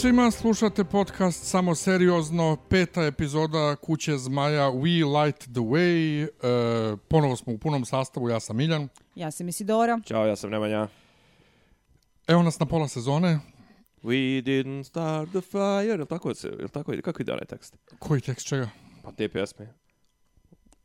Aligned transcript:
Svima, 0.00 0.30
slušate 0.30 0.84
podcast 0.84 1.44
Samo 1.44 1.74
seriozno, 1.74 2.56
peta 2.70 3.02
epizoda 3.02 3.76
Kuće 3.76 4.18
zmaja 4.18 4.70
We 4.70 5.22
Light 5.22 5.38
the 5.40 5.60
Way. 5.60 6.24
E, 6.24 6.96
ponovo 7.08 7.36
smo 7.36 7.52
u 7.52 7.58
punom 7.58 7.84
sastavu, 7.84 8.28
ja 8.28 8.40
sam 8.40 8.56
Miljan. 8.56 8.88
Ja 9.14 9.30
sam 9.30 9.48
Isidora. 9.48 10.00
Ćao, 10.04 10.26
ja 10.26 10.36
sam 10.36 10.50
Nemanja. 10.50 10.88
Evo 12.26 12.42
nas 12.42 12.58
na 12.58 12.66
pola 12.66 12.88
sezone. 12.88 13.38
We 14.02 14.42
didn't 14.42 14.84
start 14.84 15.30
the 15.30 15.40
fire. 15.40 15.86
Jel 15.86 16.06
tako, 16.06 16.34
se, 16.34 16.48
jel 16.58 16.68
tako? 16.68 16.92
Kako 17.02 17.22
ide 17.22 17.32
onaj 17.32 17.46
tekst? 17.46 17.76
Koji 17.98 18.20
tekst 18.20 18.46
čega? 18.46 18.68
Pa 19.02 19.12
te 19.12 19.28
pjesme. 19.28 19.74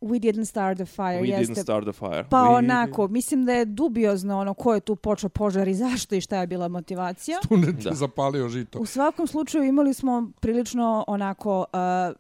We 0.01 0.19
didn't 0.21 0.45
start 0.45 0.77
the 0.77 0.85
fire, 0.87 1.21
We 1.21 1.25
jeste. 1.27 1.45
didn't 1.45 1.63
start 1.63 1.83
the 1.85 1.93
fire. 1.93 2.25
Pa 2.29 2.37
We 2.39 2.55
onako, 2.55 3.07
mislim 3.07 3.45
da 3.45 3.53
je 3.53 3.65
dubiozno 3.65 4.39
ono 4.39 4.53
ko 4.53 4.73
je 4.73 4.79
tu 4.79 4.95
počeo 4.95 5.29
požar 5.29 5.67
i 5.67 5.73
zašto 5.75 6.15
i 6.15 6.21
šta 6.21 6.37
je 6.37 6.47
bila 6.47 6.67
motivacija. 6.67 7.37
Student 7.45 7.85
je 7.85 7.89
Da. 7.89 7.95
zapalio 7.95 8.49
žito. 8.49 8.79
U 8.79 8.85
svakom 8.85 9.27
slučaju 9.27 9.63
imali 9.63 9.93
smo 9.93 10.31
prilično 10.39 11.03
onako 11.07 11.59
uh, 11.59 12.17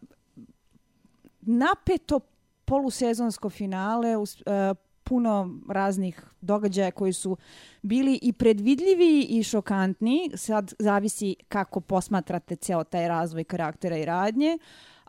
napeto 1.41 2.19
polusezonsko 2.65 3.49
finale, 3.49 4.17
uh, 4.17 4.25
puno 5.03 5.49
raznih 5.69 6.21
događaja 6.41 6.91
koji 6.91 7.13
su 7.13 7.37
bili 7.81 8.19
i 8.21 8.33
predvidljivi 8.33 9.21
i 9.21 9.43
šokantni. 9.43 10.31
Sad 10.35 10.73
zavisi 10.79 11.35
kako 11.47 11.79
posmatrate 11.81 12.55
ceo 12.55 12.83
taj 12.83 13.07
razvoj 13.07 13.43
karaktera 13.43 13.97
i 13.97 14.05
radnje. 14.05 14.57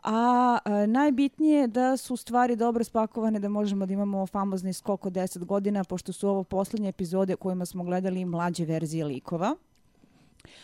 A 0.03 0.57
e, 0.65 0.87
najbitnije 0.87 1.59
je 1.59 1.67
da 1.67 1.97
su 1.97 2.15
stvari 2.17 2.55
dobro 2.55 2.83
spakovane 2.83 3.39
da 3.39 3.49
možemo 3.49 3.85
da 3.85 3.93
imamo 3.93 4.27
famozni 4.27 4.73
skok 4.73 5.05
od 5.05 5.13
10 5.13 5.45
godina, 5.45 5.83
pošto 5.83 6.13
su 6.13 6.29
ovo 6.29 6.43
posljednje 6.43 6.89
epizode 6.89 7.35
kojima 7.35 7.65
smo 7.65 7.83
gledali 7.83 8.25
mlađe 8.25 8.65
verzije 8.65 9.05
likova. 9.05 9.55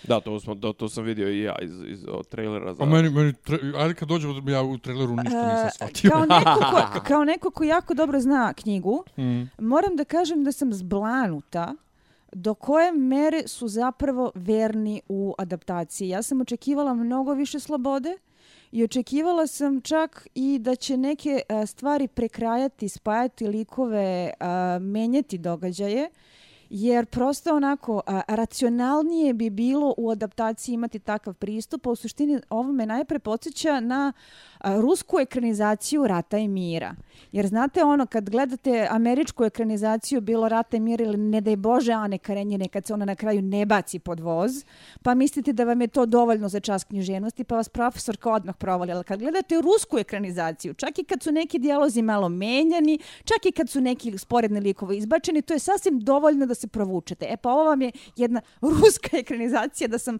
Da, 0.08 0.20
to, 0.20 0.40
smo, 0.40 0.56
to, 0.56 0.74
to 0.74 0.90
sam 0.90 1.04
vidio 1.04 1.30
i 1.30 1.42
ja 1.42 1.56
iz, 1.62 1.72
iz 1.88 2.06
od 2.08 2.28
trailera. 2.28 2.74
Za... 2.74 2.84
A 2.84 2.86
meni, 2.86 3.10
meni, 3.10 3.34
tre, 3.34 3.58
ajde 3.78 3.94
kad 3.94 4.08
dođemo, 4.08 4.50
ja 4.50 4.64
u 4.64 4.78
traileru 4.78 5.16
ništa 5.16 5.48
nisam 5.48 5.68
E, 5.68 5.70
shvatio. 5.74 6.12
Kao 6.12 6.26
neko, 6.26 6.60
ko, 6.72 7.00
kao 7.08 7.24
neko 7.24 7.52
ko 7.52 7.64
jako 7.64 7.94
dobro 7.94 8.20
zna 8.20 8.54
knjigu, 8.54 9.04
Mm. 9.18 9.42
moram 9.60 9.96
da 9.96 10.04
kažem 10.04 10.44
da 10.44 10.52
sam 10.52 10.74
zblanuta 10.74 11.74
do 12.34 12.54
koje 12.54 12.92
mere 12.92 13.48
su 13.48 13.68
zapravo 13.68 14.32
verni 14.36 15.02
u 15.10 15.36
adaptaciji. 15.38 16.10
Ja 16.10 16.22
sam 16.22 16.42
očekivala 16.42 16.94
mnogo 16.94 17.34
više 17.34 17.60
slobode 17.60 18.18
i 18.72 18.84
očekivala 18.84 19.48
sam 19.48 19.82
čak 19.82 20.28
i 20.36 20.60
da 20.60 20.76
će 20.76 20.98
neke 20.98 21.42
a, 21.50 21.66
stvari 21.66 22.08
prekrajati, 22.08 22.90
spajati 22.90 23.48
likove, 23.48 24.32
a, 24.40 24.78
menjati 24.82 25.38
događaje. 25.38 26.10
Jer 26.70 27.06
prosto 27.06 27.56
onako, 27.56 28.02
a, 28.08 28.22
racionalnije 28.28 29.34
bi 29.34 29.50
bilo 29.50 29.94
u 29.98 30.12
adaptaciji 30.12 30.74
imati 30.74 31.00
takav 31.00 31.34
pristup, 31.34 31.88
a 31.88 31.90
u 31.90 31.96
suštini 31.96 32.40
ovo 32.50 32.72
me 32.72 32.86
najpre 32.86 33.20
podsjeća 33.20 33.80
na 33.80 34.14
rusku 34.64 35.20
ekranizaciju 35.20 36.08
Rata 36.08 36.38
i 36.38 36.48
mira. 36.48 36.96
Jer 37.32 37.48
znate 37.48 37.84
ono, 37.84 38.06
kad 38.06 38.30
gledate 38.30 38.88
američku 38.90 39.44
ekranizaciju 39.44 40.22
bilo 40.22 40.50
Rata 40.50 40.78
i 40.78 40.80
mira 40.80 41.06
ili 41.06 41.18
ne 41.18 41.42
daj 41.42 41.56
Bože 41.56 41.92
Ane 41.92 42.18
Karenjine 42.18 42.68
kad 42.68 42.86
se 42.86 42.94
ona 42.94 43.06
na 43.06 43.16
kraju 43.16 43.42
ne 43.42 43.66
baci 43.66 44.00
pod 44.00 44.20
voz, 44.20 44.66
pa 45.04 45.14
mislite 45.14 45.54
da 45.54 45.64
vam 45.64 45.82
je 45.82 45.88
to 45.88 46.06
dovoljno 46.06 46.50
za 46.50 46.60
čas 46.60 46.84
književnosti, 46.84 47.44
pa 47.44 47.56
vas 47.56 47.70
profesorka 47.70 48.32
odmah 48.32 48.56
provali. 48.56 48.92
Ali 48.92 49.04
kad 49.04 49.20
gledate 49.20 49.62
rusku 49.62 49.98
ekranizaciju, 49.98 50.74
čak 50.74 51.00
i 51.00 51.04
kad 51.04 51.24
su 51.24 51.32
neki 51.32 51.60
dijalozi 51.60 52.02
malo 52.02 52.30
menjani, 52.30 53.00
čak 53.24 53.46
i 53.46 53.52
kad 53.52 53.70
su 53.70 53.82
neki 53.82 54.18
sporedni 54.18 54.60
likovi 54.60 54.98
izbačeni, 54.98 55.42
to 55.42 55.54
je 55.54 55.60
sasvim 55.60 56.00
dovoljno 56.00 56.46
da 56.46 56.56
se 56.56 56.68
provučete. 56.68 57.26
E 57.30 57.38
pa 57.38 57.52
ovo 57.52 57.64
vam 57.64 57.82
je 57.82 57.92
jedna 58.16 58.42
ruska 58.62 59.18
ekranizacija 59.18 59.88
da 59.88 59.98
sam 59.98 60.18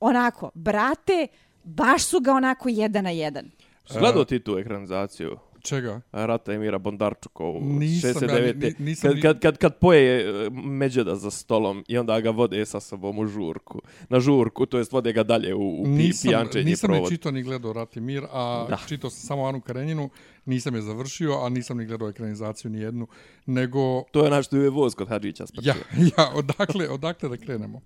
onako, 0.00 0.50
brate, 0.54 1.26
baš 1.68 2.04
su 2.04 2.20
ga 2.20 2.32
onako 2.32 2.68
jedan 2.68 3.04
na 3.04 3.10
jedan. 3.10 3.50
Gledao 3.92 4.24
ti 4.24 4.38
tu 4.38 4.58
ekranizaciju? 4.58 5.36
Čega? 5.60 6.00
Rata 6.12 6.52
Emira 6.52 6.78
Bondarčukovu. 6.78 7.60
Nisam, 7.62 8.10
ja, 8.10 8.14
69. 8.14 8.54
ni- 8.54 8.66
ni- 8.68 8.74
nisam 8.80 9.10
kad, 9.12 9.20
kad, 9.22 9.40
kad, 9.40 9.58
kad 9.58 9.78
poje 9.78 10.20
e, 10.20 10.50
međeda 10.52 11.16
za 11.16 11.30
stolom 11.30 11.84
i 11.88 11.98
onda 11.98 12.20
ga 12.20 12.30
vode 12.30 12.66
sa 12.66 12.80
sobom 12.80 13.18
u 13.18 13.26
žurku. 13.26 13.80
Na 14.08 14.20
žurku, 14.20 14.66
to 14.66 14.78
jest 14.78 14.92
vode 14.92 15.12
ga 15.12 15.22
dalje 15.22 15.54
u, 15.54 15.82
u 15.82 15.86
Nisam, 15.86 16.28
pijančenje 16.28 16.64
nisam 16.64 16.90
je 16.90 16.94
provod. 16.94 17.10
čitao 17.10 17.32
ni 17.32 17.42
gledao 17.42 17.72
Rat 17.72 17.96
i 17.96 18.00
mir, 18.00 18.24
a 18.24 18.66
Da. 18.68 18.78
čitao 18.88 19.10
sam 19.10 19.26
samo 19.26 19.46
Anu 19.46 19.60
Karenjinu, 19.60 20.10
nisam 20.44 20.74
je 20.74 20.82
završio, 20.82 21.32
a 21.34 21.48
nisam 21.48 21.78
ni 21.78 21.86
gledao 21.86 22.08
ekranizaciju 22.08 22.70
ni 22.70 22.78
jednu, 22.78 23.06
nego 23.46 24.02
To 24.02 24.24
je 24.24 24.30
naš 24.30 24.46
što 24.46 24.56
je 24.56 24.70
voz 24.70 24.94
kod 24.94 25.08
Hadžića 25.08 25.46
sprčio. 25.46 25.68
Ja, 25.68 25.74
ja, 26.18 26.30
odakle, 26.34 26.88
odakle 26.88 27.28
da 27.28 27.36
krenemo? 27.36 27.80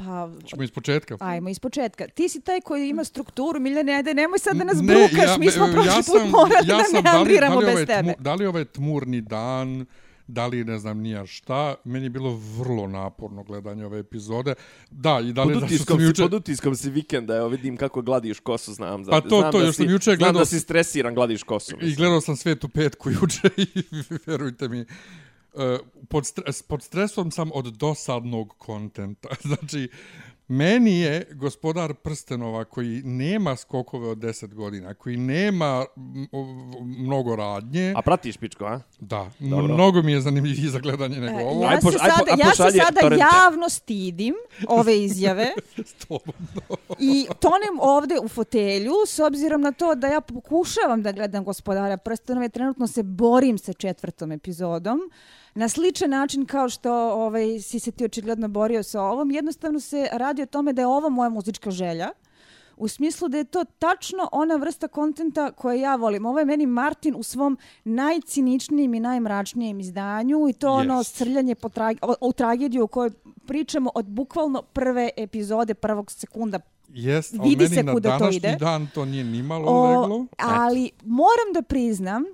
Pa, 0.00 0.30
Ćemo 0.46 0.62
iz 0.62 0.70
početka. 0.70 1.16
ajmo 1.20 1.48
iz 1.48 1.58
početka. 1.58 2.08
Ti 2.08 2.28
si 2.28 2.40
taj 2.40 2.60
koji 2.60 2.88
ima 2.88 3.04
strukturu, 3.04 3.60
Miljane, 3.60 3.92
ajde, 3.92 4.14
nemoj 4.14 4.38
sad 4.38 4.56
da 4.56 4.64
nas 4.64 4.76
Ne, 4.76 4.82
brukaš, 4.84 5.38
mi 5.38 5.50
smo 5.50 5.66
prošli 5.66 5.88
ja 5.88 5.96
put 5.96 6.30
morali 6.30 6.54
ja 6.64 6.76
da 6.76 6.84
sam, 6.84 7.02
da 7.02 7.12
li, 7.14 7.38
da 7.38 7.48
li, 7.48 7.56
bez 7.56 7.68
ovaj 7.68 7.86
tebe. 7.86 8.02
tmu, 8.04 8.14
da 8.18 8.34
li 8.34 8.46
ovaj 8.46 8.64
tmurni 8.66 9.20
dan, 9.20 9.86
da 10.26 10.46
li 10.46 10.64
ne 10.64 10.78
znam 10.78 10.98
nija 10.98 11.26
šta, 11.26 11.74
meni 11.84 12.06
je 12.06 12.10
bilo 12.10 12.30
vrlo 12.58 12.86
naporno 12.88 13.42
gledanje 13.42 13.86
ove 13.86 13.98
epizode. 13.98 14.54
Da, 14.90 15.20
i 15.20 15.32
da 15.32 15.44
li 15.44 15.52
Pod 15.52 15.60
da 15.60 15.66
što 15.66 15.74
utiskom, 15.74 15.96
sam 15.96 16.06
juče... 16.06 16.22
pod 16.22 16.34
utiskom 16.34 16.76
si 16.76 16.90
vikenda, 16.90 17.36
evo 17.36 17.48
vidim 17.48 17.76
kako 17.76 18.02
gladiš 18.02 18.40
kosu, 18.40 18.74
znam. 18.74 19.04
Za, 19.04 19.10
Pa 19.10 19.20
to, 19.20 19.28
znam 19.30 19.52
to, 19.52 19.58
da 19.58 19.64
još 19.64 19.76
si, 19.76 19.76
sam 19.76 19.90
juče 19.90 20.04
Znam 20.06 20.16
gledao 20.18 20.38
da 20.38 20.46
s- 20.46 20.48
si 20.48 20.60
stresiran, 20.60 21.14
gladiš 21.14 21.42
kosu. 21.42 21.72
I 21.72 21.76
mislim. 21.76 21.96
gledao 21.96 22.20
sam 22.20 22.36
svetu 22.36 22.68
petku 22.68 23.10
juče 23.22 23.48
i 23.56 23.82
verujte 24.26 24.68
mi, 24.68 24.84
Eh, 25.54 25.78
pod, 26.08 26.26
stres, 26.26 26.62
pod 26.62 26.82
stresom 26.82 27.30
sam 27.30 27.50
od 27.54 27.64
dosadnog 27.64 28.54
kontenta. 28.58 29.28
Znači, 29.48 29.88
meni 30.50 31.00
je 31.00 31.26
gospodar 31.32 31.94
Prstenova 31.94 32.64
koji 32.64 33.02
nema 33.04 33.56
skokove 33.56 34.08
od 34.08 34.18
10 34.18 34.54
godina, 34.54 34.94
koji 34.94 35.16
nema 35.16 35.84
mnogo 36.82 37.36
radnje, 37.36 37.92
A 37.96 38.02
pratiš 38.02 38.36
pičko, 38.36 38.64
a? 38.64 38.80
da, 39.00 39.30
Dobro. 39.38 39.74
mnogo 39.74 40.02
mi 40.02 40.12
je 40.12 40.20
zanimljiviji 40.20 40.68
za 40.68 40.78
gledanje 40.78 41.20
nego 41.20 41.40
E, 41.40 41.44
ovo. 41.44 41.64
Ja 41.64 41.80
se, 41.80 41.98
sada, 41.98 42.44
ja 42.44 42.50
se 42.50 42.78
sada 42.78 43.16
javno 43.16 43.68
stidim 43.68 44.34
ove 44.68 45.04
izjave 45.04 45.52
i 46.98 47.26
tonem 47.40 47.78
ovde 47.80 48.14
u 48.22 48.28
fotelju 48.28 48.94
s 49.06 49.18
obzirom 49.18 49.60
na 49.60 49.72
to 49.72 49.94
da 49.94 50.06
ja 50.06 50.20
pokušavam 50.20 51.02
da 51.02 51.12
gledam 51.12 51.44
gospodara 51.44 51.96
prstenove, 51.96 52.48
trenutno 52.48 52.86
se 52.86 53.02
borim 53.02 53.58
sa 53.58 53.72
četvrtom 53.72 54.32
epizodom 54.32 55.00
na 55.54 55.68
sličan 55.68 56.10
način 56.10 56.46
kao 56.46 56.68
što 56.68 56.92
ovaj, 57.12 57.60
si 57.60 57.78
se 57.80 57.90
ti 57.92 58.04
očigledno 58.04 58.48
borio 58.48 58.82
sa 58.82 59.02
ovom. 59.02 59.30
Jednostavno 59.30 59.80
se 59.80 60.08
radi 60.12 60.42
o 60.42 60.46
tome 60.46 60.72
da 60.72 60.82
je 60.82 60.86
ovo 60.86 61.10
moja 61.10 61.28
muzička 61.28 61.70
želja. 61.70 62.10
U 62.76 62.88
smislu 62.88 63.28
da 63.28 63.38
je 63.38 63.44
to 63.44 63.64
tačno 63.78 64.28
ona 64.32 64.56
vrsta 64.56 64.88
kontenta 64.88 65.50
koje 65.50 65.80
ja 65.80 65.96
volim. 65.96 66.26
Ovo 66.26 66.38
je 66.38 66.44
meni 66.44 66.66
Martin 66.66 67.14
u 67.16 67.22
svom 67.22 67.58
najciničnijem 67.84 68.94
i 68.94 69.00
najmračnijem 69.00 69.80
izdanju 69.80 70.48
i 70.48 70.52
to 70.52 70.72
ono 70.72 70.98
Jest. 70.98 71.16
srljanje 71.16 71.54
po 71.54 71.68
trag 71.68 71.96
o, 72.02 72.14
o 72.20 72.32
tragediju 72.32 72.84
o 72.84 72.86
kojoj 72.86 73.10
pričamo 73.46 73.90
od 73.94 74.06
bukvalno 74.06 74.62
prve 74.62 75.10
epizode, 75.16 75.74
prvog 75.74 76.10
sekunda 76.10 76.60
Jest, 76.88 77.34
ali 77.38 77.48
vidi 77.48 77.62
meni 77.64 77.74
se 77.76 77.82
na 77.82 77.92
kuda 77.92 78.10
to 78.12 78.18
današnji 78.18 78.36
ide. 78.36 78.56
dan 78.60 78.88
to 78.94 79.04
nije 79.04 79.24
nimalo 79.24 79.64
O, 79.68 80.00
leglo. 80.00 80.26
ali 80.38 80.90
moram 81.04 81.52
da 81.54 81.62
priznam 81.62 82.24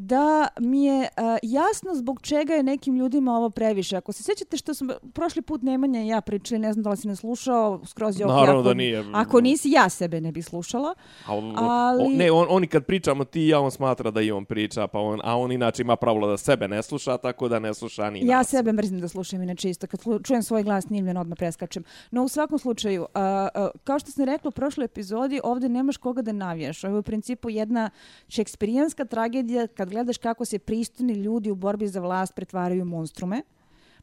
da 0.00 0.48
mi 0.60 0.84
je 0.84 0.98
uh, 1.00 1.22
jasno 1.42 1.94
zbog 1.94 2.20
čega 2.22 2.54
je 2.54 2.62
nekim 2.62 2.96
ljudima 2.96 3.32
ovo 3.36 3.50
previše. 3.50 3.96
Ako 3.96 4.12
se 4.12 4.22
sjećate 4.22 4.56
što 4.56 4.74
smo 4.74 4.94
prošli 5.12 5.42
put 5.42 5.62
Nemanja 5.62 6.00
i 6.02 6.06
ja 6.08 6.20
pričali, 6.20 6.58
ne 6.58 6.72
znam 6.72 6.82
da 6.82 6.90
li 6.90 6.96
si 6.96 7.08
ne 7.08 7.16
slušao, 7.16 7.80
skroz 7.86 8.20
je 8.20 8.26
ok, 8.26 8.32
Naravno 8.32 8.60
ako, 8.60 8.68
da 8.68 8.74
nije. 8.74 9.04
Ako 9.12 9.40
nisi, 9.40 9.70
ja 9.70 9.88
sebe 9.88 10.20
ne 10.20 10.32
bi 10.32 10.42
slušala. 10.42 10.94
A 11.26 11.36
on, 11.36 11.54
Ali- 11.56 12.04
o, 12.04 12.08
ne, 12.08 12.30
on, 12.30 12.46
oni 12.50 12.66
kad 12.66 12.84
pričamo 12.84 13.24
ti 13.24 13.46
ja, 13.46 13.60
on 13.60 13.70
smatra 13.70 14.10
da 14.10 14.20
i 14.20 14.30
on 14.30 14.44
priča, 14.44 14.86
pa 14.86 14.98
on, 14.98 15.20
a 15.24 15.36
on 15.36 15.52
inače 15.52 15.82
ima 15.82 15.96
pravilo 15.96 16.28
da 16.28 16.36
sebe 16.36 16.68
ne 16.68 16.82
sluša, 16.82 17.16
tako 17.16 17.48
da 17.48 17.58
ne 17.58 17.74
sluša 17.74 18.10
ni 18.10 18.26
Ja 18.26 18.38
nas. 18.38 18.48
sebe 18.48 18.72
mrzim 18.72 19.00
da 19.00 19.08
slušam 19.08 19.42
inače 19.42 19.70
isto. 19.70 19.86
Kad 19.86 20.00
čujem 20.24 20.42
svoj 20.42 20.62
glas 20.62 20.84
snimljen, 20.84 21.16
odmah 21.16 21.38
preskačem. 21.38 21.84
No 22.10 22.24
u 22.24 22.28
svakom 22.28 22.58
slučaju, 22.58 23.06
a, 23.14 23.48
a, 23.54 23.68
kao 23.84 23.98
što 23.98 24.10
sam 24.10 24.24
rekla 24.24 24.48
u 24.48 24.52
prošloj 24.52 24.84
epizodi, 24.84 25.40
ovdje 25.44 25.68
nemaš 25.68 25.96
koga 25.96 26.22
da 26.22 26.32
navijaš. 26.32 26.84
Ovo 26.84 26.94
je 26.94 27.00
u 27.00 27.02
principu 27.02 27.50
jedna 27.50 27.90
šekspirijanska 28.28 29.04
tragedija 29.04 29.66
kad 29.66 29.87
gledaš 29.88 30.18
kako 30.18 30.44
se 30.44 30.58
pristojni 30.58 31.12
ljudi 31.12 31.50
u 31.50 31.54
borbi 31.54 31.88
za 31.88 32.00
vlast 32.00 32.34
pretvaraju 32.34 32.82
u 32.82 32.86
monstrume. 32.86 33.42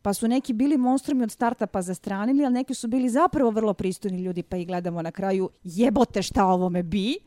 Pa 0.01 0.13
su 0.13 0.27
neki 0.27 0.53
bili 0.53 0.77
monstrumi 0.77 1.23
od 1.23 1.31
starta 1.31 1.67
pa 1.67 1.81
zastranili, 1.81 2.45
ali 2.45 2.53
neki 2.53 2.73
su 2.73 2.87
bili 2.87 3.09
zapravo 3.09 3.49
vrlo 3.51 3.73
pristojni 3.73 4.21
ljudi, 4.21 4.43
pa 4.43 4.57
ih 4.57 4.67
gledamo 4.67 5.01
na 5.01 5.11
kraju 5.11 5.49
jebote 5.63 6.21
šta 6.21 6.45
ovome 6.45 6.83
bi, 6.83 7.17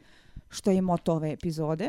što 0.49 0.71
je 0.71 0.83
moto 0.83 1.13
ove 1.13 1.33
epizode. 1.33 1.89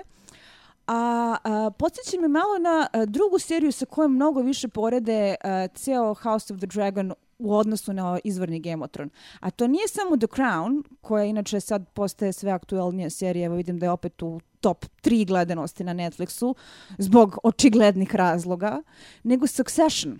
A, 0.87 1.35
a 1.43 1.71
podsjeća 1.77 2.21
me 2.21 2.27
malo 2.27 2.57
na 2.59 2.87
a, 2.93 3.05
drugu 3.05 3.39
seriju 3.39 3.71
sa 3.71 3.85
kojom 3.85 4.15
mnogo 4.15 4.41
više 4.41 4.67
porede 4.67 5.35
a, 5.43 5.67
ceo 5.67 6.13
House 6.13 6.53
of 6.53 6.59
the 6.59 6.67
Dragon 6.67 7.13
u 7.39 7.55
odnosu 7.55 7.93
na 7.93 8.19
izvorni 8.23 8.59
Game 8.59 8.83
of 8.85 8.91
Thrones. 8.91 9.11
A 9.39 9.51
to 9.51 9.67
nije 9.67 9.87
samo 9.87 10.17
The 10.17 10.27
Crown, 10.27 10.83
koja 11.01 11.25
inače 11.25 11.59
sad 11.59 11.89
postaje 11.89 12.33
sve 12.33 12.51
aktuelnija 12.51 13.09
serija, 13.09 13.45
evo 13.45 13.55
vidim 13.55 13.79
da 13.79 13.85
je 13.85 13.91
opet 13.91 14.21
u 14.21 14.39
top 14.59 14.85
3 15.03 15.27
gledanosti 15.27 15.83
na 15.83 15.93
Netflixu, 15.93 16.53
zbog 16.97 17.37
očiglednih 17.43 18.15
razloga, 18.15 18.81
nego 19.23 19.47
Succession. 19.47 20.19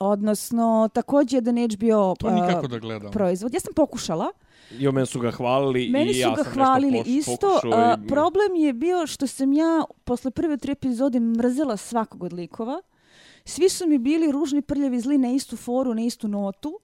Odnosno, 0.00 0.88
također 0.88 1.36
jedan 1.36 1.56
HBO 1.56 2.14
To 2.14 2.26
a, 2.26 2.34
nikako 2.36 2.68
da 2.68 2.78
gledam. 2.78 3.10
proizvod. 3.12 3.54
Ja 3.54 3.60
sam 3.60 3.72
pokušala. 3.74 4.26
I 4.72 4.88
o 4.88 4.92
meni 4.92 5.06
su 5.06 5.20
ga 5.20 5.30
hvalili 5.30 5.88
Meni 5.88 6.10
i 6.10 6.14
su 6.14 6.20
ja 6.20 6.30
ga 6.30 6.44
sam 6.44 6.52
hvalili 6.52 6.90
nešto 6.92 7.04
poš, 7.04 7.16
isto. 7.16 7.48
pokušao 7.48 7.72
a, 7.74 7.96
i- 7.96 8.08
problem 8.08 8.54
je 8.56 8.72
bio 8.72 9.06
što 9.06 9.26
sam 9.26 9.52
ja 9.52 9.84
posle 10.04 10.30
prve 10.30 10.56
tri 10.56 10.72
epizode 10.72 11.20
mrzela 11.20 11.76
svakog 11.76 12.22
od 12.22 12.32
likova. 12.32 12.82
Svi 13.48 13.68
su 13.68 13.86
mi 13.86 13.98
bili 13.98 14.32
ružni, 14.32 14.62
prljavi, 14.62 15.00
zli 15.00 15.18
na 15.18 15.30
istu 15.32 15.56
foru, 15.56 15.94
na 15.94 16.02
istu 16.02 16.28
notu. 16.28 16.80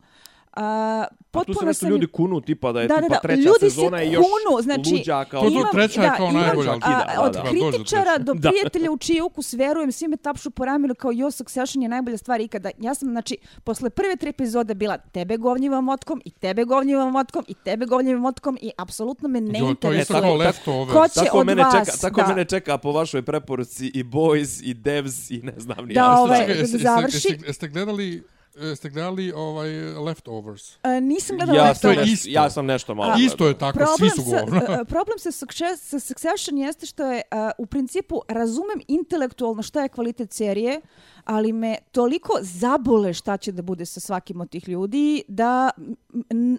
A, 0.57 0.63
A 0.63 1.07
tu 1.07 1.15
se 1.15 1.25
potpuno 1.47 1.61
nešto 1.63 1.81
sam... 1.81 1.89
ljudi 1.89 2.07
kunu, 2.07 2.41
tipa 2.41 2.73
da 2.73 2.81
je 2.81 2.89
Da, 2.89 2.95
da, 2.95 3.01
tipa 3.01 3.15
da, 3.15 3.21
treća 3.21 3.41
ljudi 3.41 3.59
se 3.61 3.71
sezona 3.71 4.03
i 4.03 4.13
još 4.13 4.25
kunu, 4.25 4.63
znači, 4.63 4.91
luđaka. 4.93 5.31
To- 5.33 5.51
to 5.51 5.59
od- 5.59 5.71
treća 5.73 6.03
je 6.03 6.11
kao 6.17 6.31
najbolja, 6.33 6.71
ali 6.73 6.81
da, 6.81 7.21
od 7.21 7.33
da, 7.33 7.43
da. 7.43 7.49
kritičara 7.51 8.19
do 8.19 8.35
Da. 8.37 8.49
prijatelja 8.51 8.91
u 8.91 8.97
čiji 8.97 9.21
ukus 9.23 9.53
verujem, 9.53 9.93
svi 9.93 10.09
me 10.09 10.17
tapšu 10.17 10.51
po 10.51 10.65
ramenu 10.65 10.95
kao 10.95 11.11
jo, 11.11 11.31
Succession 11.31 11.83
je 11.83 11.89
najbolja 11.89 12.17
stvar 12.17 12.41
ikada. 12.41 12.71
Ja 12.79 12.95
sam, 12.95 13.09
znači, 13.09 13.37
posle 13.65 13.91
prve 13.91 14.17
tri 14.17 14.29
epizode 14.31 14.75
bila 14.75 14.99
tebe 14.99 15.37
govnjivam 15.37 15.85
motkom 15.85 16.23
i 16.25 16.31
tebe 16.33 16.65
govnjivam 16.65 17.13
motkom 17.13 17.45
i 17.47 17.55
tebe 17.55 17.87
govnjivam 17.87 18.23
motkom 18.23 18.59
i 18.61 18.71
apsolutno 18.79 19.29
me 19.29 19.41
ne 19.41 19.59
Jo, 19.59 19.65
to 19.65 19.67
je 19.67 19.71
interesuje. 19.71 20.01
isto 20.01 20.15
tako- 20.15 20.23
kao 20.23 20.31
tako- 20.31 20.39
leftovers. 20.41 20.93
Ko 20.93 21.09
će 21.11 21.15
Tako 21.17 21.39
od 21.39 21.47
mene 21.47 21.63
vas, 21.65 21.75
čeka, 21.77 21.97
tako 21.99 22.21
da. 22.21 22.27
mene 22.27 22.45
čeka 22.45 22.79
po 22.79 22.93
vašoj 22.93 23.23
preporuci 23.23 23.87
i 23.87 24.05
Boys 24.05 24.61
i 24.65 24.75
Devs 24.75 25.31
i 25.31 25.39
ne 25.39 25.55
znam 25.57 25.87
ni 25.87 25.95
Da, 25.95 26.01
ja. 26.01 26.19
ovaj, 26.19 26.47
da 26.47 26.67
završi. 26.67 27.39
jeste 27.47 27.69
gledali 27.69 28.23
jeste 28.57 28.89
gledali 28.89 29.33
ovaj 29.33 29.71
Leftovers? 29.81 30.77
A, 30.83 31.01
nisam 31.01 31.37
gledala 31.37 31.59
Ja, 31.59 31.67
ja, 31.67 31.75
sam 31.75 31.83
to 31.83 31.91
je 31.91 31.97
nešto, 31.97 32.13
isto. 32.13 32.29
ja 32.31 32.51
sam 32.51 32.67
nešto 32.67 32.95
malo. 32.95 33.13
A, 33.13 33.17
Isto 33.19 33.47
je 33.49 33.59
tako, 33.59 33.79
svi 33.99 34.11
su 34.11 34.23
sa, 34.23 34.41
govno. 34.41 34.61
a, 34.71 34.85
problem 34.85 35.19
sa, 35.19 35.33
Success, 35.33 35.83
sa 35.83 36.01
Succession 36.01 36.59
jeste 36.59 36.87
što 36.87 37.07
je 37.07 37.23
a, 37.31 37.51
u 37.59 37.67
principu 37.67 38.21
razumem 38.29 38.81
intelektualno 38.89 39.63
šta 39.63 39.83
je 39.83 39.89
kvalitet 39.89 40.33
serije, 40.33 40.81
ali 41.25 41.53
me 41.53 41.77
toliko 41.93 42.39
zabole 42.43 43.15
šta 43.15 43.37
će 43.37 43.53
da 43.53 43.63
bude 43.63 43.87
sa 43.87 44.01
svakim 44.01 44.41
od 44.41 44.51
tih 44.51 44.69
ljudi 44.69 45.23
da 45.29 45.71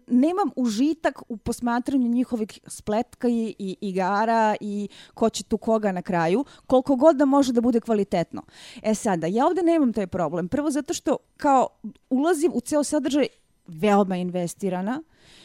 nemam 0.07 0.49
užitak 0.55 1.21
u 1.29 1.37
posmatranju 1.37 2.07
njihovih 2.07 2.59
spletka 2.67 3.27
i, 3.27 3.55
i 3.59 3.77
igara 3.81 4.55
i 4.59 4.87
ko 5.13 5.29
će 5.29 5.43
tu 5.43 5.57
koga 5.57 5.91
na 5.91 6.01
kraju, 6.01 6.45
koliko 6.67 6.95
god 6.95 7.15
da 7.15 7.25
može 7.25 7.53
da 7.53 7.61
bude 7.61 7.79
kvalitetno. 7.79 8.41
E 8.83 8.95
sada, 8.95 9.27
ja 9.27 9.47
ovde 9.47 9.63
nemam 9.63 9.93
taj 9.93 10.07
problem. 10.07 10.47
Prvo 10.47 10.71
zato 10.71 10.93
što 10.93 11.17
kao 11.37 11.67
ulazim 12.09 12.51
u 12.55 12.61
ceo 12.61 12.83
sadržaj 12.83 13.27
veoma 13.67 14.17
investirana, 14.17 15.01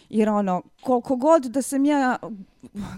jer 0.08 0.28
ono, 0.28 0.62
koliko 0.82 1.16
god 1.16 1.42
da 1.44 1.62
sam 1.62 1.84
ja 1.84 2.18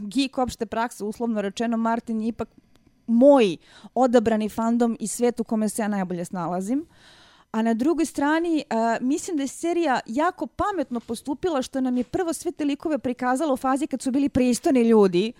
geek 0.01 0.39
opšte 0.39 0.67
prakse, 0.67 1.05
uslovno 1.05 1.43
rečeno, 1.43 1.77
Martin 1.77 2.21
je 2.21 2.29
ipak 2.29 2.49
moj 3.06 3.56
odabrani 3.94 4.49
fandom 4.49 4.96
i 5.00 5.08
svet 5.08 5.40
u 5.40 5.44
kome 5.44 5.69
se 5.69 5.82
ja 5.82 5.88
najbolje 5.88 6.25
snalazim. 6.25 6.87
A 7.52 7.62
na 7.62 7.75
drugoj 7.75 8.06
strani, 8.06 8.64
uh, 8.70 9.06
mislim 9.06 9.37
da 9.37 9.43
je 9.43 9.49
serija 9.49 10.00
jako 10.06 10.46
pametno 10.46 11.00
postupila 11.00 11.62
što 11.62 11.81
nam 11.81 11.96
je 11.96 12.04
prvo 12.04 12.32
sve 12.32 12.52
te 12.52 12.64
likove 12.64 12.99
prikazala 12.99 13.52
u 13.52 13.56
fazi 13.56 13.87
kad 13.87 14.02
su 14.02 14.10
bili 14.10 14.28
pristojni 14.28 14.82
ljudi, 14.82 15.32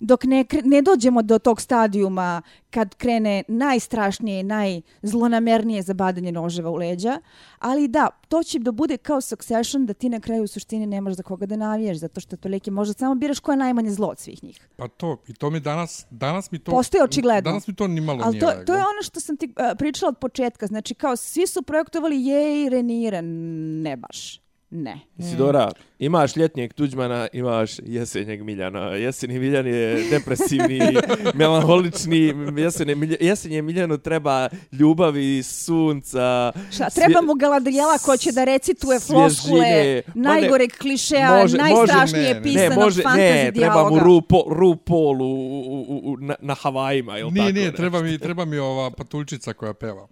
dok 0.00 0.24
ne, 0.24 0.44
ne 0.64 0.82
dođemo 0.82 1.22
do 1.22 1.38
tog 1.38 1.60
stadijuma 1.60 2.42
kad 2.70 2.94
krene 2.94 3.42
najstrašnije, 3.48 4.42
najzlonamernije 4.42 5.82
zabadanje 5.82 6.32
noževa 6.32 6.70
u 6.70 6.74
leđa. 6.74 7.20
Ali 7.58 7.88
da, 7.88 8.08
to 8.28 8.42
će 8.42 8.58
da 8.58 8.72
bude 8.72 8.96
kao 8.96 9.20
Succession, 9.20 9.86
da 9.86 9.94
ti 9.94 10.08
na 10.08 10.20
kraju 10.20 10.42
u 10.44 10.46
suštini 10.46 10.86
nemaš 10.86 11.14
za 11.14 11.22
koga 11.22 11.46
da 11.46 11.56
navijaš, 11.56 11.96
zato 11.96 12.20
što 12.20 12.36
tolike 12.36 12.70
možda 12.70 12.94
samo 12.94 13.14
biraš 13.14 13.40
ko 13.40 13.52
je 13.52 13.56
najmanje 13.56 13.90
zlo 13.90 14.08
od 14.08 14.18
svih 14.18 14.44
njih. 14.44 14.68
Pa 14.76 14.88
to, 14.88 15.16
i 15.28 15.34
to 15.34 15.50
mi 15.50 15.60
danas, 15.60 16.06
danas 16.10 16.50
mi 16.50 16.58
to... 16.58 16.72
Postoji 16.72 17.02
očigledno. 17.02 17.50
Danas 17.50 17.66
mi 17.66 17.74
to 17.74 17.88
ni 17.88 18.00
malo 18.00 18.20
Ali 18.24 18.32
nije 18.32 18.40
to, 18.40 18.46
leglo. 18.46 18.64
to 18.64 18.74
je 18.74 18.78
ono 18.80 19.02
što 19.02 19.20
sam 19.20 19.36
ti 19.36 19.46
uh, 19.46 19.78
pričala 19.78 20.08
od 20.08 20.18
početka. 20.18 20.66
Znači, 20.66 20.94
kao 20.94 21.16
svi 21.16 21.46
su 21.46 21.62
projektovali 21.62 22.24
jej, 22.24 22.68
Renira, 22.68 23.20
ne 23.20 23.96
baš. 23.96 24.45
Ne. 24.70 25.00
Isidora, 25.18 25.70
imaš 25.98 26.36
ljetnjeg 26.36 26.72
Tuđmana, 26.72 27.28
imaš 27.32 27.70
jesenjeg 27.78 28.42
Miljana. 28.42 28.80
Jesenji 28.80 29.38
Miljan 29.38 29.66
je 29.66 30.04
depresivni, 30.10 30.80
melanholični. 31.34 32.34
Jesenje, 32.56 32.94
Milja- 32.94 33.16
jesenje 33.20 33.62
Miljanu 33.62 33.98
treba 33.98 34.48
ljubavi, 34.72 35.42
sunca. 35.42 36.52
Šta, 36.70 36.90
treba 36.90 37.22
mu 37.22 37.34
Galadrijela 37.34 37.98
ko 37.98 38.16
će 38.16 38.32
da 38.32 38.44
recituje 38.44 39.00
floskule 39.00 40.02
najgoreg 40.14 40.70
klišeja, 40.72 41.30
može- 41.32 41.56
najstrašnije 41.56 42.00
može- 42.24 42.28
ne, 42.30 42.34
ne. 42.34 42.42
pisanog 42.42 42.70
Ne, 42.70 42.84
može, 42.84 43.02
fantasy 43.02 43.16
ne, 43.16 43.52
treba 43.52 43.52
dijaloga. 43.52 43.90
mu 43.90 44.04
RuPaul, 44.04 44.44
RuPaul 44.48 45.22
u, 45.22 45.26
u, 45.26 45.84
u, 45.88 46.00
u, 46.04 46.16
na, 46.16 46.34
na 46.40 46.54
Havajima, 46.54 47.18
ili 47.18 47.30
Nije, 47.30 47.42
tako 47.42 47.52
nije, 47.52 47.66
nešto. 47.66 47.76
treba 47.76 48.02
mi, 48.02 48.18
treba 48.18 48.44
mi 48.44 48.58
ova 48.58 48.90
patuljčica 48.90 49.52
koja 49.52 49.74
peva. 49.74 50.06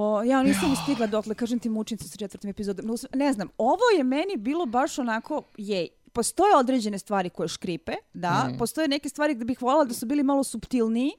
O, 0.00 0.22
ja 0.22 0.42
nisam 0.42 0.70
ni 0.70 0.76
stigla 0.76 1.06
dotle, 1.06 1.34
kažem 1.34 1.58
ti 1.58 1.68
mučim 1.68 1.98
se 1.98 2.08
sa 2.08 2.16
četvrtim 2.16 2.50
epizodom. 2.50 2.86
No, 2.86 2.94
Ne 3.14 3.32
znam, 3.32 3.48
ovo 3.58 3.82
je 3.96 4.04
meni 4.04 4.36
bilo 4.36 4.66
baš 4.66 4.98
onako, 4.98 5.42
jej, 5.58 5.88
postoje 6.12 6.56
određene 6.56 6.98
stvari 6.98 7.30
koje 7.30 7.48
škripe, 7.48 7.92
da, 8.14 8.44
Mhm. 8.44 8.58
postoje 8.58 8.88
neke 8.88 9.08
stvari 9.08 9.34
gde 9.34 9.44
bih 9.44 9.62
voljela 9.62 9.84
da 9.84 9.94
su 9.94 10.06
bili 10.06 10.22
malo 10.22 10.44
subtilniji, 10.44 11.10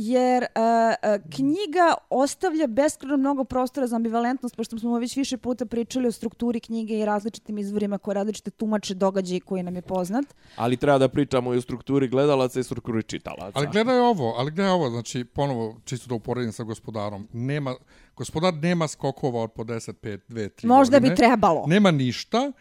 jer 0.00 0.42
uh, 0.42 1.30
knjiga 1.36 1.94
ostavlja 2.10 2.66
beskreno 2.66 3.16
mnogo 3.16 3.44
prostora 3.44 3.86
za 3.86 3.96
ambivalentnost, 3.96 4.56
pošto 4.56 4.78
smo 4.78 4.98
već 4.98 5.16
više 5.16 5.36
puta 5.36 5.66
pričali 5.66 6.08
o 6.08 6.12
strukturi 6.12 6.60
knjige 6.60 6.98
i 6.98 7.04
različitim 7.04 7.58
izvorima 7.58 7.98
koje 7.98 8.14
različite 8.14 8.50
tumače 8.50 8.94
događaje 8.94 9.40
koji 9.40 9.62
nam 9.62 9.76
je 9.76 9.82
poznat. 9.82 10.24
Ali 10.56 10.76
treba 10.76 10.98
da 10.98 11.08
pričamo 11.08 11.54
i 11.54 11.56
o 11.56 11.60
strukturi 11.60 12.08
gledalaca 12.08 12.60
i 12.60 12.62
strukturi 12.62 13.02
čitalaca. 13.02 13.52
Ali 13.54 13.68
gledaj 13.72 13.98
ovo, 13.98 14.34
ali 14.38 14.50
gledaj 14.50 14.72
ovo, 14.72 14.90
znači, 14.90 15.24
ponovo, 15.24 15.80
čisto 15.84 16.08
da 16.08 16.14
uporedim 16.14 16.52
sa 16.52 16.64
gospodarom, 16.64 17.28
nema, 17.32 17.74
gospodar 18.16 18.54
nema 18.54 18.88
skokova 18.88 19.42
od 19.42 19.52
po 19.52 19.64
10, 19.64 19.92
5, 19.92 20.18
2, 20.28 20.48
3 20.48 20.66
Možda 20.66 20.96
godine. 20.96 21.10
bi 21.10 21.16
trebalo. 21.16 21.64
Nema 21.66 21.90
ništa 21.90 22.52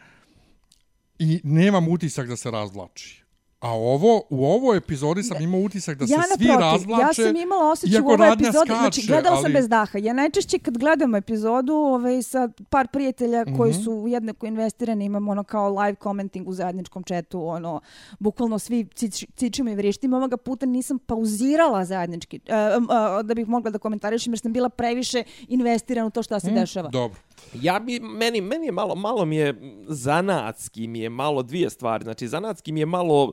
i 1.20 1.42
nemam 1.44 1.88
utisak 1.88 2.28
da 2.28 2.36
se 2.36 2.52
razvlači. 2.52 3.29
A 3.62 3.72
ovo, 3.72 4.22
u 4.30 4.46
ovoj 4.46 4.78
epizodi 4.78 5.24
sam 5.24 5.42
imao 5.42 5.60
utisak 5.60 5.98
da 5.98 6.08
se 6.08 6.14
ja 6.14 6.22
svi 6.30 6.46
naprotiv, 6.46 6.60
razvlače. 6.62 7.22
Ja 7.22 7.26
sam 7.26 7.36
imala 7.38 7.72
osjećaj 7.72 8.02
u 8.02 8.06
ovoj 8.06 8.28
epizodi, 8.30 8.54
skače, 8.56 8.74
znači 8.74 9.02
gledala 9.04 9.36
sam 9.36 9.46
ali- 9.46 9.54
bez 9.54 9.70
daha. 9.70 9.98
Ja 9.98 10.14
najčešće 10.14 10.60
kad 10.60 10.78
gledam 10.78 11.16
epizodu 11.16 11.74
ovaj, 11.74 12.24
sa 12.24 12.50
par 12.70 12.88
prijatelja 12.88 13.46
koji 13.48 13.72
Mhm. 13.72 13.82
su 13.82 14.06
jednako 14.08 14.46
investirani, 14.46 15.06
imamo 15.06 15.32
ono 15.32 15.44
kao 15.44 15.70
live 15.72 15.96
commenting 15.96 16.48
u 16.48 16.54
zajedničkom 16.54 17.04
četu, 17.04 17.44
ono, 17.44 17.82
bukvalno 18.20 18.60
svi 18.60 18.86
cič, 18.86 19.26
cičimo 19.30 19.70
i 19.70 19.76
vrištimo. 19.76 20.18
Ovoga 20.18 20.38
puta 20.38 20.66
nisam 20.66 21.00
pauzirala 21.00 21.86
zajednički, 21.86 22.40
e, 22.40 22.54
e, 22.54 22.78
da 23.24 23.34
bih 23.34 23.48
mogla 23.48 23.72
da 23.72 23.78
komentarišem 23.80 24.34
jer 24.34 24.40
sam 24.40 24.54
bila 24.54 24.70
previše 24.70 25.24
investirana 25.48 26.08
u 26.08 26.12
to 26.12 26.24
šta 26.24 26.40
se 26.40 26.52
Mm, 26.52 26.56
dešava. 26.56 26.90
Dobro. 26.90 27.20
Ja 27.54 27.80
bi, 27.80 28.00
meni, 28.00 28.42
meni 28.42 28.66
je 28.66 28.72
malo, 28.72 28.96
malo 28.96 29.26
mi 29.26 29.36
je 29.36 29.54
zanatski 29.84 30.88
mi 30.88 31.00
je 31.00 31.10
malo 31.10 31.44
dvije 31.44 31.70
stvari. 31.70 32.04
Znači, 32.04 32.28
zanatski 32.28 32.72
mi 32.72 32.80
je 32.80 32.86
malo, 32.86 33.32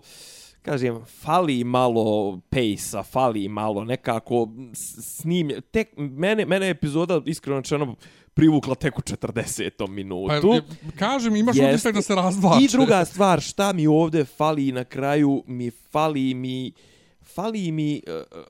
kažem, 0.63 1.05
fali 1.15 1.65
malo 1.65 2.39
pejsa, 2.51 3.03
fali 3.03 3.49
malo 3.49 3.85
nekako 3.85 4.49
s- 4.73 5.17
snimlje. 5.17 5.61
Tek, 5.61 5.89
mene, 5.97 6.47
mene 6.47 6.67
je 6.67 6.71
epizoda, 6.71 7.21
iskreno 7.27 7.59
rečeno, 7.59 7.95
privukla 8.35 8.75
tek 8.75 8.99
u 8.99 9.03
40. 9.03 9.89
minutu. 9.89 10.29
Pa, 10.41 10.55
je- 10.55 10.63
kažem, 10.93 11.37
imaš 11.37 11.57
Jeste. 11.57 11.71
utisak 11.71 11.95
da 11.95 12.03
se 12.03 12.15
razvlače. 12.15 12.65
I 12.65 12.69
druga 12.69 13.05
stvar, 13.05 13.41
šta 13.41 13.73
mi 13.73 13.87
ovde 13.87 14.25
fali 14.27 14.73
na 14.73 14.85
kraju, 14.85 15.43
mi 15.47 15.71
fali 15.71 16.35
mi, 16.35 16.73
fali 17.25 17.73
mi 17.73 18.03
uh, 18.07 18.43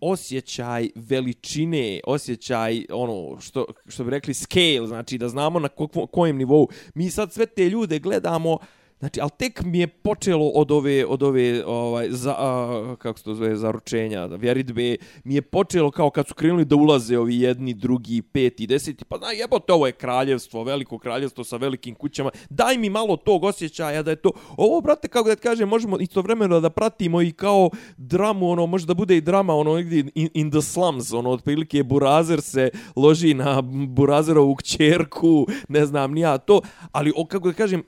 osjećaj 0.00 0.88
veličine, 0.94 2.00
osjećaj 2.06 2.84
ono 2.92 3.40
što 3.40 3.66
što 3.86 4.04
bi 4.04 4.10
rekli 4.10 4.34
scale, 4.34 4.86
znači 4.86 5.18
da 5.18 5.28
znamo 5.28 5.58
na 5.58 5.68
kokvo, 5.68 6.06
kojem 6.06 6.36
nivou. 6.36 6.68
Mi 6.94 7.10
sad 7.10 7.32
sve 7.32 7.46
te 7.46 7.68
ljude 7.68 7.98
gledamo 7.98 8.58
Znači, 8.98 9.20
ali 9.20 9.30
tek 9.38 9.62
mi 9.62 9.78
je 9.78 9.86
počelo 9.86 10.48
od 10.48 10.70
ove, 10.70 11.06
od 11.06 11.22
ove 11.22 11.64
ovaj, 11.66 12.10
za, 12.10 12.34
a, 12.38 12.96
kako 12.98 13.18
se 13.18 13.24
to 13.24 13.34
zove, 13.34 13.56
zaručenja, 13.56 14.26
vjeritbe, 14.26 14.96
mi 15.24 15.34
je 15.34 15.42
počelo 15.42 15.90
kao 15.90 16.10
kad 16.10 16.28
su 16.28 16.34
krenuli 16.34 16.64
da 16.64 16.76
ulaze 16.76 17.18
ovi 17.18 17.40
jedni, 17.40 17.74
drugi, 17.74 18.22
peti, 18.22 18.66
deseti, 18.66 19.04
pa 19.04 19.18
znaj, 19.18 19.36
jebote, 19.36 19.72
ovo 19.72 19.86
je 19.86 19.92
kraljevstvo, 19.92 20.64
veliko 20.64 20.98
kraljevstvo 20.98 21.44
sa 21.44 21.56
velikim 21.56 21.94
kućama, 21.94 22.30
daj 22.50 22.78
mi 22.78 22.90
malo 22.90 23.16
tog 23.16 23.44
osjećaja 23.44 24.02
da 24.02 24.10
je 24.10 24.16
to, 24.16 24.30
ovo, 24.56 24.80
brate, 24.80 25.08
kako 25.08 25.28
da 25.28 25.34
ti 25.34 25.42
kažem, 25.42 25.68
možemo 25.68 25.98
istovremeno 26.00 26.60
da 26.60 26.70
pratimo 26.70 27.22
i 27.22 27.32
kao 27.32 27.70
dramu, 27.96 28.50
ono, 28.50 28.66
može 28.66 28.86
da 28.86 28.94
bude 28.94 29.16
i 29.16 29.20
drama, 29.20 29.54
ono, 29.54 29.76
negdje 29.76 30.04
in, 30.14 30.28
in 30.34 30.50
the 30.50 30.62
slums, 30.62 31.12
ono, 31.12 31.30
otprilike 31.30 31.82
Burazer 31.82 32.40
se 32.40 32.70
loži 32.96 33.34
na 33.34 33.62
Burazerovu 33.88 34.54
kćerku, 34.54 35.46
ne 35.68 35.86
znam, 35.86 36.12
nija 36.12 36.38
to, 36.38 36.60
ali, 36.92 37.12
o, 37.16 37.24
kako 37.26 37.48
da 37.48 37.54
kažem, 37.54 37.82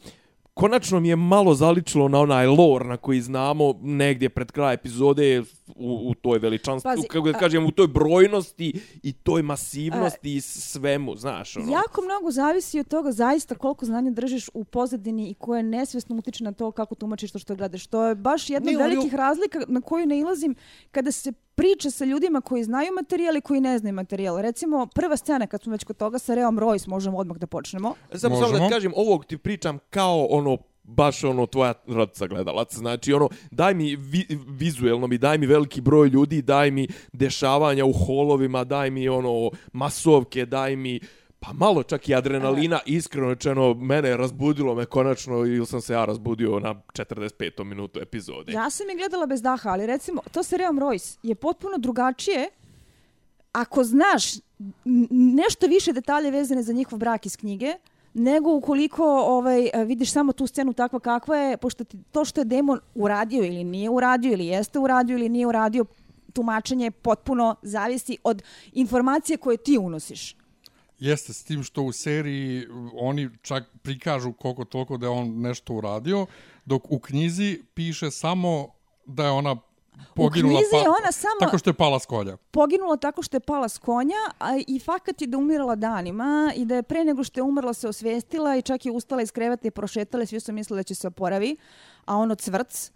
konačno 0.54 1.00
mi 1.00 1.08
je 1.08 1.16
malo 1.16 1.54
zaličilo 1.54 2.08
na 2.08 2.20
onaj 2.20 2.46
lore 2.46 2.84
na 2.84 2.96
koji 2.96 3.20
znamo 3.20 3.74
negdje 3.82 4.28
pred 4.28 4.52
kraj 4.52 4.74
epizode 4.74 5.42
u, 5.76 6.10
u 6.10 6.14
toj 6.14 6.38
veličanstvu, 6.38 7.02
kako 7.08 7.28
da 7.30 7.36
a- 7.36 7.40
kažem, 7.40 7.66
u 7.66 7.70
toj 7.70 7.88
brojnosti 7.88 8.80
i 9.02 9.12
toj 9.12 9.42
masivnosti 9.42 10.34
i 10.34 10.40
svemu, 10.40 11.16
znaš, 11.16 11.56
ono. 11.56 11.72
Jako 11.72 12.02
mnogo 12.02 12.30
zavisi 12.30 12.80
od 12.80 12.88
toga 12.88 13.12
zaista 13.12 13.54
koliko 13.54 13.84
znanja 13.84 14.10
držiš 14.10 14.48
u 14.54 14.64
pozadini 14.64 15.30
i 15.30 15.34
koje 15.34 15.62
nesvjesno 15.62 16.16
utiče 16.16 16.44
na 16.44 16.52
to 16.52 16.70
kako 16.70 16.94
tumačiš 16.94 17.32
to 17.32 17.38
što 17.38 17.56
gledaš. 17.56 17.86
To 17.86 18.04
je 18.06 18.14
baš 18.14 18.50
jedna 18.50 18.70
od 18.72 18.78
velikih 18.78 19.14
razlika 19.14 19.60
na 19.68 19.80
koju 19.80 20.06
ne 20.06 20.18
ilazim 20.18 20.54
kada 20.90 21.12
se 21.12 21.32
priča 21.60 21.90
sa 21.90 22.04
ljudima 22.04 22.40
koji 22.40 22.64
znaju 22.64 22.92
materijal 22.92 23.36
i 23.36 23.40
koji 23.40 23.60
ne 23.60 23.78
znaju 23.78 23.94
materijal. 23.94 24.40
Recimo, 24.40 24.86
prva 24.86 25.16
scena 25.16 25.46
kad 25.46 25.62
smo 25.62 25.72
već 25.72 25.84
kod 25.84 25.96
toga 25.96 26.18
sa 26.18 26.34
Reom 26.34 26.58
Royce, 26.58 26.88
možemo 26.88 27.18
odmah 27.18 27.36
da 27.36 27.46
počnemo. 27.46 27.94
Samo, 28.14 28.36
samo 28.36 28.58
da 28.58 28.66
ti 28.66 28.72
kažem, 28.72 28.92
ovog 28.96 29.24
ti 29.24 29.38
pričam 29.38 29.78
kao 29.90 30.26
ono 30.30 30.58
baš 30.82 31.24
ono 31.24 31.46
tvoja 31.46 31.74
rodca 31.86 32.26
gledalac. 32.26 32.74
Znači 32.74 33.12
ono, 33.12 33.28
daj 33.50 33.74
mi 33.74 33.96
vi, 33.96 34.26
vizuelno 34.48 35.06
mi, 35.06 35.18
daj 35.18 35.38
mi 35.38 35.46
veliki 35.46 35.80
broj 35.80 36.08
ljudi, 36.08 36.42
daj 36.42 36.70
mi 36.70 36.88
dešavanja 37.12 37.84
u 37.84 37.92
holovima, 37.92 38.64
daj 38.64 38.90
mi 38.90 39.08
ono 39.08 39.50
masovke, 39.72 40.46
daj 40.46 40.76
mi 40.76 41.00
pa 41.40 41.52
malo 41.52 41.82
čak 41.82 42.08
i 42.08 42.14
adrenalina, 42.14 42.80
iskreno 42.86 43.28
rečeno, 43.28 43.74
mene 43.74 44.16
razbudilo 44.16 44.74
me 44.74 44.86
konačno 44.86 45.36
ili 45.36 45.66
sam 45.66 45.80
se 45.80 45.92
ja 45.92 46.04
razbudio 46.04 46.60
na 46.60 46.74
45. 46.74 47.64
minutu 47.64 48.00
epizode. 48.00 48.52
Ja 48.52 48.70
sam 48.70 48.88
je 48.88 48.96
gledala 48.96 49.26
bez 49.26 49.42
daha, 49.42 49.70
ali 49.70 49.86
recimo, 49.86 50.22
to 50.32 50.42
se 50.42 50.56
Reom 50.56 50.78
Royce 50.78 51.18
je 51.22 51.34
potpuno 51.34 51.78
drugačije 51.78 52.48
ako 53.52 53.84
znaš 53.84 54.22
nešto 55.10 55.66
više 55.66 55.92
detalje 55.92 56.30
vezane 56.30 56.62
za 56.62 56.72
njihov 56.72 56.98
brak 56.98 57.26
iz 57.26 57.36
knjige, 57.36 57.74
nego 58.14 58.52
ukoliko 58.52 59.04
ovaj 59.20 59.70
vidiš 59.86 60.12
samo 60.12 60.32
tu 60.32 60.46
scenu 60.46 60.72
takva 60.72 61.00
kakva 61.00 61.36
je, 61.36 61.56
pošto 61.56 61.84
ti, 61.84 61.98
to 62.12 62.24
što 62.24 62.40
je 62.40 62.44
demon 62.44 62.80
uradio 62.94 63.44
ili 63.44 63.64
nije 63.64 63.90
uradio, 63.90 64.32
ili 64.32 64.46
jeste 64.46 64.78
uradio 64.78 65.14
ili 65.14 65.28
nije 65.28 65.46
uradio, 65.46 65.84
tumačenje 66.32 66.90
potpuno 66.90 67.56
zavisi 67.62 68.18
od 68.24 68.42
informacije 68.72 69.36
koje 69.36 69.56
ti 69.56 69.78
unosiš. 69.78 70.39
Jeste 71.00 71.32
s 71.32 71.44
tim 71.44 71.62
što 71.62 71.82
u 71.82 71.92
seriji 71.92 72.66
oni 72.94 73.30
čak 73.42 73.64
prikažu 73.82 74.32
koliko 74.32 74.64
toliko 74.64 74.96
da 74.96 75.06
je 75.06 75.10
on 75.10 75.40
nešto 75.40 75.74
uradio, 75.74 76.26
dok 76.64 76.82
u 76.92 76.98
knjizi 76.98 77.62
piše 77.74 78.10
samo 78.10 78.68
da 79.06 79.24
je 79.24 79.30
ona 79.30 79.56
poginula 80.14 80.58
knjizi 80.58 80.76
je 80.76 80.88
ona 80.88 81.12
samo- 81.12 81.40
tako 81.40 81.58
što 81.58 81.70
je 81.70 81.74
pala 81.74 81.98
s 81.98 82.06
kolja. 82.06 82.36
poginula 82.50 82.96
tako 82.96 83.22
što 83.22 83.36
je 83.36 83.40
pala 83.40 83.68
s 83.68 83.78
konja 83.78 84.16
a 84.38 84.56
i 84.66 84.78
fakat 84.78 85.20
je 85.20 85.26
da 85.26 85.38
umirala 85.38 85.76
danima 85.76 86.52
i 86.56 86.64
da 86.64 86.74
je 86.74 86.82
pre 86.82 87.04
nego 87.04 87.24
što 87.24 87.40
je 87.40 87.44
umrla 87.44 87.72
se 87.74 87.88
osvestila 87.88 88.56
i 88.56 88.62
čak 88.62 88.86
je 88.86 88.92
ustala 88.92 89.22
iz 89.22 89.32
kreveta 89.32 89.68
i 89.68 89.70
prošetala 89.70 90.22
i 90.22 90.26
svi 90.26 90.40
su 90.40 90.52
mislili 90.52 90.78
da 90.78 90.82
će 90.82 90.94
se 90.94 91.06
oporavi, 91.08 91.56
a 92.04 92.16
ono 92.16 92.34
cvrc. 92.34 92.90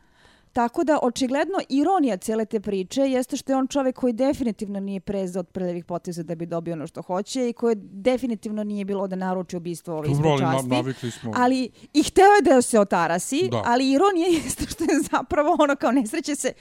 Tako 0.55 0.85
da, 0.85 0.99
očigledno, 1.03 1.59
ironija 1.69 2.17
cele 2.17 2.45
te 2.45 2.61
priče 2.61 3.01
jeste 3.03 3.37
što 3.37 3.53
je 3.53 3.57
on 3.57 3.67
čovjek 3.67 3.97
koji 3.97 4.13
definitivno 4.13 4.81
nije 4.81 5.01
prezao 5.01 5.41
od 5.41 5.49
prljavih 5.49 5.85
poteza 5.85 6.23
da 6.23 6.35
bi 6.35 6.47
dobio 6.47 6.73
ono 6.73 6.87
što 6.87 7.03
hoće 7.03 7.49
i 7.49 7.53
koji 7.53 7.75
definitivno 7.77 8.65
nije 8.65 8.85
bilo 8.85 9.07
da 9.07 9.17
naruči 9.17 9.57
ubistvo 9.57 9.95
ove 9.95 10.09
Dobro, 10.09 10.29
ali 10.29 10.35
ispod 10.35 10.43
na- 10.43 10.53
časti. 10.53 10.69
navikli 10.69 11.11
smo. 11.11 11.33
Ali, 11.37 11.61
i 11.93 12.03
hteo 12.03 12.25
je 12.27 12.43
da 12.45 12.63
se 12.63 12.81
otarasi, 12.81 13.49
Da. 13.51 13.63
ali 13.67 13.91
ironija 13.91 14.27
jeste 14.37 14.65
što 14.67 14.85
je 14.85 15.01
zapravo 15.13 15.57
ono 15.59 15.77
kao 15.77 15.93
nesreće 15.93 16.35
se 16.35 16.53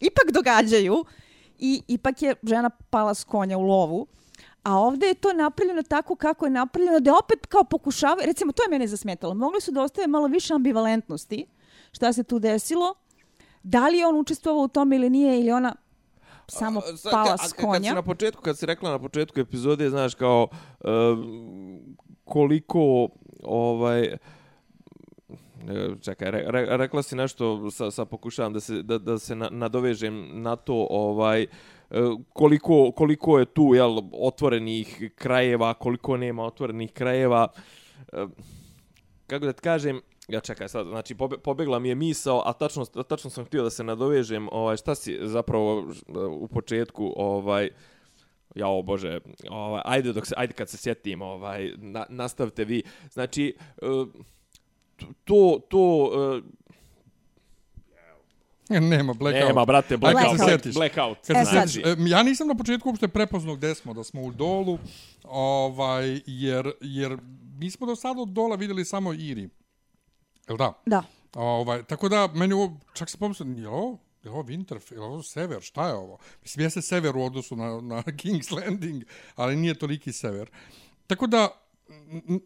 ipak 0.00 0.30
događaju 0.30 1.04
i 1.58 1.82
ipak 1.88 2.22
je 2.22 2.34
žena 2.42 2.70
pala 2.70 3.14
s 3.14 3.24
konja 3.24 3.58
u 3.58 3.62
lovu. 3.62 4.06
A 4.62 4.74
ovdje 4.74 5.06
je 5.06 5.14
to 5.14 5.32
napravljeno 5.32 5.82
tako 5.82 6.16
kako 6.16 6.44
je 6.44 6.50
napravljeno, 6.50 7.00
da 7.00 7.14
opet 7.14 7.46
kao 7.46 7.64
pokušavaju, 7.64 8.26
recimo 8.26 8.52
to 8.52 8.62
je 8.62 8.68
mene 8.68 8.86
zasmetalo, 8.86 9.34
mogli 9.34 9.60
su 9.60 9.70
da 9.72 9.82
ostave 9.82 10.06
malo 10.06 10.26
više 10.26 10.54
ambivalentnosti, 10.54 11.46
šta 11.92 12.12
se 12.12 12.22
tu 12.22 12.38
desilo, 12.38 12.94
da 13.66 13.88
li 13.88 13.98
je 13.98 14.06
on 14.06 14.16
učestvovao 14.16 14.64
u 14.64 14.68
tome 14.68 14.96
ili 14.96 15.10
nije, 15.10 15.40
ili 15.40 15.52
ona 15.52 15.74
samo 16.48 16.80
A, 16.80 17.10
pala 17.10 17.36
s 17.36 17.40
Kad 17.40 17.50
si 17.50 17.56
konja. 17.56 17.94
na 17.94 18.02
početku, 18.02 18.42
kad 18.42 18.58
si 18.58 18.66
rekla 18.66 18.90
na 18.90 18.98
početku 18.98 19.40
epizode, 19.40 19.90
znaš, 19.90 20.14
kao 20.14 20.48
uh, 20.80 20.88
koliko 22.24 23.08
ovaj 23.42 24.02
e, 24.02 24.16
čekaj, 26.00 26.30
re, 26.30 26.44
re, 26.48 26.76
rekla 26.76 27.02
si 27.02 27.16
nešto, 27.16 27.70
sa, 27.70 27.90
sa 27.90 28.04
pokušavam 28.04 28.52
da 28.52 28.60
se, 28.60 28.82
da, 28.82 28.98
da 28.98 29.18
se 29.18 29.34
na, 29.34 29.48
nadovežem 29.50 30.42
na 30.42 30.56
to, 30.56 30.86
ovaj, 30.90 31.42
e, 31.42 31.46
koliko, 32.32 32.92
koliko 32.92 33.38
je 33.38 33.44
tu 33.44 33.74
jel, 33.74 33.98
otvorenih 34.12 35.12
krajeva, 35.14 35.74
koliko 35.74 36.16
nema 36.16 36.44
otvorenih 36.44 36.92
krajeva. 36.92 37.48
E, 38.12 38.26
kako 39.26 39.46
da 39.46 39.52
ti 39.52 39.62
kažem, 39.62 40.00
ja 40.28 40.40
čekaj 40.40 40.68
sad, 40.68 40.86
znači 40.86 41.14
pobe, 41.14 41.38
pobegla 41.38 41.78
mi 41.78 41.88
je 41.88 41.94
misao, 41.94 42.42
a 42.46 42.52
tačno, 42.52 42.84
tačno 42.84 43.30
sam 43.30 43.44
htio 43.44 43.62
da 43.62 43.70
se 43.70 43.84
nadovežem, 43.84 44.48
ovaj, 44.52 44.76
šta 44.76 44.94
si 44.94 45.18
zapravo 45.22 45.92
ž- 45.92 46.02
u 46.30 46.48
početku, 46.48 47.12
ovaj, 47.16 47.70
ja 48.54 48.68
o 48.68 48.82
bože, 48.82 49.20
ovaj, 49.50 49.82
ajde 49.84 50.12
dok 50.12 50.26
se, 50.26 50.34
ajde 50.36 50.52
kad 50.52 50.68
se 50.68 50.76
sjetim, 50.76 51.22
ovaj, 51.22 51.72
na, 51.76 52.06
nastavite 52.08 52.64
vi. 52.64 52.82
Znači, 53.12 53.56
e, 53.82 53.86
to, 55.24 55.58
to, 55.68 56.10
e, 56.36 56.56
Nema 58.80 59.12
blackout. 59.14 59.46
nema, 59.48 59.64
brate, 59.64 59.96
blackout, 59.96 60.30
se 60.30 60.36
black, 60.36 60.50
sjetiš. 60.50 60.74
blackout. 60.74 61.18
Kad 61.26 61.36
se 61.46 61.52
sjetiš, 61.52 61.76
e, 61.76 61.96
ja 62.08 62.22
nisam 62.22 62.48
na 62.48 62.54
početku 62.54 62.88
uopšte 62.88 63.08
prepoznao 63.08 63.56
gde 63.56 63.74
smo, 63.74 63.94
da 63.94 64.04
smo 64.04 64.22
u 64.22 64.32
dolu, 64.32 64.78
ovaj, 65.24 66.20
jer, 66.26 66.72
jer 66.80 67.18
mi 67.58 67.70
smo 67.70 67.86
do 67.86 67.96
sada 67.96 68.20
od 68.20 68.28
dola 68.28 68.56
videli 68.56 68.84
samo 68.84 69.12
Iri. 69.12 69.48
Jel 70.48 70.56
da? 70.56 70.72
Da. 70.86 71.02
Ovaj, 71.34 71.82
tako 71.82 72.08
da, 72.08 72.28
meni 72.28 72.54
ovo, 72.54 72.76
čak 72.92 73.10
se 73.10 73.18
pomislio, 73.18 73.54
je 73.54 73.68
ovo, 73.68 73.98
je 74.22 74.30
ovo 74.30 74.42
Winterfell, 74.42 74.92
je 74.92 75.00
ovo 75.00 75.22
sever, 75.22 75.60
šta 75.62 75.88
je 75.88 75.94
ovo? 75.94 76.18
Mislim, 76.42 76.62
jeste 76.62 76.82
sever 76.82 77.16
u 77.16 77.22
odnosu 77.22 77.56
na, 77.56 77.80
na 77.80 78.02
King's 78.20 78.52
Landing, 78.54 79.02
ali 79.34 79.56
nije 79.56 79.74
toliki 79.74 80.12
sever. 80.12 80.50
Tako 81.06 81.26
da, 81.26 81.48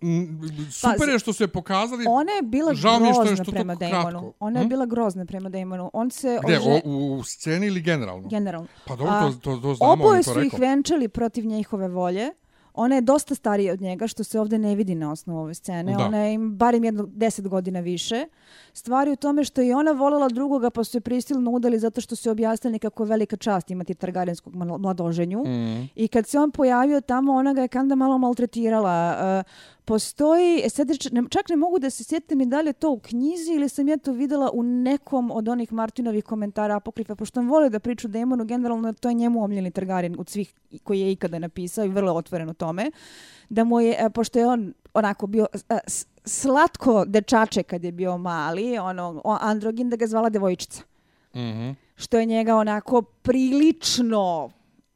n- 0.03 0.35
super 0.71 1.09
je 1.09 1.19
što 1.19 1.33
su 1.33 1.43
je 1.43 1.49
pokazali. 1.49 2.05
Ona 2.09 2.33
je 2.33 2.43
bila 2.43 2.75
Žao 2.75 3.01
mi 3.01 3.07
je 3.07 3.13
što 3.13 3.23
je 3.23 3.27
grozna 3.27 3.45
što 3.45 3.53
prema 3.53 3.77
tako 3.77 3.91
kratko. 4.03 4.33
Ona 4.41 4.59
je 4.59 4.65
Hm? 4.65 4.69
bila 4.69 4.87
grozna 4.87 5.25
prema 5.25 5.49
Damonu. 5.49 5.91
On 5.93 6.11
se 6.11 6.39
Gde, 6.45 6.59
ože- 6.59 6.71
o, 6.85 6.89
u, 6.89 7.17
u 7.17 7.25
sceni 7.25 7.67
ili 7.67 7.81
generalno? 7.83 8.29
generalno. 8.29 8.69
Pa 8.87 8.97
dobro, 8.97 9.13
to, 9.33 9.33
to, 9.35 9.57
to 9.59 9.75
znamo, 9.75 9.93
Oboje 9.93 10.23
su 10.23 10.31
ih 10.33 10.37
rekao. 10.45 10.59
venčali 10.61 11.09
protiv 11.09 11.47
njihove 11.47 11.89
volje. 11.89 12.31
Ona 12.75 12.95
je 12.95 13.01
dosta 13.01 13.35
starija 13.35 13.73
od 13.73 13.81
njega, 13.81 14.07
što 14.07 14.25
se 14.25 14.41
ovdje 14.41 14.59
ne 14.59 14.75
vidi 14.75 14.95
na 14.95 15.13
osnovu 15.13 15.39
ove 15.41 15.55
scene. 15.55 15.93
Da. 15.93 16.05
Ona 16.05 16.19
je 16.19 16.35
im 16.35 16.57
barem 16.57 16.85
jedno 16.85 17.07
deset 17.07 17.49
godina 17.49 17.81
više. 17.81 18.27
Stvari 18.73 19.13
u 19.13 19.17
tome 19.17 19.45
što 19.45 19.61
je 19.61 19.77
ona 19.77 19.93
voljela 19.93 20.29
drugoga, 20.29 20.71
pa 20.71 20.85
su 20.85 20.97
je 20.97 21.01
prisilno 21.01 21.51
udali 21.51 21.79
zato 21.79 22.01
što 22.01 22.17
su 22.17 22.31
objasnili 22.31 22.79
kako 22.79 23.03
je 23.03 23.09
velika 23.09 23.37
čast 23.37 23.71
imati 23.71 23.95
Targaryenskog 23.95 24.55
mla- 24.55 24.79
mladoženju. 24.79 25.45
Mm. 25.45 25.89
I 25.95 26.09
kad 26.09 26.27
se 26.27 26.39
on 26.39 26.51
pojavio 26.51 27.01
tamo, 27.01 27.33
ona 27.33 27.53
ga 27.53 27.63
je 27.63 27.69
kanda 27.69 27.95
malo 27.95 28.19
maltretirala. 28.19 29.17
E, 29.21 29.43
postoji, 29.85 30.63
e 30.65 30.69
sad 30.69 30.89
ne, 31.13 31.23
čak 31.31 31.49
ne 31.49 31.57
mogu 31.57 31.79
da 31.79 31.91
se 31.91 32.05
sjetim 32.05 32.51
da 32.51 32.61
li 32.61 32.69
je 32.69 32.73
to 32.73 32.91
u 32.91 32.99
knjizi 32.99 33.53
ili 33.53 33.69
sam 33.69 33.89
ja 33.89 33.97
to 33.97 34.13
videla 34.13 34.51
u 34.53 34.63
nekom 34.63 35.31
od 35.31 35.49
onih 35.49 35.73
Martinovih 35.73 36.25
komentara 36.25 36.77
apokrifa, 36.77 37.15
pošto 37.15 37.41
on 37.41 37.49
voli 37.49 37.71
da 37.71 37.79
priču 37.79 38.09
demonu, 38.09 38.45
generalno 38.45 38.93
to 38.93 39.09
je 39.09 39.15
njemu 39.15 39.45
omljeni 39.45 39.71
Targaryen 39.71 40.17
od 40.19 40.29
svih 40.29 40.55
koji 40.85 41.01
je 41.01 41.13
ikada 41.13 41.39
napisao 41.39 41.85
i 41.85 41.89
vrlo 41.89 42.13
otvoren 42.13 42.49
o 42.49 42.55
tome, 42.55 42.91
da 43.49 43.65
mu 43.65 43.81
je, 43.81 43.97
e, 43.99 44.11
pošto 44.11 44.39
je 44.39 44.47
on 44.47 44.73
onako 44.95 45.27
bio 45.27 45.47
slatko 46.31 47.05
dečače 47.05 47.63
kad 47.63 47.85
je 47.85 47.93
bio 47.93 48.19
mali, 48.19 48.79
ono, 48.79 49.23
androgin 49.25 49.91
da 49.91 49.97
ga 49.97 50.07
zvala 50.07 50.29
devojčica. 50.29 50.83
Mhm. 51.35 51.71
Što 51.97 52.19
je 52.19 52.27
njega 52.27 52.57
onako 52.57 53.03
prilično 53.03 54.51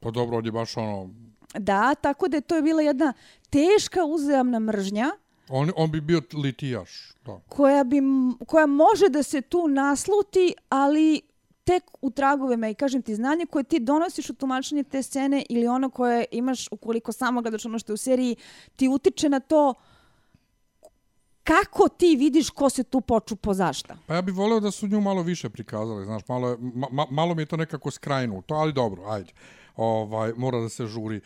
Pa 0.04 0.10
dobro, 0.10 0.38
on 0.38 0.46
je 0.46 0.52
baš 0.52 0.76
ono... 0.76 1.10
Da, 1.54 1.94
tako 1.94 2.28
da 2.28 2.36
je 2.36 2.40
to 2.40 2.56
je 2.56 2.62
bila 2.62 2.82
jedna 2.82 3.12
teška 3.50 4.04
uzajamna 4.04 4.58
mržnja 4.58 5.10
On, 5.48 5.70
on 5.76 5.90
bi 5.90 6.00
bio 6.00 6.22
litijaš, 6.34 7.12
da. 7.24 7.40
koja, 7.48 7.84
bi, 7.84 8.00
koja 8.46 8.66
može 8.66 9.08
da 9.08 9.22
se 9.22 9.40
tu 9.40 9.68
nasluti, 9.68 10.54
ali 10.68 11.20
tek 11.64 11.84
u 12.00 12.10
tragovima 12.10 12.68
i 12.68 12.74
kažem 12.74 13.02
ti 13.02 13.14
znanje 13.14 13.46
koje 13.46 13.64
ti 13.64 13.78
donosiš 13.78 14.30
u 14.30 14.34
tumačenje 14.34 14.82
te 14.84 15.02
scene 15.02 15.44
ili 15.48 15.66
ono 15.66 15.90
koje 15.90 16.24
imaš 16.30 16.68
ukoliko 16.70 17.12
samo 17.12 17.42
gledaš 17.42 17.66
ono 17.66 17.78
što 17.78 17.92
je 17.92 17.94
u 17.94 17.96
seriji 17.96 18.36
ti 18.76 18.88
utiče 18.88 19.28
na 19.28 19.40
to 19.40 19.74
kako 21.44 21.88
ti 21.88 22.16
vidiš 22.16 22.50
ko 22.50 22.70
se 22.70 22.84
tu 22.84 23.00
poču 23.00 23.36
po 23.36 23.54
zašta. 23.54 23.96
Pa 24.06 24.14
ja 24.14 24.22
bih 24.22 24.34
voleo 24.34 24.60
da 24.60 24.70
su 24.70 24.86
nju 24.86 25.00
malo 25.00 25.22
više 25.22 25.48
prikazali, 25.48 26.04
znaš, 26.04 26.22
malo, 26.28 26.48
je- 26.48 26.56
ma, 26.60 26.86
ma, 26.90 27.06
malo 27.10 27.34
mi 27.34 27.42
je 27.42 27.46
to 27.46 27.56
nekako 27.56 27.90
skrajnuto, 27.90 28.54
ali 28.54 28.72
dobro, 28.72 29.02
ajde. 29.04 29.32
Ovaj, 29.76 30.32
mora 30.36 30.60
da 30.60 30.68
se 30.68 30.86
žuri. 30.86 31.16
E, 31.16 31.22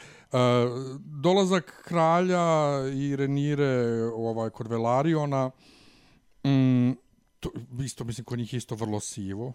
dolazak 0.96 1.82
kralja 1.84 2.44
i 2.94 3.16
Renire 3.16 3.84
ovaj, 4.14 4.50
kod 4.50 4.66
Velariona, 4.68 5.50
mm, 6.46 6.90
to, 7.40 7.50
isto, 7.80 8.04
mislim, 8.04 8.24
kod 8.24 8.38
njih 8.38 8.54
isto 8.54 8.74
vrlo 8.74 9.00
sivo 9.00 9.52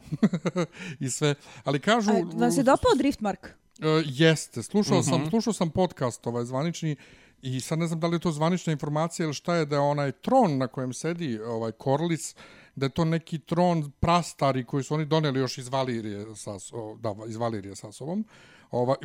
i 1.00 1.10
sve, 1.10 1.36
ali 1.63 1.79
kažu... 1.79 2.12
A, 2.12 2.13
vam 2.34 2.51
se 2.51 2.63
dopao 2.63 2.96
Driftmark? 2.98 3.48
E, 3.79 3.88
jeste, 4.05 4.63
slušao 4.63 5.03
sam, 5.03 5.29
slušao 5.29 5.53
sam 5.53 5.70
podcast 5.70 6.27
ovaj 6.27 6.46
zvanični 6.46 6.96
i 7.44 7.60
sad 7.60 7.80
ne 7.80 7.88
znam 7.88 8.00
da 8.00 8.08
li 8.08 8.16
je 8.16 8.20
to 8.20 8.32
zvanična 8.32 8.74
informacija 8.74 9.24
ili 9.24 9.34
šta 9.34 9.56
je 9.56 9.66
da 9.66 9.76
je 9.76 9.80
onaj 9.80 10.12
tron 10.12 10.58
na 10.58 10.68
kojem 10.68 10.94
sedi 10.94 11.40
ovaj 11.40 11.72
Korlis, 11.72 12.36
da 12.76 12.86
je 12.86 12.90
to 12.90 13.06
neki 13.06 13.40
tron 13.40 13.92
prastari 14.00 14.66
koji 14.66 14.84
su 14.84 14.94
oni 14.94 15.06
doneli 15.06 15.40
još 15.40 15.58
iz 15.58 15.68
Valirije 15.68 16.36
sa 16.36 16.52
da 17.00 17.16
iz 17.28 17.36
Valirije 17.36 17.76
sa 17.76 17.92
sobom. 17.92 18.26
Ovaj 18.72 18.98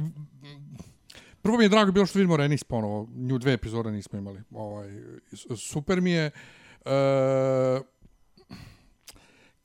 Prvo 1.43 1.59
mi 1.59 1.65
je 1.65 1.69
drago 1.69 1.93
bilo 1.93 2.07
što 2.07 2.19
vidimo 2.19 2.37
Renis 2.37 2.65
ponovo. 2.65 3.09
Nju 3.15 3.39
dve 3.39 3.53
epizode 3.53 3.91
nismo 3.91 4.19
imali. 4.19 4.41
Ovaj, 4.51 4.89
super 5.57 6.01
mi 6.01 6.11
je. 6.11 6.27
E, 6.27 6.31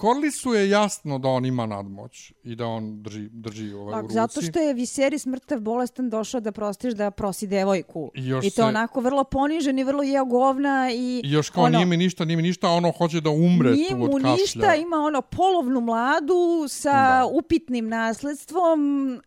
Corlisu 0.03 0.53
je 0.53 0.69
jasno 0.69 1.19
da 1.19 1.27
on 1.29 1.45
ima 1.45 1.65
nadmoć 1.65 2.33
i 2.43 2.55
da 2.55 2.65
on 2.67 3.03
drži, 3.03 3.29
drži 3.29 3.74
ovaj 3.74 3.89
u 3.89 3.91
Pa, 3.91 4.01
ruci. 4.01 4.13
zato 4.13 4.41
što 4.41 4.60
je 4.60 4.74
Viserys 4.74 5.25
mrtav 5.25 5.60
bolestan 5.60 6.10
došao 6.10 6.39
da 6.41 6.51
prostiš 6.51 6.93
da 6.93 7.12
prosi 7.12 7.48
devojku. 7.48 8.12
I 8.15 8.27
još 8.27 8.45
I 8.45 8.50
to 8.50 8.55
se- 8.55 8.63
onako 8.63 9.01
vrlo 9.01 9.24
ponižen 9.24 9.79
i 9.79 9.83
vrlo 9.83 10.03
jeo 10.03 10.25
govna 10.25 10.91
i... 10.91 11.22
I 11.24 11.31
još 11.31 11.50
kao 11.50 11.63
ono, 11.63 11.72
nije 11.72 11.86
mi 11.86 11.98
ništa, 11.98 12.25
nije 12.25 12.38
mi 12.38 12.43
ništa, 12.43 12.69
ono 12.69 12.91
hoće 12.91 13.22
da 13.22 13.29
umre 13.29 13.72
Nije 13.72 13.89
tu 13.89 13.98
mu 13.98 14.05
od 14.05 14.12
kašlja. 14.13 14.31
ništa, 14.33 14.75
ima 14.75 14.95
ono 14.98 15.22
polovnu 15.22 15.81
mladu 15.81 16.33
sa 16.69 16.91
Da. 16.91 17.25
upitnim 17.27 17.88
nasledstvom 17.88 18.79
uh, 19.07 19.22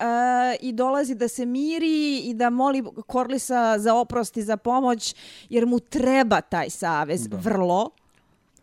i 0.61 0.73
dolazi 0.73 1.15
da 1.15 1.29
se 1.29 1.47
miri 1.47 1.87
i 2.21 2.35
da 2.35 2.51
moli 2.51 2.85
Korlisa 3.07 3.47
za 3.79 3.95
oprost 3.95 4.37
i 4.37 4.43
za 4.43 4.57
pomoć 4.57 5.15
jer 5.49 5.67
mu 5.67 5.79
treba 5.81 6.41
taj 6.43 6.71
savez 6.71 7.29
Da. 7.29 7.37
vrlo. 7.39 7.91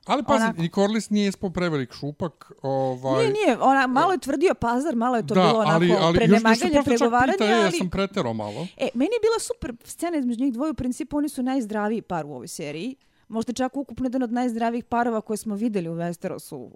Ali 0.05 0.23
pazi, 0.23 0.43
onako. 0.43 0.61
i 0.61 0.69
Corlys 0.69 1.11
nije 1.11 1.27
ispao 1.27 1.49
prevelik 1.49 1.93
šupak. 1.93 2.51
Ovaj, 2.61 3.23
Nije, 3.23 3.33
nije, 3.33 3.57
ona, 3.61 3.87
malo 3.87 4.11
je 4.11 4.17
tvrdio 4.17 4.53
pazar, 4.53 4.95
malo 4.95 5.15
je 5.15 5.27
to 5.27 5.33
da, 5.33 5.41
bilo 5.41 5.59
onako 5.59 5.75
ali, 5.75 5.93
ali 5.99 6.17
prenemaganje, 6.17 6.81
pregovaranje, 6.85 7.31
pita, 7.31 7.43
ali... 7.43 7.65
ja 7.65 7.71
sam 7.71 7.89
preterao 7.89 8.33
malo. 8.33 8.67
E, 8.77 8.87
meni 8.93 9.09
je 9.13 9.21
bila 9.21 9.39
super 9.39 9.73
scena 9.83 10.17
između 10.17 10.43
njih 10.43 10.53
dvoje, 10.53 10.71
u 10.71 10.73
principu 10.73 11.17
oni 11.17 11.29
su 11.29 11.43
najzdraviji 11.43 12.01
par 12.01 12.25
u 12.25 12.33
ovoj 12.33 12.47
seriji. 12.47 12.95
Možda 13.27 13.53
čak 13.53 13.77
ukupno 13.77 14.05
jedan 14.05 14.23
od 14.23 14.31
najzdravijih 14.31 14.83
parova 14.83 15.21
koje 15.21 15.37
smo 15.37 15.55
videli 15.55 15.89
u 15.89 15.95
Westerosu 15.95 16.69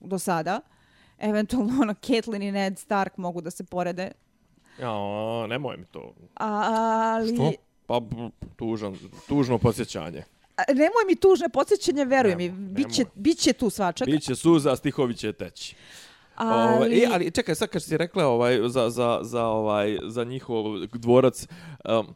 do 0.00 0.18
sada. 0.18 0.60
Eventualno, 1.18 1.82
ono, 1.82 1.92
Catelyn 1.92 2.48
i 2.48 2.52
Ned 2.52 2.78
Stark 2.78 3.16
mogu 3.16 3.40
da 3.40 3.50
se 3.50 3.64
porede. 3.64 4.12
Ja, 4.80 5.46
nemoj 5.46 5.76
mi 5.76 5.84
to. 5.84 6.14
Ali... 6.34 7.34
Što? 7.34 7.52
Pa, 7.86 8.00
tužan, 8.56 8.96
tužno 9.28 9.58
posjećanje. 9.58 10.24
Nemoj 10.68 11.04
mi 11.08 11.16
tužne 11.16 11.48
podsjećanje, 11.48 12.04
veruj 12.04 12.36
mi, 12.36 12.48
Nemoj, 12.48 12.68
biće, 12.68 13.02
nemoj. 13.02 13.12
biće 13.14 13.52
tu 13.52 13.70
svačak. 13.70 14.08
Biće 14.08 14.34
suza, 14.34 14.76
stihovi 14.76 15.14
će 15.14 15.32
teći. 15.32 15.74
ali... 16.34 16.76
Ovaj, 16.76 16.98
e, 16.98 17.08
ali 17.12 17.30
čekaj, 17.30 17.54
sad 17.54 17.68
kad 17.68 17.82
si 17.82 17.96
rekla 17.96 18.26
ovaj, 18.26 18.58
za, 18.68 18.90
za, 18.90 19.18
za, 19.22 19.46
ovaj, 19.46 19.98
za 20.08 20.24
njihov 20.24 20.64
dvorac, 20.92 21.46
um, 21.84 22.14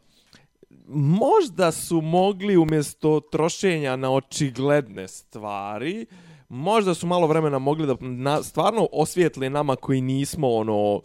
možda 0.97 1.71
su 1.71 2.01
mogli 2.01 2.57
umjesto 2.57 3.19
trošenja 3.19 3.95
na 3.95 4.11
očigledne 4.11 5.07
stvari, 5.07 6.05
možda 6.49 6.93
su 6.93 7.07
malo 7.07 7.27
vremena 7.27 7.59
mogli 7.59 7.87
da 7.87 7.95
na, 7.99 8.43
stvarno 8.43 8.87
osvijetle 8.91 9.49
nama 9.49 9.75
koji 9.75 10.01
nismo 10.01 10.49
ono 10.49 11.01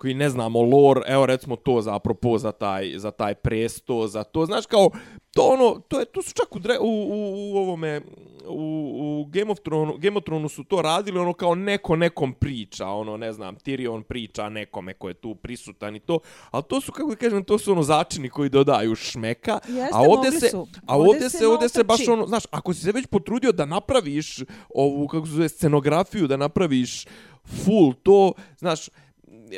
koji 0.00 0.14
ne 0.14 0.30
znamo 0.30 0.62
lore, 0.62 1.00
evo 1.06 1.26
recimo 1.26 1.56
to 1.56 1.80
za 1.80 1.94
apropo 1.94 2.38
za 2.38 2.52
taj 2.52 2.98
za 2.98 3.10
taj 3.10 3.34
presto, 3.34 4.06
za 4.06 4.24
to, 4.24 4.46
znaš 4.46 4.66
kao 4.66 4.90
to 5.34 5.42
ono, 5.42 5.80
to 5.88 6.00
je 6.00 6.04
to 6.04 6.22
su 6.22 6.32
čak 6.34 6.56
u, 6.56 6.58
dre, 6.58 6.78
u, 6.80 6.84
u, 6.84 7.52
u 7.52 7.56
ovome 7.56 8.00
u, 8.46 9.20
u 9.20 9.24
Game 9.24 9.52
of 9.52 9.58
Thrones, 9.60 9.94
Game 9.98 10.16
of 10.16 10.24
Thrones 10.24 10.52
su 10.52 10.64
to 10.64 10.82
radili 10.82 11.18
ono 11.18 11.32
kao 11.32 11.54
neko 11.54 11.96
nekom 11.96 12.32
priča, 12.32 12.88
ono 12.88 13.16
ne 13.16 13.32
znam, 13.32 13.56
Tyrion 13.56 14.02
priča 14.02 14.48
nekome 14.48 14.94
ko 14.94 15.08
je 15.08 15.14
tu 15.14 15.34
prisutan 15.34 15.96
i 15.96 16.00
to, 16.00 16.18
ali 16.50 16.64
to 16.68 16.80
su 16.80 16.92
kako 16.92 17.16
kažem, 17.20 17.44
to 17.44 17.58
su 17.58 17.72
ono 17.72 17.82
začini 17.82 18.28
koji 18.28 18.48
dodaju 18.48 18.94
šmeka, 18.94 19.58
Jeste, 19.68 19.90
a 19.92 20.00
ovdje 20.00 20.30
mogli 20.30 20.40
se 20.40 20.48
su. 20.48 20.68
a 20.86 20.96
Ovdje 20.96 21.10
ovdje 21.10 21.30
se 21.30 21.46
ovdje 21.46 21.68
se 21.68 21.84
baš 21.84 22.08
ono, 22.08 22.26
znaš, 22.26 22.44
ako 22.50 22.74
si 22.74 22.80
se 22.80 22.92
već 22.92 23.06
potrudio 23.06 23.52
da 23.52 23.64
napraviš 23.64 24.38
ovu 24.74 25.08
kako 25.08 25.26
se 25.26 25.32
zove 25.32 25.48
scenografiju, 25.48 26.26
da 26.26 26.36
napraviš 26.36 27.06
full 27.44 27.94
to, 28.02 28.32
znaš, 28.58 28.88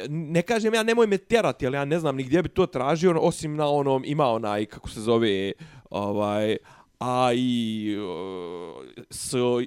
ne 0.08 0.42
kažem 0.42 0.74
ja 0.74 0.82
nemoj 0.82 1.06
me 1.06 1.18
tjerati, 1.18 1.66
ali 1.66 1.76
ja 1.76 1.84
ne 1.84 1.98
znam 1.98 2.16
ni 2.16 2.22
gdje 2.22 2.42
bi 2.42 2.48
to 2.48 2.66
tražio, 2.66 3.18
osim 3.20 3.56
na 3.56 3.68
onom, 3.68 4.02
ima 4.06 4.26
onaj, 4.26 4.66
kako 4.66 4.88
se 4.88 5.00
zove, 5.00 5.52
ovaj, 5.90 6.56
a 7.02 7.32
i 7.34 7.96
uh, 7.98 8.86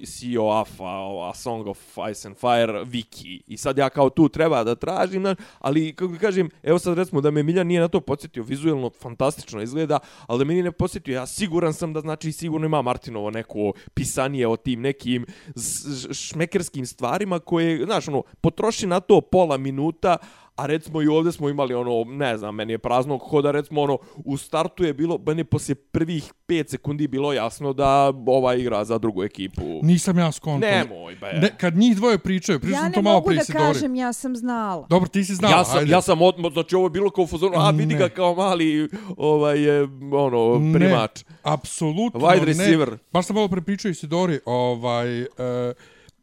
Sea 0.04 0.40
of 0.40 0.80
A 0.80 1.34
Song 1.34 1.68
of 1.68 1.78
Ice 2.10 2.28
and 2.28 2.36
Fire 2.36 2.84
wiki. 2.84 3.40
I 3.46 3.56
sad 3.56 3.78
ja 3.78 3.88
kao 3.88 4.10
tu 4.10 4.28
treba 4.28 4.64
da 4.64 4.74
tražim, 4.74 5.24
ali 5.58 5.92
kako 5.92 6.12
da 6.12 6.18
kažem, 6.18 6.50
evo 6.62 6.78
sad 6.78 6.98
recimo 6.98 7.20
da 7.20 7.30
me 7.30 7.42
Miljan 7.42 7.66
nije 7.66 7.80
na 7.80 7.88
to 7.88 8.00
podsjetio, 8.00 8.42
vizuelno 8.42 8.90
fantastično 8.90 9.62
izgleda, 9.62 9.98
ali 10.26 10.38
da 10.38 10.44
me 10.44 10.52
nije 10.52 10.64
ne 10.64 10.72
podsjetio, 10.72 11.14
ja 11.14 11.26
siguran 11.26 11.74
sam 11.74 11.92
da 11.92 12.00
znači 12.00 12.32
sigurno 12.32 12.66
ima 12.66 12.82
Martinovo 12.82 13.30
neko 13.30 13.72
pisanije 13.94 14.48
o 14.48 14.56
tim 14.56 14.80
nekim 14.80 15.26
šmekerskim 16.12 16.86
stvarima 16.86 17.38
koje, 17.38 17.84
znaš, 17.84 18.08
ono, 18.08 18.22
potroši 18.40 18.86
na 18.86 19.00
to 19.00 19.20
pola 19.20 19.56
minuta, 19.56 20.16
A 20.56 20.66
recimo 20.66 21.02
i 21.02 21.06
ovdje 21.06 21.32
smo 21.32 21.48
imali 21.48 21.74
ono, 21.74 22.04
ne 22.06 22.36
znam, 22.38 22.54
meni 22.54 22.72
je 22.72 22.78
praznog 22.78 23.20
hoda, 23.20 23.50
recimo 23.50 23.82
ono, 23.82 23.98
u 24.16 24.36
startu 24.36 24.84
je 24.84 24.94
bilo, 24.94 25.18
meni 25.26 25.40
je 25.40 25.44
poslije 25.44 25.74
prvih 25.76 26.32
5 26.48 26.68
sekundi 26.68 27.08
bilo 27.08 27.32
jasno 27.32 27.72
da 27.72 28.12
ova 28.26 28.54
igra 28.54 28.84
za 28.84 28.98
drugu 28.98 29.22
ekipu. 29.24 29.62
Nisam 29.82 30.18
ja 30.18 30.32
skonto. 30.32 30.66
Nemoj, 30.66 31.14
be. 31.16 31.32
Ne, 31.32 31.50
kad 31.58 31.76
njih 31.76 31.96
dvoje 31.96 32.18
pričaju, 32.18 32.60
pričao 32.60 32.78
ja 32.78 32.88
ne 32.88 32.94
to 32.94 33.02
malo 33.02 33.14
mogu 33.14 33.26
prije 33.26 33.38
da 33.38 33.44
Sidori. 33.44 33.64
kažem, 33.64 33.94
ja 33.94 34.12
sam 34.12 34.36
znala. 34.36 34.86
Dobro, 34.90 35.08
ti 35.08 35.24
si 35.24 35.34
znala, 35.34 35.56
ja 35.56 35.64
sam, 35.64 35.78
ajde. 35.78 35.90
ja 35.92 36.00
sam 36.02 36.22
odmah, 36.22 36.52
znači 36.52 36.74
ovo 36.76 36.86
je 36.86 36.90
bilo 36.90 37.10
kao 37.10 37.24
u 37.24 37.26
fazonu, 37.26 37.52
a 37.56 37.70
vidi 37.70 37.94
Ne. 37.94 37.98
ga 37.98 38.08
kao 38.08 38.34
mali, 38.34 38.88
ovaj, 39.16 39.60
je, 39.60 39.82
ono, 40.12 40.58
Ne. 40.58 40.78
primač. 40.78 41.24
Apsolutno 41.42 42.20
Wide 42.20 42.38
ne. 42.38 42.44
receiver. 42.44 42.98
Baš 43.12 43.26
sam 43.26 43.34
malo 43.36 43.48
prepričao 43.48 43.88
i 43.90 43.94
Sidori, 43.94 44.40
ovaj, 44.44 45.20
e, 45.20 45.26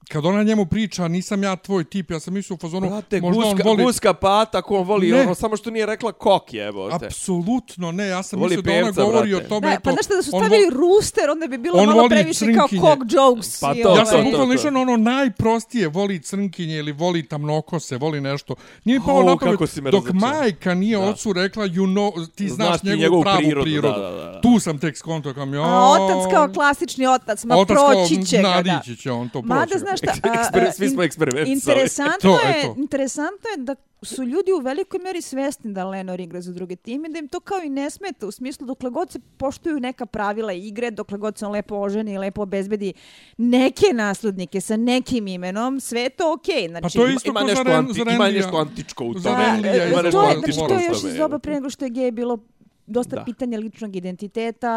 kad 0.05 0.25
ona 0.25 0.43
njemu 0.43 0.65
priča, 0.65 1.07
nisam 1.07 1.43
ja 1.43 1.55
tvoj 1.55 1.83
tip, 1.83 2.11
ja 2.11 2.19
sam 2.19 2.33
mislio 2.33 2.55
u 2.55 2.59
fazonu, 2.59 2.89
Brate, 2.89 3.21
možda 3.21 3.43
guska, 3.43 3.61
on 3.61 3.67
voli... 3.67 3.83
guska 3.83 4.13
pata, 4.13 4.61
ko 4.61 4.75
on 4.75 4.85
voli, 4.85 5.11
Ne. 5.11 5.21
ono, 5.21 5.35
samo 5.35 5.57
što 5.57 5.69
nije 5.69 5.85
rekla 5.85 6.11
kok 6.11 6.53
jebote. 6.53 7.05
Apsolutno 7.05 7.91
ne, 7.91 8.07
ja 8.07 8.23
sam 8.23 8.39
Voli 8.39 8.49
mislio 8.49 8.61
da 8.63 8.71
ona 8.73 8.85
pevca, 8.85 9.03
govori 9.03 9.29
brate. 9.29 9.45
o 9.45 9.49
tome. 9.49 9.61
Da, 9.61 9.73
eto, 9.73 9.81
pa 9.83 9.91
znaš 9.91 10.05
da 10.07 10.23
su 10.23 10.29
on 10.33 10.41
vo- 10.41 10.47
stavili 10.47 10.69
rooster, 10.71 11.29
onda 11.29 11.47
bi 11.47 11.57
bilo 11.57 11.79
on 11.79 11.85
malo 11.87 12.09
previše 12.09 12.45
kao 12.47 12.67
crnkinje. 12.67 12.81
cock 12.81 13.01
jokes. 13.09 13.59
Pa 13.59 13.73
to, 13.73 13.79
ovaj- 13.85 13.99
Ja 13.99 14.05
sam 14.05 14.17
to, 14.17 14.23
bukvalno 14.23 14.47
to. 14.47 14.53
išao 14.53 14.71
na 14.71 14.81
ono 14.81 14.97
najprostije, 14.97 15.87
voli 15.89 16.19
crnkinje 16.21 16.75
ili 16.75 16.91
voli 16.93 17.23
tamnokose, 17.23 17.97
voli 17.97 18.21
nešto. 18.21 18.55
Nije 18.83 18.99
mi 18.99 19.05
palo 19.05 19.19
Au, 19.19 19.25
na 19.25 19.37
pamet, 19.37 19.53
kako 19.53 19.67
si 19.67 19.81
me 19.81 19.91
dok 19.91 20.05
razočarao. 20.05 20.33
majka 20.33 20.73
nije 20.75 20.97
Da. 20.97 21.03
ocu 21.03 21.33
rekla, 21.33 21.65
you 21.65 21.85
know, 21.85 22.27
ti 22.27 22.49
znaš, 22.49 22.67
Znaš 22.67 22.83
njegovu, 22.83 23.01
njegovu 23.01 23.21
pravu 23.23 23.37
prirodu, 23.37 23.63
prirodu. 23.63 24.01
da, 24.01 24.09
da, 24.09 24.23
da. 24.23 24.41
Tu 24.41 24.59
sam 24.59 24.79
tek 24.79 24.97
skonto 24.97 25.33
kam, 25.33 25.53
jo. 25.53 25.63
A 25.63 25.89
otac 25.91 26.33
kao 26.33 26.47
klasični 26.49 27.07
otac, 27.07 27.43
ma 27.43 27.55
kao, 27.55 27.65
proći 27.65 28.25
će 28.25 28.37
ga, 28.37 28.43
da. 28.43 28.61
nadići 28.63 28.95
će 28.95 29.11
on 29.11 29.29
to 29.29 29.41
proći. 29.41 29.47
Mada, 29.49 29.77
znaš 29.97 30.17
šta, 30.17 30.29
a, 30.67 30.71
svi 30.71 30.89
smo 30.89 31.03
eksperimentisali. 31.03 31.75
Interesantno, 31.75 32.17
To, 32.31 32.47
je, 32.47 32.59
eto. 32.59 32.75
interesantno 32.77 33.49
je 33.49 33.63
da 33.63 33.75
su 34.01 34.23
ljudi 34.23 34.51
u 34.51 34.61
velikoj 34.61 34.99
meri 34.99 35.21
svesni 35.21 35.73
da 35.73 35.85
Lenor 35.85 36.19
igra 36.19 36.41
za 36.41 36.51
druge 36.51 36.75
time, 36.75 37.09
da 37.09 37.19
im 37.19 37.27
to 37.27 37.39
kao 37.39 37.57
i 37.63 37.69
ne 37.69 37.89
smeta, 37.89 38.27
u 38.27 38.31
smislu 38.31 38.67
dokle 38.67 38.89
god 38.89 39.11
se 39.11 39.19
poštuju 39.37 39.79
neka 39.79 40.05
pravila 40.05 40.53
igre, 40.53 40.91
dokle 40.91 41.17
god 41.17 41.37
se 41.37 41.45
on 41.45 41.51
lepo 41.51 41.75
oženi 41.75 42.13
i 42.13 42.17
lepo 42.17 42.41
obezbedi 42.41 42.93
neke 43.37 43.85
naslednike 43.93 44.61
sa 44.61 44.77
nekim 44.77 45.27
imenom, 45.27 45.79
sve 45.79 46.01
je 46.01 46.09
to 46.09 46.33
okej. 46.33 46.67
Znači, 46.67 46.83
Pa 46.97 47.03
to 47.03 47.07
isto 47.07 47.29
Ima 47.29 47.39
za 47.39 47.45
nešto, 47.45 47.71
anti, 47.71 47.93
za 47.93 48.11
ima 48.11 48.27
nešto 48.29 48.57
antičko 48.57 49.05
u 49.05 49.19
Za 49.19 49.29
tome. 49.29 49.61
Da, 49.61 49.67
je 49.69 49.91
Ima 49.91 50.01
nešto 50.01 50.21
to 50.21 50.29
je, 50.29 50.35
znači, 50.35 50.57
to 50.67 50.73
je 50.73 50.85
još 50.85 51.03
iz 51.03 51.15
doba 51.15 51.39
pre 51.39 51.53
nego 51.53 51.69
što 51.69 51.85
je 51.85 51.89
gej 51.89 52.11
bilo 52.11 52.37
dosta 52.85 53.15
Da. 53.15 53.23
pitanja 53.23 53.59
ličnog 53.59 53.95
identiteta, 53.95 54.69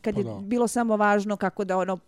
kad 0.00 0.14
Pa 0.14 0.20
je 0.20 0.24
da. 0.24 0.38
bilo 0.42 0.68
samo 0.68 0.96
važno 0.96 1.36
kako 1.36 1.64
da 1.64 1.76
ono 1.76 1.98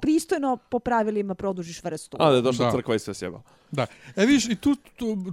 pristojno 0.00 0.56
po 0.70 0.78
pravilima 0.78 1.34
produžiš 1.34 1.84
vrstu. 1.84 2.16
A, 2.20 2.30
da 2.30 2.36
je 2.36 2.42
došla 2.42 2.66
Da. 2.66 2.72
crkva 2.72 2.94
i 2.94 2.98
sve 2.98 3.14
sjeba. 3.14 3.42
Da. 3.70 3.86
E 4.16 4.26
viš, 4.26 4.44
i 4.44 4.56
tu, 4.56 4.76
tu, 4.96 5.24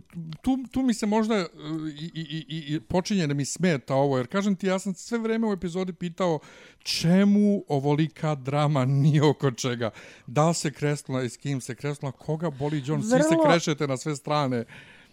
tu, 0.41 0.57
tu 0.71 0.81
mi 0.81 0.93
se 0.93 1.05
možda 1.05 1.35
e, 1.35 1.45
i, 1.91 2.11
i, 2.13 2.45
i, 2.49 2.75
i 2.75 2.79
počinje 2.79 3.27
da 3.27 3.33
mi 3.33 3.45
smeta 3.45 3.95
ovo, 3.95 4.17
jer 4.17 4.27
kažem 4.27 4.55
ti, 4.55 4.67
ja 4.67 4.79
sam 4.79 4.93
sve 4.93 5.17
vreme 5.17 5.47
u 5.47 5.53
epizodi 5.53 5.93
pitao 5.93 6.39
čemu 6.79 7.63
ovolika 7.67 8.35
drama 8.35 8.85
nije 8.85 9.23
oko 9.23 9.51
čega. 9.51 9.89
Da 10.27 10.47
li 10.47 10.53
se 10.53 10.71
kresnula 10.71 11.23
i 11.23 11.29
s 11.29 11.37
kim 11.37 11.61
se 11.61 11.75
kresnula, 11.75 12.11
koga 12.11 12.49
boli 12.49 12.83
John, 12.85 13.01
svi 13.01 13.09
se 13.09 13.15
Vrlo- 13.29 13.45
krešete 13.45 13.87
na 13.87 13.97
sve 13.97 14.15
strane. 14.15 14.65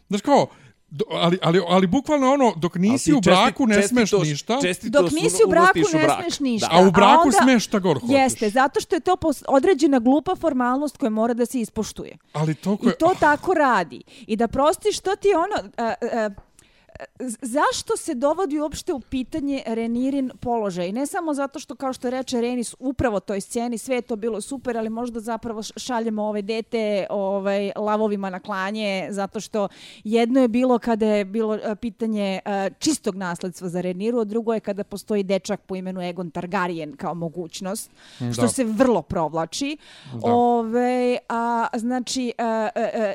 Znaš 0.08 0.20
kao, 0.20 0.46
do, 0.94 1.04
ali, 1.10 1.38
ali, 1.42 1.60
ali 1.68 1.86
bukvalno 1.86 2.32
ono, 2.32 2.52
dok 2.56 2.74
nisi 2.76 3.12
u 3.12 3.20
braku 3.20 3.66
ne 3.66 3.82
smeš 3.82 4.10
čestitost- 4.10 4.24
ništa, 4.24 4.58
Dok 4.82 5.10
nisi 5.12 5.42
u 5.46 5.50
braku 5.50 5.78
ne 5.92 6.02
brak. 6.02 6.20
smeš 6.20 6.40
ništa. 6.40 6.68
a 6.72 6.80
u 6.80 6.90
braku 6.90 7.22
onda- 7.24 7.38
smeš 7.38 7.64
šta 7.64 7.78
god 7.78 7.94
hoćeš. 7.94 8.10
Jeste, 8.12 8.50
zato 8.50 8.80
što 8.80 8.96
je 8.96 9.00
to 9.00 9.16
određena 9.48 9.98
glupa 9.98 10.34
formalnost 10.36 10.96
koja 10.96 11.10
mora 11.10 11.34
da 11.34 11.46
se 11.46 11.60
ispoštuje. 11.60 12.16
Ali 12.32 12.54
to 12.54 12.72
I 12.72 12.76
koje... 12.76 12.96
to 12.96 13.14
tako 13.20 13.54
radi. 13.54 14.02
I 14.26 14.36
da 14.36 14.48
prostiš, 14.48 15.00
to 15.00 15.16
ti 15.16 15.28
je 15.28 15.36
ono... 15.36 15.54
a, 15.76 15.84
a, 15.84 15.94
z- 16.02 16.34
zašto 17.42 17.96
se 17.96 18.14
dovodi 18.14 18.58
uopšte 18.58 18.92
u 18.92 19.00
pitanje 19.00 19.62
Renirin 19.66 20.30
položaj? 20.40 20.92
Ne 20.92 21.06
samo 21.06 21.34
zato 21.34 21.58
što, 21.58 21.74
kao 21.74 21.92
što 21.92 22.10
reče 22.10 22.40
Renis, 22.40 22.74
upravo 22.78 23.20
toj 23.20 23.40
sceni 23.40 23.78
sve 23.78 24.02
to 24.02 24.16
bilo 24.16 24.40
super, 24.40 24.78
ali 24.78 24.90
možda 24.90 25.20
zapravo 25.20 25.62
šaljemo 25.62 26.22
ove 26.22 26.42
dete 26.42 27.06
ovaj, 27.10 27.72
lavovima 27.76 28.30
na 28.30 28.40
klanje, 28.40 29.08
zato 29.10 29.40
što 29.40 29.68
jedno 30.04 30.40
je 30.40 30.48
bilo 30.48 30.78
kada 30.78 31.06
je 31.06 31.24
bilo 31.24 31.58
a, 31.64 31.74
pitanje 31.74 32.40
a, 32.44 32.70
čistog 32.78 33.14
nasledstva 33.14 33.68
za 33.68 33.80
Reniru, 33.80 34.18
a 34.20 34.24
drugo 34.24 34.54
je 34.54 34.60
kada 34.60 34.84
postoji 34.84 35.22
dečak 35.22 35.60
po 35.60 35.76
imenu 35.76 36.02
Egon 36.02 36.30
Targaryen 36.30 36.96
kao 36.96 37.14
mogućnost, 37.14 37.90
što 38.32 38.42
Da. 38.42 38.48
se 38.48 38.64
vrlo 38.64 39.02
provlači. 39.02 39.76
Da. 40.12 40.32
Ove, 40.32 41.18
a, 41.28 41.66
znači, 41.76 42.32
a, 42.38 42.44
a, 42.44 42.70
a, 42.74 43.12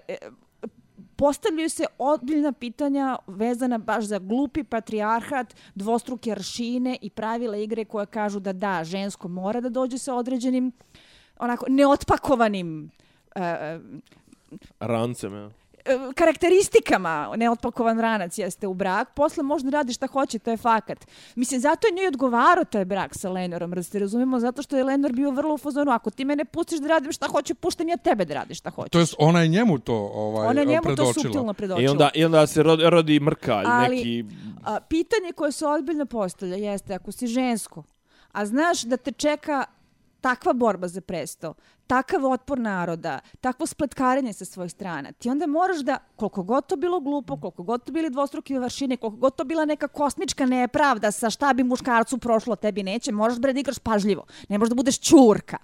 postavljaju 1.19 1.69
se 1.69 1.86
odbiljna 1.97 2.51
pitanja 2.51 3.17
vezana 3.27 3.77
baš 3.77 4.03
za 4.03 4.19
glupi 4.19 4.63
patrijarhat, 4.63 5.55
dvostruke 5.75 6.32
aršine 6.32 6.97
i 7.01 7.10
pravila 7.10 7.58
igre 7.58 7.86
koje 7.86 8.05
kažu 8.05 8.39
da 8.39 8.53
da, 8.53 8.84
žensko 8.84 9.27
mora 9.27 9.62
da 9.62 9.69
dođe 9.69 9.97
sa 9.97 10.15
određenim 10.15 10.71
onako 11.39 11.65
neotpakovanim 11.69 12.91
uh, 13.36 13.41
Rancem, 14.79 15.34
ja 15.34 15.49
karakteristikama 16.15 17.34
neotpakovan 17.38 17.99
ranac 17.99 18.38
jeste 18.38 18.67
u 18.67 18.73
brak, 18.73 19.13
posle 19.15 19.43
možda 19.43 19.69
radi 19.69 19.93
šta 19.93 20.08
hoće, 20.08 20.39
to 20.39 20.52
je 20.52 20.58
fakat. 20.58 21.06
Mislim, 21.36 21.60
zato 21.62 21.88
je 21.88 21.93
njoj 21.93 22.08
odgovarao 22.08 22.63
taj 22.63 22.86
brak 22.86 23.12
sa 23.15 23.30
Lenorom, 23.30 23.71
da 23.71 23.84
se 23.84 23.99
razumemo, 23.99 24.39
zato 24.39 24.62
što 24.62 24.78
je 24.78 24.84
Lenor 24.84 25.12
bio 25.12 25.32
vrlo 25.32 25.54
u 25.54 25.58
fazonu, 25.58 25.91
ako 25.91 26.10
ti 26.10 26.25
mene 26.25 26.45
pustiš 26.45 26.80
da 26.80 26.88
radim 26.88 27.12
šta 27.12 27.28
hoću, 27.28 27.56
puštam 27.56 27.89
ja 27.89 27.97
tebe 27.97 28.25
da 28.25 28.34
radiš 28.34 28.58
šta 28.58 28.69
hoćeš. 28.69 28.91
To 28.91 28.99
jest, 28.99 29.15
ona 29.17 29.41
je 29.41 29.47
njemu 29.47 29.80
to 29.80 29.95
ovaj, 30.13 30.47
Ona 30.47 30.60
je 30.62 30.65
njemu 30.65 30.82
to 30.82 30.88
predočila. 30.88 31.13
suptilno 31.13 31.54
predočila. 31.54 31.86
I 31.86 31.88
onda, 31.88 32.10
I 32.13 32.25
onda 32.25 32.47
se 32.47 32.63
rodi, 32.63 32.84
rodi 32.89 33.19
mrkalj, 33.19 33.65
Ali- 33.67 33.95
neki... 33.95 34.25
A, 34.65 34.80
pitanje 34.80 35.32
koje 35.36 35.52
se 35.52 35.65
ozbiljno 35.67 36.06
postavlja 36.06 36.56
jeste, 36.56 36.93
ako 36.93 37.12
si 37.12 37.28
žensko, 37.28 37.84
a 38.32 38.45
znaš 38.45 38.82
da 38.82 38.97
te 38.97 39.12
čeka 39.12 39.65
takva 40.21 40.53
borba 40.53 40.88
za 40.88 41.01
presto, 41.01 41.53
takav 41.88 42.25
otpor 42.25 42.60
naroda, 42.60 43.19
takvo 43.41 43.65
spletkarenje 43.65 44.34
sa 44.34 44.45
svojih 44.45 44.71
strana, 44.71 45.12
ti 45.12 45.29
onda 45.29 45.47
moraš 45.47 45.79
da, 45.79 45.97
koliko 46.15 46.43
god 46.43 46.67
to 46.67 46.75
bilo 46.75 46.99
glupo, 46.99 47.38
koliko 47.38 47.63
god 47.63 47.84
to 47.84 47.91
bili 47.91 48.10
dvostruki 48.10 48.58
vršine, 48.58 48.97
koliko 48.97 49.17
god 49.17 49.36
to 49.36 49.43
bila 49.43 49.65
neka 49.65 49.88
kosmička 49.88 50.45
nepravda 50.45 51.12
sa 51.12 51.29
šta 51.29 51.53
bi 51.53 51.63
muškarcu 51.63 52.17
prošlo, 52.17 52.55
tebi 52.55 52.84
neće, 52.84 53.12
moraš 53.12 53.39
bre 53.39 53.53
da 53.53 53.60
igraš 53.60 53.79
pažljivo. 53.79 54.25
Ne 54.49 54.58
možeš 54.58 54.69
da 54.69 54.75
budeš 54.75 54.99
čurka. 54.99 55.58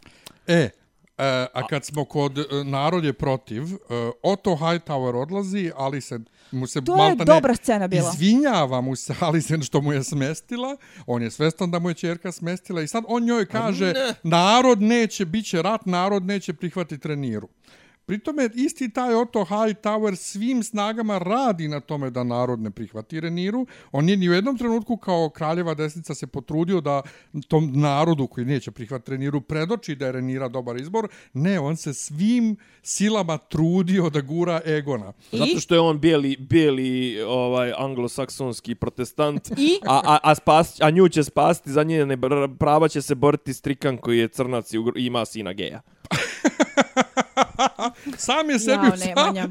E, 0.47 0.69
E, 1.17 1.47
a 1.54 1.67
kad 1.67 1.86
smo 1.86 2.06
kod 2.06 2.38
e, 2.38 2.43
narod 2.63 3.06
je 3.06 3.13
protiv, 3.13 3.63
e, 3.63 3.78
Otto 4.23 4.56
Hightower 4.56 5.15
odlazi, 5.15 5.71
ali 5.75 6.01
se 6.01 6.19
mu 6.51 6.67
se 6.67 6.82
To 6.86 7.06
je 7.06 7.15
dobra 7.15 7.56
scena 7.56 7.88
bila. 7.88 8.12
Izvinjava 8.13 8.82
mu 8.82 8.95
se 8.95 9.15
Alisen 9.19 9.62
što 9.62 9.82
mu 9.82 9.93
je 9.93 10.04
smestila. 10.04 10.78
On 11.06 11.21
je 11.21 11.32
svestan 11.32 11.71
da 11.71 11.80
mu 11.80 11.89
je 11.89 11.93
čerka 11.93 12.32
smestila 12.32 12.82
i 12.82 12.88
sad 12.88 13.04
on 13.08 13.23
njoj 13.23 13.45
kaže 13.45 13.93
narod 14.23 14.82
neće, 14.82 15.25
bit 15.25 15.45
će 15.45 15.62
rat, 15.62 15.86
narod 15.86 16.25
neće 16.25 16.54
prihvatiti 16.54 17.01
treniru. 17.01 17.47
Pritome, 18.05 18.49
isti 18.55 18.89
taj 18.89 19.15
Otto 19.15 19.39
Hightower 19.39 20.15
svim 20.15 20.63
snagama 20.63 21.17
radi 21.17 21.67
na 21.67 21.79
tome 21.79 22.09
da 22.09 22.23
narod 22.23 22.59
ne 22.59 22.71
prihvati 22.71 23.19
Reniru. 23.19 23.65
On 23.91 24.05
nije 24.05 24.17
ni 24.17 24.29
u 24.29 24.33
jednom 24.33 24.57
trenutku 24.57 24.97
kao 24.97 25.29
kraljeva 25.29 25.73
desnica 25.73 26.15
se 26.15 26.27
potrudio 26.27 26.81
da 26.81 27.01
tom 27.47 27.71
narodu 27.73 28.27
koji 28.27 28.45
neće 28.45 28.71
prihvatiti 28.71 29.11
Reniru 29.11 29.41
predoči 29.41 29.95
da 29.95 30.05
je 30.05 30.11
Renira 30.11 30.47
dobar 30.47 30.77
izbor. 30.77 31.07
Ne, 31.33 31.59
on 31.59 31.77
se 31.77 31.93
svim 31.93 32.57
silama 32.81 33.37
trudio 33.37 34.09
da 34.09 34.21
gura 34.21 34.61
Egona. 34.65 35.13
I? 35.31 35.37
Zato 35.37 35.59
što 35.59 35.75
je 35.75 35.79
on 35.79 35.99
bijeli, 35.99 36.37
bijeli 36.39 37.21
ovaj, 37.21 37.73
anglosaksonski 37.77 38.75
protestant, 38.75 39.51
I? 39.57 39.79
a, 39.87 40.01
a, 40.05 40.19
a, 40.23 40.35
spas, 40.35 40.81
a 40.81 40.89
nju 40.89 41.09
će 41.09 41.23
spasti, 41.23 41.71
za 41.71 41.83
njene 41.83 42.17
prava 42.59 42.87
će 42.87 43.01
se 43.01 43.15
boriti 43.15 43.53
strikan 43.53 43.97
koji 43.97 44.19
je 44.19 44.27
crnac 44.27 44.73
i 44.73 44.77
ima 44.95 45.25
sina 45.25 45.53
geja. 45.53 45.81
Sam 48.17 48.49
je 48.49 48.59
sebi... 48.59 48.85
Jao, 48.85 48.95
Nemanja. 48.95 49.47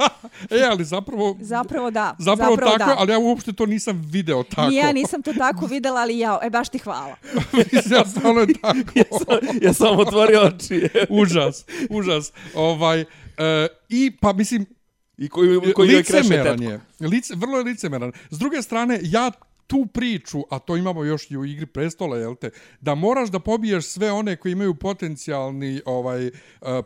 e, 0.60 0.62
ali 0.70 0.84
zapravo... 0.84 1.36
Zapravo 1.40 1.90
da. 1.90 2.16
Zapravo, 2.18 2.56
tako, 2.56 2.78
da. 2.78 2.94
ali 2.98 3.12
ja 3.12 3.18
uopšte 3.18 3.52
to 3.52 3.66
nisam 3.66 4.02
video 4.06 4.42
tako. 4.42 4.68
Ni 4.68 4.76
ja 4.76 4.92
nisam 4.92 5.22
to 5.22 5.32
tako 5.32 5.66
videla, 5.66 6.00
ali 6.00 6.18
jao, 6.18 6.40
e 6.42 6.50
baš 6.50 6.68
ti 6.68 6.78
hvala. 6.78 7.16
Mislim, 7.72 7.98
ja 7.98 8.04
stvarno 8.04 8.40
je 8.40 8.46
tako. 8.62 8.78
ja, 8.94 9.04
sam, 9.18 9.58
ja 9.62 9.72
sam 9.72 9.98
otvorio 9.98 10.40
oči. 10.40 10.88
užas, 11.08 11.64
užas. 11.90 12.32
Ovaj, 12.54 13.00
uh, 13.00 13.06
I 13.88 14.16
pa 14.20 14.32
mislim, 14.32 14.66
I 15.18 15.28
koji, 15.28 15.72
koji 15.74 15.96
licemeran 15.96 16.62
je. 16.62 16.80
Lice, 17.00 17.34
vrlo 17.36 17.58
je 17.58 17.64
licemeran. 17.64 18.12
S 18.30 18.38
druge 18.38 18.62
strane, 18.62 19.00
ja 19.02 19.30
tu 19.66 19.86
priču, 19.86 20.42
a 20.50 20.58
to 20.58 20.76
imamo 20.76 21.04
još 21.04 21.30
i 21.30 21.36
u 21.36 21.44
igri 21.44 21.66
prestola, 21.66 22.16
jel 22.16 22.34
te, 22.34 22.50
da 22.80 22.94
moraš 22.94 23.28
da 23.28 23.38
pobiješ 23.38 23.86
sve 23.86 24.12
one 24.12 24.36
koji 24.36 24.52
imaju 24.52 24.74
potencijalni 24.74 25.80
ovaj 25.86 26.26
uh, 26.26 26.32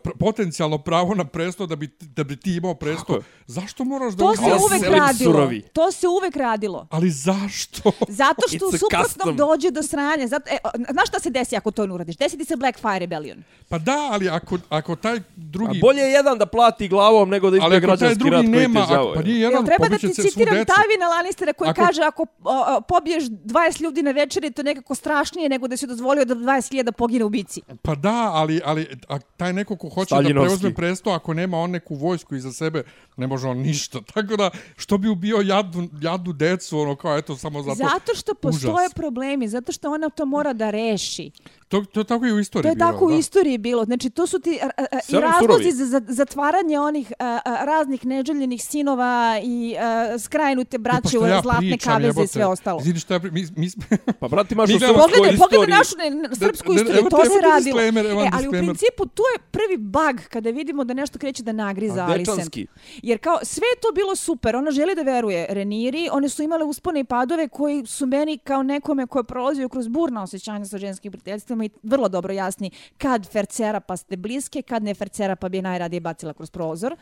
pr 0.03 0.09
potencijalno 0.19 0.77
pravo 0.77 1.15
na 1.15 1.25
presto 1.25 1.65
da 1.65 1.75
bi 1.75 1.87
da 2.01 2.23
bi 2.23 2.35
ti 2.35 2.55
imao 2.55 2.75
presto. 2.75 3.21
Zašto 3.47 3.83
moraš 3.83 4.13
da 4.13 4.17
To 4.19 4.35
se 4.35 4.41
uvek 4.43 4.83
radilo. 4.83 5.31
surovi. 5.33 5.61
To 5.73 5.91
se 5.91 6.07
uvek 6.07 6.35
radilo. 6.35 6.87
Ali 6.91 7.09
zašto? 7.09 7.91
Zato 8.21 8.41
što 8.47 8.65
u 8.65 8.69
a 8.69 8.77
suprotnom 8.77 9.03
custom. 9.05 9.35
dođe 9.37 9.71
do 9.71 9.83
sranja. 9.83 10.27
Zato, 10.27 10.49
e, 10.49 10.57
znaš 10.91 11.07
šta 11.07 11.19
se 11.19 11.29
desi 11.29 11.55
ako 11.55 11.71
to 11.71 11.85
ne 11.87 11.93
uradiš? 11.93 12.17
Desi 12.17 12.37
ti 12.37 12.45
se 12.45 12.55
Black 12.55 12.79
Fire 12.79 12.99
Rebellion. 12.99 13.43
Pa 13.69 13.77
da, 13.79 14.09
ali 14.11 14.29
ako, 14.29 14.57
ako 14.69 14.95
taj 14.95 15.17
A 15.17 15.21
drugi... 15.35 15.79
bolje 15.79 15.99
je 15.99 16.11
jedan 16.11 16.37
da 16.37 16.45
plati 16.45 16.87
glavom 16.87 17.29
nego 17.29 17.49
da 17.49 17.57
ali 17.57 17.65
izbije 17.65 17.79
građanski 17.79 18.07
rat 18.23 18.31
drugi 18.31 18.47
koji 18.47 18.61
nema, 18.61 18.79
te 18.79 18.83
ako, 18.83 18.93
žao. 18.93 19.13
pa 19.15 19.21
nije 19.21 19.39
Jel 19.39 19.51
jedan, 19.51 19.65
treba 19.65 19.87
da 19.87 19.97
ti 19.97 20.13
citiram. 20.13 20.55
Tavina 20.55 21.07
Lannistera 21.09 21.53
koji 21.53 21.69
Ako- 21.69 21.81
kaže 21.81 22.01
ako 22.01 22.25
o, 22.43 22.68
pobiješ 22.87 23.23
20 23.23 23.81
ljudi 23.81 24.03
na 24.03 24.11
večeri, 24.11 24.51
to 24.51 24.61
je 24.61 24.65
nekako 24.65 24.95
strašnije 24.95 25.49
nego 25.49 25.67
da 25.67 25.77
si 25.77 25.87
dozvolio 25.87 26.25
da 26.25 26.35
20.000 26.35 26.91
pogine 26.91 27.25
u 27.25 27.29
bici. 27.29 27.61
Pa 27.81 27.95
da, 27.95 28.31
ali, 28.33 28.61
ali 28.65 28.87
a 29.07 29.19
taj 29.19 29.53
neko 29.53 29.75
ko 29.75 29.89
hoće 29.89 30.15
da 30.15 30.29
preuzme 30.29 30.73
presto, 30.73 31.09
ako 31.09 31.33
nema 31.33 31.57
on 31.57 31.71
neku 31.71 31.95
vojsku 31.95 32.35
iza 32.35 32.51
sebe, 32.51 32.83
ne 33.17 33.27
može 33.27 33.47
on 33.47 33.57
ništa. 33.57 34.01
Tako 34.13 34.35
da, 34.35 34.49
što 34.77 34.97
bi 34.97 35.09
ubio 35.09 35.37
jadnu, 35.37 35.89
jadnu 36.01 36.33
decu, 36.33 36.79
ono 36.79 36.95
kao, 36.95 37.17
eto, 37.17 37.35
samo 37.35 37.61
zato... 37.63 37.75
Zato 37.75 38.15
što 38.15 38.33
postoje 38.33 38.85
Užas. 38.85 38.93
problemi, 38.93 39.47
zato 39.47 39.71
što 39.71 39.91
ona 39.91 40.09
to 40.09 40.25
mora 40.25 40.53
da 40.53 40.69
reši. 40.69 41.31
To, 41.69 41.81
to 41.83 42.03
tako 42.03 42.25
i 42.25 42.31
u 42.31 42.39
istoriji 42.39 42.63
To 42.63 42.69
je 42.69 42.75
bilo, 42.75 42.91
tako 42.91 43.05
u 43.05 43.09
da. 43.09 43.15
istoriji 43.15 43.57
bilo. 43.57 43.85
Znači, 43.85 44.09
to 44.09 44.27
su 44.27 44.39
ti 44.39 44.59
a, 44.61 44.69
a, 44.77 44.85
a, 44.91 44.99
i 45.09 45.13
razlozi 45.13 45.39
surovi. 45.39 45.71
za, 45.71 45.85
za 45.85 46.01
zatvaranje 46.07 46.79
onih 46.79 47.13
a, 47.19 47.39
a, 47.45 47.65
raznih 47.65 48.05
neželjenih 48.05 48.63
sinova 48.63 49.39
i 49.43 49.75
a, 49.79 50.19
skrajnute 50.19 50.77
Pa 50.77 50.81
braće 50.81 51.07
što 51.07 51.19
u 51.19 51.25
ja 51.25 51.41
zlatne 51.41 51.69
pričam, 51.69 51.93
kaveze 51.93 52.23
i 52.23 52.27
sve 52.27 52.45
ostalo. 52.45 52.79
Izvini 52.81 52.99
što 52.99 53.13
ja 53.13 53.19
pri... 53.19 53.31
Mi, 53.31 53.47
mi, 53.55 53.69
smo- 53.69 53.83
Pa 54.19 54.27
brati, 54.27 54.53
imaš 54.53 54.69
u 54.75 54.79
srpskoj 54.79 54.93
Pogledaj, 54.93 55.37
pogledaj 55.37 55.67
istoriji... 55.67 55.75
našu 55.77 55.95
ne, 55.97 56.35
srpsku 56.35 56.73
ne, 56.73 56.81
istoriju, 56.81 57.09
to 57.09 57.17
se 57.25 57.41
radilo. 57.41 57.81
evo 58.11 58.21
E, 58.23 58.29
ali 58.33 58.47
u 58.47 58.51
principu 58.51 59.05
tu 59.05 59.23
je 59.35 59.41
prvi 59.51 59.77
bug 59.77 60.27
kada 60.29 60.49
vidimo 60.49 60.83
da 60.83 60.93
nešto 60.93 61.19
kreće 61.19 61.43
da 61.43 61.51
nagriza 61.51 62.01
A, 62.01 62.05
Alicent. 62.05 62.37
dečanski. 62.37 62.67
Jer 63.03 63.19
kao 63.19 63.39
sve 63.43 63.67
to 63.81 63.87
bilo 63.95 64.15
super, 64.15 64.55
ona 64.55 64.71
želi 64.71 64.95
da 64.95 65.01
veruje 65.01 65.47
Reniri, 65.49 66.09
one 66.11 66.29
su 66.29 66.43
imale 66.43 66.63
uspone 66.65 66.99
i 66.99 67.03
padove 67.03 67.47
koji 67.47 67.85
su 67.85 68.05
meni 68.05 68.37
kao 68.37 68.63
nekome 68.63 69.07
ko 69.07 69.19
je 69.19 69.23
prolazio 69.23 69.69
kroz 69.69 69.87
burna 69.87 70.23
osjećanja 70.23 70.65
sa 70.65 70.77
ženskim 70.77 71.11
prijateljstvima 71.11 71.58
i 71.63 71.69
vrlo 71.83 72.09
dobro 72.09 72.33
jasni 72.33 72.71
kad 72.97 73.31
fercera 73.31 73.79
pa 73.79 73.97
ste 73.97 74.17
bliske, 74.17 74.61
kad 74.61 74.83
ne 74.83 74.93
fercera 74.93 75.35
pa 75.35 75.49
bi 75.49 75.57
je 75.57 75.61
najradije 75.61 75.99
bacila 75.99 76.33
kroz 76.33 76.51
prozor. 76.51 76.95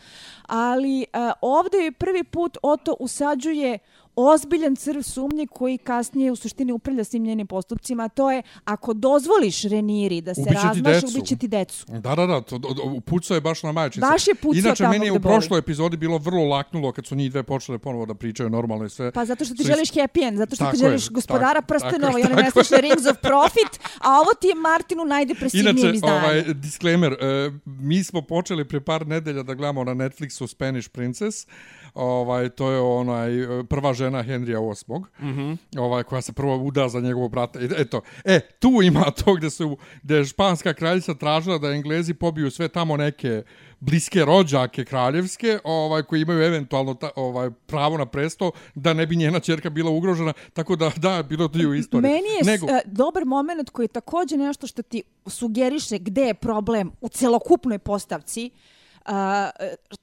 Ali 0.48 1.06
uh, 1.14 1.32
ovdje 1.42 1.80
je 1.80 1.92
prvi 1.92 2.24
put 2.24 2.58
Oto 2.62 2.96
usađuje 3.00 3.80
ozbiljan 4.18 4.76
crv 4.76 5.02
sumnje 5.02 5.48
koji 5.48 5.78
kasnije 5.78 6.32
u 6.32 6.36
suštini 6.36 6.72
upravlja 6.72 7.04
svim 7.04 7.24
njenim 7.24 7.48
postupcima, 7.48 8.04
a 8.04 8.10
to 8.10 8.32
je 8.32 8.42
ako 8.66 8.94
dozvoliš 8.94 9.64
Reniri 9.64 10.22
da 10.22 10.34
se 10.34 10.42
Ubiće 10.42 10.60
ti 10.74 10.82
razmaša, 10.82 11.08
ubiće 11.10 11.36
ti 11.36 11.48
decu. 11.48 11.86
Da, 11.90 12.16
da, 12.16 12.26
da, 12.26 12.42
to, 12.42 12.60
upucao 12.88 13.36
je 13.36 13.42
baš 13.42 13.64
na 13.64 13.72
majčice. 13.72 14.02
Baš 14.02 14.28
je 14.28 14.36
pucao 14.36 14.60
Inače, 14.60 14.84
tamo 14.84 14.94
meni 14.94 15.06
je 15.06 15.12
u 15.12 15.20
prošloj 15.20 15.60
epizodi 15.60 15.98
bilo 15.98 16.18
vrlo 16.18 16.44
laknulo 16.46 16.92
kad 16.92 17.06
su 17.06 17.16
njih 17.16 17.32
dve 17.32 17.44
počele 17.44 17.78
ponovo 17.78 18.06
da 18.06 18.14
pričaju 18.16 18.50
normalno 18.50 18.86
i 18.86 18.90
sve. 18.90 19.12
Pa 19.12 19.26
zato 19.26 19.46
što 19.46 19.56
ti 19.56 19.64
Sve- 19.64 19.74
želiš 19.74 19.92
happy 19.92 20.28
end, 20.28 20.38
zato 20.38 20.56
što 20.56 20.66
Tako 20.66 20.78
ti 20.78 20.84
je, 20.84 20.88
želiš 20.88 21.10
gospodara 21.10 21.54
tako- 21.54 21.68
prstenova 21.68 22.14
tako- 22.14 22.20
i 22.20 22.24
one 22.24 22.44
mesečne 22.44 22.78
Rings 22.80 23.06
of 23.06 23.18
Profit, 23.20 23.72
a 24.00 24.12
ovo 24.14 24.32
ti 24.34 24.48
je 24.48 24.56
Martinu 24.56 25.06
najdepresivnijem 25.06 25.78
Inače, 25.78 25.96
izdanju. 25.96 26.16
ovaj, 26.16 26.44
disclaimer, 26.46 27.12
uh, 27.12 27.18
mi 27.66 28.04
smo 28.04 28.22
počeli 28.22 28.66
pre 28.66 28.82
par 28.82 29.08
nedelja 29.08 29.44
da 29.44 29.54
gledamo 29.54 29.84
na 29.84 29.94
Netflixu 29.94 30.48
Spanish 30.48 30.90
Princess, 30.90 31.48
ovaj, 31.98 32.50
to 32.50 32.72
je 32.72 32.80
onaj 32.80 33.44
eh, 33.44 33.64
prva 33.64 33.94
žena 33.94 34.24
Henrya 34.24 34.60
VIII, 34.60 35.00
mm 35.20 35.38
-hmm. 35.38 35.80
ovaj, 35.80 36.04
koja 36.04 36.22
se 36.22 36.34
prvo 36.34 36.58
uda 36.58 36.90
za 36.90 37.00
njegovog 37.00 37.32
brata. 37.32 37.60
E, 37.60 37.68
Eto, 37.78 38.02
e, 38.26 38.40
tu 38.60 38.82
ima 38.84 39.12
to 39.26 39.34
gde, 39.34 39.50
su, 39.50 39.78
gde 40.04 40.16
je 40.16 40.26
španska 40.26 40.74
kraljica 40.74 41.14
tražila 41.14 41.58
da 41.58 41.72
Englezi 41.72 42.14
pobiju 42.14 42.52
sve 42.52 42.68
tamo 42.68 42.98
neke 42.98 43.44
bliske 43.80 44.26
rođake 44.26 44.86
kraljevske, 44.86 45.60
ovaj 45.64 46.04
koji 46.04 46.22
imaju 46.22 46.42
eventualno 46.42 46.94
ta, 46.94 47.10
ovaj 47.16 47.50
pravo 47.66 47.98
na 47.98 48.06
presto 48.06 48.52
da 48.76 48.94
ne 48.94 49.06
bi 49.06 49.16
njena 49.16 49.40
ćerka 49.40 49.70
bila 49.70 49.92
ugrožena, 49.92 50.34
tako 50.54 50.76
da 50.76 50.92
da 50.98 51.24
bilo 51.24 51.48
to 51.48 51.60
u 51.60 51.74
istoriji. 51.74 52.12
Meni 52.12 52.28
je 52.28 52.44
Nego, 52.44 52.66
Nego... 52.66 52.80
dobar 52.86 53.26
moment 53.26 53.70
koji 53.70 53.84
je 53.84 53.88
također 53.88 54.40
nešto 54.40 54.68
što 54.68 54.82
ti 54.82 55.04
sugeriše 55.26 55.98
gde 55.98 56.22
je 56.22 56.34
problem 56.34 56.92
u 57.02 57.10
celokupnoj 57.10 57.80
postavci, 57.80 58.52
a, 59.08 59.50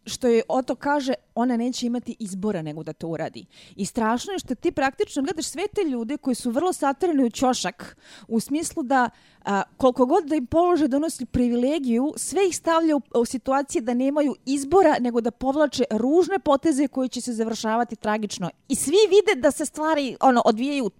što 0.07 0.29
je 0.29 0.43
Oto 0.49 0.75
kaže, 0.75 1.15
ona 1.35 1.57
neće 1.57 1.87
imati 1.87 2.17
izbora 2.19 2.63
nego 2.63 2.83
da 2.83 2.93
to 2.93 3.09
uradi. 3.09 3.47
I 3.77 3.87
strašno 3.87 4.33
je 4.33 4.39
što 4.39 4.55
ti 4.55 4.73
praktično 4.73 5.23
gledaš 5.23 5.47
sve 5.47 5.63
te 5.75 5.91
ljude 5.91 6.17
koji 6.17 6.35
su 6.35 6.51
vrlo 6.51 6.73
satrani 6.73 7.25
u 7.25 7.31
ćošak, 7.31 7.97
u 8.29 8.41
smislu 8.41 8.83
da 8.83 9.11
a, 9.45 9.63
koliko 9.77 10.07
god 10.07 10.25
da 10.25 10.37
im 10.37 10.47
polože 10.47 10.89
donosi 10.89 11.27
privilegiju, 11.27 12.13
sve 12.17 12.49
ih 12.49 12.57
stavlja 12.57 12.97
u, 12.97 13.01
u 13.15 13.25
situacije 13.25 13.83
da 13.83 13.95
nemaju 13.95 14.35
izbora 14.47 14.97
nego 15.01 15.21
da 15.21 15.31
povlače 15.31 15.85
ružne 15.91 16.39
poteze 16.39 16.89
koje 16.89 17.09
će 17.09 17.21
se 17.21 17.33
završavati 17.33 17.97
tragično. 17.97 18.51
I 18.69 18.75
svi 18.75 18.97
vide 19.11 19.41
da 19.41 19.51
se 19.51 19.67
stvari 19.67 20.17
ono 20.21 20.43
odvijaju 20.45 20.91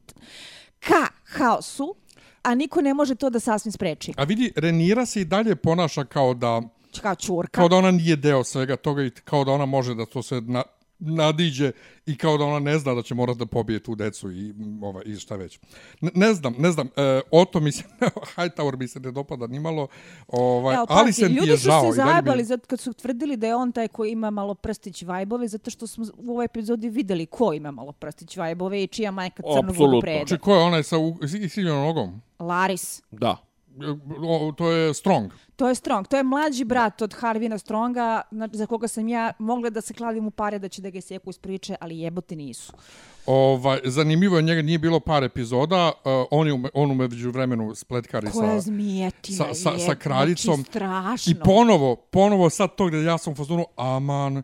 ka 0.81 1.07
haosu, 1.25 1.95
a 2.43 2.55
niko 2.55 2.81
ne 2.81 2.95
može 2.95 3.15
to 3.15 3.31
da 3.31 3.41
sasvim 3.41 3.73
spreči. 3.73 4.13
a 4.17 4.25
vidi, 4.25 4.53
Renira 4.57 5.07
se 5.07 5.21
i 5.21 5.25
dalje 5.25 5.57
ponaša 5.57 6.05
kao 6.05 6.35
da 6.35 6.63
Kao 7.01 7.15
čurka. 7.15 7.51
kao 7.51 7.69
da 7.69 7.77
ona 7.77 7.91
nije 7.91 8.17
deo 8.17 8.45
svega 8.45 8.77
toga 8.77 9.03
i 9.03 9.11
kao 9.11 9.45
da 9.45 9.53
ona 9.53 9.67
može 9.67 9.95
da 9.95 10.07
to 10.07 10.23
sve 10.23 10.41
na, 10.41 10.63
nadiđe 10.99 11.73
i 12.07 12.17
kao 12.17 12.39
da 12.39 12.45
ona 12.45 12.59
ne 12.61 12.79
zna 12.79 12.95
da 12.95 13.03
će 13.03 13.15
morati 13.15 13.39
da 13.39 13.47
pobije 13.47 13.83
tu 13.83 13.95
decu 13.95 14.33
i, 14.33 14.55
ova, 14.83 15.03
i 15.03 15.17
šta 15.17 15.37
već. 15.37 15.59
Ne, 16.01 16.11
ne 16.15 16.35
znam, 16.35 16.55
ne 16.59 16.71
znam, 16.71 16.87
e, 16.87 17.21
o 17.31 17.45
to 17.45 17.61
mi 17.61 17.73
se, 17.73 17.83
Hightower 18.37 18.77
mi 18.77 18.89
se 18.89 19.01
ne 19.01 19.11
dopada 19.11 19.47
ni 19.47 19.61
malo, 19.61 19.89
ovaj, 20.29 20.75
Evo, 20.75 20.87
ali 20.89 21.13
se 21.13 21.17
ti 21.19 21.23
je 21.25 21.29
ljudi 21.31 21.51
su 21.51 21.57
žao. 21.59 21.83
se 21.83 21.97
zajebali 21.97 22.45
zato 22.45 22.67
kad 22.67 22.81
su 22.81 22.93
tvrdili 22.93 23.37
da 23.37 23.47
je 23.47 23.57
on 23.57 23.73
taj 23.73 23.89
koji 23.89 24.13
ima 24.13 24.31
malo 24.31 24.55
prstić 24.55 25.03
vajbove, 25.03 25.49
zato 25.49 25.71
što 25.71 25.87
smo 25.87 26.05
u 26.17 26.31
ovoj 26.31 26.45
epizodi 26.45 26.89
videli 26.89 27.27
ko 27.27 27.53
ima 27.53 27.71
malo 27.71 27.93
prstić 27.93 28.37
vajbove 28.37 28.83
i 28.83 28.87
čija 28.87 29.11
majka 29.11 29.43
crnu 29.55 29.73
vodu 29.75 30.01
prede. 30.01 30.27
Či 30.27 30.39
ko 30.39 30.55
je 30.55 30.61
onaj 30.61 30.83
sa 30.83 30.99
u- 30.99 31.19
isiljenom 31.41 31.83
nogom? 31.83 32.21
Laris. 32.39 33.03
Da. 33.11 33.37
To 34.57 34.71
je 34.71 34.95
Strong. 34.95 35.33
To 35.57 35.69
je 35.69 35.75
Strong. 35.75 36.09
To 36.09 36.17
je 36.17 36.23
mlađi 36.23 36.65
brat 36.65 37.03
od 37.03 37.15
Harvina 37.15 37.59
Stronga, 37.59 38.21
za 38.53 38.67
koga 38.67 38.89
sam 38.89 39.09
ja 39.09 39.33
mogla 39.39 39.71
da 39.71 39.81
se 39.81 39.95
kladim 39.95 40.27
u 40.27 40.31
pare 40.31 40.59
da 40.59 40.69
će 40.69 40.83
da 40.83 40.91
ga 40.91 41.01
seku 41.01 41.31
iz 41.31 41.39
priče, 41.39 41.77
ali 41.81 41.99
jebote 41.99 42.37
nisu. 42.37 42.73
Ovaj, 43.27 43.81
zanimljivo 43.85 44.37
je, 44.37 44.43
njega 44.43 44.63
nije 44.63 44.79
bilo 44.79 45.01
par 45.01 45.25
epizoda, 45.25 45.93
uh, 46.05 46.27
on, 46.31 46.47
je 46.47 46.71
on 46.75 46.91
umeđu 46.91 47.31
vremenu 47.31 47.75
spletkari 47.75 48.31
Koja 48.31 48.61
sa... 48.61 48.71
sa- 49.37 49.55
sa- 49.55 49.79
sa 49.79 49.95
kraljicom. 49.95 50.55
Znači, 50.55 50.71
strašno. 50.71 51.31
I 51.33 51.35
ponovo, 51.45 51.97
ponovo 51.97 52.51
sad 52.51 52.75
to 52.77 52.87
gdje 52.87 53.05
ja 53.05 53.19
sam 53.19 53.33
u 53.33 53.37
fazonu, 53.37 53.67
aman, 53.77 54.43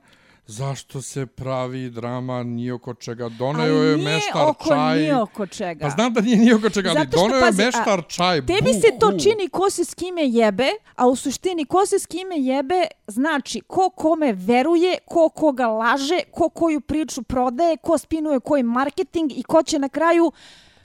zašto 0.50 1.02
se 1.02 1.26
pravi 1.26 1.90
drama 1.90 2.42
ni 2.42 2.70
oko 2.70 2.94
čega, 2.94 3.28
doneo 3.30 3.76
ali 3.76 3.88
je 3.88 3.96
meštar 3.98 4.42
oko, 4.42 4.68
čaj. 4.68 4.98
Nije 4.98 5.16
oko 5.16 5.46
čega. 5.48 5.80
Pa 5.80 5.90
znam 5.90 6.12
da 6.12 6.20
nije 6.20 6.36
ni 6.36 6.52
oko 6.52 6.70
čega, 6.70 6.90
ali 6.90 7.06
doneo 7.08 7.40
pazi, 7.40 7.62
je 7.62 7.64
a, 7.64 7.66
meštar 7.68 8.02
čaj. 8.08 8.36
Tebi 8.38 8.72
se 8.74 8.98
to 9.00 9.12
čini 9.12 9.48
ko 9.48 9.70
se 9.70 9.84
s 9.84 9.94
kime 9.94 10.22
jebe, 10.24 10.66
a 10.96 11.06
u 11.06 11.16
suštini 11.16 11.64
ko 11.64 11.86
se 11.86 11.98
s 11.98 12.06
kime 12.06 12.36
jebe 12.36 12.74
znači 13.06 13.60
ko 13.60 13.90
kome 13.90 14.32
veruje, 14.34 14.98
ko 15.06 15.28
koga 15.30 15.66
laže, 15.68 16.20
ko 16.30 16.48
koju 16.48 16.80
priču 16.80 17.22
prodaje, 17.22 17.76
ko 17.76 17.98
spinuje 17.98 18.40
koji 18.40 18.62
marketing 18.62 19.32
i 19.32 19.42
ko 19.42 19.62
će 19.62 19.78
na 19.78 19.88
kraju 19.88 20.32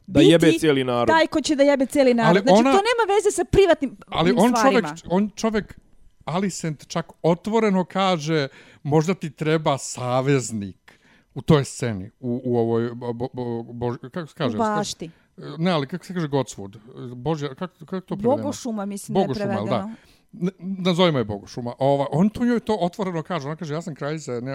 Da 0.08 0.19
biti 0.19 0.32
jebe 0.32 0.51
cijeli 0.51 0.84
narod. 0.84 1.08
taj 1.10 1.28
ko 1.28 1.41
će 1.41 1.56
da 1.56 1.63
jebe 1.63 1.86
cijeli 1.86 2.13
narod. 2.13 2.30
Ali 2.30 2.39
znači 2.39 2.60
ona- 2.60 2.71
to 2.71 2.78
nema 2.80 3.15
veze 3.15 3.32
sa 3.32 3.43
privatnim 3.45 3.97
Ali 4.08 4.34
on 4.34 4.49
stvarima. 4.49 4.82
čovek, 4.82 5.04
on 5.10 5.30
čovek, 5.32 5.80
Alicent 6.25 6.88
čak 6.88 7.11
otvoreno 7.21 7.85
kaže, 7.85 8.47
možda 8.83 9.13
ti 9.13 9.29
treba 9.29 9.77
saveznik 9.77 10.99
u 11.33 11.41
toj 11.41 11.65
sceni, 11.65 12.11
u, 12.19 12.41
u 12.43 12.57
ovoj, 12.57 12.91
bo, 12.95 13.13
bo, 13.13 13.63
bo, 13.63 13.97
kako 14.11 14.27
se 14.27 14.33
kaže? 14.38 14.57
U 14.57 14.59
bašti. 14.59 15.09
Ne, 15.57 15.71
ali 15.71 15.88
kako 15.88 16.05
se 16.05 16.13
kaže 16.13 16.27
Godswood? 16.27 16.77
Bože, 17.15 17.55
kako, 17.55 17.85
kako 17.85 18.01
to 18.01 18.15
prevedeno? 18.15 18.38
Bogošuma, 18.38 18.85
mislim 18.85 19.13
Bogošuma, 19.13 19.45
da 19.45 19.51
je 19.51 19.57
prevedeno. 19.57 19.95
Ne, 20.31 20.51
nazovimo 20.59 21.17
je 21.17 21.23
Bogošuma. 21.23 21.73
Ova, 21.79 22.07
on 22.11 22.29
to 22.29 22.45
njoj 22.45 22.59
to 22.59 22.77
otvoreno 22.79 23.23
kaže. 23.23 23.47
Ona 23.47 23.55
kaže, 23.55 23.73
ja 23.73 23.81
sam 23.81 23.95
kraljica, 23.95 24.39
ne, 24.39 24.51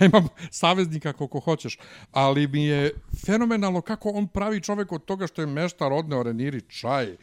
ja 0.00 0.06
imam 0.06 0.28
saveznika 0.50 1.12
koliko 1.12 1.40
hoćeš, 1.40 1.78
ali 2.12 2.46
mi 2.46 2.64
je 2.64 2.90
fenomenalno 3.26 3.80
kako 3.80 4.10
on 4.10 4.28
pravi 4.28 4.60
čovjek 4.60 4.92
od 4.92 5.04
toga 5.04 5.26
što 5.26 5.42
je 5.42 5.46
meštar 5.46 5.92
odneo 5.92 6.22
reniri 6.22 6.60
čaj, 6.60 7.16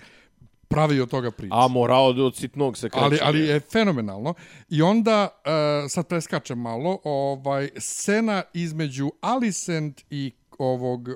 pravi 0.67 1.01
od 1.01 1.10
toga 1.10 1.32
priču. 1.32 1.54
A 1.56 1.67
mora 1.67 1.95
od, 1.95 2.19
od 2.19 2.36
sitnog 2.36 2.78
se 2.78 2.89
kreće. 2.89 3.06
Ali, 3.06 3.19
ali 3.21 3.39
je 3.39 3.60
fenomenalno. 3.60 4.34
I 4.69 4.82
onda, 4.82 5.28
uh, 5.45 5.91
sad 5.91 6.08
preskačem 6.08 6.60
malo, 6.60 6.99
ovaj, 7.04 7.69
scena 7.78 8.43
između 8.54 9.12
Alicent 9.21 10.01
i 10.10 10.32
ovog 10.60 11.08
uh, 11.08 11.15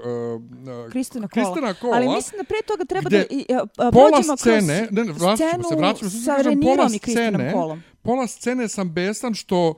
Kristina 0.91 1.27
Kola. 1.27 1.45
Kristina 1.45 1.73
Kola. 1.73 1.95
Ali 1.95 2.07
mislim 2.07 2.37
da 2.37 2.43
pre 2.43 2.57
toga 2.67 2.85
treba 2.85 3.09
da 3.09 3.17
i, 3.17 3.45
a, 3.77 3.91
pola 3.91 4.37
scene, 4.37 4.87
kroz 4.87 4.91
ne, 4.91 5.03
ne, 5.03 5.11
vraćamo 5.11 5.63
se, 5.69 5.75
vraćamo 5.75 6.09
se, 6.09 6.19
sa 6.19 6.35
kažem, 6.35 6.61
pola 6.61 6.89
scene, 6.89 7.53
Kolom. 7.53 7.83
pola 8.01 8.27
scene 8.27 8.67
sam 8.67 8.93
besan 8.93 9.33
što 9.33 9.73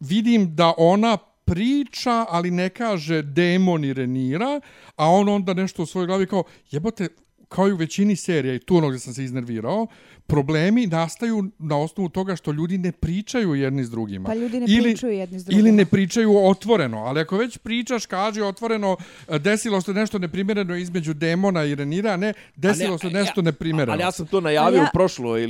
vidim 0.00 0.54
da 0.54 0.74
ona 0.76 1.16
priča, 1.44 2.26
ali 2.28 2.50
ne 2.50 2.68
kaže 2.68 3.22
demon 3.22 3.84
i 3.84 3.92
Renira, 3.92 4.60
a 4.96 5.10
on 5.10 5.28
onda 5.28 5.54
nešto 5.54 5.82
u 5.82 5.86
svojoj 5.86 6.06
glavi 6.06 6.26
kao, 6.26 6.44
jebote, 6.70 7.08
kao 7.48 7.68
i 7.68 7.72
u 7.72 7.76
većini 7.76 8.16
serija 8.16 8.54
i 8.54 8.58
tu 8.58 8.76
ono 8.76 8.88
gdje 8.88 8.98
sam 8.98 9.14
se 9.14 9.24
iznervirao, 9.24 9.86
problemi 10.26 10.86
nastaju 10.86 11.44
na 11.58 11.78
osnovu 11.78 12.08
toga 12.08 12.36
što 12.36 12.52
ljudi 12.52 12.78
ne 12.78 12.92
pričaju 12.92 13.54
jedni 13.54 13.84
s 13.84 13.90
drugima. 13.90 14.26
Pa 14.26 14.34
ljudi 14.34 14.60
ne 14.60 14.66
ili, 14.68 14.82
pričaju 14.82 15.12
jedni 15.12 15.40
s 15.40 15.44
drugima. 15.44 15.60
Ili 15.60 15.72
ne 15.72 15.84
pričaju 15.86 16.36
otvoreno, 16.38 16.98
ali 16.98 17.20
ako 17.20 17.36
već 17.36 17.58
pričaš, 17.58 18.06
kaži 18.06 18.40
otvoreno, 18.42 18.96
e, 19.28 19.38
desilo 19.38 19.80
se 19.80 19.92
nešto 19.92 20.18
neprimjereno 20.18 20.76
između 20.76 21.14
demona 21.14 21.64
i 21.64 21.74
Renira, 21.74 22.16
ne 22.16 22.32
desilo 22.56 22.92
ne, 22.92 22.98
se 22.98 23.10
nešto 23.10 23.40
ja- 23.40 23.44
neprimjereno. 23.44 23.92
Ali 23.92 24.02
ja 24.02 24.10
sam 24.12 24.26
to 24.26 24.40
najavio 24.40 24.76
ja- 24.76 24.82
u, 24.84 24.92
prošloj, 24.92 25.44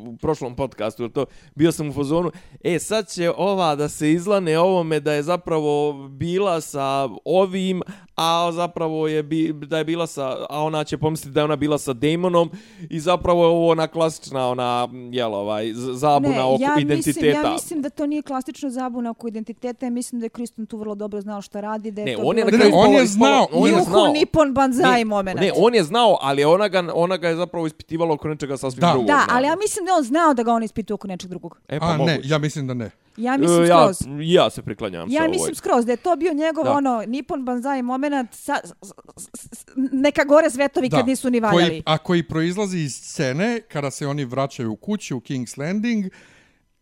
u 0.00 0.16
prošlom 0.16 0.56
podcastu. 0.56 1.02
jer 1.02 1.12
To, 1.12 1.26
bio 1.54 1.72
sam 1.72 1.88
u 1.88 1.92
fazonu, 1.92 2.30
e 2.62 2.78
sad 2.78 3.08
će 3.08 3.30
ova 3.30 3.76
da 3.76 3.88
se 3.88 4.12
izlane 4.12 4.58
ovome 4.58 5.00
da 5.00 5.12
je 5.12 5.22
zapravo 5.22 5.70
bila 6.08 6.60
sa 6.60 6.88
ovim, 7.24 7.82
a 8.16 8.50
zapravo 8.52 9.08
je 9.08 9.22
bi, 9.22 9.52
da 9.54 9.78
je 9.78 9.84
bila 9.84 10.06
sa, 10.06 10.36
a 10.50 10.62
ona 10.62 10.84
će 10.84 10.98
pomisliti 10.98 11.30
da 11.30 11.40
je 11.40 11.44
ona 11.44 11.56
bila 11.56 11.78
sa 11.78 11.92
demonom 11.92 12.50
i 12.80 13.00
zapravo 13.00 13.42
je 13.42 13.48
ovo 13.48 13.68
ona 13.68 13.86
klasična 13.86 14.19
ona, 14.32 14.88
jel, 15.10 15.34
ovaj, 15.34 15.72
zabuna 15.74 16.20
oko 16.46 16.62
ja 16.62 16.76
identiteta. 16.78 17.20
Mislim, 17.20 17.44
ja 17.44 17.52
mislim 17.52 17.82
da 17.82 17.90
to 17.90 18.06
nije 18.06 18.22
klasično 18.22 18.70
zabuna 18.70 19.10
oko 19.10 19.28
identiteta. 19.28 19.86
Ja 19.86 19.90
mislim 19.90 20.20
da 20.20 20.26
je 20.26 20.30
Kriston 20.30 20.66
tu 20.66 20.78
vrlo 20.78 20.94
dobro 20.94 21.20
znao 21.20 21.42
šta 21.42 21.60
radi. 21.60 21.90
Da 21.90 22.00
je 22.00 22.04
Ne, 22.06 22.14
to 22.14 22.22
on 22.22 22.38
je 22.38 22.44
bilo 22.44 22.58
Ne, 22.58 22.64
ne, 22.64 22.76
on 22.76 22.92
je 22.92 23.06
znao, 23.06 23.46
on 23.52 23.66
je 23.66 23.72
Juhu, 23.72 23.84
znao. 23.84 24.06
Nippon 24.08 24.54
Banzai 24.54 24.98
Ne, 24.98 25.04
moment. 25.04 25.40
Ne, 25.40 25.52
on 25.56 25.74
je 25.74 25.84
znao, 25.84 26.18
ali 26.20 26.44
ona 26.44 26.68
ga, 26.68 26.90
ona 26.94 27.16
ga 27.16 27.28
je 27.28 27.36
zapravo 27.36 27.66
ispitivala 27.66 28.14
oko 28.14 28.28
nečega 28.28 28.56
sasvim 28.56 28.80
Da. 28.80 28.90
drugog. 28.90 29.06
Da, 29.06 29.24
ali 29.28 29.46
ja 29.46 29.56
mislim 29.56 29.84
da 29.86 29.92
on 29.92 30.02
znao 30.02 30.34
da 30.34 30.42
ga 30.42 30.52
on 30.52 30.62
ispituje 30.62 30.94
oko 30.94 31.08
nečeg 31.08 31.30
drugog. 31.30 31.58
E, 31.68 31.80
pa 31.80 31.86
A 31.86 31.92
ne, 31.92 31.98
moguće. 31.98 32.20
ja 32.24 32.38
mislim 32.38 32.66
da 32.66 32.74
ne. 32.74 32.90
Ja 33.16 33.36
mislim 33.36 33.64
E, 33.64 33.66
ja, 33.66 33.94
skroz. 33.94 34.08
ja 34.20 34.50
se 34.50 34.62
priklanjam 34.62 35.08
sa 35.08 35.14
Ja 35.14 35.20
ovoj. 35.20 35.30
mislim 35.30 35.54
skroz 35.54 35.86
da 35.86 35.92
je 35.92 35.96
to 35.98 36.16
bio 36.16 36.32
njegov 36.34 36.64
Da. 36.64 36.72
ono 36.72 37.02
Nippon 37.02 37.44
Banzai 37.44 37.82
moment 37.82 38.10
sa, 38.32 38.56
s- 38.64 38.92
s- 39.16 39.38
s- 39.52 39.64
neka 39.92 40.24
gore 40.24 40.50
svetovi 40.50 40.90
kad 40.90 41.06
nisu 41.06 41.30
ni 41.30 41.40
valjali. 41.40 41.64
Koji, 41.64 41.82
a 41.86 41.98
koji 41.98 42.22
proizlazi 42.22 42.78
iz 42.78 42.94
scene 42.94 43.60
kada 43.62 43.90
se 43.90 44.06
oni 44.10 44.24
vraćaju 44.24 44.72
u 44.72 44.76
kući 44.76 45.14
u 45.14 45.20
King's 45.20 45.58
Landing 45.58 46.04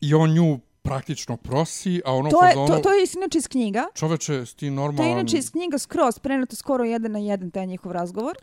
i 0.01 0.15
on 0.15 0.35
nju 0.35 0.59
praktično 0.83 1.37
prosi, 1.37 2.03
a 2.05 2.15
ono 2.15 2.31
to, 2.31 2.45
je, 2.45 2.51
fazonu, 2.51 2.67
to, 2.67 2.79
to 2.79 2.93
je 2.93 3.05
inače 3.17 3.39
iz 3.39 3.49
knjiga. 3.49 3.87
čoveče, 3.95 4.47
sti 4.47 4.61
To 4.61 4.65
je 4.67 4.71
normalan... 4.71 5.11
inače 5.11 5.39
iz 5.39 5.51
knjiga 5.51 5.79
skroz, 5.79 6.19
preneto 6.19 6.57
skoro 6.57 6.85
jedan 6.85 7.13
na 7.13 7.19
jedan 7.19 7.51
taj 7.51 7.67
njihov 7.67 7.93
razgovor. 7.93 8.37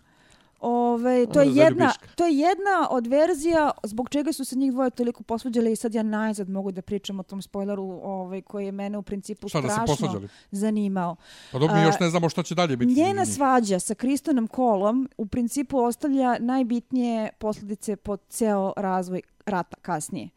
Ove, 0.68 1.26
to, 1.34 1.42
je 1.42 1.56
jedna, 1.56 1.94
to 2.16 2.26
je 2.26 2.38
jedna 2.38 2.88
od 2.90 3.08
verzija 3.08 3.72
zbog 3.84 4.10
čega 4.10 4.34
su 4.34 4.46
se 4.46 4.56
njih 4.56 4.72
dvoje 4.72 4.90
toliko 4.90 5.24
posvađali 5.24 5.72
i 5.72 5.76
sad 5.76 5.94
ja 5.96 6.04
najzad 6.04 6.50
mogu 6.50 6.72
da 6.72 6.82
pričam 6.82 7.20
o 7.20 7.24
tom 7.24 7.42
spoileru 7.42 7.84
ovaj, 8.04 8.42
koji 8.42 8.66
je 8.66 8.72
mene 8.72 8.98
u 8.98 9.02
principu 9.02 9.50
Šta, 9.50 9.62
strašno 9.62 10.22
zanimao. 10.52 11.16
Pa 11.52 11.60
dobro, 11.60 11.76
mi 11.76 11.82
još 11.82 12.00
ne 12.00 12.10
znamo 12.10 12.30
šta 12.30 12.44
će 12.44 12.56
dalje 12.56 12.78
biti. 12.78 12.94
Njena 12.94 13.26
svađa 13.26 13.80
sa 13.80 13.96
Kristonom 13.96 14.48
Kolom 14.48 15.10
u 15.18 15.26
principu 15.26 15.78
ostavlja 15.78 16.38
najbitnije 16.40 17.30
posljedice 17.40 17.96
po 17.96 18.18
ceo 18.18 18.74
razvoj 18.78 19.22
rata 19.46 19.78
kasnije. 19.82 20.30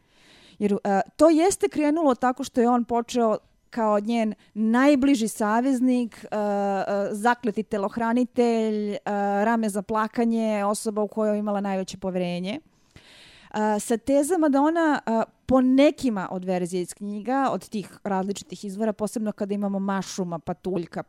Jer 0.59 0.73
uh, 0.73 0.79
to 1.15 1.29
jeste 1.29 1.69
krenulo 1.69 2.15
tako 2.15 2.43
što 2.43 2.61
je 2.61 2.69
on 2.69 2.83
počeo 2.83 3.37
kao 3.69 3.99
njen 3.99 4.33
najbliži 4.53 5.27
saveznik, 5.27 6.25
uh, 6.31 6.37
zakleti 7.11 7.63
telohranitelj, 7.63 8.91
uh, 8.91 8.97
rame 9.43 9.69
za 9.69 9.81
plakanje, 9.81 10.65
osoba 10.65 11.01
u 11.01 11.07
kojoj 11.07 11.35
je 11.35 11.39
imala 11.39 11.61
najveće 11.61 11.97
poverenje. 11.97 12.59
Uh, 13.53 13.59
sa 13.79 13.97
tezama 13.97 14.49
da 14.49 14.61
ona 14.61 14.99
uh, 15.05 15.23
po 15.45 15.61
nekima 15.61 16.27
od 16.31 16.45
verzije 16.45 16.81
iz 16.81 16.93
knjiga, 16.93 17.49
od 17.51 17.69
tih 17.69 17.97
različitih 18.03 18.65
izvora, 18.65 18.93
posebno 18.93 19.31
kada 19.31 19.53
imamo 19.53 19.79
Mašuma, 19.79 20.39
Patuljka, 20.39 21.03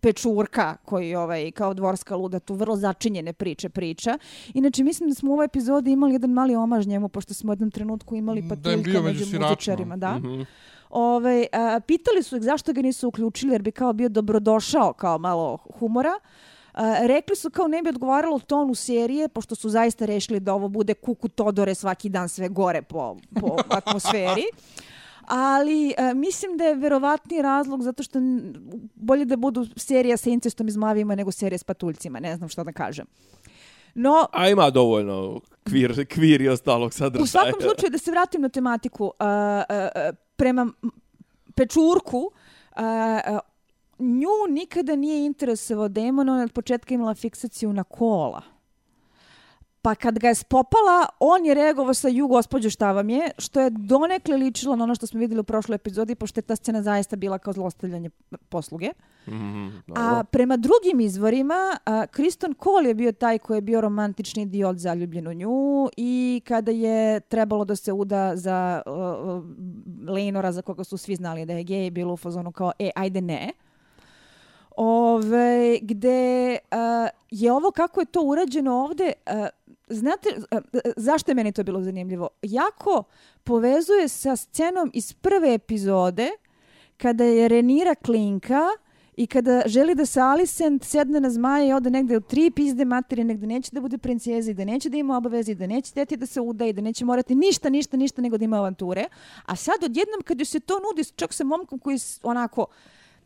Pečurka, 0.00 0.76
koji 0.84 1.14
ovaj, 1.14 1.50
kao 1.50 1.74
dvorska 1.74 2.16
luda 2.16 2.38
tu 2.38 2.54
vrlo 2.54 2.76
začinjene 2.76 3.32
priče 3.32 3.68
priča. 3.68 4.18
Inače, 4.54 4.84
mislim 4.84 5.08
da 5.08 5.14
smo 5.14 5.30
u 5.30 5.32
ovoj 5.32 5.44
epizodi 5.44 5.92
imali 5.92 6.12
jedan 6.12 6.30
mali 6.30 6.56
omaž 6.56 6.86
njemu, 6.86 7.08
pošto 7.08 7.34
smo 7.34 7.50
u 7.50 7.52
jednom 7.52 7.70
trenutku 7.70 8.16
imali 8.16 8.42
Da 8.42 8.76
bio 8.76 9.02
među 9.02 9.24
među 9.24 9.40
muzičarima. 9.40 9.96
Da. 9.96 10.18
Mhm. 10.18 10.42
Ove, 10.90 11.46
a, 11.52 11.80
pitali 11.86 12.22
su 12.22 12.36
ih 12.36 12.42
zašto 12.42 12.72
ga 12.72 12.82
nisu 12.82 13.08
uključili 13.08 13.52
jer 13.52 13.62
bi 13.62 13.72
kao 13.72 13.92
bio 13.92 14.08
dobrodošao 14.08 14.92
kao 14.92 15.18
malo 15.18 15.58
humora. 15.78 16.12
A, 16.74 17.06
rekli 17.06 17.36
su 17.36 17.50
kao 17.50 17.68
ne 17.68 17.82
bi 17.82 17.88
odgovaralo 17.88 18.38
tonu 18.38 18.74
serije 18.74 19.28
pošto 19.28 19.54
su 19.54 19.68
zaista 19.68 20.06
rešili 20.06 20.40
da 20.40 20.54
ovo 20.54 20.68
bude 20.68 20.94
kuku 20.94 21.28
Todore 21.28 21.74
svaki 21.74 22.08
dan 22.08 22.28
sve 22.28 22.48
gore 22.48 22.82
po, 22.82 23.16
po 23.40 23.56
atmosferi. 23.78 24.44
Ali 25.30 25.94
a, 25.98 26.14
mislim 26.14 26.56
da 26.56 26.64
je 26.64 26.74
verovatni 26.74 27.42
razlog 27.42 27.82
zato 27.82 28.02
što 28.02 28.18
bolje 28.94 29.24
da 29.24 29.36
budu 29.36 29.66
serija 29.76 30.16
sa 30.16 30.30
incestom 30.30 30.68
iz 30.68 30.76
mavima 30.76 31.14
nego 31.14 31.32
serija 31.32 31.58
s 31.58 31.64
patuljcima. 31.64 32.20
Ne 32.20 32.36
znam 32.36 32.48
što 32.48 32.64
da 32.64 32.72
kažem. 32.72 33.06
No, 33.94 34.26
A 34.32 34.48
ima 34.48 34.70
dovoljno 34.70 35.40
kvir, 35.64 36.06
kvir 36.06 36.42
i 36.42 36.48
ostalog 36.48 36.94
sadržaja. 36.94 37.22
U 37.22 37.26
svakom 37.26 37.60
slučaju, 37.60 37.90
da 37.90 37.98
se 37.98 38.10
vratim 38.10 38.40
na 38.42 38.48
tematiku, 38.48 39.04
uh, 39.04 39.10
uh, 39.10 40.16
prema 40.36 40.66
Pečurku, 41.54 42.18
uh, 42.18 43.38
nju 43.98 44.28
nikada 44.48 44.96
nije 44.96 45.26
interesovao 45.26 45.88
demon, 45.88 46.28
ona 46.28 46.42
od 46.42 46.52
početka 46.52 46.94
imala 46.94 47.14
fiksaciju 47.14 47.72
na 47.72 47.84
kola. 47.84 48.42
Pa 49.82 49.94
kad 49.94 50.18
ga 50.18 50.28
je 50.28 50.34
spopala, 50.34 51.06
on 51.20 51.46
je 51.46 51.54
reagovao 51.54 51.94
sa 51.94 52.08
ju 52.08 52.28
gospođo 52.28 52.70
šta 52.70 52.92
vam 52.92 53.10
je, 53.10 53.30
što 53.38 53.60
je 53.60 53.70
donekle 53.70 54.36
ličilo 54.36 54.76
na 54.76 54.84
ono 54.84 54.94
što 54.94 55.06
smo 55.06 55.20
vidjeli 55.20 55.40
u 55.40 55.44
prošloj 55.44 55.76
epizodi, 55.76 56.14
pošto 56.14 56.38
je 56.38 56.42
ta 56.42 56.56
scena 56.56 56.82
zaista 56.82 57.16
bila 57.16 57.38
kao 57.38 57.52
zlostavljanje 57.52 58.10
posluge. 58.48 58.90
Mm, 59.26 59.68
A 59.96 60.24
prema 60.30 60.56
drugim 60.56 61.00
izvorima, 61.00 61.78
a, 61.84 62.06
Kriston 62.06 62.54
Cole 62.64 62.88
je 62.88 62.94
bio 62.94 63.12
taj 63.12 63.38
koji 63.38 63.56
je 63.56 63.62
bio 63.62 63.80
romantični 63.80 64.42
idiot 64.42 64.76
zaljubljen 64.76 65.26
u 65.26 65.34
nju 65.34 65.88
i 65.96 66.42
kada 66.44 66.70
je 66.70 67.20
trebalo 67.20 67.64
da 67.64 67.76
se 67.76 67.92
uda 67.92 68.36
za 68.36 68.82
uh, 68.86 68.92
uh, 68.92 69.44
Lenora, 70.08 70.52
za 70.52 70.62
koga 70.62 70.84
su 70.84 70.96
svi 70.96 71.16
znali 71.16 71.46
da 71.46 71.52
je 71.52 71.64
gej, 71.64 71.90
bilo 71.90 72.12
u 72.12 72.16
fazonu 72.16 72.52
kao, 72.52 72.72
e, 72.78 72.90
ajde 72.96 73.20
ne. 73.20 73.52
Ove, 74.76 75.78
gde 75.82 76.58
uh, 76.70 77.08
je 77.30 77.52
ovo 77.52 77.70
kako 77.70 78.00
je 78.00 78.06
to 78.06 78.20
urađeno 78.22 78.74
ovde, 78.74 79.12
uh, 79.26 79.46
znate 79.90 80.28
e, 80.50 80.60
zašto 80.96 81.30
je 81.30 81.34
meni 81.34 81.52
to 81.52 81.64
bilo 81.64 81.82
zanimljivo? 81.82 82.28
Jako 82.42 83.02
povezuje 83.44 84.08
sa 84.08 84.36
scenom 84.36 84.90
iz 84.94 85.12
prve 85.12 85.54
epizode 85.54 86.30
kada 86.96 87.24
je 87.24 87.48
Renira 87.48 87.94
klinka 87.94 88.60
i 89.16 89.26
kada 89.26 89.62
želi 89.66 89.94
da 89.94 90.06
se 90.06 90.20
Alicent 90.20 90.84
sedne 90.84 91.20
na 91.20 91.30
zmaje 91.30 91.68
i 91.68 91.72
ode 91.72 91.90
negde 91.90 92.16
u 92.16 92.20
tri 92.20 92.50
pizde 92.50 92.84
materije, 92.84 93.24
negde 93.24 93.46
neće 93.46 93.70
da 93.72 93.80
bude 93.80 93.98
princeza 93.98 94.50
i 94.50 94.54
da 94.54 94.64
neće 94.64 94.88
da 94.88 94.96
ima 94.96 95.16
obaveze 95.16 95.52
i 95.52 95.54
da 95.54 95.66
neće 95.66 95.92
teti 95.92 96.16
da 96.16 96.26
se 96.26 96.40
uda 96.40 96.66
i 96.66 96.72
da 96.72 96.80
neće 96.80 97.04
morati 97.04 97.34
ništa, 97.34 97.70
ništa, 97.70 97.96
ništa 97.96 98.22
nego 98.22 98.38
da 98.38 98.44
ima 98.44 98.56
avanture. 98.56 99.04
A 99.46 99.56
sad 99.56 99.84
odjednom 99.84 100.22
kad 100.24 100.38
joj 100.38 100.44
se 100.44 100.60
to 100.60 100.74
nudi 100.74 101.08
čak 101.16 101.32
sa 101.32 101.44
momkom 101.44 101.78
koji 101.78 101.98
onako 102.22 102.66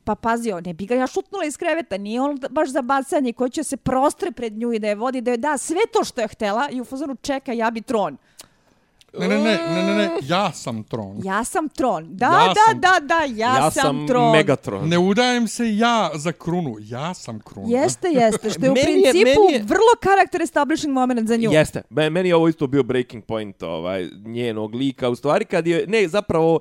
Pa 0.05 0.15
pazi, 0.15 0.53
on 0.53 0.63
ne 0.63 0.75
bi 0.75 0.87
ga 0.87 0.95
ja 0.95 1.07
šutnula 1.07 1.45
iz 1.45 1.57
kreveta, 1.57 1.97
nije 1.99 2.21
on 2.21 2.39
baš 2.51 2.69
za 2.69 2.83
bacanje 2.83 3.33
koji 3.33 3.51
će 3.51 3.65
se 3.65 3.77
prostre 3.77 4.31
pred 4.33 4.53
nju 4.53 4.73
i 4.73 4.79
da 4.79 4.89
je 4.89 4.95
vodi, 4.97 5.21
da 5.21 5.31
je 5.31 5.37
da 5.37 5.59
sve 5.59 5.81
to 5.93 6.05
što 6.05 6.21
je 6.21 6.29
htela 6.29 6.69
i 6.71 6.81
u 6.81 6.85
fazonu 6.85 7.17
čeka, 7.17 7.53
ja 7.53 7.71
bi 7.71 7.81
tron. 7.83 8.17
Ne, 9.15 9.29
ne, 9.29 9.37
ne, 9.37 9.43
ne, 9.67 9.83
ne, 9.85 9.95
ne, 9.97 10.09
ja 10.23 10.53
sam 10.53 10.83
tron. 10.85 11.21
Ja 11.25 11.45
sam 11.45 11.69
tron. 11.69 12.07
Da, 12.11 12.27
Ja 12.27 12.33
da, 12.49 12.55
sam- 12.63 12.81
da, 12.81 12.99
da, 13.03 13.21
ja, 13.21 13.57
ja 13.57 13.71
sam, 13.71 13.83
sam 13.83 14.07
tron. 14.07 14.33
Megatron. 14.33 14.89
Ne 14.89 14.99
udajem 14.99 15.49
se 15.49 15.77
ja 15.77 16.11
za 16.15 16.33
krunu, 16.33 16.77
ja 16.81 17.15
sam 17.15 17.41
kruna. 17.41 17.69
Jeste, 17.71 18.09
jeste, 18.11 18.51
što 18.51 18.65
je 18.65 18.71
u 18.71 18.77
je- 18.77 18.83
principu 18.85 19.25
meni 19.43 19.53
je- 19.53 19.63
vrlo 19.63 19.93
karakter 20.01 20.43
establishing 20.43 20.93
moment 20.93 21.29
za 21.29 21.37
nju. 21.37 21.51
Jeste. 21.53 21.83
Me- 21.91 22.11
Meni 22.11 22.29
je 22.29 22.35
ovo 22.35 22.49
isto 22.49 22.67
bio 22.67 22.83
breaking 22.83 23.25
point 23.25 23.63
ovaj, 23.63 24.09
njenog 24.17 24.75
lika. 24.75 25.09
U 25.09 25.17
stvari 25.17 25.45
kad 25.45 25.67
je, 25.67 25.85
ne, 25.89 26.09
zapravo, 26.09 26.61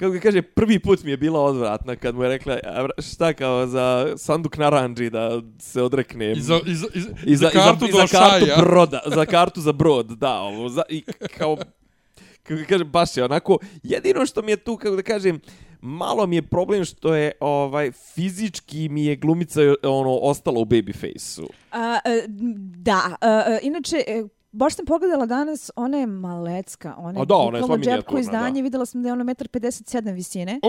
kako 0.00 0.12
ga 0.12 0.20
kaže, 0.20 0.42
prvi 0.42 0.78
put 0.78 1.04
mi 1.04 1.10
je 1.10 1.16
bila 1.16 1.40
odvratna 1.40 1.96
kad 1.96 2.14
mu 2.14 2.22
je 2.22 2.28
rekla, 2.28 2.58
šta 2.98 3.32
kao 3.32 3.66
za 3.66 4.14
sanduk 4.16 4.56
naranđi 4.56 5.10
da 5.10 5.42
se 5.58 5.82
odreknem. 5.82 6.32
I 6.38 6.40
za, 6.40 6.60
i 6.66 6.74
za, 6.74 6.86
i 6.94 7.00
za, 7.00 7.08
I 7.26 7.36
za, 7.36 7.46
za 7.46 7.50
kartu 7.50 7.84
i 7.84 7.92
do 7.92 7.98
za, 7.98 8.06
za 8.06 8.18
kartu 8.18 8.46
šaja. 8.46 8.56
broda, 8.58 9.00
za 9.06 9.26
kartu 9.26 9.60
za 9.60 9.72
brod, 9.72 10.06
da, 10.06 10.40
ovo, 10.40 10.68
za, 10.68 10.82
i 10.88 11.04
kao, 11.38 11.56
kako 12.42 12.60
kažem, 12.68 12.90
baš 12.90 13.16
je 13.16 13.24
onako, 13.24 13.58
jedino 13.82 14.26
što 14.26 14.42
mi 14.42 14.52
je 14.52 14.56
tu, 14.56 14.76
kako 14.76 14.96
da 14.96 15.02
kažem, 15.02 15.40
malo 15.80 16.26
mi 16.26 16.36
je 16.36 16.42
problem 16.42 16.84
što 16.84 17.14
je, 17.14 17.32
ovaj, 17.40 17.92
fizički 17.92 18.88
mi 18.88 19.04
je 19.04 19.16
glumica, 19.16 19.60
ono, 19.82 20.16
ostala 20.16 20.60
u 20.60 20.64
babyface-u. 20.64 21.48
A, 21.72 21.98
e, 22.04 22.24
da, 22.76 23.16
a, 23.20 23.58
inače, 23.62 23.96
e, 24.06 24.24
baš 24.52 24.74
sam 24.76 24.86
pogledala 24.86 25.26
danas, 25.26 25.70
ona 25.76 25.98
je 25.98 26.06
malecka, 26.06 26.94
ona 26.98 27.18
je 27.18 27.22
A 27.22 27.24
da, 27.24 27.34
ona 27.34 27.58
je 27.58 27.64
sva 27.64 27.76
minijaturna, 27.76 28.20
izdanje, 28.20 28.60
da. 28.60 28.64
videla 28.64 28.86
sam 28.86 29.02
da 29.02 29.08
je 29.08 29.12
ona 29.12 29.24
1,57 29.24 30.14
visine. 30.14 30.60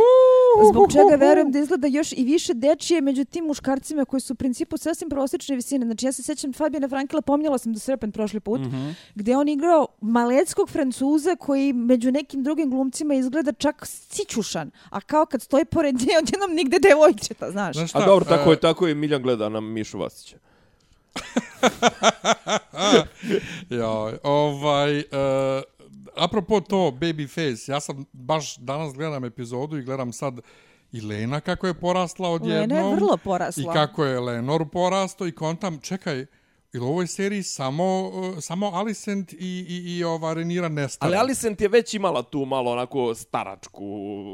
Zbog 0.72 0.92
čega 0.92 1.16
verujem 1.16 1.52
da 1.52 1.60
izgleda 1.60 1.88
još 1.88 2.12
i 2.12 2.24
više 2.24 2.54
dečije 2.54 3.02
među 3.02 3.26
tim 3.26 3.46
muškarcima 3.46 4.06
koji 4.06 4.22
su 4.22 4.34
u 4.34 4.36
principu 4.36 4.78
sasvim 4.78 5.10
prosječne 5.10 5.56
visine. 5.56 5.86
Znači 5.86 6.06
ja 6.06 6.12
se 6.12 6.24
sećam 6.24 6.54
Fabijana 6.54 6.88
Frankela, 6.90 7.22
pomnjala 7.22 7.58
sam 7.58 7.74
The 7.74 7.80
Serpent 7.80 8.14
prošli 8.14 8.40
put, 8.40 8.62
Mhm. 8.62 8.90
gdje 9.16 9.32
je 9.32 9.38
on 9.38 9.50
igrao 9.50 9.88
maleckog 10.02 10.70
francuza 10.70 11.36
koji 11.36 11.74
među 11.74 12.12
nekim 12.12 12.44
drugim 12.44 12.70
glumcima 12.70 13.14
izgleda 13.14 13.52
čak 13.52 13.86
sićušan. 13.86 14.72
A 14.90 15.02
kao 15.02 15.26
kad 15.26 15.42
stoji 15.42 15.66
pored 15.66 15.96
nje, 15.96 16.18
odjednom 16.22 16.52
nigde 16.56 16.80
devojčeta, 16.80 17.52
znaš. 17.52 17.76
Znaš 17.76 17.96
A 17.96 18.06
dobro, 18.06 18.26
tako 18.26 18.50
e, 18.50 18.54
je, 18.54 18.60
tako 18.60 18.88
je 18.88 18.96
Miljan 18.96 19.22
gleda 19.22 19.50
na 19.50 19.60
Mišu 19.60 19.98
Vasića. 20.00 20.38
Ja, 23.70 24.14
ovaj, 24.24 24.98
uh, 24.98 25.04
apropo 26.16 26.62
to 26.62 26.78
Babyface, 26.78 27.72
ja 27.72 27.80
sam 27.80 28.06
baš 28.14 28.58
danas 28.58 28.94
gledam 28.94 29.26
epizodu 29.26 29.78
i 29.78 29.84
gledam 29.84 30.14
sad 30.14 30.40
i 30.92 31.02
Lena 31.02 31.40
kako 31.40 31.68
je 31.68 31.74
porasla 31.74 32.30
odjednom. 32.30 32.60
Lena 32.60 32.90
je 32.90 32.96
vrlo 32.96 33.18
porasla. 33.18 33.64
I 33.64 33.74
kako 33.74 34.06
je 34.06 34.20
Lenor 34.20 34.70
porasto 34.70 35.28
i 35.28 35.32
kontam, 35.32 35.80
čekaj, 35.80 36.26
ili 36.74 36.84
u 36.84 36.88
ovoj 36.88 37.08
seriji 37.08 37.44
samo, 37.44 38.02
uh, 38.04 38.40
samo 38.40 38.68
Alicent 38.68 39.34
i, 39.34 39.38
i, 39.70 39.98
i 39.98 40.04
ova 40.04 40.34
Renira 40.34 40.70
nestane? 40.70 41.10
Ali 41.10 41.18
Alicent 41.18 41.62
je 41.62 41.68
već 41.68 41.94
imala 41.94 42.24
tu 42.24 42.46
malo 42.46 42.72
onako 42.72 43.16
staračku, 43.16 43.84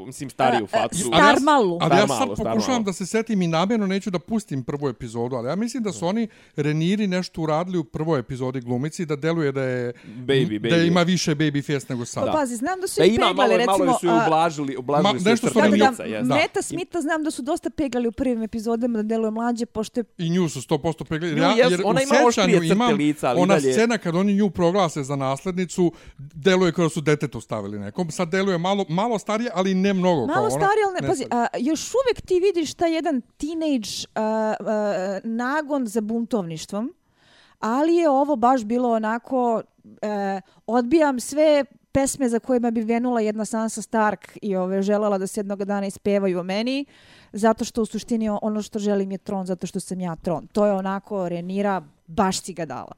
mislim 0.06 0.30
stariju 0.30 0.64
A, 0.64 0.78
a, 0.78 0.82
facu. 0.82 0.98
star- 0.98 1.10
Ali 1.14 1.36
ja, 1.36 1.40
malu. 1.42 1.78
ali 1.82 1.96
ja 1.96 2.00
sad 2.00 2.20
malu, 2.20 2.36
star 2.36 2.46
pokušavam 2.46 2.74
malu. 2.74 2.84
da 2.84 2.94
se 2.94 3.06
setim 3.06 3.42
i 3.42 3.48
namjerno 3.48 3.88
neću 3.88 4.10
da 4.10 4.20
pustim 4.20 4.64
prvu 4.64 4.90
epizodu, 4.90 5.36
ali 5.36 5.48
ja 5.48 5.56
mislim 5.56 5.84
da 5.84 5.92
su 5.92 6.08
oni 6.08 6.28
Reniri 6.56 7.08
nešto 7.08 7.42
uradili 7.42 7.78
u 7.78 7.84
prvoj 7.84 8.20
epizodi 8.20 8.62
glumici 8.62 9.06
da 9.06 9.16
deluje 9.16 9.52
da 9.52 9.62
je 9.64 9.94
Baby, 10.06 10.60
da 10.62 10.70
baby. 10.70 10.88
ima 10.88 11.02
više 11.02 11.32
baby 11.32 11.62
face 11.74 11.86
nego 11.90 12.06
sad. 12.06 12.26
Pa 12.26 12.32
pazi, 12.32 12.56
znam 12.56 12.82
da 12.82 12.88
su 12.88 13.00
Da 13.02 13.06
ih 13.06 13.16
ima, 13.16 13.26
malo, 13.26 13.36
peglali, 13.50 13.66
malo 13.66 13.78
recimo... 13.78 14.00
su 14.00 14.08
a, 14.10 14.24
ublažili, 14.26 14.78
ublažili 14.78 15.14
Ma, 15.14 15.20
su 15.20 15.30
nešto 15.30 15.48
su 15.48 15.54
Da, 15.54 15.70
da, 15.70 15.78
da. 15.78 16.22
Da. 16.22 16.36
Meta 16.36 16.62
Smitha 16.62 17.02
znam 17.02 17.24
da 17.24 17.32
su 17.32 17.42
dosta 17.42 17.70
pegali 17.70 18.08
u 18.08 18.12
prvim 18.12 18.44
epizodama 18.44 18.98
da 18.98 19.04
deluje 19.04 19.32
mlađe, 19.32 19.66
pošto 19.66 20.00
je 20.00 20.04
I 20.18 20.30
nju 20.30 20.50
su 20.50 20.62
100% 20.62 21.04
pregledali. 21.04 21.42
Nju 21.42 21.48
Ja, 21.58 21.68
jer 21.70 21.82
ona 21.86 22.02
ima 22.02 22.16
crte 22.32 22.68
imam 22.68 22.96
lica, 22.96 23.34
ona 23.38 23.54
dalje- 23.54 23.74
scena 23.74 23.98
kad 23.98 24.16
oni 24.16 24.34
nju 24.34 24.50
proglase 24.50 25.04
za 25.04 25.16
naslednicu, 25.16 25.92
deluje 26.18 26.72
kao 26.72 26.86
da 26.86 26.90
su 26.90 27.02
detetu 27.02 27.42
stavili 27.42 27.80
nekom. 27.80 28.12
Sad 28.12 28.30
deluje 28.30 28.58
malo, 28.58 28.86
malo 28.90 29.20
starije, 29.20 29.52
ali 29.54 29.74
ne 29.74 29.94
mnogo. 29.94 30.28
kao 30.28 30.36
Malo 30.36 30.48
ona, 30.48 30.66
stari, 30.66 30.80
ali 30.88 31.02
ne, 31.02 31.08
pazi, 31.08 31.26
a, 31.32 31.48
još 31.60 31.92
uvijek 31.94 32.22
ti 32.22 32.40
vidiš 32.40 32.74
taj 32.74 32.94
jedan 32.94 33.22
teenage 33.22 33.90
a, 34.16 34.22
a, 34.60 35.20
nagon 35.24 35.88
za 35.88 36.02
buntovništvom, 36.02 36.94
ali 37.60 37.96
je 37.96 38.10
ovo 38.10 38.36
baš 38.36 38.64
bilo 38.64 38.92
onako, 38.92 39.62
e, 40.02 40.42
odbijam 40.68 41.20
sve 41.20 41.66
pesme 41.92 42.30
za 42.30 42.40
kojima 42.40 42.72
bi 42.72 42.82
venula 42.82 43.22
jedna 43.22 43.46
Sansa 43.46 43.82
Stark 43.82 44.38
i 44.42 44.56
ove 44.56 44.82
želela 44.82 45.18
da 45.18 45.28
se 45.28 45.40
jednog 45.40 45.66
dana 45.66 45.88
ispevaju 45.88 46.40
o 46.40 46.44
meni, 46.44 46.86
zato 47.34 47.66
što 47.66 47.82
u 47.82 47.86
suštini 47.86 48.30
ono 48.42 48.62
što 48.62 48.80
želim 48.80 49.12
je 49.12 49.18
tron, 49.18 49.46
zato 49.46 49.68
što 49.68 49.80
sam 49.80 50.00
ja 50.00 50.16
tron. 50.16 50.48
To 50.48 50.66
je 50.66 50.72
onako 50.72 51.30
Renira, 51.30 51.82
baš 52.08 52.42
si 52.42 52.54
ga 52.54 52.66
dala. 52.66 52.92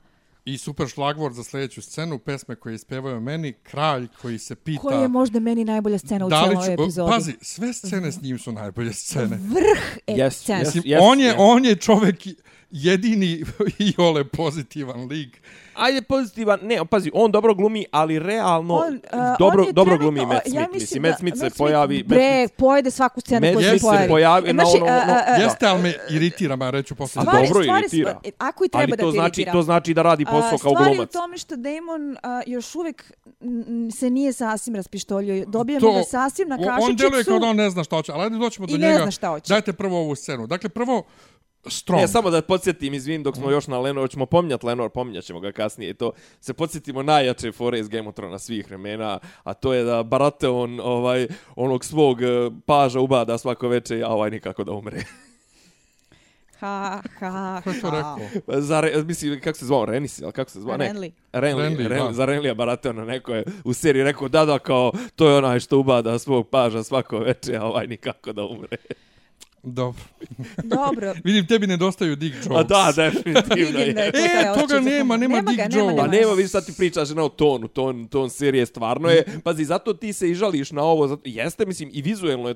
I 0.46 0.58
super 0.58 0.88
šlagvor 0.88 1.34
za 1.34 1.44
sljedeću 1.44 1.82
scenu, 1.82 2.20
pesme 2.20 2.56
koje 2.56 2.76
ispevaju 2.76 3.20
meni, 3.22 3.54
kralj 3.54 4.08
koji 4.22 4.40
se 4.40 4.56
pita... 4.56 4.82
Koja 4.82 5.02
je 5.02 5.08
možda 5.08 5.40
meni 5.40 5.66
najbolja 5.66 5.98
scena 5.98 6.26
u 6.26 6.30
cijeloj 6.30 6.66
ću, 6.66 6.72
epizodi. 6.72 7.12
pazi, 7.12 7.34
sve 7.42 7.74
scene 7.74 8.12
s 8.12 8.22
njim 8.22 8.40
su 8.40 8.52
najbolje 8.52 8.94
scene. 8.94 9.38
Vrh 9.38 9.98
Yes, 10.08 10.30
scene. 10.30 10.64
yes. 10.66 10.82
Jest, 10.86 11.02
on 11.04 11.20
je 11.20 11.26
jest. 11.26 11.36
on 11.40 11.66
je 11.66 11.76
čovjek 11.76 12.28
jedini 12.72 13.44
i 13.80 13.94
ole 13.98 14.24
pozitivan 14.24 15.08
lik. 15.08 15.42
Ajde 15.76 16.02
pozitivan, 16.02 16.60
ne, 16.62 16.86
pazi, 16.86 17.12
on 17.14 17.32
dobro 17.32 17.54
glumi, 17.54 17.86
ali 17.92 18.20
realno 18.20 18.74
On, 18.76 19.00
a, 19.12 19.36
dobro, 19.40 19.62
on 19.62 19.68
je 19.68 19.74
dobro 19.74 19.98
glumi 19.98 20.20
Matt 20.22 20.34
ja 20.34 20.42
Smith. 20.44 20.74
mislim 20.74 20.74
mislim, 20.74 21.04
da- 21.04 21.10
Matt 21.10 21.20
Smith 21.20 21.38
se 21.38 21.44
Matt 21.44 21.58
pojavi... 21.58 21.98
Matt 21.98 22.08
Bre, 22.08 22.20
Smith- 22.20 22.50
pojede 22.50 22.92
svaku 22.92 23.22
scenu 23.22 23.42
koju 23.44 23.60
se 23.60 23.70
Smith 23.70 23.82
se 23.82 23.88
pojavi. 23.88 24.08
pojavi 24.08 24.54
na 24.54 24.64
Znači, 24.64 24.78
ono- 24.78 24.86
a, 24.86 24.96
a, 24.98 25.24
a, 25.28 25.36
Jeste, 25.36 25.66
ali 25.66 25.82
me 25.82 25.94
iritira, 26.12 26.56
ma 26.56 26.70
reću 26.70 26.96
posle. 26.96 27.20
A 27.20 27.24
stvari- 27.24 27.48
dobro 27.48 27.64
stvari- 27.64 27.80
iritira. 27.80 28.20
Ako 28.38 28.66
i 28.66 28.70
treba 28.70 28.82
ali 28.82 28.90
da 28.90 28.98
to 28.98 29.06
te 29.06 29.12
znači, 29.12 29.28
iritira. 29.32 29.52
to 29.54 29.62
znači 29.62 29.94
da 29.94 30.02
radi 30.02 30.26
posao 30.26 30.40
A, 30.40 30.50
kao 30.52 30.58
stvari 30.72 30.86
glumac. 30.86 31.10
u 31.10 31.14
tome 31.14 31.38
što 31.38 31.56
Damon 31.58 32.18
a, 32.24 32.42
još 32.48 32.76
uvijek 32.76 33.12
m, 33.42 33.92
se 33.92 34.10
nije 34.10 34.34
sasvim 34.34 34.76
raspištoljio. 34.76 35.46
Dobijemo 35.48 35.82
To- 35.82 35.94
ga 35.94 36.04
sasvim 36.04 36.48
na 36.48 36.58
kašičicu. 36.58 36.84
On 36.84 36.96
deluje 36.96 37.24
kao 37.24 37.40
da 37.40 37.46
on 37.48 37.56
ne 37.56 37.70
zna 37.70 37.84
šta 37.84 37.96
hoće, 37.96 38.12
ali 38.12 38.24
ajde 38.24 38.38
doćemo 38.38 38.68
do 38.68 38.76
I 38.76 38.78
ne 38.78 38.88
njega. 38.88 39.00
zna 39.00 39.12
šta 39.12 39.30
hoće. 39.30 39.50
Dajte 39.50 39.74
prvo 39.74 39.98
ovu 39.98 40.16
scenu. 40.16 40.48
Dakle, 40.48 40.70
prvo, 40.70 41.04
strong. 41.66 42.02
Ne, 42.02 42.08
samo 42.08 42.30
da 42.30 42.42
podsjetim, 42.42 42.94
izvin, 42.94 43.24
dok 43.24 43.36
smo 43.36 43.52
još 43.52 43.68
na 43.68 43.80
Lenor, 43.80 44.10
ćemo 44.10 44.26
pominjati 44.26 44.66
Lenor, 44.66 44.90
pominjat 44.90 45.24
ćemo 45.24 45.40
ga 45.40 45.52
kasnije 45.52 45.90
i 45.90 45.94
to. 45.94 46.12
Se 46.40 46.54
podsjetimo 46.54 47.04
najjače 47.04 47.52
fore 47.52 47.80
iz 47.80 47.88
Game 47.88 48.10
of 48.10 48.16
Thrones 48.16 48.44
svih 48.44 48.68
vremena, 48.68 49.20
a 49.44 49.54
to 49.54 49.74
je 49.74 49.84
da 49.84 50.04
Baratheon 50.04 50.80
ovaj, 50.80 51.28
onog 51.56 51.86
svog 51.86 52.22
eh, 52.22 52.28
paža 52.66 53.00
ubada 53.00 53.38
svako 53.38 53.68
veče, 53.68 54.02
a 54.04 54.10
ovaj 54.10 54.30
nikako 54.30 54.64
da 54.64 54.72
umre. 54.72 55.04
Ha, 56.60 57.02
ha, 57.20 57.62
Ko 57.64 57.70
je 57.70 57.82
to 57.82 57.90
ha. 57.90 57.98
rekao? 57.98 58.62
za, 58.62 58.82
re, 58.82 59.04
mislim, 59.04 59.42
kako 59.42 59.58
se 59.58 59.66
zvao, 59.66 59.86
Renis, 59.86 60.20
ili 60.20 60.32
kako 60.32 60.52
se 60.52 60.60
zvao? 60.60 60.78
Renly. 60.78 61.12
Renly, 61.34 61.58
Renly, 61.58 61.88
Renly, 61.88 62.08
da. 62.08 62.14
za 62.14 62.26
Renlija 62.26 62.54
Baratheona 62.54 63.06
neko 63.06 63.34
je 63.34 63.44
u 63.64 63.74
seriji 63.74 64.04
rekao 64.04 64.28
da 64.28 64.46
da 64.46 64.60
kao 64.60 64.92
to 65.16 65.30
je 65.30 65.38
onaj 65.38 65.60
što 65.60 65.78
ubada 65.80 66.20
svog 66.20 66.50
paža 66.50 66.84
svako 66.84 67.20
veče, 67.20 67.58
a 67.58 67.64
ovaj 67.64 67.88
nikako 67.88 68.34
da 68.34 68.44
umre. 68.44 68.78
Dobro. 69.64 70.02
Dobro. 70.78 71.14
Vidim, 71.24 71.48
tebi 71.48 71.68
nedostaju 71.68 72.16
dick 72.16 72.36
jokes. 72.38 72.48
A 72.52 72.64
da, 72.64 72.94
definitivno 72.96 73.56
Vidim 73.56 73.96
da 73.96 74.02
je. 74.02 74.06
je 74.06 74.12
to 74.12 74.18
E, 74.20 74.54
toga 74.58 74.80
nema, 74.82 75.18
nema 75.18 75.36
ga, 75.36 75.52
dick 75.52 75.58
nema, 75.60 75.82
joke. 75.82 75.96
Pa 75.98 76.02
nema. 76.02 76.16
nema, 76.16 76.34
vidiš 76.34 76.52
sad 76.52 76.66
ti 76.66 76.74
pričaš 76.74 77.10
na 77.10 77.24
o 77.24 77.30
tonu, 77.30 77.68
ton, 77.68 78.08
ton 78.08 78.30
serije 78.30 78.66
stvarno 78.66 79.10
je. 79.10 79.24
Pazi, 79.44 79.66
zato 79.66 79.94
ti 79.94 80.14
se 80.14 80.30
i 80.30 80.36
žališ 80.36 80.72
na 80.72 80.84
ovo, 80.84 81.08
zato, 81.08 81.22
jeste, 81.26 81.66
mislim, 81.66 81.90
i 81.94 82.02
vizuelno 82.02 82.50
je 82.50 82.56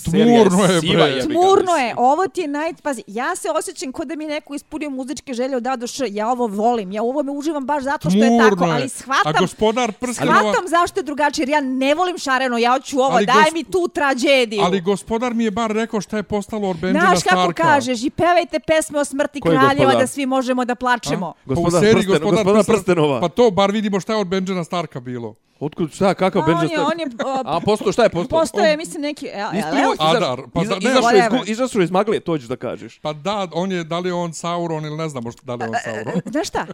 serija 0.00 0.26
Tmurno 0.26 0.64
je, 0.64 0.80
siva, 0.80 1.08
ga, 1.08 1.20
Tmurno 1.20 1.72
je, 1.74 1.94
ovo 1.96 2.28
ti 2.28 2.40
je 2.40 2.48
naj... 2.48 2.72
Pazi, 2.74 3.02
ja 3.06 3.36
se 3.36 3.48
osjećam 3.50 3.92
kod 3.92 4.08
da 4.08 4.16
mi 4.16 4.26
neko 4.26 4.54
ispunio 4.54 4.90
muzičke 4.90 5.34
želje 5.34 5.56
od 5.56 5.66
A 5.66 5.76
do 5.76 5.86
Š. 5.86 6.04
Ja 6.06 6.28
ovo 6.28 6.46
volim, 6.46 6.92
ja 6.92 7.02
u 7.02 7.08
ovome 7.08 7.32
uživam 7.32 7.64
baš 7.64 7.82
zato 7.82 8.10
što 8.10 8.18
je 8.18 8.28
Tmurno 8.28 8.50
tako, 8.50 8.64
je. 8.64 8.72
ali 8.72 8.84
A 8.84 8.88
shvatam, 8.88 9.34
gospodar 9.40 9.92
prstenova... 9.92 10.38
shvatam 10.40 10.64
zašto 10.68 11.00
je 11.00 11.04
drugačije, 11.04 11.42
jer 11.42 11.48
ja 11.48 11.60
ne 11.60 11.94
volim 11.94 12.18
šareno, 12.18 12.58
ja 12.58 12.72
hoću 12.72 12.98
ovo, 12.98 13.10
Ali 13.10 13.26
daj 13.26 13.34
gos- 13.36 13.52
mi 13.52 13.64
tu 13.64 13.88
tragediju. 13.88 14.62
Ali 14.62 14.80
gospodar 14.80 15.34
mi 15.34 15.44
je 15.44 15.50
bar 15.50 15.70
rekao 15.72 16.00
šta 16.00 16.16
je 16.16 16.22
postalo 16.40 16.70
od 16.70 16.76
Benjana 16.78 17.06
Znaš 17.06 17.22
kako 17.22 17.42
Starka. 17.42 17.62
kažeš, 17.64 18.02
i 18.02 18.10
pevajte 18.12 18.60
pesme 18.60 18.98
o 18.98 19.04
smrti 19.04 19.40
Koji 19.40 19.52
kraljeva 19.52 19.74
gospodar? 19.76 19.98
da 19.98 20.06
svi 20.06 20.26
možemo 20.26 20.64
da 20.64 20.74
plačemo. 20.76 21.26
A? 21.28 21.32
Gospodar 21.46 21.72
Pa 21.72 21.78
u 21.78 21.80
seriji 21.80 22.04
prsten- 22.04 22.20
gospodar 22.20 22.46
prsten- 22.46 22.66
prstenova. 22.66 23.20
Pa 23.20 23.28
to 23.30 23.50
bar 23.50 23.70
vidimo 23.70 24.00
šta 24.00 24.12
je 24.12 24.18
od 24.18 24.26
Benjana 24.26 24.64
Starka 24.64 25.00
bilo. 25.00 25.34
Otkud, 25.60 25.92
šta, 25.92 26.14
kakav 26.14 26.42
Benja 26.42 26.58
on 26.58 26.70
je, 26.70 26.80
on 26.80 27.00
je, 27.00 27.06
A, 27.46 27.60
posto, 27.60 27.92
šta 27.92 28.02
je 28.02 28.08
posto? 28.10 28.28
postoje, 28.30 28.76
mislim, 28.76 29.02
neki... 29.02 29.26
El, 29.26 29.40
el, 29.42 29.58
Ispuno, 29.58 29.80
el, 29.80 29.92
Adar, 30.08 30.40
pa 30.54 30.62
da- 30.62 30.70
ne, 30.70 30.90
izašao, 30.90 31.10
iz, 31.38 31.48
izašao 31.48 31.82
iz 31.82 31.90
magle, 31.90 32.20
to 32.20 32.38
ćeš 32.38 32.46
da 32.46 32.56
kažeš. 32.58 32.98
Pa 32.98 33.12
da, 33.14 33.48
on 33.52 33.72
je, 33.72 33.84
da 33.84 33.98
li 33.98 34.08
je 34.08 34.14
on 34.14 34.32
Sauron 34.32 34.84
ili 34.84 34.96
ne 34.96 35.08
znamo 35.08 35.32
šta, 35.32 35.42
da 35.44 35.54
li 35.54 35.62
je 35.62 35.68
on 35.68 35.74
Sauron. 35.84 36.20
Znaš 36.32 36.48
šta? 36.48 36.66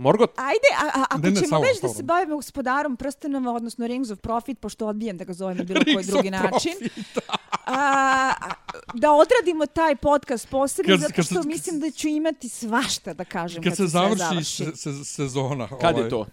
Morgot? 0.00 0.30
Ajde, 0.36 0.68
a, 0.78 1.00
a, 1.00 1.04
ako 1.04 1.18
Ne, 1.18 1.30
ne, 1.30 1.36
ćemo 1.36 1.48
Sauron, 1.48 1.68
već 1.68 1.80
da 1.82 1.88
se 1.88 2.02
bavimo 2.02 2.36
gospodarom 2.36 2.96
prstenova, 2.96 3.52
odnosno 3.52 3.86
Rings 3.86 4.10
of 4.10 4.18
Profit, 4.18 4.58
pošto 4.58 4.86
odbijem 4.86 5.16
da 5.16 5.24
ga 5.24 5.32
zovem 5.32 5.56
na 5.56 5.64
bilo 5.64 5.80
koji 5.84 6.04
drugi 6.04 6.30
način, 6.32 6.72
a, 7.66 8.32
da 8.94 9.12
odradimo 9.12 9.66
taj 9.66 9.96
podcast 9.96 10.48
posebno, 10.48 10.92
Kad- 10.92 11.00
zato 11.00 11.12
kad 11.14 11.24
što 11.24 11.42
se- 11.42 11.48
mislim 11.48 11.80
da 11.80 11.90
ću 11.90 12.08
imati 12.08 12.48
svašta 12.50 13.14
da 13.14 13.24
kažem 13.24 13.62
Kad 13.62 13.72
se 13.72 13.76
sve 13.78 13.88
završi 13.88 14.16
završi. 14.20 14.64
se, 14.66 14.76
se, 14.76 15.04
sezona. 15.06 15.68
Kad 15.70 15.94
ovaj, 15.94 16.04
je 16.04 16.10
to? 16.10 16.26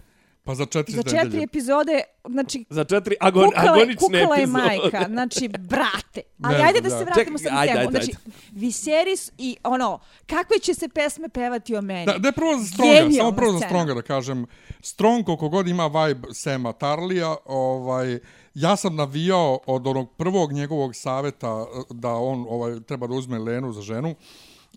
Pa 0.48 0.54
za 0.54 0.66
četiri 0.66 0.94
Za 0.94 1.02
četiri 1.02 1.18
nedelje. 1.18 1.42
epizode, 1.42 2.00
znači, 2.24 2.64
Za 2.70 2.84
četiri 2.84 3.16
agon, 3.20 3.44
kukala, 3.44 3.72
agonične 3.72 3.96
kukala 3.98 4.36
je 4.36 4.42
epizode. 4.42 4.62
majka, 4.62 5.04
znači, 5.14 5.48
brate. 5.48 6.22
Ali 6.42 6.56
Ne 6.56 6.62
ajde 6.62 6.78
znam, 6.78 6.82
da 6.82 6.90
se 6.90 7.04
da. 7.04 7.04
vratimo 7.04 7.38
Čekaj, 7.38 7.38
sad 7.40 7.52
na 7.52 7.60
ajde, 7.60 7.72
temu. 7.72 7.88
ajde, 7.88 7.90
Znači, 7.92 8.12
Viserys 8.52 9.30
i 9.38 9.56
ono, 9.64 9.98
kakve 10.26 10.58
će 10.58 10.74
se 10.74 10.88
pesme 10.88 11.28
pevati 11.28 11.76
o 11.76 11.82
meni? 11.82 12.06
Da, 12.06 12.18
da 12.18 12.28
je 12.28 12.32
prvo 12.32 12.56
za 12.56 12.64
Stronga, 12.66 13.10
samo 13.16 13.32
prvo 13.32 13.52
za. 13.52 13.58
Stronga 13.58 13.94
da 13.94 14.02
kažem. 14.02 14.46
Strong 14.80 15.24
koliko 15.24 15.48
god 15.48 15.68
ima 15.68 15.86
vibe 15.86 16.28
Sema 16.32 16.72
Tarlija, 16.72 17.36
ovaj, 17.46 18.18
ja 18.54 18.76
sam 18.76 18.96
navijao 18.96 19.58
od 19.66 19.86
onog 19.86 20.10
prvog 20.12 20.52
njegovog 20.52 20.94
saveta 20.94 21.66
da 21.90 22.10
on 22.10 22.46
ovaj 22.48 22.80
treba 22.80 23.06
da 23.06 23.14
uzme 23.14 23.38
Lenu 23.38 23.72
za 23.72 23.82
ženu 23.82 24.14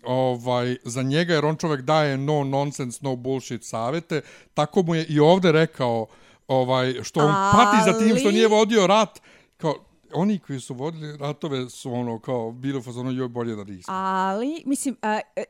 ovaj 0.04 0.76
za 0.84 1.02
njega 1.02 1.34
jer 1.34 1.44
on 1.44 1.56
čovjek 1.56 1.80
daje 1.80 2.16
no 2.18 2.44
nonsense 2.44 2.98
no 3.02 3.16
bullshit 3.16 3.64
savete 3.64 4.20
tako 4.54 4.82
mu 4.82 4.94
je 4.94 5.04
i 5.04 5.20
ovde 5.20 5.52
rekao 5.52 6.06
ovaj 6.48 6.94
što 7.02 7.20
on 7.20 7.34
pati 7.52 7.90
za 7.90 7.98
tim 7.98 8.16
što 8.16 8.28
Ali- 8.28 8.34
nije 8.34 8.48
vodio 8.48 8.86
rat 8.86 9.20
kao 9.56 9.74
oni 10.14 10.38
koji 10.38 10.60
su 10.60 10.74
vodili 10.74 11.16
ratove 11.16 11.70
su 11.70 11.92
ono 11.92 12.18
kao 12.18 12.52
bili 12.52 12.78
u 12.78 12.82
fazonu 12.82 13.12
joj 13.12 13.28
bolje 13.28 13.56
da 13.56 13.64
nismo. 13.64 13.94
Ali, 13.94 14.62
mislim, 14.66 14.96
a, 15.02 15.20
e, 15.36 15.44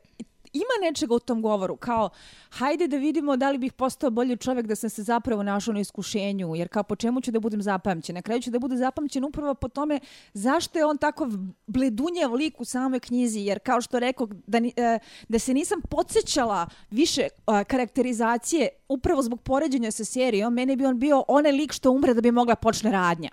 ima 0.53 0.87
nečega 0.87 1.15
u 1.15 1.19
tom 1.19 1.41
govoru, 1.41 1.75
kao, 1.75 2.09
hajde 2.49 2.87
da 2.87 2.97
vidimo 2.97 3.37
da 3.37 3.51
li 3.51 3.57
bih 3.57 3.73
postao 3.73 4.09
bolji 4.09 4.37
čovjek 4.37 4.67
da 4.67 4.75
sam 4.75 4.89
se 4.89 5.03
zapravo 5.03 5.43
našao 5.43 5.73
na 5.73 5.79
iskušenju, 5.79 6.55
jer 6.55 6.67
kao 6.67 6.83
po 6.83 6.95
čemu 6.95 7.21
ću 7.21 7.31
da 7.31 7.39
budem 7.39 7.61
zapamćen? 7.61 8.15
Na 8.15 8.21
kraju 8.21 8.41
ću 8.41 8.51
da 8.51 8.59
bude 8.59 8.77
zapamćen 8.77 9.23
upravo 9.23 9.53
po 9.53 9.67
tome 9.67 9.99
zašto 10.33 10.79
je 10.79 10.85
on 10.85 10.97
tako 10.97 11.29
bledunjev 11.67 12.33
lik 12.33 12.61
u 12.61 12.65
samoj 12.65 12.99
knjizi, 12.99 13.39
jer 13.39 13.59
kao 13.59 13.81
što 13.81 13.99
rekao, 13.99 14.27
da, 14.47 14.59
ni- 14.59 14.73
e, 14.75 14.99
da 15.29 15.39
se 15.39 15.53
nisam 15.53 15.81
podsjećala 15.89 16.67
više 16.91 17.21
e, 17.21 17.29
karakterizacije 17.63 18.69
upravo 18.89 19.21
zbog 19.21 19.41
poređenja 19.41 19.91
sa 19.91 20.05
serijom, 20.05 20.53
meni 20.53 20.75
bi 20.75 20.85
on 20.85 20.99
bio 20.99 21.23
onaj 21.27 21.51
lik 21.51 21.71
što 21.71 21.91
umre 21.91 22.13
da 22.13 22.21
bi 22.21 22.31
mogla 22.31 22.55
počne 22.55 22.91
radnja. 22.91 23.29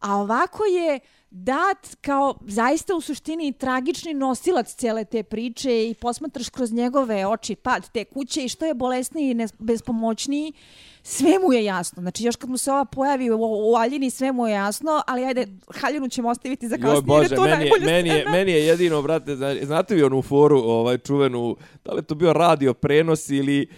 A 0.00 0.16
ovako 0.16 0.64
je 0.64 1.00
dat 1.30 1.96
kao 2.00 2.34
zaista 2.46 2.94
u 2.94 3.00
suštini 3.00 3.52
tragični 3.52 4.14
nosilac 4.14 4.74
cijele 4.74 5.04
te 5.04 5.22
priče 5.22 5.88
i 5.88 5.94
posmatraš 5.94 6.48
kroz 6.48 6.72
njegove 6.72 7.26
oči 7.26 7.54
pad 7.54 7.90
te 7.92 8.04
kuće 8.04 8.44
i 8.44 8.48
što 8.48 8.64
je 8.66 8.74
bolesniji 8.74 9.30
i 9.30 9.36
bespomoćniji, 9.58 10.52
sve 11.02 11.38
mu 11.38 11.52
je 11.52 11.64
jasno. 11.64 12.02
Znači 12.02 12.24
još 12.24 12.36
kad 12.36 12.50
mu 12.50 12.56
se 12.56 12.72
ova 12.72 12.84
pojavi 12.84 13.30
u, 13.30 13.38
u 13.40 13.76
Aljini, 13.76 14.10
sve 14.10 14.32
mu 14.32 14.46
je 14.46 14.52
jasno, 14.52 15.02
ali 15.06 15.24
ajde, 15.24 15.46
Haljinu 15.74 16.08
ćemo 16.08 16.28
ostaviti 16.28 16.68
za 16.68 16.76
kasnije. 16.76 16.94
Joj 16.94 17.02
Bože, 17.02 17.34
to 17.34 17.42
meni 17.42 17.64
je, 17.64 17.72
meni, 17.80 18.08
je, 18.08 18.24
meni 18.30 18.52
je 18.52 18.66
jedino, 18.66 19.02
brate, 19.02 19.36
zna- 19.36 19.64
znate 19.64 19.94
vi 19.94 20.02
onu 20.02 20.22
foru, 20.22 20.58
ovaj, 20.58 20.98
čuvenu, 20.98 21.56
da 21.84 21.92
li 21.92 22.02
to 22.02 22.14
bio 22.14 22.32
radio 22.32 22.74
prenos 22.74 23.28
ili 23.28 23.68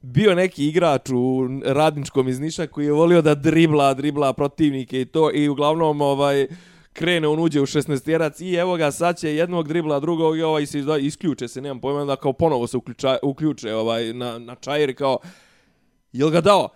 bio 0.00 0.34
neki 0.34 0.68
igrač 0.68 1.10
u 1.10 1.48
radničkom 1.64 2.28
iz 2.28 2.40
Niša 2.40 2.66
koji 2.66 2.84
je 2.86 2.92
volio 2.92 3.22
da 3.22 3.34
dribla, 3.34 3.94
dribla 3.94 4.32
protivnike 4.32 5.00
i 5.00 5.04
to 5.04 5.30
i 5.34 5.48
uglavnom 5.48 6.00
ovaj 6.00 6.46
krene 6.92 7.28
on 7.28 7.38
uđe 7.38 7.60
u 7.60 7.66
16 7.66 8.04
tjerac 8.04 8.40
i 8.40 8.54
evo 8.54 8.76
ga 8.76 8.90
sad 8.90 9.18
će 9.18 9.34
jednog 9.34 9.68
dribla 9.68 10.00
drugog 10.00 10.38
i 10.38 10.42
ovaj 10.42 10.66
se 10.66 10.78
izda- 10.78 10.98
isključe 10.98 11.48
se 11.48 11.60
nemam 11.60 11.80
pojma 11.80 12.04
da 12.04 12.16
kao 12.16 12.32
ponovo 12.32 12.66
se 12.66 12.76
uključa, 12.76 13.18
uključe 13.22 13.74
ovaj 13.74 14.12
na 14.12 14.38
na 14.38 14.54
čajer 14.54 14.96
kao 14.96 15.18
jel 16.12 16.30
ga 16.30 16.40
dao 16.40 16.68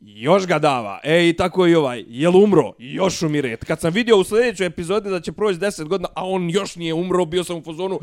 još 0.00 0.46
ga 0.46 0.58
dava. 0.58 1.00
E, 1.02 1.28
i 1.28 1.32
tako 1.32 1.66
i 1.66 1.74
ovaj. 1.74 2.04
Jel 2.08 2.36
umro? 2.36 2.72
Još 2.78 3.22
umire. 3.22 3.56
Kad 3.56 3.80
sam 3.80 3.92
vidio 3.92 4.18
u 4.18 4.24
sljedećoj 4.24 4.66
epizodi 4.66 5.10
da 5.10 5.20
će 5.20 5.32
proći 5.32 5.58
10 5.58 5.84
godina, 5.84 6.08
a 6.14 6.26
on 6.26 6.50
još 6.50 6.76
nije 6.76 6.94
umro, 6.94 7.24
bio 7.24 7.44
sam 7.44 7.56
u 7.56 7.62
fazonu, 7.62 8.00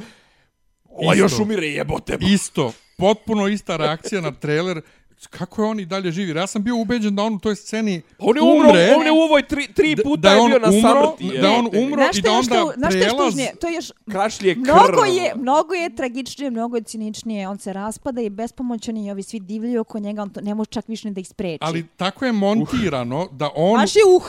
ova 0.85 1.13
Isto. 1.13 1.23
još 1.23 1.39
umire, 1.39 1.67
jebote. 1.67 2.17
Isto, 2.21 2.73
potpuno 2.97 3.47
ista 3.47 3.77
reakcija 3.77 4.21
na 4.21 4.31
trailer. 4.31 4.81
Kako 5.29 5.61
je 5.61 5.67
on 5.67 5.79
i 5.79 5.85
dalje 5.85 6.11
živi? 6.11 6.39
Ja 6.39 6.47
sam 6.47 6.63
bio 6.63 6.75
ubeđen 6.75 7.15
da 7.15 7.23
on 7.23 7.33
u 7.33 7.39
toj 7.39 7.55
sceni 7.55 8.01
On 8.19 8.35
je 8.35 8.41
umro, 8.41 8.69
umre, 8.69 8.93
on 8.97 9.05
je 9.05 9.11
u 9.11 9.15
ovoj 9.15 9.43
tri, 9.43 9.67
tri 9.73 9.95
da- 9.95 10.03
puta 10.03 10.21
da 10.21 10.29
je 10.29 10.35
je 10.35 10.41
on 10.41 10.49
bio 10.49 10.59
na 10.59 10.67
umro, 10.67 10.81
samrti. 10.81 11.39
da 11.41 11.47
je 11.47 11.53
on 11.53 11.65
umro 11.65 12.03
i 12.13 12.21
da 12.21 12.29
je 12.29 12.35
onda 12.35 12.55
što, 12.55 12.71
je 12.97 13.03
prelaz- 13.03 13.25
tužnije? 13.25 13.55
To 13.61 13.67
je 13.67 13.73
još 13.75 13.91
Kašlje 14.11 14.53
krv. 14.53 14.63
Mnogo 14.63 15.03
je, 15.03 15.33
mnogo 15.35 15.73
je 15.73 15.95
tragičnije, 15.95 16.51
mnogo 16.51 16.75
je 16.77 16.83
ciničnije. 16.83 17.47
On 17.47 17.57
se 17.59 17.73
raspada 17.73 18.21
i 18.21 18.29
bespomoćan 18.29 18.97
i 18.97 19.11
ovi 19.11 19.23
svi 19.23 19.39
divljaju 19.39 19.81
oko 19.81 19.99
njega, 19.99 20.21
on 20.21 20.29
to 20.29 20.41
ne 20.41 20.55
može 20.55 20.69
čak 20.69 20.87
više 20.87 21.07
ni 21.07 21.13
da 21.13 21.21
ih 21.21 21.27
spreči. 21.27 21.57
Ali 21.61 21.87
tako 21.87 22.25
je 22.25 22.31
montirano 22.31 23.27
da 23.31 23.49
on... 23.55 23.79
Baš 23.79 23.95
je 23.95 24.01
uh. 24.15 24.23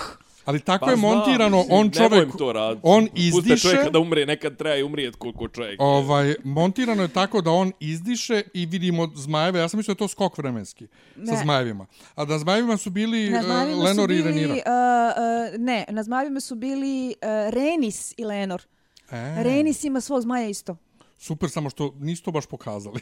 Ali 0.45 0.61
tako 0.61 0.85
Pa 0.85 0.91
je 0.91 0.97
znam, 0.97 1.11
montirano, 1.11 1.57
mislim, 1.57 1.79
on 1.79 1.91
čovjek... 1.91 2.37
To 2.39 2.53
raditi. 2.53 2.81
On 2.83 3.07
Puste 3.07 3.21
izdiše... 3.23 3.63
čovjeka 3.63 3.91
da 3.91 3.99
umre, 3.99 4.27
nekad 4.27 4.57
treba 4.57 4.77
i 4.77 4.83
umrijet 4.83 5.17
koliko 5.17 5.49
čovjek. 5.49 5.73
je. 5.73 5.77
Ovaj, 5.81 6.35
montirano 6.45 7.03
je 7.03 7.09
tako 7.09 7.41
da 7.41 7.51
on 7.51 7.73
izdiše 7.81 8.43
i 8.55 8.67
vidimo 8.67 9.09
zmajeve. 9.17 9.59
Ja 9.61 9.69
sam 9.69 9.79
mislio 9.79 9.95
da 9.95 9.97
je 9.97 9.99
to 9.99 10.09
skok 10.09 10.39
vremenski 10.39 10.87
sa 11.17 11.33
Ne. 11.33 11.41
zmajevima. 11.43 11.87
A 12.15 12.25
da 12.25 12.39
zmajevima 12.39 12.77
su 12.77 12.91
bili 12.91 13.31
Na 13.31 13.39
uh, 13.39 13.45
zmajevima 13.45 13.77
su 13.77 13.85
Lenor 13.85 14.11
i 14.11 14.15
bili, 14.15 14.29
Renira. 14.29 14.53
uh, 14.55 14.59
uh, 14.59 15.61
ne, 15.61 15.85
na 15.89 16.03
zmajevima 16.03 16.41
su 16.41 16.55
bili 16.55 17.09
uh, 17.09 17.55
Renis 17.55 18.15
i 18.17 18.25
Lenor. 18.25 18.63
E, 19.11 19.43
Renis 19.43 19.85
ima 19.85 20.01
svog 20.01 20.21
zmaja 20.23 20.49
isto. 20.49 20.77
Super, 21.23 21.51
samo 21.51 21.71
što 21.71 21.95
nisu 21.99 22.23
to 22.23 22.31
baš 22.31 22.47
pokazali. 22.47 23.01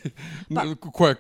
Pa- 0.55 0.91
Ko 0.91 1.09
je, 1.09 1.15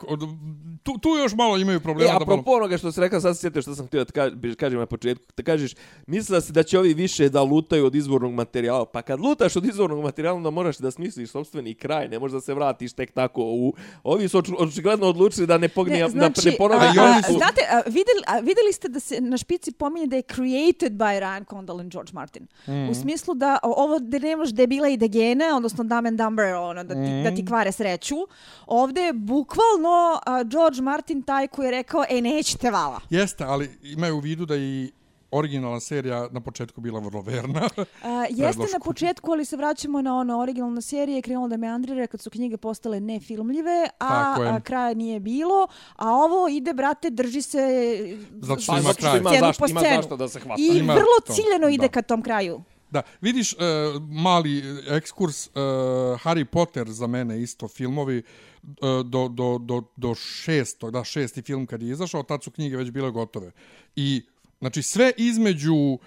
tu, 0.82 0.98
tu 0.98 1.08
još 1.10 1.34
malo 1.34 1.56
imaju 1.56 1.76
E, 1.76 1.80
problema. 1.80 2.08
da 2.08 2.18
malo... 2.18 2.22
apropo 2.24 2.50
onoga 2.50 2.78
što 2.78 2.92
si 2.92 3.00
rekao, 3.00 3.20
sad 3.20 3.36
se 3.36 3.40
sjetio 3.40 3.62
što 3.62 3.74
sam 3.74 3.86
htio 3.86 4.04
da 4.04 4.12
ka- 4.12 4.54
kažem 4.54 4.78
na 4.78 4.86
početku. 4.86 5.24
Da 5.36 5.42
kažeš, 5.44 5.74
mislila 6.06 6.40
si 6.40 6.52
da 6.52 6.62
će 6.62 6.78
ovi 6.78 6.94
više 6.94 7.28
da 7.28 7.42
lutaju 7.42 7.86
od 7.86 7.94
izvornog 7.94 8.32
materijala. 8.32 8.84
Pa 8.86 9.02
kad 9.02 9.20
lutaš 9.20 9.56
od 9.56 9.64
izvornog 9.64 10.02
materijala, 10.02 10.36
onda 10.36 10.50
moraš 10.50 10.78
da 10.78 10.90
smisliš 10.90 11.30
sobstveni 11.30 11.74
kraj. 11.74 12.08
Ne 12.08 12.18
možeš 12.18 12.32
da 12.32 12.40
se 12.40 12.54
vratiš 12.54 12.92
tek 12.92 13.12
tako 13.12 13.42
u... 13.44 13.74
Ovi 14.04 14.28
su 14.28 14.42
očigledno 14.58 15.06
odlučili 15.06 15.46
da 15.46 15.58
ne, 15.58 15.68
pognije, 15.68 16.02
Ne, 16.02 16.08
znači, 16.10 16.40
da 16.44 16.50
ne 16.50 16.56
ponove 16.56 16.86
a, 16.86 16.90
oni 16.98 17.18
a, 17.18 17.22
su- 17.22 17.32
znate, 17.32 17.60
a, 17.70 17.80
vidjeli, 17.80 18.22
a, 18.26 18.38
vidjeli 18.38 18.72
ste 18.72 18.88
da 18.88 19.00
se 19.00 19.20
na 19.20 19.36
špici 19.36 19.72
pominje 19.72 20.06
da 20.06 20.16
je 20.16 20.22
created 20.24 20.92
by 20.92 21.20
Ryan 21.20 21.44
Condal 21.46 21.80
and 21.80 21.92
George 21.92 22.10
Martin. 22.12 22.46
Mhm. 22.62 22.88
U 22.90 22.94
smislu 22.94 23.34
da 23.34 23.58
ovo 23.62 23.98
da 23.98 24.18
nemaš 24.18 24.48
debila 24.50 24.88
i 24.88 24.96
degene, 24.96 25.54
odnosno 25.54 25.84
Dumb 25.84 26.06
and 26.06 26.18
Dumber, 26.18 26.44
ono, 26.46 26.84
da, 26.90 26.94
ti, 26.96 27.10
da 27.14 27.26
Mhm. 27.26 27.36
ti 27.36 27.46
kvare 27.46 27.72
sreću. 27.72 28.16
Ovde 28.68 29.00
je 29.00 29.12
bukvalno 29.12 29.98
a, 30.26 30.42
George 30.44 30.82
Martin 30.82 31.22
taj 31.22 31.48
koji 31.48 31.66
je 31.66 31.70
rekao, 31.72 32.04
e, 32.08 32.20
nećete 32.20 32.70
vala. 32.70 33.00
Jeste, 33.10 33.44
ali 33.44 33.70
imaju 33.84 34.16
u 34.16 34.20
vidu 34.20 34.46
da 34.46 34.56
i 34.56 34.92
originalna 35.32 35.80
serija 35.80 36.28
na 36.30 36.40
početku 36.40 36.80
bila 36.80 37.00
vrlo 37.00 37.22
verna. 37.22 37.68
A, 38.02 38.24
jeste 38.36 38.62
na 38.72 38.80
početku, 38.80 39.30
ali 39.30 39.44
se 39.44 39.56
vraćamo 39.56 40.02
na 40.02 40.16
ono 40.16 40.40
originalna 40.40 40.80
serija 40.80 41.16
je 41.16 41.22
krenula 41.22 41.48
da 41.48 41.56
meandrira 41.56 42.06
kad 42.06 42.20
su 42.20 42.30
knjige 42.30 42.56
postale 42.56 43.00
nefilmljive, 43.00 43.86
a, 44.00 44.06
a 44.40 44.60
kraja 44.60 44.94
nije 44.94 45.20
bilo, 45.20 45.66
a 45.96 46.08
ovo 46.08 46.48
ide, 46.48 46.72
brate, 46.72 47.10
drži 47.10 47.42
se 47.42 47.58
Zato 48.32 48.60
što 48.60 48.72
ima 48.74 48.92
kraj. 48.92 49.18
ima 49.18 49.30
zašto, 49.40 49.66
ima 49.68 49.80
zašto 49.80 50.16
da 50.16 50.28
se 50.28 50.40
hvata. 50.40 50.62
I 50.62 50.78
Ima 50.78 50.92
vrlo 50.92 51.06
to, 51.26 51.32
ciljeno 51.32 51.68
ide 51.68 51.82
da. 51.82 51.88
ka 51.90 52.02
tom 52.02 52.22
kraju. 52.22 52.62
Da, 52.90 53.02
vidiš, 53.20 53.52
uh, 53.52 53.58
mali 54.10 54.62
ekskurs, 54.88 55.46
uh, 55.46 55.52
Harry 56.22 56.44
Potter 56.44 56.90
za 56.90 57.06
mene 57.06 57.42
isto 57.42 57.68
filmovi, 57.68 58.22
uh, 58.62 59.06
do, 59.06 59.28
do, 59.28 59.58
do, 59.58 59.82
do 59.96 60.14
šestog, 60.14 60.90
da, 60.90 61.04
šesti 61.04 61.42
film 61.42 61.66
kad 61.66 61.82
je 61.82 61.90
izašao, 61.90 62.22
tad 62.22 62.44
su 62.44 62.50
knjige 62.50 62.76
već 62.76 62.90
bile 62.90 63.10
gotove. 63.10 63.52
I, 63.96 64.22
znači, 64.58 64.82
sve 64.82 65.12
između 65.16 65.98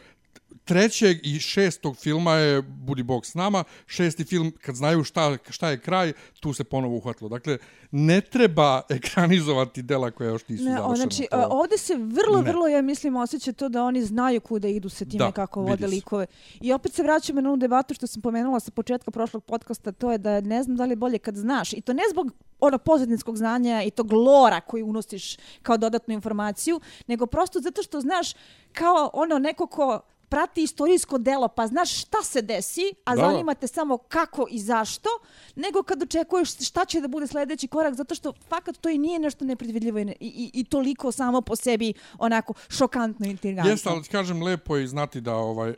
trećeg 0.66 1.18
i 1.24 1.40
šestog 1.40 1.98
filma 1.98 2.34
je 2.34 2.62
Budi 2.62 3.04
Bog 3.04 3.26
s 3.26 3.34
nama. 3.34 3.64
Šesti 3.88 4.24
film, 4.24 4.52
kad 4.62 4.76
znaju 4.76 5.04
šta, 5.04 5.38
šta 5.50 5.70
je 5.70 5.80
kraj, 5.80 6.14
tu 6.40 6.54
se 6.54 6.64
ponovo 6.64 6.96
uhvatilo. 6.96 7.30
Dakle, 7.30 7.58
ne 7.92 8.22
treba 8.22 8.82
ekranizovati 8.90 9.82
dela 9.82 10.12
koja 10.12 10.30
još 10.30 10.48
nisu 10.48 10.64
ne, 10.64 10.72
završena. 10.72 10.96
Znači, 10.96 11.28
To- 11.32 11.48
ovdje 11.50 11.78
se 11.78 11.96
vrlo, 11.96 12.42
Ne. 12.42 12.52
vrlo, 12.52 12.68
ja 12.68 12.82
mislim, 12.82 13.16
osjeća 13.16 13.54
to 13.54 13.70
da 13.70 13.84
oni 13.84 14.04
znaju 14.04 14.42
kuda 14.42 14.68
idu 14.68 14.90
sa 14.90 15.06
time 15.06 15.18
Da, 15.18 15.32
kako 15.32 15.62
vode 15.62 15.88
likove. 15.88 16.26
I 16.62 16.74
opet 16.74 16.94
se 16.94 17.04
vraćamo 17.04 17.42
na 17.42 17.50
onu 17.50 17.58
debatu 17.58 17.94
što 17.94 18.08
sam 18.08 18.22
pomenula 18.22 18.60
sa 18.60 18.72
početka 18.72 19.12
prošlog 19.12 19.44
podcasta, 19.44 19.92
to 19.92 20.12
je 20.12 20.18
da 20.18 20.42
ne 20.42 20.64
znam 20.64 20.78
da 20.78 20.86
li 20.86 20.92
je 20.92 20.96
bolje 20.96 21.20
kad 21.20 21.36
znaš. 21.36 21.74
I 21.74 21.82
to 21.82 21.94
ne 21.94 22.04
zbog 22.12 22.32
ono 22.60 22.78
pozadinskog 22.78 23.38
znanja 23.38 23.84
i 23.84 23.92
tog 23.92 24.12
lora 24.14 24.62
koji 24.62 24.84
unosiš 24.84 25.38
kao 25.62 25.78
dodatnu 25.78 26.14
informaciju, 26.14 26.80
nego 27.08 27.26
prosto 27.26 27.60
zato 27.60 27.84
što 27.84 28.02
znaš 28.02 28.34
kao 28.74 29.10
ono 29.14 29.40
neko 29.40 29.68
ko 29.68 30.00
prati 30.34 30.64
istorijsko 30.64 31.18
delo, 31.18 31.48
pa 31.48 31.68
znaš 31.68 32.02
šta 32.02 32.24
se 32.24 32.42
desi, 32.42 32.82
a 33.06 33.16
Da. 33.16 33.22
zanima 33.22 33.54
te 33.54 33.68
samo 33.68 33.98
kako 33.98 34.48
i 34.50 34.60
zašto, 34.60 35.10
nego 35.56 35.84
kad 35.84 36.04
očekuješ 36.04 36.68
šta 36.68 36.86
će 36.86 37.02
da 37.02 37.08
bude 37.08 37.28
sledeći 37.28 37.68
korak, 37.68 37.94
zato 37.94 38.16
što 38.16 38.34
fakat 38.50 38.78
to 38.78 38.90
i 38.90 38.98
nije 38.98 39.20
nešto 39.20 39.46
nepredvidljivo 39.46 40.00
i, 40.00 40.04
i, 40.20 40.52
i, 40.54 40.64
toliko 40.64 41.12
samo 41.12 41.42
po 41.42 41.56
sebi 41.56 41.94
onako 42.18 42.54
šokantno 42.70 43.26
i 43.26 43.30
intrigantno. 43.30 43.72
Jeste, 43.72 43.90
ali 43.90 44.04
kažem, 44.04 44.44
lepo 44.44 44.78
je 44.78 44.88
znati 44.88 45.22
da, 45.22 45.36
ovaj, 45.36 45.74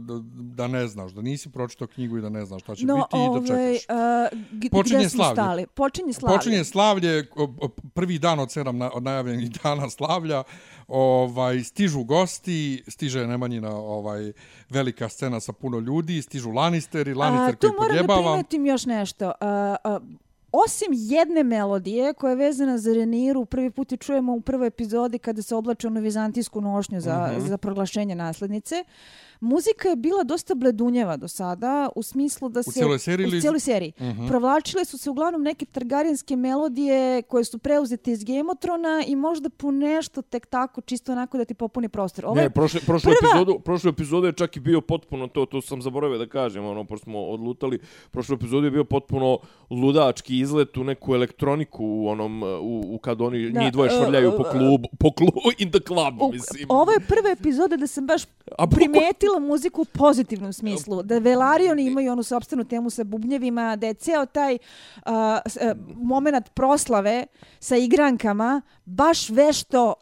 da, 0.00 0.20
da 0.34 0.68
ne 0.68 0.88
znaš, 0.88 1.12
da 1.12 1.22
nisi 1.22 1.52
pročitao 1.52 1.86
knjigu 1.86 2.18
i 2.18 2.22
da 2.22 2.28
ne 2.28 2.44
znaš 2.44 2.62
šta 2.62 2.74
će 2.74 2.86
no, 2.86 2.94
biti 2.96 3.16
i 3.16 3.18
da 3.18 3.54
ovaj, 3.54 3.78
čekaš. 3.78 3.86
uh, 4.62 4.70
Počinje 4.70 5.08
slavlje. 5.08 5.34
stali? 5.34 5.66
Počinje 5.66 6.12
slavlje. 6.12 6.38
Počinje 6.38 6.64
slavlje, 6.64 7.26
prvi 7.94 8.18
dan 8.18 8.40
od 8.40 8.52
sedam 8.52 8.78
na, 8.78 8.90
od 8.94 9.02
najavljenih 9.02 9.50
dana 9.62 9.90
slavlja, 9.90 10.42
ovaj, 10.88 11.60
stižu 11.60 12.04
gosti, 12.04 12.84
stiže 12.88 13.26
Nemanjina 13.26 13.76
ovaj, 13.76 14.32
velika 14.70 15.08
scena 15.08 15.40
sa 15.40 15.52
puno 15.52 15.78
ljudi, 15.78 16.22
stižu 16.22 16.50
Lannisteri, 16.50 17.14
Lannister 17.14 17.54
A, 17.54 17.56
tu 17.56 17.60
koji 17.60 17.72
moram 17.72 17.88
da 17.88 18.02
podjebava. 18.02 18.32
primetim 18.32 18.66
još 18.66 18.86
nešto. 18.86 19.32
A, 19.40 19.76
a, 19.84 20.00
osim 20.56 20.88
jedne 20.90 21.42
melodije 21.44 22.14
koja 22.14 22.30
je 22.30 22.36
vezana 22.36 22.78
za 22.78 22.92
Reniru, 22.92 23.44
prvi 23.44 23.70
put 23.70 23.92
je 23.92 23.98
čujemo 23.98 24.34
u 24.34 24.40
prvoj 24.40 24.66
epizodi 24.66 25.18
kada 25.18 25.42
se 25.42 25.54
oblače 25.54 25.86
onu 25.86 26.00
vizantijsku 26.00 26.60
nošnju 26.60 27.00
za, 27.00 27.30
Mhm. 27.32 27.46
za 27.46 27.58
proglašenje 27.58 28.14
naslednice. 28.16 28.84
Muzika 29.42 29.88
je 29.88 29.96
bila 29.96 30.22
dosta 30.24 30.54
bledunjeva 30.54 31.16
do 31.16 31.28
sada, 31.28 31.88
u 31.96 32.02
smislu 32.02 32.48
da 32.48 32.62
se... 32.62 32.70
cijeloj 32.70 32.98
seriji 32.98 33.26
U 33.28 33.40
cijeloj 33.40 33.60
seriji. 33.60 33.92
Mhm. 34.00 34.26
Provlačile 34.26 34.84
su 34.84 34.98
se 34.98 35.10
uglavnom 35.10 35.42
neke 35.42 35.64
targarijanske 35.66 36.36
melodije 36.36 36.94
koje 37.22 37.44
su 37.44 37.58
preuzete 37.58 38.12
iz 38.12 38.24
Game 38.24 38.44
of 38.44 38.58
Thrones 38.58 38.74
i 39.06 39.16
možda 39.16 39.50
po 39.50 39.70
nešto 39.70 40.22
tek 40.22 40.46
tako, 40.46 40.80
čisto 40.80 41.12
onako 41.12 41.38
da 41.38 41.44
ti 41.44 41.54
popuni 41.54 41.88
prostor. 41.88 42.26
Ovo 42.26 42.34
Ne, 42.34 42.50
prošle, 42.50 42.80
prošlu, 42.82 43.12
prva- 43.12 43.30
epizodu, 43.30 43.58
prošlu 43.60 43.90
epizodu 43.90 44.26
je 44.26 44.32
čak 44.34 44.56
i 44.56 44.60
bio 44.60 44.80
potpuno 44.80 45.28
to, 45.28 45.46
to 45.46 45.62
sam 45.62 45.82
zaboravio 45.82 46.18
da 46.18 46.26
kažem, 46.26 46.64
ono, 46.66 46.84
pošto 46.84 47.04
smo 47.04 47.18
odlutali, 47.20 47.78
prošlu 48.10 48.34
epizodu 48.34 48.64
je 48.64 48.70
bio 48.70 48.84
potpuno 48.86 49.38
ludački 49.70 50.38
izlet 50.44 50.76
u 50.76 50.84
neku 50.84 51.14
elektroniku 51.14 51.84
u 51.84 52.08
onom, 52.08 52.42
u, 52.42 52.94
u 52.94 52.98
kad 52.98 53.20
oni 53.20 53.50
Da, 53.50 53.60
njih 53.60 53.72
dvoje 53.72 53.88
e, 53.88 53.96
švrljaju 53.96 54.28
e, 54.28 54.36
po 54.36 54.42
klubu, 54.42 54.88
po 54.98 55.12
klubu, 55.12 55.40
in 55.58 55.70
the 55.70 55.80
club, 55.80 56.22
U- 56.22 56.32
mislim. 56.32 56.66
Ovo 56.68 56.92
je 56.92 57.00
prva 57.00 57.30
epizoda 57.30 57.76
da 57.76 57.86
sam 57.86 58.06
baš 58.06 58.22
A 58.58 58.66
primetila 58.66 59.38
muziku 59.38 59.82
u 59.82 59.84
pozitivnom 59.84 60.52
smislu. 60.52 61.02
Da 61.02 61.18
Velarioni 61.18 61.86
imaju 61.86 62.12
onu 62.12 62.22
sopstvenu 62.22 62.64
temu 62.64 62.90
sa 62.90 63.04
bubnjevima, 63.04 63.76
da 63.76 63.86
je 63.86 63.94
ceo 63.94 64.26
taj 64.26 64.54
uh, 64.54 65.12
uh, 65.12 65.94
moment 65.96 66.54
proslave 66.54 67.26
sa 67.60 67.76
igrankama 67.76 68.62
baš 68.84 69.30
vešto 69.30 69.94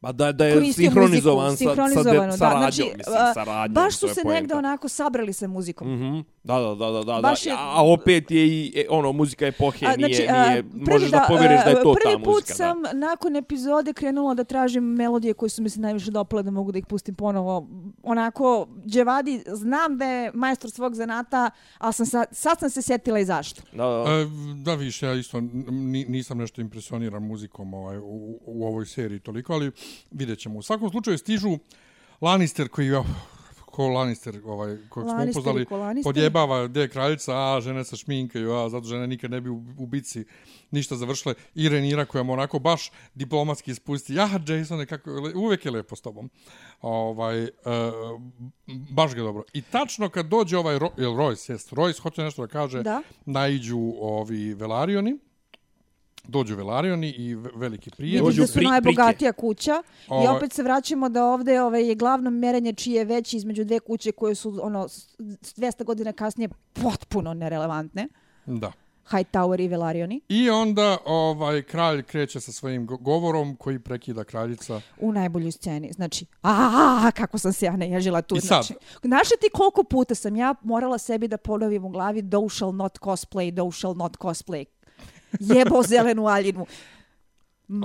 Ma 0.00 0.12
da, 0.12 0.32
da 0.32 0.44
je 0.44 0.72
sinhronizovan 0.72 1.50
muziku, 1.50 1.74
sa, 1.74 1.88
sa, 1.88 2.02
de, 2.02 2.32
sa 2.32 2.36
da, 2.38 2.48
radnjom, 2.48 2.58
znači, 2.58 2.82
mislim, 2.82 3.16
sa 3.34 3.44
radnjom. 3.44 3.74
baš 3.74 3.96
su 3.96 4.08
se 4.08 4.20
negde 4.24 4.54
onako 4.54 4.88
sabrali 4.88 5.32
sa 5.32 5.46
muzikom. 5.46 5.94
Mhm. 5.94 6.18
Da, 6.48 6.58
da, 6.58 6.74
da, 6.76 6.90
da, 6.90 7.02
da. 7.04 7.20
Baš 7.20 7.44
da. 7.44 7.50
je- 7.50 7.56
A 7.58 7.84
opet 7.84 8.30
je 8.30 8.46
i 8.46 8.72
e, 8.76 8.86
ono 8.90 9.12
muzika 9.12 9.46
epohe, 9.46 9.86
A, 9.86 9.96
nije, 9.98 10.28
a, 10.28 10.48
nije 10.48 10.62
prvi 10.62 10.84
možeš 10.86 11.10
da, 11.10 11.24
povjeriš 11.28 11.60
da 11.64 11.70
je 11.70 11.76
to 11.76 11.94
ta 11.94 12.00
Prvi 12.02 12.16
muzika. 12.16 12.30
put 12.30 12.44
sam 12.46 12.76
nakon 12.94 13.36
epizode 13.36 13.92
krenula 13.92 14.34
da 14.34 14.44
tražim 14.44 14.84
melodije 14.84 15.34
koje 15.34 15.50
su 15.50 15.62
mi 15.62 15.70
se 15.70 15.80
najviše 15.80 16.10
dopale 16.10 16.42
da 16.42 16.50
mogu 16.50 16.72
da 16.72 16.78
ih 16.78 16.86
pustim 16.86 17.14
ponovo. 17.14 17.68
Onako, 18.02 18.66
Dževadi, 18.86 19.42
znam 19.48 19.98
da 19.98 20.04
je 20.06 20.30
majstor 20.34 20.70
svog 20.70 20.94
zanata, 20.94 21.50
ali 21.78 21.92
sam 21.92 22.06
sad, 22.06 22.26
sad 22.32 22.58
sam 22.60 22.70
se 22.70 22.82
sjetila 22.82 23.18
i 23.18 23.24
zašto. 23.24 23.62
Da, 23.72 23.84
da, 23.84 24.04
da. 24.04 24.10
E, 24.12 24.26
da, 24.56 24.74
viš, 24.74 25.02
ja 25.02 25.14
isto 25.14 25.40
ni, 25.40 26.04
nisam 26.04 26.38
nešto 26.38 26.60
impresioniran 26.60 27.22
muzikom 27.22 27.74
ovaj, 27.74 27.98
u, 27.98 28.02
u 28.42 28.66
ovoj 28.66 28.86
seriji 28.86 29.20
toliko, 29.20 29.52
ali 29.52 29.70
vidjet 30.10 30.38
ćemo. 30.38 30.58
U 30.58 30.62
svakom 30.62 30.90
slučaju 30.90 31.18
stižu 31.18 31.58
Lannister 32.20 32.68
koji 32.68 32.86
je 32.86 33.02
ko 33.78 33.88
Lannister, 33.88 34.40
ovaj, 34.44 34.76
kojeg 34.88 35.04
smo 35.06 35.18
Lannisteri 35.18 35.62
upoznali, 35.62 36.02
podjebava 36.02 36.66
gdje 36.66 36.80
je 36.80 36.88
kraljica, 36.88 37.32
a 37.36 37.60
žene 37.60 37.84
sa 37.84 37.96
šminkaju, 37.96 38.52
a 38.52 38.68
zato 38.68 38.86
žene 38.86 39.06
nikad 39.06 39.30
ne 39.30 39.40
bi 39.40 39.50
u, 39.50 39.62
u 39.78 39.86
bici 39.86 40.24
ništa 40.70 40.96
završile. 40.96 41.34
I 41.54 41.68
Renira 41.68 42.04
koja 42.04 42.22
mu 42.22 42.32
onako 42.32 42.58
baš 42.58 42.90
diplomatski 43.14 43.74
spusti, 43.74 44.14
ja, 44.14 44.28
Jasone, 44.48 44.86
kako, 44.86 45.10
uvek 45.34 45.64
je 45.64 45.70
lepo 45.70 45.96
s 45.96 46.00
tobom. 46.00 46.30
Ovaj, 46.80 47.42
uh, 47.42 47.48
baš 48.90 49.14
ga 49.14 49.22
dobro. 49.22 49.44
I 49.52 49.62
tačno 49.62 50.08
kad 50.08 50.26
dođe 50.26 50.58
ovaj, 50.58 50.78
Ro, 50.78 50.90
jel 50.96 51.12
Royce, 51.12 51.52
jest, 51.52 51.72
Royce 51.72 52.00
hoće 52.00 52.22
nešto 52.22 52.42
da 52.46 52.52
kaže, 52.52 52.82
Da. 52.82 53.02
naiđu 53.26 53.94
ovi 54.00 54.54
Velarioni, 54.54 55.18
dođu 56.28 56.56
Velarioni 56.56 57.10
i 57.10 57.34
ve- 57.34 57.50
veliki 57.54 57.90
prijem. 57.90 58.12
Vidiš 58.14 58.24
Dođu 58.26 58.40
da 58.40 58.46
su 58.46 58.52
pri- 58.54 58.66
najbogatija 58.66 59.32
kuća 59.32 59.82
i 60.00 60.08
Ovaj- 60.08 60.28
opet 60.28 60.52
se 60.52 60.62
vraćamo 60.62 61.08
da 61.08 61.24
ovde 61.24 61.62
ovaj, 61.62 61.88
je 61.88 61.94
glavno 61.94 62.30
merenje 62.30 62.72
čije 62.72 62.98
je 62.98 63.04
veće 63.04 63.36
između 63.36 63.64
dve 63.64 63.80
kuće 63.80 64.12
koje 64.12 64.34
su 64.34 64.58
ono, 64.62 64.88
s- 64.88 65.08
s 65.42 65.54
200 65.54 65.84
godina 65.84 66.12
kasnije 66.12 66.48
potpuno 66.74 67.34
nerelevantne. 67.34 68.08
Da. 68.46 68.72
Hightower 69.06 69.60
i 69.60 69.68
Velarioni 69.68 70.20
I 70.28 70.50
onda 70.50 70.96
ovaj 71.06 71.62
kralj 71.62 72.02
kreće 72.02 72.40
sa 72.40 72.52
svojim 72.52 72.86
go- 72.86 72.96
govorom 72.96 73.56
koji 73.56 73.78
prekida 73.78 74.24
kraljica. 74.24 74.80
u 74.98 75.12
najboljoj 75.12 75.52
sceni. 75.52 75.92
Znači, 75.92 76.26
a 76.42 77.10
kako 77.12 77.38
sam 77.38 77.52
se 77.52 77.66
ja 77.66 77.76
naježila 77.76 78.22
tu. 78.22 78.36
I 78.36 78.40
sad? 78.40 78.48
Znači, 78.64 78.74
znaš 79.04 79.28
ti 79.30 79.48
koliko 79.52 79.84
puta 79.84 80.14
sam 80.14 80.36
ja 80.36 80.54
morala 80.62 80.98
sebi 80.98 81.28
da 81.28 81.36
ponovim 81.38 81.84
u 81.84 81.88
glavi 81.88 82.22
thou 82.22 82.48
shall 82.48 82.72
not 82.72 82.98
cosplay, 82.98 83.54
thou 83.54 83.72
shall 83.72 83.94
not 83.94 84.16
cosplay. 84.16 84.64
Jebo 85.40 85.82
zelenu 85.82 86.28
aljinu. 86.28 86.66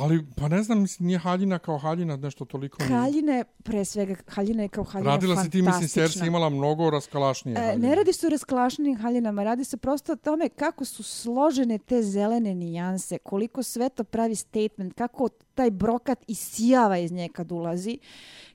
Ali, 0.01 0.25
pa 0.37 0.47
ne 0.47 0.63
znam, 0.63 0.81
mislim, 0.81 1.07
nije 1.07 1.19
haljina 1.19 1.59
kao 1.59 1.77
haljina, 1.77 2.17
nešto 2.17 2.45
toliko 2.45 2.83
nije. 2.83 2.99
Haljine, 2.99 3.43
pre 3.63 3.85
svega, 3.85 4.15
haljina 4.27 4.63
je 4.63 4.69
kao 4.69 4.83
haljina 4.83 5.11
Radila 5.11 5.43
si 5.43 5.49
ti, 5.49 5.61
mislim. 5.61 5.87
Cersei 5.87 6.27
imala 6.27 6.49
mnogo 6.49 6.89
raskalašnije 6.89 7.57
E, 7.57 7.61
haljine. 7.61 7.87
ne 7.87 7.95
radi 7.95 8.13
se 8.13 8.27
o 8.27 8.29
rasklašenim 8.29 8.97
haljinama, 8.97 9.43
radi 9.43 9.63
se 9.63 9.77
prosto 9.77 10.13
o 10.13 10.15
tome 10.15 10.49
kako 10.49 10.85
su 10.85 11.03
složene 11.03 11.77
te 11.77 12.01
zelene 12.01 12.55
nijanse, 12.55 13.17
koliko 13.17 13.63
sve 13.63 13.89
to 13.89 14.03
pravi 14.03 14.35
statement, 14.35 14.93
kako 14.93 15.29
taj 15.55 15.71
brokat 15.71 16.19
isijava 16.27 16.97
iz 16.97 17.11
nje 17.11 17.29
kad 17.33 17.51
ulazi, 17.51 17.99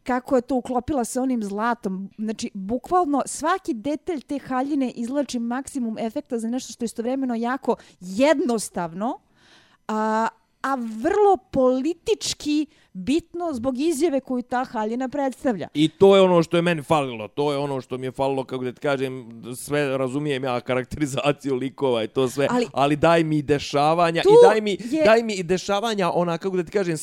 kako 0.03 0.37
je 0.37 0.43
to 0.43 0.55
uklopila 0.55 1.05
sa 1.05 1.22
onim 1.22 1.43
zlatom. 1.43 2.11
Znači, 2.18 2.51
bukvalno 2.55 3.22
svaki 3.26 3.74
detalj 3.74 4.20
te 4.20 4.39
haljine 4.39 4.91
izlači 4.91 5.39
maksimum 5.39 5.99
efekta 5.99 6.39
za 6.39 6.49
nešto 6.49 6.72
što 6.72 6.85
je 6.85 6.87
istovremeno 6.87 7.35
jako 7.35 7.76
jednostavno, 8.01 9.18
a, 9.89 10.29
a 10.61 10.77
vrlo 10.77 11.37
politički 11.51 12.67
bitno 12.99 13.53
zbog 13.53 13.79
izjave 13.79 14.21
koju 14.21 14.43
ta 14.43 14.65
haljina 14.65 15.09
predstavlja. 15.09 15.69
I 15.75 15.89
to 15.91 16.17
je 16.17 16.23
ono 16.23 16.43
što 16.43 16.57
je 16.57 16.63
meni 16.63 16.83
falilo, 16.83 17.29
to 17.29 17.53
je 17.53 17.59
ono 17.59 17.81
što 17.81 17.99
mi 17.99 18.07
je 18.07 18.13
falilo, 18.13 18.45
kako 18.45 18.65
da 18.65 18.73
ti 18.73 18.81
kažem, 18.81 19.29
sve 19.57 19.99
razumijem 19.99 20.45
ja, 20.45 20.61
karakterizaciju 20.61 21.55
likova 21.55 22.05
i 22.05 22.09
to 22.09 22.29
sve, 22.29 22.47
Ali- 22.51 22.67
ali, 22.73 22.97
daj 22.97 23.25
mi 23.25 23.43
dešavanja 23.43 24.21
i 24.23 24.49
daj 24.49 24.61
mi, 24.61 24.71
je- 24.73 25.05
daj 25.05 25.23
mi 25.23 25.35
i 25.35 25.43
dešavanja, 25.43 26.11
ona, 26.11 26.39
kako 26.39 26.57
da 26.57 26.63
ti 26.63 26.71
kažem, 26.71 26.97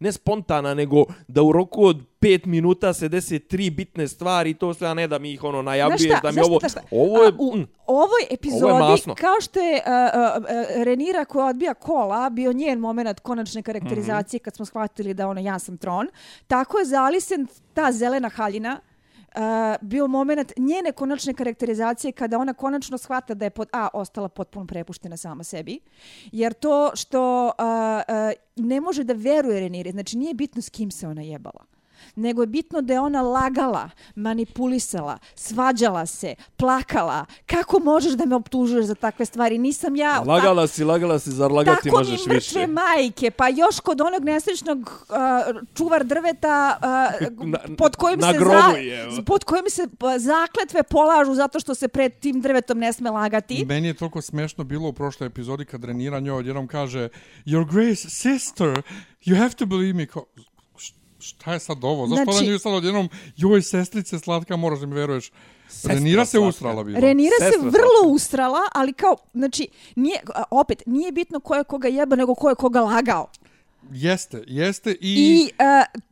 ne 0.00 0.12
spontana, 0.12 0.74
nego 0.74 0.96
da 1.28 1.42
u 1.42 1.52
roku 1.52 1.84
od 1.84 2.00
pet 2.20 2.46
minuta 2.46 2.92
se 2.92 3.08
dese 3.08 3.38
tri 3.38 3.70
bitne 3.70 4.08
stvari 4.08 4.50
i 4.50 4.54
to 4.54 4.74
sve, 4.74 4.88
a 4.88 4.94
ne 4.94 5.08
da 5.08 5.18
mi 5.18 5.32
ih 5.32 5.44
ono 5.44 5.62
najavljuješ, 5.62 6.22
da 6.22 6.32
mi 6.32 6.40
ovo, 6.40 6.58
šta, 6.58 6.68
šta? 6.68 6.80
ovo 6.90 7.22
je, 7.22 7.28
A, 7.28 7.32
u 7.38 7.56
mm, 7.56 7.66
ovoj 7.86 8.22
epizodi, 8.30 8.72
masno. 8.74 9.14
kao 9.14 9.40
što 9.40 9.60
je 9.60 9.74
uh, 9.76 9.82
uh, 10.38 10.46
Renira 10.84 11.24
koja 11.24 11.46
odbija 11.46 11.74
kola, 11.74 12.30
bio 12.30 12.52
njen 12.52 12.78
moment 12.78 13.20
konačne 13.20 13.62
karakterizacije 13.62 14.40
kad 14.40 14.56
smo 14.56 14.64
shvatili 14.64 15.14
da 15.14 15.28
ono 15.38 15.46
ja 15.46 15.58
sam 15.58 15.78
tron, 15.78 16.08
tako 16.46 16.78
je 16.78 16.84
za 16.84 17.02
Alicent 17.02 17.50
ta 17.74 17.92
zelena 17.92 18.28
haljina 18.28 18.80
Uh, 19.28 19.42
bio 19.80 20.06
moment 20.06 20.52
njene 20.56 20.92
konačne 20.92 21.34
karakterizacije 21.34 22.12
kada 22.12 22.38
ona 22.38 22.54
konačno 22.54 22.98
shvata 22.98 23.34
da 23.34 23.44
je 23.44 23.50
pod 23.50 23.68
A 23.72 23.88
ostala 23.92 24.28
potpuno 24.28 24.66
prepuštena 24.66 25.16
sama 25.16 25.44
sebi. 25.44 25.80
Jer 26.32 26.52
to 26.52 26.90
što 26.94 27.46
uh, 27.46 27.52
uh, 27.52 28.64
ne 28.66 28.80
može 28.80 29.04
da 29.04 29.12
veruje 29.12 29.60
Reniri, 29.60 29.90
znači 29.90 30.18
nije 30.18 30.34
bitno 30.34 30.62
s 30.62 30.70
kim 30.70 30.90
se 30.90 31.08
ona 31.08 31.22
jebala 31.22 31.77
nego 32.16 32.42
je 32.42 32.46
bitno 32.46 32.80
da 32.80 32.92
je 32.92 33.00
ona 33.00 33.22
lagala, 33.22 33.90
manipulisala, 34.16 35.18
svađala 35.34 36.06
se, 36.06 36.34
plakala. 36.56 37.24
Kako 37.46 37.78
možeš 37.80 38.12
da 38.12 38.26
me 38.26 38.36
optužuješ 38.36 38.86
za 38.86 38.94
takve 38.94 39.24
stvari? 39.24 39.58
Nisam 39.58 39.96
ja... 39.96 40.20
Lagala 40.20 40.66
si, 40.66 40.84
lagala 40.84 41.18
si, 41.18 41.30
zar 41.30 41.52
lagati 41.52 41.82
Tako 41.84 41.96
možeš 41.98 42.26
mi 42.26 42.34
više? 42.34 42.58
mrtve 42.58 42.66
majke, 42.68 43.30
pa 43.30 43.48
još 43.48 43.80
kod 43.80 44.00
onog 44.00 44.24
nesrećnog 44.24 44.78
uh, 44.78 45.16
čuvar 45.74 46.04
drveta 46.04 46.78
uh, 46.78 47.46
Na- 47.46 47.58
pod 47.78 47.96
kojim 47.96 48.20
na 48.20 48.32
se 48.32 48.38
grobu 48.38 48.76
je, 48.76 49.02
evo. 49.02 49.12
pod 49.22 49.44
kojim 49.44 49.64
se 49.68 49.88
pa, 49.98 50.18
zakletve 50.18 50.82
polažu 50.82 51.34
zato 51.34 51.60
što 51.60 51.74
se 51.74 51.88
pred 51.88 52.12
tim 52.14 52.40
drvetom 52.40 52.78
ne 52.78 52.92
sme 52.92 53.10
lagati. 53.10 53.64
Meni 53.64 53.88
je 53.88 53.94
toliko 53.94 54.22
smešno 54.22 54.64
bilo 54.64 54.88
u 54.88 54.92
prošloj 54.92 55.26
epizodi 55.26 55.64
kad 55.64 55.84
Renira 55.84 56.20
njoj 56.20 56.38
odjednom 56.38 56.66
kaže 56.68 57.08
Your 57.46 57.66
Grace, 57.66 58.10
sister, 58.10 58.82
you 59.22 59.38
have 59.38 59.50
to 59.50 59.66
believe 59.66 59.92
me. 59.94 60.06
Kao, 60.06 60.24
"Š- 60.36 60.47
šta 61.28 61.52
je 61.52 61.58
sad 61.60 61.78
ovo? 61.82 62.06
Zašto 62.06 62.24
Znači- 62.24 62.38
ona 62.38 62.46
njoj 62.46 62.58
sad 62.58 62.72
odjednom, 62.74 63.08
joj, 63.36 63.62
sestrice 63.62 64.18
slatka, 64.18 64.56
moraš 64.56 64.78
da 64.78 64.86
mi 64.86 64.94
veruješ. 64.94 65.30
Renira 65.84 66.24
se 66.24 66.30
slatka. 66.30 66.48
usrala 66.48 66.84
bila. 66.84 67.00
Renira 67.00 67.34
se 67.38 67.44
Sestra 67.44 67.60
vrlo 67.60 67.70
slatka. 67.92 68.08
ustrala, 68.08 68.60
ali 68.74 68.92
kao, 68.92 69.16
znači, 69.34 69.68
nije, 69.96 70.20
opet, 70.50 70.82
nije 70.86 71.12
bitno 71.12 71.40
ko 71.40 71.54
je 71.54 71.64
koga 71.64 71.88
jeba, 71.88 72.16
nego 72.16 72.34
ko 72.34 72.48
je 72.48 72.54
koga 72.54 72.80
lagao. 72.80 73.26
Jeste, 73.92 74.44
jeste 74.46 74.90
i, 74.90 74.96
I, 75.00 75.42
uh, 75.44 75.48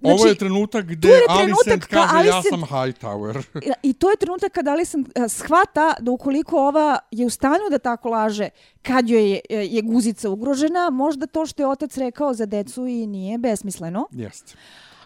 znači, 0.01 0.15
ovo 0.15 0.27
je 0.27 0.35
trenutak 0.35 0.85
gde 0.87 1.09
je 1.09 1.21
Alicent 1.29 1.59
trenutak 1.65 1.91
ka 1.91 1.97
kaže 2.09 2.29
ja 2.29 2.35
Alicent- 2.35 2.51
sam 2.51 2.61
Hightower. 2.63 3.43
I 3.83 3.93
to 3.93 4.11
je 4.11 4.17
trenutak 4.17 4.53
kada 4.53 4.71
Alison 4.71 5.01
uh, 5.01 5.07
shvata 5.29 5.95
da 6.01 6.11
ukoliko 6.11 6.59
ova 6.59 6.99
je 7.11 7.27
u 7.27 7.31
stanju 7.31 7.65
da 7.71 7.79
tako 7.79 8.09
laže, 8.09 8.49
kad 8.83 9.09
joj 9.09 9.31
je, 9.31 9.41
je 9.51 9.83
guzica 9.83 10.31
ugrožena, 10.31 10.91
možda 10.91 11.27
to 11.27 11.47
što 11.47 11.63
je 11.63 11.69
otac 11.69 11.97
rekao 11.97 12.35
za 12.35 12.47
decu 12.47 12.87
i 12.87 13.07
nije 13.07 13.39
besmisleno. 13.39 14.07
Jeste. 14.13 14.55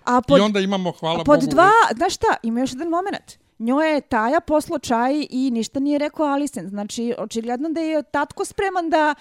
A 0.04 0.20
pod, 0.22 0.38
I 0.38 0.40
onda 0.40 0.60
imamo, 0.60 0.92
hvala 0.92 1.20
a 1.20 1.24
pod 1.24 1.40
Bogu, 1.40 1.50
dva, 1.50 1.70
znaš 1.96 2.14
šta, 2.14 2.26
ima 2.42 2.60
još 2.60 2.72
jedan 2.72 2.88
moment. 2.88 3.38
Njoj 3.58 3.94
je 3.94 4.00
Taja 4.00 4.40
poslo 4.40 4.78
čaj 4.78 5.26
i 5.30 5.50
ništa 5.50 5.80
nije 5.80 5.98
rekao 5.98 6.26
Alisen. 6.26 6.68
Znači, 6.68 7.14
očigledno 7.18 7.68
da 7.68 7.80
je 7.80 8.02
tatko 8.02 8.44
spreman 8.44 8.90
da 8.90 9.14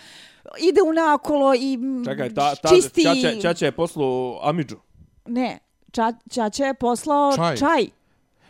ide 0.60 0.82
u 0.82 0.94
nakolo 0.94 1.56
i 1.56 1.80
Čekaj, 2.06 2.34
ta, 2.34 2.56
ta, 2.56 2.70
čisti... 2.70 3.04
Čača, 3.04 3.42
Čača 3.42 3.66
je 3.66 3.72
poslu 3.72 4.38
Amidžu. 4.42 4.76
Ne, 5.26 5.60
ča, 5.92 6.14
Čača 6.32 6.66
je 6.66 6.74
poslao 6.74 7.36
Čaj. 7.36 7.58
čaj. 7.58 7.99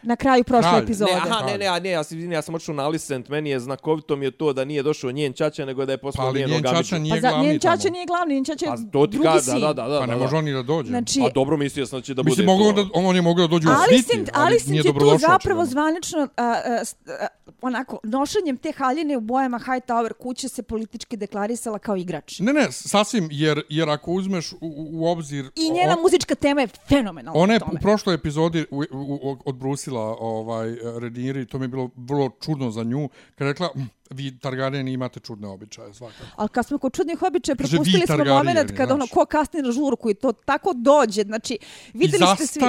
Na 0.03 0.15
kraju 0.15 0.43
prošle 0.43 0.69
Kralj. 0.69 0.83
epizode. 0.83 1.11
Ne, 1.11 1.17
aha, 1.17 1.45
ne, 1.45 1.57
ne, 1.57 1.65
a 1.67 1.79
ne, 1.79 1.89
ja, 1.89 2.03
sam, 2.03 2.31
ja 2.31 2.41
sam 2.41 2.55
otišao 2.55 2.75
na 2.75 2.83
Alicent, 2.83 3.29
meni 3.29 3.49
je 3.49 3.59
znakovito 3.59 4.15
mi 4.15 4.25
je 4.25 4.31
to 4.31 4.53
da 4.53 4.65
nije 4.65 4.83
došao 4.83 5.11
njen 5.11 5.33
Čača, 5.33 5.65
nego 5.65 5.85
da 5.85 5.91
je 5.91 5.97
Pa 5.97 6.01
poslao 6.01 6.27
ali 6.27 6.39
njenog 6.39 6.51
njen 6.51 6.67
Amidžu. 6.67 6.83
čača 6.83 6.99
nije 6.99 7.11
Pa 7.11 7.21
za, 7.21 7.29
glavni 7.29 7.47
njen 7.47 7.59
Čača 7.59 7.77
tamo. 7.77 7.91
nije 7.91 8.05
glavni, 8.05 8.33
njen 8.33 8.45
Čača 8.45 8.65
je 8.65 8.71
Pa 8.71 8.77
to 8.91 9.07
ti 9.07 9.11
drugi 9.11 9.27
kaže, 9.27 9.41
sin. 9.41 9.59
da, 9.61 9.73
da, 9.73 9.87
da. 9.87 9.99
Pa 9.99 10.05
ne 10.05 10.13
da, 10.13 10.19
može 10.19 10.31
da. 10.31 10.37
on 10.37 10.45
ni 10.45 10.53
da 10.53 10.61
dođe. 10.63 10.89
Znači, 10.89 11.19
Pa 11.21 11.29
dobro 11.29 11.57
mislio 11.57 11.85
sam 11.85 11.99
da 11.99 12.03
će 12.03 12.13
da 12.13 12.23
bude 12.23 12.29
Mislim, 12.31 12.45
mogu 12.45 12.63
to. 12.63 12.83
da, 12.83 12.89
on 12.93 13.15
je 13.15 13.21
mogao 13.21 13.47
da 13.47 13.51
dođe 13.51 13.67
u 13.67 13.71
sviti, 13.71 13.93
Alicent, 13.95 14.29
ali 14.33 14.45
Alicent 14.45 14.75
je 14.75 14.93
tu 14.93 15.17
zapravo 15.19 15.65
zvanično 15.65 16.27
a, 16.37 16.43
a, 16.43 16.81
a, 17.07 17.27
onako 17.61 17.99
nošenjem 18.03 18.57
te 18.57 18.71
haljine 18.71 19.17
u 19.17 19.21
bojama 19.21 19.59
Hightower 19.59 20.13
kuće 20.13 20.49
se 20.49 20.63
politički 20.63 21.17
deklarisala 21.17 21.79
kao 21.79 21.95
igrač. 21.95 22.39
Ne, 22.39 22.53
ne, 22.53 22.67
sasvim, 22.71 23.29
jer, 23.31 23.61
jer 23.69 23.89
ako 23.89 24.11
uzmeš 24.11 24.51
u, 24.51 24.57
u- 24.61 25.05
obzir... 25.07 25.49
I 25.55 25.71
njena 25.71 25.95
o- 25.97 26.01
muzička 26.01 26.35
tema 26.35 26.61
je 26.61 26.67
fenomenalna. 26.67 27.39
Ona 27.39 27.53
je 27.53 27.59
u 27.71 27.77
prošloj 27.81 28.15
epizodi 28.15 28.65
u, 28.71 28.77
u, 28.77 28.83
u, 28.91 29.37
odbrusila 29.45 30.15
ovaj, 30.19 30.67
Reniri, 30.99 31.45
to 31.45 31.59
mi 31.59 31.65
je 31.65 31.69
bilo 31.69 31.89
vrlo 31.95 32.29
čudno 32.41 32.71
za 32.71 32.83
nju, 32.83 33.09
kad 33.35 33.47
je 33.47 33.53
rekla, 33.53 33.69
"Mm, 33.75 33.89
vi 34.09 34.39
Targaryeni 34.39 34.93
imate 34.93 35.19
čudne 35.19 35.47
običaje, 35.47 35.93
svakako. 35.93 36.25
Ali 36.35 36.49
kad 36.49 36.67
smo 36.67 36.77
kod 36.77 36.93
čudnih 36.93 37.21
običaja, 37.21 37.55
propustili 37.55 38.03
smo 38.05 38.25
moment 38.25 38.71
kad 38.77 38.91
ono, 38.91 39.05
znaš. 39.05 39.11
ko 39.11 39.25
kasni 39.25 39.61
na 39.61 39.71
žurku 39.71 40.09
i 40.09 40.13
to 40.13 40.31
tako 40.31 40.73
dođe. 40.73 41.23
Znači, 41.23 41.57
videli 41.93 42.25
ste 42.35 42.47
svi, 42.47 42.61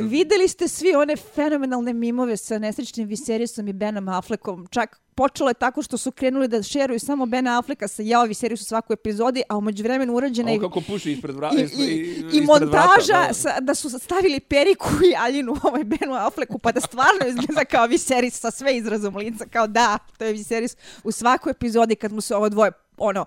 videli 0.00 0.48
ste 0.48 0.68
svi 0.68 0.94
one 0.94 1.16
fenomenalne 1.16 1.92
mimove 1.92 2.36
sa 2.36 2.58
nesrećnim 2.58 3.08
Viserisom 3.08 3.68
i 3.68 3.72
Benom 3.72 4.08
Affleckom. 4.08 4.66
Čak 4.70 5.00
počelo 5.16 5.50
je 5.50 5.54
tako 5.54 5.82
što 5.82 5.98
su 5.98 6.12
krenuli 6.12 6.48
da 6.48 6.62
šeruju 6.62 7.00
samo 7.00 7.26
Bena 7.26 7.58
Afflecka 7.58 7.88
sa 7.88 8.02
jao 8.02 8.24
Viserisu 8.24 8.64
svaku 8.64 8.92
epizodi, 8.92 9.42
a 9.48 9.56
umeđu 9.56 9.82
vremenu 9.82 10.14
urađena 10.14 10.50
i 10.50 10.54
on 10.54 10.60
kako 10.60 10.80
puši 10.80 11.12
ispred 11.12 11.36
vrata. 11.36 11.56
i, 11.56 11.82
i, 11.84 12.24
i 12.32 12.40
montaža 12.40 13.32
sa, 13.32 13.60
da 13.60 13.74
su 13.74 13.98
stavili 13.98 14.40
periku 14.40 14.88
i 15.12 15.14
Aljinu 15.18 15.56
ovaj 15.62 15.84
Benu 15.84 16.14
Afflecku 16.14 16.58
pa 16.58 16.72
da 16.72 16.80
stvarno 16.80 17.26
izgleda 17.28 17.64
kao 17.64 17.86
Viserys 17.86 18.30
sa 18.30 18.50
sve 18.50 18.76
izrazom 18.76 19.16
lica 19.16 19.44
kao 19.50 19.66
da, 19.66 19.98
to 20.18 20.24
je 20.24 20.34
Viserys 20.34 20.76
u 21.04 21.12
svakoj 21.12 21.50
epizodi 21.50 21.96
kad 21.96 22.12
mu 22.12 22.20
se 22.20 22.36
ovo 22.36 22.48
dvoje 22.48 22.72
ono 22.98 23.26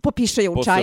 popišaju 0.00 0.52
u 0.52 0.64
čaj. 0.64 0.82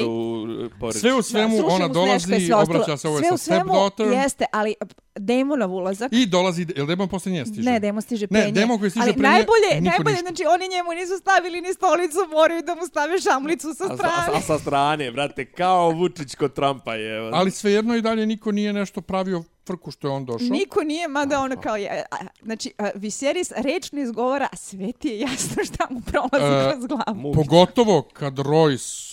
Sve 1.00 1.14
u 1.14 1.22
svemu 1.22 1.58
Srušimo 1.58 1.74
ona 1.74 1.86
i 1.86 1.89
dolazi, 1.89 2.26
sve 2.26 2.56
ostalo. 2.56 2.62
obraća 2.62 2.98
se 2.98 3.08
ovo 3.08 3.20
Sve 3.20 3.28
sa 3.28 3.34
u 3.34 3.38
svemu 3.38 3.64
stepdaughter 3.64 4.08
Jeste, 4.08 4.46
ali 4.52 4.76
Damonov 5.16 5.72
ulazak 5.72 6.09
i 6.11 6.26
dolazi, 6.28 6.66
jel 6.76 6.86
Demon 6.86 7.09
posle 7.09 7.32
nje 7.32 7.45
stiže? 7.45 7.61
Ne, 7.64 7.80
Demon 7.80 8.01
stiže 8.01 8.26
Ne, 8.26 8.28
pre 8.32 8.45
nje. 8.45 8.51
Demon 8.51 8.80
koji 8.80 8.89
stiže 8.89 9.03
Ali 9.03 9.14
pre 9.14 9.22
nje, 9.22 9.30
najbolje, 9.30 9.82
najbolje, 9.82 10.11
ništa. 10.11 10.22
znači 10.22 10.43
oni 10.45 10.68
njemu 10.68 10.91
nisu 10.91 11.18
stavili 11.18 11.61
ni 11.61 11.74
stolicu, 11.74 12.18
moraju 12.32 12.61
da 12.61 12.76
mu 12.76 12.86
stave 12.86 13.20
šamlicu 13.22 13.68
sa 13.70 13.84
A, 13.84 13.88
sa- 13.88 13.95
strane. 13.97 14.28
a, 14.34 14.41
sa 14.41 14.59
strane, 14.59 15.11
brate, 15.11 15.45
kao 15.47 15.89
Vučić 15.91 16.36
kod 16.36 16.53
Trumpa 16.53 16.95
je. 16.95 17.18
evo. 17.18 17.30
Ali 17.34 17.51
svejedno 17.51 17.95
i 17.95 18.01
dalje 18.01 18.26
niko 18.26 18.51
nije 18.51 18.74
nešto 18.74 19.01
pravio 19.01 19.43
frku 19.66 19.91
što 19.91 20.07
je 20.07 20.11
on 20.11 20.26
došao. 20.26 20.47
Niko 20.49 20.82
nije, 20.82 21.07
mada 21.07 21.39
ono 21.39 21.55
kao 21.57 21.76
je, 21.76 22.03
a, 22.11 22.16
znači, 22.41 22.74
a, 22.78 22.89
Viserys 22.91 23.51
rečno 23.57 24.01
izgovara, 24.01 24.47
a 24.51 24.55
sve 24.55 24.91
ti 24.91 25.07
je 25.07 25.20
jasno 25.20 25.64
šta 25.66 25.88
mu 25.89 26.01
prolazi 26.01 26.45
E, 26.59 26.72
kroz 26.72 26.86
glavu. 26.86 27.34
Pogotovo 27.34 28.01
kad 28.03 28.34
Royce 28.36 29.12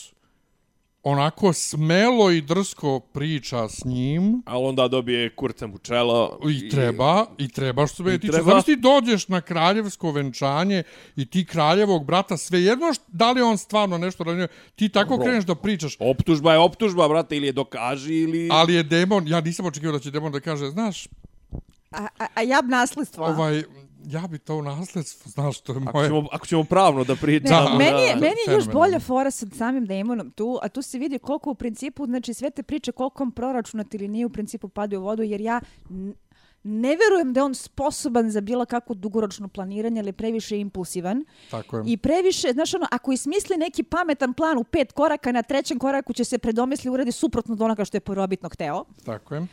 onako 1.03 1.53
smelo 1.53 2.31
i 2.31 2.41
drsko 2.41 3.01
priča 3.01 3.69
s 3.69 3.85
njim 3.85 4.43
Ali 4.47 4.65
onda 4.65 4.89
dobije 4.89 5.31
kurcem 5.31 5.75
u 5.75 5.79
čelo. 5.79 6.39
i 6.51 6.69
treba, 6.69 7.27
i 7.39 7.49
treba 7.49 7.87
što 7.87 7.97
se 7.97 8.03
mene 8.03 8.17
I 8.17 8.19
tiče. 8.19 8.33
treba. 8.33 8.51
Znaš 8.51 8.65
ti 8.65 8.77
dođeš 8.77 9.29
na 9.29 9.41
kraljevsko 9.41 10.11
venčanje 10.11 10.83
i 11.17 11.27
ti 11.27 11.45
kraljevog 11.45 12.05
brata, 12.05 12.37
svejedno 12.37 12.87
št- 12.87 13.01
da 13.09 13.33
li 13.33 13.43
on 13.43 13.59
stvarno 13.59 13.99
nešto 13.99 14.25
radio, 14.25 14.49
ti 14.75 14.89
tako 14.89 15.17
Bro. 15.17 15.25
kreneš 15.25 15.45
da 15.45 15.55
pričaš, 15.55 15.97
Optužba 16.01 16.53
je 16.53 16.59
optužba, 16.59 17.09
brate, 17.09 17.37
ili 17.37 17.47
je 17.47 17.53
dokaži, 17.53 18.15
ili... 18.15 18.49
ali 18.53 18.75
je 18.75 18.83
demon, 18.83 19.29
ja 19.29 19.41
nisam 19.41 19.67
očekivao 19.67 19.93
da 19.93 19.99
će 19.99 20.11
demon 20.11 20.33
da 20.33 20.41
kaže, 20.41 20.67
znaš, 20.67 21.07
A, 21.91 22.07
a, 22.19 22.27
a 22.35 22.43
ja 22.43 22.61
nasledstvo. 22.63 23.25
a? 23.25 23.29
ovaj, 23.29 23.63
ja 24.07 24.27
bi 24.27 24.39
to 24.39 24.57
u 24.57 24.63
nasljedstvo, 24.63 25.31
znaš, 25.31 25.61
to 25.61 25.73
je 25.73 25.79
Ako 25.87 25.99
moje... 25.99 26.09
ćemo, 26.09 26.29
ako 26.33 26.47
ćemo 26.47 26.65
pravno 26.65 27.05
da 27.05 27.13
Ne, 27.13 27.19
pričamo... 27.21 27.79
meni 27.79 28.03
je, 28.03 28.15
da. 28.15 28.21
meni 28.21 28.37
je 28.47 28.55
još 28.55 28.69
bolja 28.69 29.01
fora 29.01 29.31
sa 29.31 29.47
samim 29.59 29.87
Damonom 29.87 30.31
tu, 30.31 30.59
a 30.63 30.69
tu 30.69 30.83
se 30.83 30.99
vidi 30.99 31.19
koliko 31.19 31.51
u 31.51 31.55
principu, 31.55 32.07
znači 32.07 32.35
sve 32.35 32.51
te 32.51 32.63
priče 32.63 32.93
koliko 32.93 33.23
on 33.23 33.31
proračunat 33.31 33.95
ili 33.95 34.09
nije 34.09 34.27
u 34.27 34.31
principu 34.31 34.69
padaju 34.69 35.01
u 35.01 35.05
vodu, 35.05 35.23
jer 35.23 35.41
ja 35.41 35.61
ne 36.63 36.97
verujem 36.97 37.33
da 37.33 37.41
je 37.41 37.45
on 37.45 37.55
sposoban 37.55 38.31
za 38.31 38.41
bilo 38.41 38.65
kakvo 38.65 38.95
dugoročno 38.95 39.49
planiranje, 39.49 40.01
ali 40.01 40.09
je 40.09 40.13
previše 40.13 40.59
impulsivan. 40.59 41.25
Tako 41.51 41.77
je. 41.77 41.85
I 41.87 41.97
previše, 41.97 42.53
znaš 42.53 42.75
ono, 42.75 42.87
ako 42.91 43.13
ismisli 43.13 43.57
neki 43.57 43.83
pametan 43.83 44.35
plan 44.35 44.59
u 44.59 44.65
pet 44.65 44.93
koraka, 44.93 45.33
na 45.33 45.43
trećem 45.43 45.79
koraku 45.79 46.13
će 46.13 46.25
se 46.25 46.39
predomisli 46.39 46.91
uradi 46.91 47.13
suprotno 47.13 47.55
od 47.55 47.63
onoga 47.63 47.85
što 47.85 47.97
je 47.97 48.01
prvobitno 48.01 48.49
hteo. 48.49 48.85
Tako 49.05 49.35
je. 49.35 49.47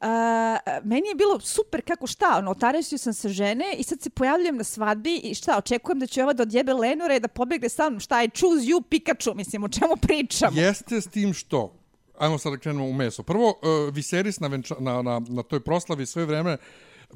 A, 0.00 0.56
meni 0.84 1.08
je 1.08 1.14
bilo 1.14 1.40
super 1.40 1.82
kako 1.82 2.06
šta, 2.06 2.36
ono, 2.38 2.50
otarešio 2.50 2.98
sam 2.98 3.14
se 3.14 3.28
žene 3.28 3.64
i 3.78 3.82
sad 3.82 4.00
se 4.02 4.10
pojavljujem 4.10 4.56
na 4.56 4.64
svadbi 4.64 5.16
i 5.16 5.34
šta, 5.34 5.58
očekujem 5.58 5.98
da 5.98 6.06
će 6.06 6.22
ova 6.22 6.32
da 6.32 6.42
odjebe 6.42 6.72
Lenora 6.72 7.16
i 7.16 7.20
da 7.20 7.28
pobegne 7.28 7.68
sa 7.68 7.90
mnom, 7.90 8.00
šta 8.00 8.22
je, 8.22 8.28
choose 8.28 8.66
you 8.66 8.82
Pikachu, 8.88 9.34
mislim, 9.34 9.64
o 9.64 9.68
čemu 9.68 9.96
pričamo. 9.96 10.60
Jeste 10.60 11.00
s 11.00 11.06
tim 11.06 11.34
što, 11.34 11.74
ajmo 12.18 12.38
sad 12.38 12.52
da 12.52 12.58
krenemo 12.58 12.86
u 12.86 12.92
meso. 12.92 13.22
Prvo, 13.22 13.48
uh, 13.48 13.94
Viserys 13.94 14.40
na, 14.40 14.48
venča, 14.48 14.74
na, 14.80 15.02
na, 15.02 15.20
na 15.28 15.42
toj 15.42 15.60
proslavi 15.60 16.06
sve 16.06 16.24
vreme 16.24 16.56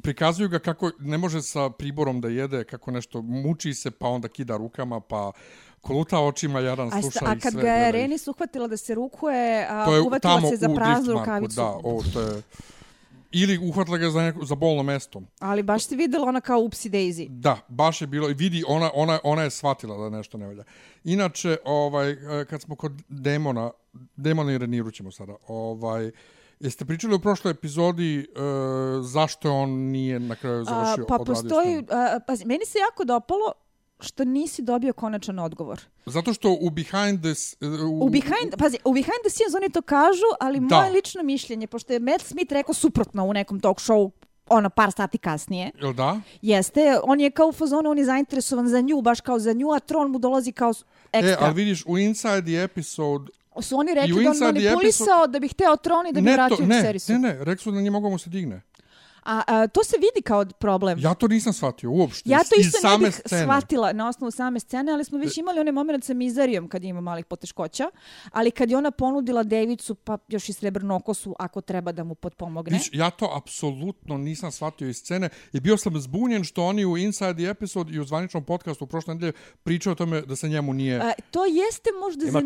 prikazuju 0.03 0.49
ga 0.49 0.59
kako 0.59 0.91
ne 0.99 1.19
može 1.19 1.43
sa 1.43 1.71
priborom 1.71 2.21
da 2.21 2.29
jede, 2.29 2.65
kako 2.65 2.91
nešto 2.91 3.23
muči 3.23 3.75
se, 3.75 3.91
pa 3.91 4.09
onda 4.09 4.29
kida 4.29 4.57
rukama, 4.57 5.01
pa 5.01 5.33
koluta 5.83 6.19
očima, 6.21 6.61
jadan 6.61 6.89
A, 6.89 7.03
sluša 7.03 7.19
sta- 7.19 7.31
a 7.31 7.35
i 7.35 7.41
kad 7.41 7.53
sve. 7.53 7.63
ga 7.63 7.69
je. 7.69 7.93
Renis 7.93 8.29
uhvatila 8.29 8.67
da 8.69 8.77
se 8.77 8.95
rukuje, 8.95 9.67
a, 9.71 9.85
to 9.85 9.95
je 9.95 10.01
uvatila 10.01 10.35
tamo 10.35 10.49
se 10.51 10.57
za 10.57 10.69
praznu 10.69 11.13
rukavicu. 11.13 11.55
Da, 11.57 11.67
ovo 11.67 12.03
to 12.13 12.21
je... 12.21 12.43
Ili 13.35 13.59
uhvatila 13.59 13.99
ga 13.99 14.11
za, 14.11 14.23
neko, 14.23 14.45
za 14.45 14.55
bolno 14.55 14.83
mesto. 14.83 15.23
Ali 15.39 15.63
baš 15.63 15.85
se 15.85 15.97
videla 15.97 16.29
ona 16.29 16.41
kao 16.41 16.59
Upsi 16.59 16.91
Daisy. 16.91 17.29
Da, 17.29 17.59
baš 17.69 18.01
je 18.01 18.07
bilo 18.07 18.31
i 18.31 18.35
vidi 18.35 18.65
ona 18.67 18.91
ona 18.95 19.19
ona 19.25 19.43
je 19.43 19.51
shvatila 19.51 19.97
da 19.97 20.17
nešto 20.17 20.39
ne 20.39 20.47
valja. 20.47 20.65
Inače, 21.05 21.57
ovaj 21.65 22.11
e, 22.11 22.45
kad 22.45 22.63
smo 22.63 22.77
kod 22.77 22.93
demona, 23.09 23.71
demona 24.17 24.53
i 24.53 24.59
Reniru 24.59 24.91
ćemo 24.91 25.11
sada. 25.11 25.37
Ovaj 25.49 26.11
Jeste 26.61 26.85
pričali 26.85 27.15
u 27.15 27.19
prošloj 27.21 27.51
epizodi 27.51 28.19
e, 28.19 28.25
zašto 29.03 29.53
on 29.53 29.71
nije 29.71 30.21
na 30.21 30.37
kraju 30.37 30.65
završio 30.65 31.05
A, 31.05 31.07
pa 31.09 31.15
odradio 31.15 31.35
postoji, 31.43 31.75
snimku? 31.75 31.95
a, 31.95 32.19
pazi, 32.27 32.45
meni 32.45 32.65
se 32.67 32.79
jako 32.79 33.05
dopalo 33.05 33.53
što 34.03 34.25
nisi 34.27 34.63
dobio 34.63 34.93
konačan 34.93 35.39
odgovor. 35.39 35.81
Zato 36.07 36.33
što 36.33 36.53
u 36.53 36.71
behind 36.71 37.21
this 37.21 37.53
e, 37.55 37.67
u, 37.67 37.99
U 38.01 38.09
behind, 38.09 38.55
pazi, 38.59 38.79
u 38.85 38.93
behind 38.93 39.21
the 39.23 39.31
scenes 39.31 39.55
oni 39.55 39.71
to 39.71 39.83
kažu, 39.83 40.29
ali 40.41 40.61
Da. 40.61 40.77
moje 40.77 40.91
lično 40.91 41.23
mišljenje, 41.23 41.67
pošto 41.67 41.93
je 41.93 41.99
Matt 42.01 42.23
Smith 42.23 42.53
rekao 42.53 42.75
suprotno 42.75 43.25
u 43.25 43.33
nekom 43.33 43.61
talk 43.61 43.79
show 43.79 44.11
ono 44.49 44.71
par 44.71 44.93
sati 44.93 45.19
kasnije, 45.19 45.71
Jel 45.77 45.93
da? 45.93 46.21
jeste, 46.43 46.81
on 47.03 47.21
je 47.21 47.31
kao 47.31 47.47
u 47.47 47.53
fazonu, 47.53 47.91
on 47.91 47.99
je 47.99 48.05
zainteresovan 48.05 48.69
za 48.69 48.81
nju, 48.81 49.01
baš 49.01 49.21
kao 49.21 49.39
za 49.39 49.53
nju, 49.53 49.71
a 49.71 49.79
Tron 49.79 50.11
mu 50.11 50.19
dolazi 50.19 50.53
kao 50.53 50.73
s- 50.73 50.85
E, 51.13 51.19
ekstra. 51.19 51.37
ali 51.41 51.55
vidiš, 51.55 51.85
u 51.87 51.99
Inside 51.99 52.43
the 52.43 52.55
Episode 52.55 53.31
Su 53.61 53.77
oni 53.77 53.95
rekli 53.95 54.13
u 54.13 54.23
da 54.23 54.31
on 54.31 54.37
the 54.37 54.45
manipulisao 54.45 55.27
da 55.27 55.39
bi 55.39 55.49
hteo 55.49 55.77
tron 55.77 56.07
i 56.07 56.13
da 56.13 56.21
bi 56.21 56.25
ne, 56.25 56.33
vratio 56.33 56.57
to, 56.57 56.63
u 56.63 56.67
ne, 56.67 56.77
Viserisu. 56.77 57.13
ne, 57.13 57.19
ne, 57.19 57.37
rekli 57.41 57.59
su 57.59 57.71
da 57.71 57.79
nije 57.79 57.91
mogao 57.91 58.11
mu 58.11 58.19
se 58.19 58.31
digne. 58.31 58.61
A, 59.23 59.43
a 59.47 59.67
to 59.67 59.85
se 59.85 59.97
vidi 59.97 60.23
kao 60.23 60.45
problem. 60.45 60.99
Ja 60.99 61.15
to 61.15 61.29
nisam 61.29 61.53
shvatio 61.53 61.91
uopšte. 61.91 62.31
Ja 62.31 62.39
to 62.39 62.61
isto 62.61 62.89
ne 62.89 62.99
bih 62.99 63.15
scene. 63.27 63.43
shvatila 63.43 63.93
na 63.93 64.09
osnovu 64.09 64.31
same 64.31 64.61
scene, 64.61 64.93
ali 64.93 65.05
smo 65.05 65.19
već 65.19 65.39
imali 65.39 65.61
onaj 65.61 65.73
moment 65.73 66.05
sa 66.05 66.15
Mizarijom 66.15 66.69
kad 66.69 66.85
ima 66.85 67.01
malih 67.01 67.25
poteškoća, 67.25 67.91
ali 68.31 68.51
kad 68.51 68.71
je 68.71 68.77
ona 68.77 68.91
ponudila 68.91 69.43
Devicu 69.43 69.95
pa 69.95 70.19
još 70.29 70.49
i 70.49 70.53
srebrnu 70.53 70.95
okosu 70.95 71.35
ako 71.39 71.61
treba 71.61 71.93
da 71.93 72.05
mu 72.05 72.15
potpomogne. 72.15 72.79
Viš, 72.79 72.91
ja 72.93 73.11
to 73.11 73.33
apsolutno 73.37 74.19
nisam 74.19 74.53
shvatio 74.53 74.89
iz 74.89 74.97
scene 74.97 75.29
i 75.53 75.61
bio 75.61 75.77
sam 75.77 76.01
zbunjen 76.01 76.45
što 76.45 76.65
oni 76.65 76.85
u 76.85 76.97
Inside 76.97 77.35
the 77.35 77.51
Episode 77.51 77.93
i 77.93 78.01
u 78.01 78.05
zvaničnom 78.05 78.45
podcastu 78.45 78.85
u 78.85 78.87
prošle 78.87 79.15
nedelje 79.15 79.33
pričaju 79.63 79.93
o 79.93 79.95
tome 79.95 80.21
da 80.21 80.37
se 80.37 80.49
njemu 80.49 80.73
nije... 80.73 81.01
A, 81.01 81.13
to 81.31 81.45
jeste 81.45 81.91
možda 82.05 82.25
Ima 82.25 82.41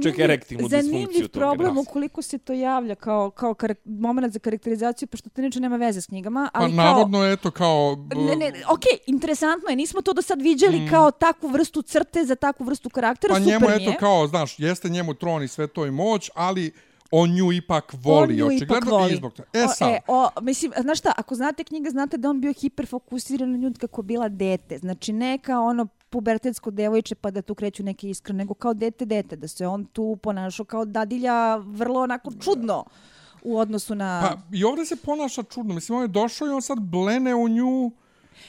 zanimljiv, 0.69 0.69
zanimljiv 0.69 1.29
problem 1.29 1.79
ukoliko 1.79 2.23
se 2.23 2.39
to 2.39 2.53
javlja 2.53 2.95
kao, 2.95 3.31
kao 3.31 3.55
karak, 3.55 3.79
moment 3.85 4.33
za 4.33 4.39
karakterizaciju, 4.39 5.09
pošto 5.09 5.31
to 5.31 5.41
inače 5.41 5.61
nema 5.61 5.77
veze 5.77 6.01
s 6.01 6.07
knjigama. 6.07 6.51
pa 6.55 6.66
Ali 6.67 6.77
kao, 6.77 6.85
navodno 6.85 7.25
je 7.25 7.37
to 7.37 7.51
kao... 7.51 7.97
Ne, 8.15 8.37
ne, 8.37 8.53
okej, 8.71 8.99
interesantno 9.07 9.71
je, 9.71 9.77
nismo 9.77 10.03
to 10.03 10.13
do 10.13 10.23
sad 10.23 10.43
viđali 10.43 10.81
mm. 10.81 10.91
kao 10.91 11.11
takvu 11.11 11.49
vrstu 11.49 11.83
crte 11.83 12.25
za 12.25 12.35
takvu 12.35 12.65
vrstu 12.65 12.91
karaktera, 12.91 13.35
Pa 13.35 13.41
super 13.41 13.53
njemu 13.53 13.67
mi 13.69 13.83
eto 13.83 13.91
je. 13.91 13.97
kao, 13.97 14.27
znaš, 14.27 14.59
jeste 14.59 14.89
njemu 14.89 15.15
tron 15.15 15.43
i 15.43 15.49
sve 15.49 15.67
to 15.67 15.87
i 15.87 15.91
moć, 15.91 16.31
ali 16.35 16.73
on 17.11 17.31
nju 17.31 17.53
ipak 17.53 17.95
voli, 18.03 18.43
on 18.43 18.49
nju 18.49 18.57
ipak 18.57 18.77
očigledno 18.77 18.99
voli. 18.99 19.13
i 19.13 19.17
zbog 19.17 19.33
toga. 19.33 19.49
E 19.53 19.65
O, 19.65 19.69
sad, 19.69 19.91
e, 19.91 20.01
o, 20.09 20.29
mislim, 20.41 20.73
znaš 20.81 20.99
šta, 20.99 21.13
ako 21.17 21.35
znate 21.35 21.65
knjige, 21.65 21.91
znate 21.91 22.17
da 22.17 22.31
on 22.31 22.41
bio 22.41 22.53
hiperfokusiran 22.53 23.51
na 23.51 23.59
nju 23.59 23.73
kako 23.81 24.01
je 24.01 24.05
bila 24.05 24.29
dete. 24.29 24.79
Znači, 24.79 25.13
ne 25.13 25.39
kao 25.39 25.67
ono 25.67 25.87
pubertetsko 26.11 26.71
devojče 26.71 27.15
pa 27.15 27.31
da 27.31 27.43
tu 27.43 27.55
kreću 27.55 27.83
neke 27.83 28.11
iskre, 28.11 28.35
nego 28.35 28.55
kao 28.55 28.75
dete 28.75 29.05
dete, 29.05 29.37
da 29.37 29.49
se 29.49 29.67
on 29.67 29.85
tu 29.85 30.19
ponašao 30.23 30.65
kao 30.65 30.85
dadilja 30.85 31.57
vrlo 31.57 32.01
onako 32.01 32.31
čudno 32.41 32.85
u 33.47 33.59
odnosu 33.59 33.95
na... 33.95 34.21
pa 34.23 34.57
i 34.57 34.65
ovdje 34.65 34.85
se 34.85 34.97
ponaša 34.97 35.43
čudno. 35.43 35.75
Mislim, 35.75 35.97
on 35.97 36.05
je 36.05 36.09
došao 36.09 36.49
i 36.49 36.51
on 36.51 36.63
sad 36.63 36.81
blene 36.81 37.35
u 37.35 37.49
nju, 37.49 37.93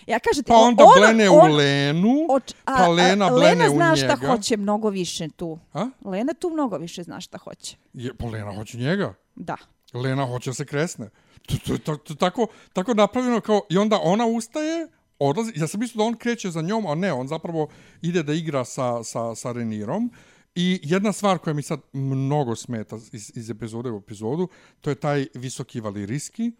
ja 0.07 0.19
kažem 0.19 0.43
ti, 0.43 0.47
pa 0.47 0.55
onda 0.55 0.83
on, 0.83 0.91
blene 0.97 1.29
on, 1.29 1.51
u 1.51 1.55
Lenu, 1.55 2.25
oč- 2.29 2.53
a, 2.65 2.75
pa 2.77 2.87
Lena 2.87 3.25
a, 3.25 3.29
blene 3.29 3.49
Lena 3.49 3.65
u 3.65 3.75
zna 3.75 3.95
njega. 3.95 4.15
šta 4.15 4.27
hoće 4.27 4.57
mnogo 4.57 4.89
više 4.89 5.29
tu. 5.29 5.59
A? 5.73 5.89
Lena 6.05 6.33
tu 6.33 6.49
mnogo 6.49 6.77
više 6.77 7.03
zna 7.03 7.21
šta 7.21 7.37
hoće. 7.37 7.77
Je, 7.93 8.13
pa 8.13 8.27
Lena 8.27 8.55
hoće 8.55 8.77
njega. 8.77 9.13
Da. 9.35 9.57
Lena 9.93 10.25
hoće 10.25 10.53
se 10.53 10.65
kresne. 10.65 11.09
To, 11.45 11.55
to, 11.67 11.77
to, 11.77 11.95
to, 11.95 12.15
tako, 12.15 12.47
tako 12.73 12.93
napravljeno 12.93 13.41
kao... 13.41 13.61
I 13.69 13.77
onda 13.77 13.99
ona 14.03 14.25
ustaje, 14.25 14.87
odlazi. 15.19 15.51
Ja 15.55 15.67
sam 15.67 15.79
mislio 15.79 16.03
da 16.03 16.07
on 16.07 16.17
kreće 16.17 16.51
za 16.51 16.61
njom, 16.61 16.85
a 16.85 16.95
ne, 16.95 17.13
on 17.13 17.27
zapravo 17.27 17.67
ide 18.01 18.23
da 18.23 18.33
igra 18.33 18.65
sa, 18.65 19.03
sa, 19.03 19.35
sa 19.35 19.51
Renirom. 19.51 20.11
I 20.59 20.79
jedna 20.83 21.11
stvar 21.11 21.37
koja 21.37 21.53
mi 21.53 21.61
sad 21.61 21.79
mnogo 21.93 22.55
smeta 22.55 22.97
iz, 23.11 23.31
iz 23.35 23.49
epizode 23.49 23.91
u 23.91 23.97
epizodu, 23.97 24.47
to 24.81 24.89
je 24.89 24.95
taj 24.95 25.25
visoki 25.33 25.79
valirijski, 25.79 26.51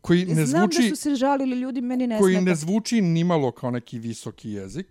koji 0.00 0.24
ne 0.26 0.46
Znam 0.46 0.60
zvuči, 0.72 0.88
da 0.88 0.96
su 0.96 1.02
se 1.02 1.14
žalili 1.14 1.56
ljudi, 1.56 1.80
meni 1.80 2.06
ne 2.06 2.18
koji 2.18 2.34
smeta. 2.34 2.44
ne 2.44 2.54
zvuči 2.54 3.00
nimalo 3.00 3.50
kao 3.52 3.70
neki 3.70 3.98
visoki 3.98 4.50
jezik. 4.50 4.86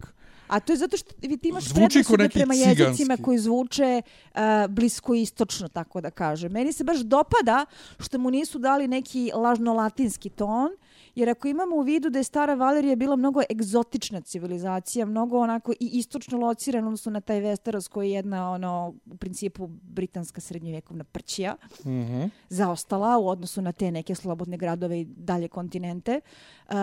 A 0.48 0.60
to 0.60 0.74
je 0.74 0.78
zato 0.78 0.98
što 0.98 1.14
ti 1.14 1.39
imaš 1.43 1.64
Zvuči 1.64 2.04
predrasude 2.04 2.30
prema 2.30 2.54
ciganski. 2.54 2.82
jezicima 2.84 3.18
koji 3.18 3.38
zvuče 3.38 4.02
uh, 4.02 4.39
bliskoistočno, 4.70 5.68
tako 5.68 6.02
da 6.02 6.12
kaže. 6.12 6.50
Meni 6.50 6.74
se 6.74 6.84
baš 6.84 7.00
dopada 7.00 7.66
što 8.00 8.18
mu 8.20 8.32
nisu 8.32 8.60
dali 8.60 8.88
neki 8.88 9.32
lažno-latinski 9.36 10.30
ton, 10.30 10.70
jer 11.18 11.30
ako 11.30 11.47
imamo 11.47 11.76
u 11.76 11.82
vidu 11.82 12.09
da 12.09 12.20
je 12.20 12.24
stara 12.24 12.53
Valerija 12.53 12.95
bila 12.95 13.15
mnogo 13.15 13.41
egzotična 13.51 14.22
civilizacija, 14.22 15.05
mnogo 15.05 15.39
onako 15.39 15.72
i 15.72 15.89
istočno 15.93 16.38
locirana, 16.38 16.88
odnosno 16.88 17.11
na 17.11 17.22
taj 17.22 17.41
Westeros 17.41 17.89
koji 17.89 18.09
je 18.09 18.15
jedna, 18.15 18.51
ono, 18.51 18.93
u 19.05 19.18
principu 19.18 19.68
britanska 19.68 20.41
srednjovjekovna 20.41 21.03
prćija, 21.03 21.55
Mm 21.86 21.89
-hmm. 21.89 22.30
zaostala 22.49 23.18
u 23.18 23.28
odnosu 23.28 23.61
na 23.61 23.72
te 23.72 23.91
neke 23.91 24.15
slobodne 24.15 24.57
gradove 24.57 25.01
i 25.01 25.05
dalje 25.05 25.47
kontinente. 25.47 26.22
Uh, 26.68 26.74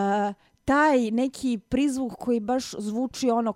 taj 0.65 1.11
neki 1.11 1.59
prizvuk 1.69 2.13
koji 2.19 2.41
baš 2.41 2.75
zvuči 2.79 3.31
ono 3.31 3.55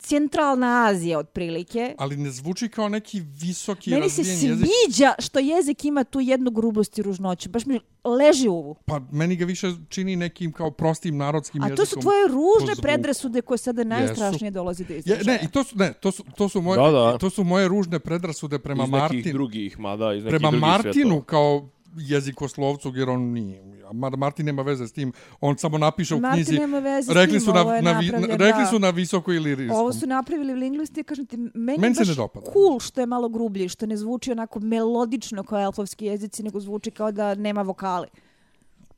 centralna 0.00 0.84
Azija 0.84 1.18
otprilike. 1.18 1.94
Ali 1.98 2.16
ne 2.16 2.30
zvuči 2.30 2.68
kao 2.68 2.88
neki 2.88 3.22
visoki 3.32 3.90
Meni 3.90 4.08
se 4.10 4.22
razvijen 4.22 4.50
jezik. 4.50 4.66
sviđa 4.86 5.14
što 5.18 5.38
jezik 5.38 5.84
ima 5.84 6.04
tu 6.04 6.20
jednu 6.20 6.50
grubost 6.50 6.98
i 6.98 7.02
ružnoću. 7.02 7.48
Baš 7.48 7.66
mi 7.66 7.80
leži 8.06 8.48
u 8.48 8.52
uvu. 8.52 8.76
Pa 8.84 9.00
meni 9.10 9.36
ga 9.36 9.44
više 9.44 9.66
čini 9.88 10.16
nekim 10.16 10.52
kao 10.52 10.70
prostim 10.70 11.16
narodskim 11.16 11.62
A 11.62 11.66
jezikom. 11.66 11.76
to 11.78 11.86
su 11.86 12.00
tvoje 12.00 12.28
ružne 12.28 12.82
predrasude 12.82 13.42
koje 13.42 13.58
sada 13.58 13.84
najstrašnije 13.84 14.50
dolazi 14.50 14.84
do 14.84 14.92
Je, 14.92 14.98
izražaja. 14.98 15.24
ne, 15.32 15.40
i 15.42 15.48
to 15.48 15.64
su, 15.64 15.76
ne, 15.76 15.92
to 15.92 16.12
su, 16.12 16.24
to 16.36 16.48
su 16.48 16.60
moje, 16.60 16.78
Da, 16.78 16.90
da. 16.90 17.18
to 17.18 17.30
su 17.30 17.44
moje 17.44 17.68
ružne 17.68 17.98
predrasude 17.98 18.58
prema 18.58 18.84
iz 18.84 18.90
nekih 18.90 19.00
Martinu. 19.02 19.32
drugih, 19.32 19.78
mada, 19.78 20.14
iz 20.14 20.24
nekih 20.24 20.30
Prema 20.30 20.50
drugih 20.50 20.60
Martinu 20.62 20.92
svjetova. 20.92 21.24
kao 21.24 21.68
jezikoslovcu, 21.98 22.92
jer 22.94 23.10
on 23.10 23.22
nije. 23.22 23.62
Mar- 23.84 24.16
Martin 24.16 24.46
nema 24.46 24.62
veze 24.62 24.88
s 24.88 24.92
tim. 24.92 25.12
On 25.40 25.58
samo 25.58 25.78
napiše 25.78 26.14
u 26.14 26.20
Martin 26.20 26.44
knjizi. 26.44 26.58
nema 26.58 26.78
veze 26.78 27.12
s 27.12 27.14
rekli 27.14 27.32
tim, 27.32 27.40
su 27.40 27.52
na, 27.52 27.60
ovo 27.62 27.74
je 27.74 27.82
na, 27.82 27.92
vi- 27.92 28.06
napravljeno, 28.06 28.36
rekli 28.36 28.66
su 28.66 28.78
na 28.78 28.90
visoko 28.90 29.32
ili 29.32 29.54
riskom. 29.54 29.76
Ovo 29.76 29.92
su 29.92 30.06
napravili 30.06 30.52
u 30.52 30.56
lingvisti, 30.56 31.02
kažem 31.02 31.26
ti, 31.26 31.36
meni, 31.36 31.78
Meni 31.78 31.94
se 31.94 32.00
baš 32.00 32.08
ne 32.08 32.14
dopada. 32.14 32.46
cool 32.46 32.80
što 32.80 33.00
je 33.00 33.06
malo 33.06 33.28
grublji, 33.28 33.68
što 33.68 33.86
ne 33.86 33.96
zvuči 33.96 34.32
onako 34.32 34.60
melodično 34.60 35.42
kao 35.42 35.60
elfovski 35.60 36.04
jezici, 36.06 36.42
nego 36.42 36.60
zvuči 36.60 36.90
kao 36.90 37.12
da 37.12 37.34
nema 37.34 37.62
vokali. 37.62 38.06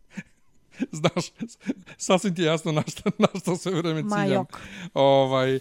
Znaš, 0.93 1.33
sasvim 1.99 2.35
ti 2.35 2.43
je 2.43 2.47
jasno 2.47 2.73
na 2.73 2.83
što, 2.87 3.11
na 3.19 3.29
što 3.35 3.57
sve 3.57 3.73
vreme 3.73 4.03
ciljam. 4.03 4.33
jok. 4.33 4.59
Ovaj, 4.95 5.61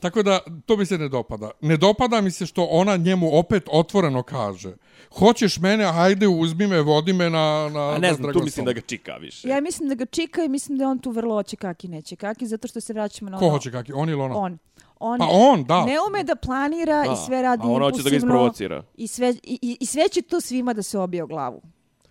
tako 0.00 0.22
da, 0.22 0.38
to 0.66 0.76
mi 0.76 0.86
se 0.86 0.98
ne 0.98 1.08
dopada. 1.08 1.50
Ne 1.60 1.76
dopada 1.76 2.20
mi 2.20 2.30
se 2.30 2.46
što 2.46 2.64
ona 2.64 2.96
njemu 2.96 3.38
opet 3.38 3.68
otvoreno 3.72 4.22
kaže. 4.22 4.74
Hoćeš 5.18 5.58
mene, 5.58 5.84
hajde 5.84 6.28
uzmi 6.28 6.66
me, 6.66 6.80
vodi 6.80 7.12
me 7.12 7.30
na, 7.30 7.68
na 7.72 7.88
A 7.88 7.92
na 7.92 7.98
ne 7.98 8.08
znam, 8.08 8.16
tu 8.16 8.22
Dragonstone." 8.22 8.44
mislim 8.44 8.66
da 8.66 8.72
ga 8.72 8.80
čika 8.80 9.16
više. 9.16 9.48
Ja 9.48 9.60
mislim 9.60 9.88
da 9.88 9.94
ga 9.94 10.06
čika 10.06 10.44
i 10.44 10.48
mislim 10.48 10.78
da 10.78 10.88
on 10.88 10.98
tu 10.98 11.10
vrlo 11.10 11.36
oće 11.36 11.56
kaki 11.56 11.88
neće 11.88 12.16
kaki, 12.16 12.46
zato 12.46 12.68
što 12.68 12.80
se 12.80 12.92
vraćamo 12.92 13.30
na 13.30 13.38
Ko 13.38 13.44
ono... 13.44 13.54
hoće 13.54 13.70
kaki? 13.70 13.92
On 13.92 14.08
ili 14.08 14.20
ona? 14.20 14.36
On. 14.36 14.58
On, 15.00 15.18
Pa 15.18 15.26
on, 15.30 15.64
da. 15.64 15.84
ne 15.84 15.96
ume 16.08 16.24
da 16.24 16.36
planira 16.36 17.04
Da, 17.04 17.12
i 17.12 17.16
sve 17.26 17.42
radi 17.42 17.62
a 17.64 17.70
ona 17.70 17.84
hoće 17.84 18.02
da 18.02 18.10
ga 18.10 18.16
impulsivno 18.16 18.34
isprovocira. 18.34 18.82
I 18.94 19.06
sve, 19.06 19.34
i, 19.42 19.58
i, 19.62 19.76
I 19.80 19.86
sve 19.86 20.08
će 20.08 20.22
to 20.22 20.40
svima 20.40 20.72
da 20.72 20.82
se 20.82 20.98
obije 20.98 21.22
o 21.22 21.26
glavu. 21.26 21.62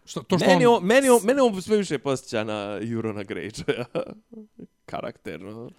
Šta, 0.05 0.23
to 0.23 0.37
što 0.37 0.47
Meni 0.47 0.65
on... 0.65 0.75
on, 0.75 0.83
meni 0.85 1.09
on, 1.09 1.19
mene 1.23 1.41
on 1.41 1.61
sve 1.61 1.77
više 1.77 1.97
posjeća 1.97 2.43
na 2.43 2.79
Jurona 2.81 3.23
Greyjoya. 3.23 3.85
Karakterno. 4.91 5.69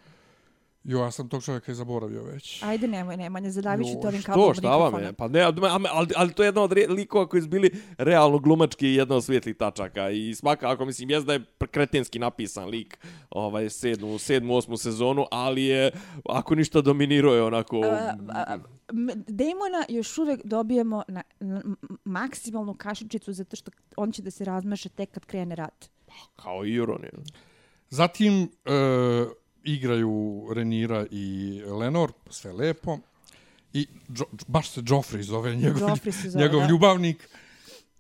Jo, 0.89 0.99
ja 0.99 1.11
sam 1.11 1.29
tog 1.29 1.45
čovjeka 1.45 1.73
i 1.73 1.75
zaboravio 1.75 2.23
već. 2.23 2.63
Ajde, 2.63 2.89
nemoj, 2.89 3.17
Nemanja, 3.17 3.51
zadavit 3.51 3.87
ću 3.87 3.93
Jo, 3.93 4.01
to 4.03 4.09
ovim 4.09 4.23
kablom 4.23 4.53
Što, 4.55 4.61
šta 4.61 4.77
vam 4.77 5.03
je? 5.03 5.13
Pa 5.13 5.29
ne, 5.29 5.41
ali, 5.41 5.61
ali, 5.91 6.09
ali 6.17 6.33
to 6.33 6.43
je 6.43 6.47
jedna 6.47 6.63
od 6.63 6.73
re- 6.73 6.87
likova 6.87 7.29
koji 7.29 7.43
su 7.43 7.49
bili 7.49 7.71
realno 7.99 8.39
glumački 8.39 8.89
i 8.89 8.95
jedna 8.95 9.17
od 9.17 9.25
svijetlih 9.25 9.57
tačaka. 9.57 10.11
I 10.11 10.35
svakako, 10.35 10.85
mislim, 10.85 11.11
jest 11.11 11.27
da 11.27 11.33
je 11.33 11.45
kretenski 11.71 12.19
napisan 12.19 12.69
lik 12.69 12.99
ovaj, 13.31 13.71
sedmu, 13.71 14.19
sedmu, 14.19 14.57
osmu 14.57 14.77
sezonu, 14.77 15.27
ali 15.31 15.65
je, 15.65 15.91
ako 16.25 16.55
ništa, 16.55 16.81
dominirao 16.81 17.35
je 17.35 17.43
onako... 17.43 17.81
A, 17.85 18.15
a, 18.29 18.59
m- 18.89 19.25
Damona 19.29 19.85
još 19.89 20.19
uvek 20.19 20.41
dobijemo 20.45 21.03
na, 21.09 21.23
na 21.41 21.63
maksimalnu 22.05 22.75
kašičicu 22.75 23.33
zato 23.33 23.57
što 23.57 23.71
on 23.97 24.13
će 24.13 24.23
da 24.23 24.31
se 24.31 24.45
razmeše 24.45 24.89
tek 24.89 25.11
kad 25.11 25.25
krene 25.25 25.55
rat. 25.55 25.91
Kao 26.37 26.67
i 26.67 26.77
Euron 26.77 27.03
je. 27.03 27.11
Zatim 27.91 28.43
e, 28.43 28.49
igraju 29.65 30.13
Renira 30.53 31.07
i 31.11 31.27
Lenor, 31.67 32.13
sve 32.31 32.53
lepo. 32.53 32.99
I 33.73 33.87
jo, 34.09 34.25
baš 34.47 34.71
se 34.71 34.81
Joffrey 34.81 35.23
zove 35.23 35.57
njegov, 35.57 35.81
Joffrey 35.81 36.13
se 36.13 36.31
zove, 36.31 36.45
njegov 36.45 36.61
da. 36.61 36.67
ljubavnik. 36.67 37.29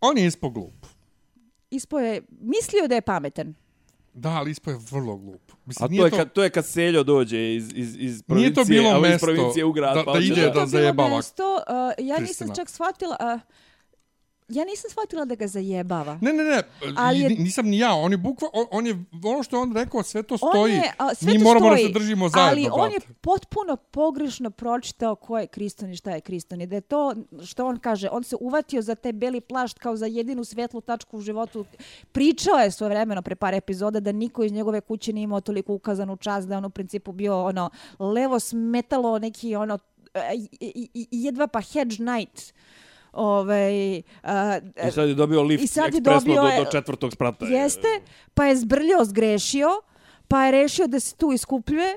On 0.00 0.18
je 0.18 0.26
ispo 0.26 0.50
glup. 0.50 0.86
Ispo 1.70 1.98
je, 1.98 2.22
mislio 2.30 2.88
da 2.88 2.94
je 2.94 3.00
pametan. 3.02 3.54
Da, 4.14 4.28
ali 4.28 4.50
ispo 4.50 4.70
je 4.70 4.78
vrlo 4.90 5.16
glup. 5.16 5.52
Mislim, 5.66 5.84
A 5.84 5.88
nije 5.88 6.00
to 6.00 6.06
je, 6.06 6.10
kad, 6.10 6.32
to 6.32 6.42
je 6.42 6.50
kad 6.50 6.66
Seljo 6.66 7.02
dođe 7.02 7.54
iz, 7.54 7.70
iz, 7.74 7.96
iz 7.96 8.22
provincije, 8.22 8.50
Nije 8.50 8.54
to 8.54 8.64
bilo 8.64 9.04
a 9.04 9.14
iz 9.14 9.20
provincije 9.20 9.64
u 9.64 9.72
grad, 9.72 9.94
da- 9.94 10.04
pa 10.04 10.12
da 10.12 10.18
ide 10.18 10.34
Nije 10.34 10.46
da 10.46 10.48
to 10.48 10.54
bilo 10.54 10.66
zajebava 10.66 11.16
mesto, 11.16 11.42
uh, 11.44 11.62
ja 11.98 12.18
nisam 12.18 12.24
Kristina. 12.24 12.54
čak 12.54 12.70
shvatila, 12.70 13.16
uh, 13.34 13.40
ja 14.48 14.64
nisam 14.64 14.90
shvatila 14.90 15.24
da 15.24 15.34
ga 15.34 15.46
zajebava. 15.46 16.18
Ne, 16.22 16.32
ne, 16.32 16.44
ne, 16.44 16.62
Ali 16.96 17.20
je- 17.20 17.28
nisam 17.28 17.66
ni 17.66 17.78
ja, 17.78 17.94
on 17.94 18.12
je 18.12 18.18
bukva, 18.18 18.48
on, 18.52 18.66
on 18.70 18.86
je, 18.86 19.04
ono 19.24 19.42
što 19.42 19.56
je 19.56 19.60
on 19.60 19.74
rekao, 19.74 20.02
sve 20.02 20.22
to 20.22 20.34
On 20.40 20.52
stoji. 20.52 20.72
je, 20.72 20.92
a, 20.98 21.14
sve 21.14 21.32
Mi 21.32 21.38
to 21.38 21.44
moramo 21.44 21.66
stoji, 21.66 21.82
da 21.82 21.88
se 21.88 21.92
držimo 21.94 22.28
zajedno, 22.28 22.50
Ali 22.50 22.82
on 22.82 22.92
je 22.92 22.98
potpuno 23.20 23.76
pogrešno 23.76 24.50
pročitao 24.50 25.14
ko 25.14 25.38
je 25.38 25.46
Kriston 25.46 25.90
i 25.90 25.96
šta 25.96 26.10
je 26.10 26.20
Kriston. 26.20 26.60
I 26.60 26.66
da 26.66 26.76
je 26.76 26.80
to, 26.80 27.14
što 27.44 27.66
on 27.66 27.78
kaže, 27.78 28.08
on 28.12 28.24
se 28.24 28.36
uvatio 28.40 28.82
za 28.82 28.94
taj 28.94 29.12
beli 29.12 29.40
plašt 29.40 29.78
kao 29.78 29.96
za 29.96 30.06
jedinu 30.06 30.44
svetlu 30.44 30.80
tačku 30.80 31.18
u 31.18 31.20
životu. 31.20 31.64
Pričao 32.12 32.58
je 32.58 32.70
svoje 32.70 32.88
vremeno 32.88 33.22
pre 33.22 33.34
par 33.34 33.54
epizoda 33.54 34.00
da 34.00 34.12
niko 34.12 34.44
iz 34.44 34.52
njegove 34.52 34.80
kuće 34.80 35.12
nije 35.12 35.24
imao 35.24 35.40
toliko 35.40 35.74
ukazanu 35.74 36.16
čast 36.16 36.48
da 36.48 36.54
je 36.54 36.58
on 36.58 36.64
u 36.64 36.70
principu 36.70 37.12
bio 37.12 37.44
ono 37.44 37.70
levo 37.98 38.40
smetalo 38.40 39.18
neki 39.18 39.56
ono 39.56 39.78
e, 40.14 40.20
jedva 41.10 41.46
pa 41.46 41.60
hedge 41.60 41.96
knight. 41.96 42.54
Ovaj, 43.18 44.02
a, 44.22 44.58
I 44.88 44.90
sad 44.90 45.08
je 45.08 45.14
dobio 45.14 45.42
lift 45.42 45.64
I 45.64 45.66
sad 45.68 45.94
je 45.94 46.00
dobio, 46.00 46.34
do, 46.34 46.64
do 46.64 46.70
četvrtog 46.70 47.12
sprata. 47.12 47.44
Jeste, 47.46 47.88
pa 48.34 48.44
je 48.44 48.56
zbrljao, 48.56 49.04
zgrešio, 49.04 49.68
pa 50.28 50.44
je 50.44 50.52
rešio 50.52 50.86
da 50.86 51.00
se 51.00 51.14
tu 51.16 51.32
iskupljuje, 51.32 51.96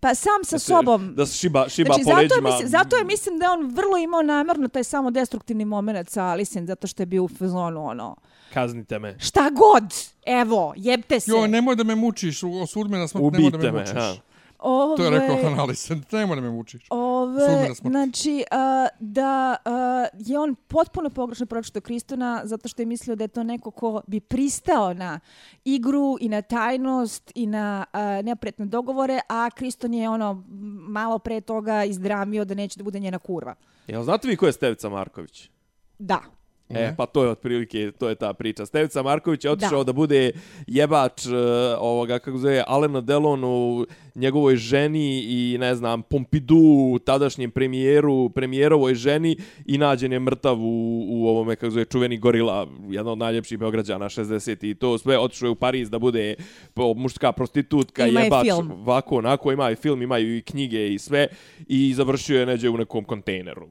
Pa 0.00 0.14
sam 0.14 0.44
sa 0.44 0.54
Da 0.54 0.58
se- 0.58 0.66
sobom. 0.66 1.14
Da 1.14 1.26
se 1.26 1.36
šiba, 1.36 1.68
šiba 1.68 1.86
Znači, 1.86 2.04
po 2.04 2.10
zato, 2.10 2.18
leđima. 2.18 2.48
mislim, 2.48 2.68
zato 2.68 2.96
je 2.96 3.04
mislim 3.04 3.38
da 3.38 3.44
je 3.44 3.50
on 3.50 3.66
vrlo 3.66 3.96
imao 3.98 4.22
namjerno 4.22 4.68
taj 4.68 4.84
samo 4.84 5.10
destruktivni 5.10 5.64
moment 5.66 6.10
sa 6.10 6.24
Alicent, 6.24 6.66
zato 6.66 6.86
što 6.86 7.02
je 7.02 7.06
bio 7.06 7.24
u 7.24 7.28
fazonu 7.28 7.86
ono, 7.86 8.16
Kaznite 8.54 8.98
me. 8.98 9.16
šta 9.20 9.50
god, 9.52 9.84
evo, 10.24 10.72
jebte 10.76 11.20
se. 11.20 11.30
Jo, 11.30 11.46
nemoj 11.46 11.76
da 11.76 11.84
me 11.84 11.94
mučiš, 11.96 12.40
osudi 12.44 12.90
me 12.90 12.98
na 12.98 13.08
smrt, 13.08 13.32
nemoj 13.32 13.50
da 13.50 13.58
me 13.58 13.64
me. 13.64 13.78
mučiš. 13.80 13.92
ha. 13.94 14.14
Ove, 14.58 14.96
To 14.96 15.04
je 15.04 15.10
rekao 15.10 15.62
Alicent, 15.62 16.12
nemoj 16.12 16.36
da 16.36 16.42
me 16.42 16.50
mučiš. 16.50 16.86
Ove, 16.90 17.68
znači, 17.80 18.44
a, 18.50 18.86
da 19.00 19.56
a, 19.64 20.06
je 20.18 20.38
on 20.38 20.54
potpuno 20.54 21.10
pogrešno 21.10 21.46
pročito 21.46 21.80
Kristona 21.80 22.40
zato 22.44 22.68
što 22.68 22.82
je 22.82 22.86
mislio 22.86 23.16
da 23.16 23.24
je 23.24 23.28
to 23.28 23.42
neko 23.42 23.70
ko 23.70 24.00
bi 24.06 24.20
pristao 24.20 24.94
na 24.94 25.20
igru 25.64 26.16
i 26.20 26.28
na 26.28 26.42
tajnost 26.42 27.32
i 27.34 27.46
na 27.46 27.84
a, 27.92 28.22
nepretne 28.22 28.66
dogovore, 28.66 29.20
a 29.28 29.50
Kriston 29.50 29.94
je 29.94 30.08
ono 30.08 30.44
malo 30.88 31.18
pre 31.18 31.40
toga 31.40 31.84
izdramio 31.84 32.44
da 32.44 32.54
neće 32.54 32.78
da 32.78 32.84
bude 32.84 32.98
njena 32.98 33.18
kurva. 33.18 33.54
Jel 33.86 34.02
znate 34.02 34.28
vi 34.28 34.36
ko 34.36 34.46
je 34.46 34.52
Stevica 34.52 34.88
Marković? 34.88 35.50
Da. 35.98 36.37
E, 36.70 36.94
pa 36.96 37.06
to 37.06 37.24
je 37.24 37.30
otprilike, 37.30 37.92
to 37.92 38.08
je 38.08 38.14
ta 38.14 38.32
priča. 38.32 38.66
Stevica 38.66 39.02
Marković 39.02 39.44
je 39.44 39.50
otišao 39.50 39.78
da, 39.78 39.84
Da. 39.84 39.92
bude 39.92 40.30
jebač 40.66 41.26
uh, 41.26 41.32
ovoga, 41.78 42.18
kako 42.18 42.38
zove, 42.38 42.64
Alena 42.66 43.00
Delonu, 43.00 43.86
njegovoj 44.14 44.56
ženi 44.56 45.20
i, 45.20 45.56
ne 45.58 45.74
znam, 45.74 46.02
Pompidou, 46.02 46.58
tadašnjem 46.98 47.50
premijeru, 47.50 48.28
premijerovoj 48.28 48.94
ženi 48.94 49.36
i 49.66 49.78
nađen 49.78 50.12
je 50.12 50.20
mrtav 50.20 50.56
u, 50.56 50.66
u 51.10 51.28
ovome, 51.28 51.56
kako 51.56 51.70
zove, 51.70 51.84
čuveni 51.84 52.18
gorila, 52.18 52.66
jedna 52.88 53.12
od 53.12 53.18
najljepših 53.18 53.58
Beograđana, 53.58 54.04
60 54.06 54.70
i 54.70 54.74
to 54.74 54.98
sve. 54.98 55.18
Otišao 55.18 55.46
je 55.46 55.50
u 55.50 55.54
Pariz 55.54 55.90
da 55.90 55.98
bude 55.98 56.34
po- 56.74 56.94
muška 56.94 57.32
prostitutka, 57.32 58.06
Ima 58.06 58.20
jebač, 58.20 58.44
film. 58.44 58.70
ovako, 58.72 59.16
onako, 59.16 59.52
ima 59.52 59.70
i 59.70 59.76
film, 59.76 60.02
imaju 60.02 60.36
i 60.36 60.42
knjige 60.42 60.88
i 60.88 60.98
sve 60.98 61.26
i 61.68 61.94
završio 61.94 62.40
je 62.40 62.46
neđe 62.46 62.68
u 62.68 62.76
nekom 62.76 63.04
kontejneru. 63.04 63.66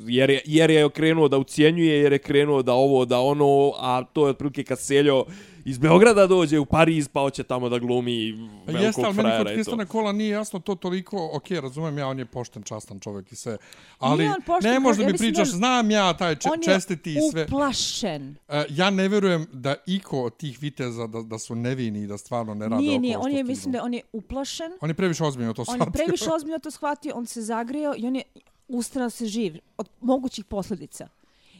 Jer 0.00 0.30
je, 0.30 0.40
jer 0.44 0.70
je 0.70 0.90
krenuo 0.90 1.28
da 1.28 1.38
ucijenjuje, 1.38 1.98
jer 1.98 2.12
je 2.12 2.18
krenuo 2.18 2.62
da 2.62 2.72
ovo, 2.72 3.04
da 3.04 3.20
ono, 3.20 3.72
a 3.76 4.04
to 4.04 4.26
je 4.26 4.30
otprilike 4.30 4.64
kad 4.64 4.80
seljo 4.80 5.24
iz 5.64 5.78
Beograda 5.78 6.26
dođe 6.26 6.58
u 6.58 6.64
Pariz, 6.64 7.08
pa 7.08 7.20
hoće 7.20 7.42
tamo 7.42 7.68
da 7.68 7.78
glumi 7.78 8.34
Pa 8.66 8.72
velikog 8.72 8.82
Jeste, 8.86 9.02
ali 9.04 9.14
meni 9.14 9.22
frajera 9.22 9.38
kod 9.38 9.46
i 9.46 9.54
to. 9.54 9.56
Kristana 9.56 9.86
Kola 9.86 10.12
nije 10.12 10.30
jasno 10.30 10.60
to 10.60 10.74
toliko, 10.74 11.30
ok, 11.32 11.50
razumem 11.52 11.98
ja, 11.98 12.08
on 12.08 12.18
je 12.18 12.24
pošten, 12.24 12.62
častan 12.62 13.00
čovjek 13.00 13.32
i 13.32 13.36
sve, 13.36 13.56
ali 13.98 14.18
Nije 14.18 14.30
on 14.30 14.42
pošten, 14.42 14.72
ne 14.72 14.80
možda 14.80 15.02
ja 15.02 15.06
mi 15.06 15.12
mislim 15.12 15.28
pričaš, 15.28 15.48
da 15.48 15.52
on- 15.52 15.58
znam 15.58 15.90
ja 15.90 16.12
taj 16.12 16.36
če, 16.36 16.48
on 16.48 16.58
je 16.58 16.64
čestiti 16.64 17.12
i 17.12 17.16
sve. 17.32 17.44
uplašen. 17.44 18.36
E, 18.48 18.64
ja 18.70 18.90
ne 18.90 19.08
verujem 19.08 19.46
da 19.52 19.74
iko 19.86 20.22
od 20.22 20.36
tih 20.36 20.58
viteza 20.60 21.06
da, 21.06 21.22
da 21.22 21.38
su 21.38 21.54
nevini 21.54 22.02
i 22.02 22.06
da 22.06 22.18
stvarno 22.18 22.54
ne 22.54 22.68
rade 22.68 22.82
Nije, 22.82 22.92
oko 22.92 23.00
nije, 23.00 23.12
što 23.12 23.20
on 23.20 23.32
je, 23.32 23.44
mislim 23.44 23.72
da 23.72 23.82
on 23.82 23.94
je 23.94 24.00
uplašen. 24.12 24.72
On 24.80 24.90
je 24.90 24.94
previše 24.94 25.24
ozbiljno 25.24 25.52
to 25.52 25.62
On 25.62 25.66
shvatio. 25.66 25.90
je 25.90 26.04
previše 26.04 26.30
ozbiljno 26.36 26.58
to 26.58 26.70
shvatio, 26.70 27.12
on 27.14 27.26
se 27.26 27.42
zagrijao 27.42 27.94
i 27.96 28.06
on 28.06 28.16
je 28.16 28.22
ustrao 28.68 29.10
se 29.10 29.26
živ 29.26 29.56
od 29.76 29.88
mogućih 30.00 30.44
posljedica. 30.44 31.08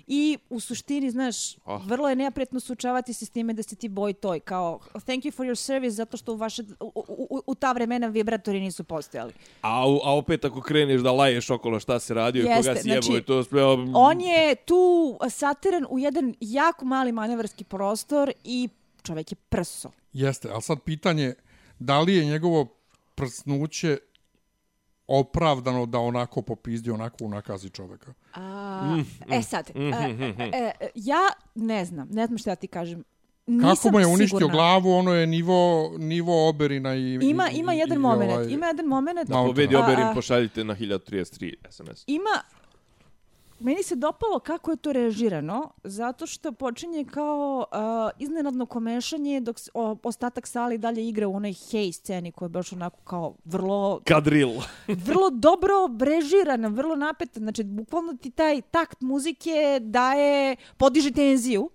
I 0.07 0.39
u 0.51 0.61
suštini, 0.61 1.11
znaš, 1.11 1.57
Oh. 1.65 1.87
vrlo 1.87 2.09
je 2.09 2.17
neprijatno 2.17 2.61
suočavati 2.61 3.13
se 3.13 3.27
s 3.27 3.31
time 3.31 3.53
da 3.53 3.63
se 3.63 3.77
ti 3.77 3.89
boji 3.89 4.15
toj, 4.15 4.41
kao 4.41 4.79
thank 4.97 5.25
you 5.25 5.33
for 5.33 5.47
your 5.47 5.55
service, 5.57 5.91
zato 5.91 6.17
što 6.17 6.33
u, 6.33 6.37
vaše, 6.37 6.63
u, 6.81 6.93
u, 7.07 7.43
u, 7.47 7.55
ta 7.55 7.73
vremena 7.73 8.07
vibratori 8.07 8.61
nisu 8.61 8.85
postojali. 8.85 9.33
A, 9.63 9.89
u- 9.89 10.01
a 10.05 10.17
opet 10.17 10.45
ako 10.45 10.61
kreneš 10.61 11.01
da 11.01 11.13
laješ 11.13 11.51
okolo 11.51 11.81
šta 11.81 11.99
se 11.99 12.15
radio 12.15 12.41
i 12.41 12.47
koga 12.47 12.57
Jeste, 12.57 12.77
si 12.77 12.89
jebo 12.89 13.03
znači, 13.03 13.19
i 13.19 13.23
to 13.23 13.45
sve... 13.45 13.63
On 13.95 14.21
je 14.21 14.55
tu 14.57 14.83
satiran 15.31 15.87
u 15.91 15.99
jedan 15.99 16.35
jako 16.41 16.85
mali 16.85 17.13
manevarski 17.13 17.65
prostor 17.65 18.33
i 18.45 18.69
čovjek 19.03 19.33
je 19.33 19.37
prso. 19.37 19.91
Jeste, 20.13 20.49
ali 20.53 20.63
sad 20.63 20.79
pitanje, 20.81 21.35
da 21.79 22.01
li 22.01 22.15
je 22.15 22.25
njegovo 22.25 22.67
prsnuće 23.15 23.99
opravdano 25.09 25.87
da 25.87 25.99
onako 26.01 26.43
popizdi, 26.43 26.91
onako 26.91 27.17
unakazi 27.21 27.71
čoveka? 27.71 28.13
A, 28.35 29.03
e 29.31 29.43
sad, 29.43 29.71
Mm, 29.75 29.93
a, 29.93 30.09
e, 30.39 30.73
e, 30.81 30.89
ja 30.95 31.21
ne 31.55 31.85
znam, 31.85 32.09
ne 32.11 32.27
znam 32.27 32.39
šta 32.39 32.57
ti 32.57 32.67
kažem. 32.69 33.05
Nisam 33.47 33.77
Kako 33.77 33.91
mu 33.91 34.01
je 34.01 34.07
uništio 34.07 34.27
sigurna. 34.29 34.49
glavu, 34.49 34.91
ono 34.91 35.13
je 35.13 35.27
nivo, 35.27 35.57
nivo 35.99 36.49
oberina 36.49 36.95
i... 36.95 37.15
Ima, 37.15 37.51
i- 37.51 37.57
ima 37.57 37.75
i- 37.75 37.79
jedan 37.79 37.97
i 37.97 38.01
moment, 38.01 38.33
ovaj- 38.33 38.47
ima 38.47 38.67
jedan 38.67 38.87
moment. 38.87 39.29
Malo 39.29 39.47
Povedi 39.47 39.77
A, 39.77 39.81
Oberin, 39.81 40.07
pošaljite 40.15 40.65
na 40.65 40.75
1033 40.75 41.55
SMS. 41.71 42.05
Ima, 42.07 42.41
meni 43.61 43.83
se 43.83 43.97
dopalo 43.97 44.39
kako 44.41 44.71
je 44.71 44.77
to 44.77 44.93
režirano, 44.93 45.71
zato 45.85 46.27
što 46.27 46.53
počinje 46.53 47.05
kao 47.05 47.67
uh, 47.73 47.79
iznenadno 48.19 48.67
komešanje 48.67 49.41
dok 49.41 49.59
s- 49.59 49.69
o, 49.75 49.97
ostatak 50.03 50.47
sali 50.47 50.79
dalje 50.79 51.09
igra 51.09 51.29
u 51.29 51.35
onoj 51.35 51.53
hej 51.63 51.93
sceni 51.93 52.33
koja 52.33 52.47
je 52.47 52.51
baš 52.51 52.73
onako 52.73 53.01
kao 53.01 53.35
vrlo 53.45 54.01
Kadril. 54.05 54.51
vrlo 55.07 55.31
dobro 55.31 55.73
režirana, 56.01 56.69
vrlo 56.69 56.97
napeta. 56.97 57.41
Znači, 57.41 57.65
bukvalno 57.65 58.13
ti 58.13 58.31
taj 58.31 58.61
takt 58.63 59.01
muzike 59.01 59.53
daje, 59.83 60.57
podiže 60.77 61.11
tenziju. 61.11 61.71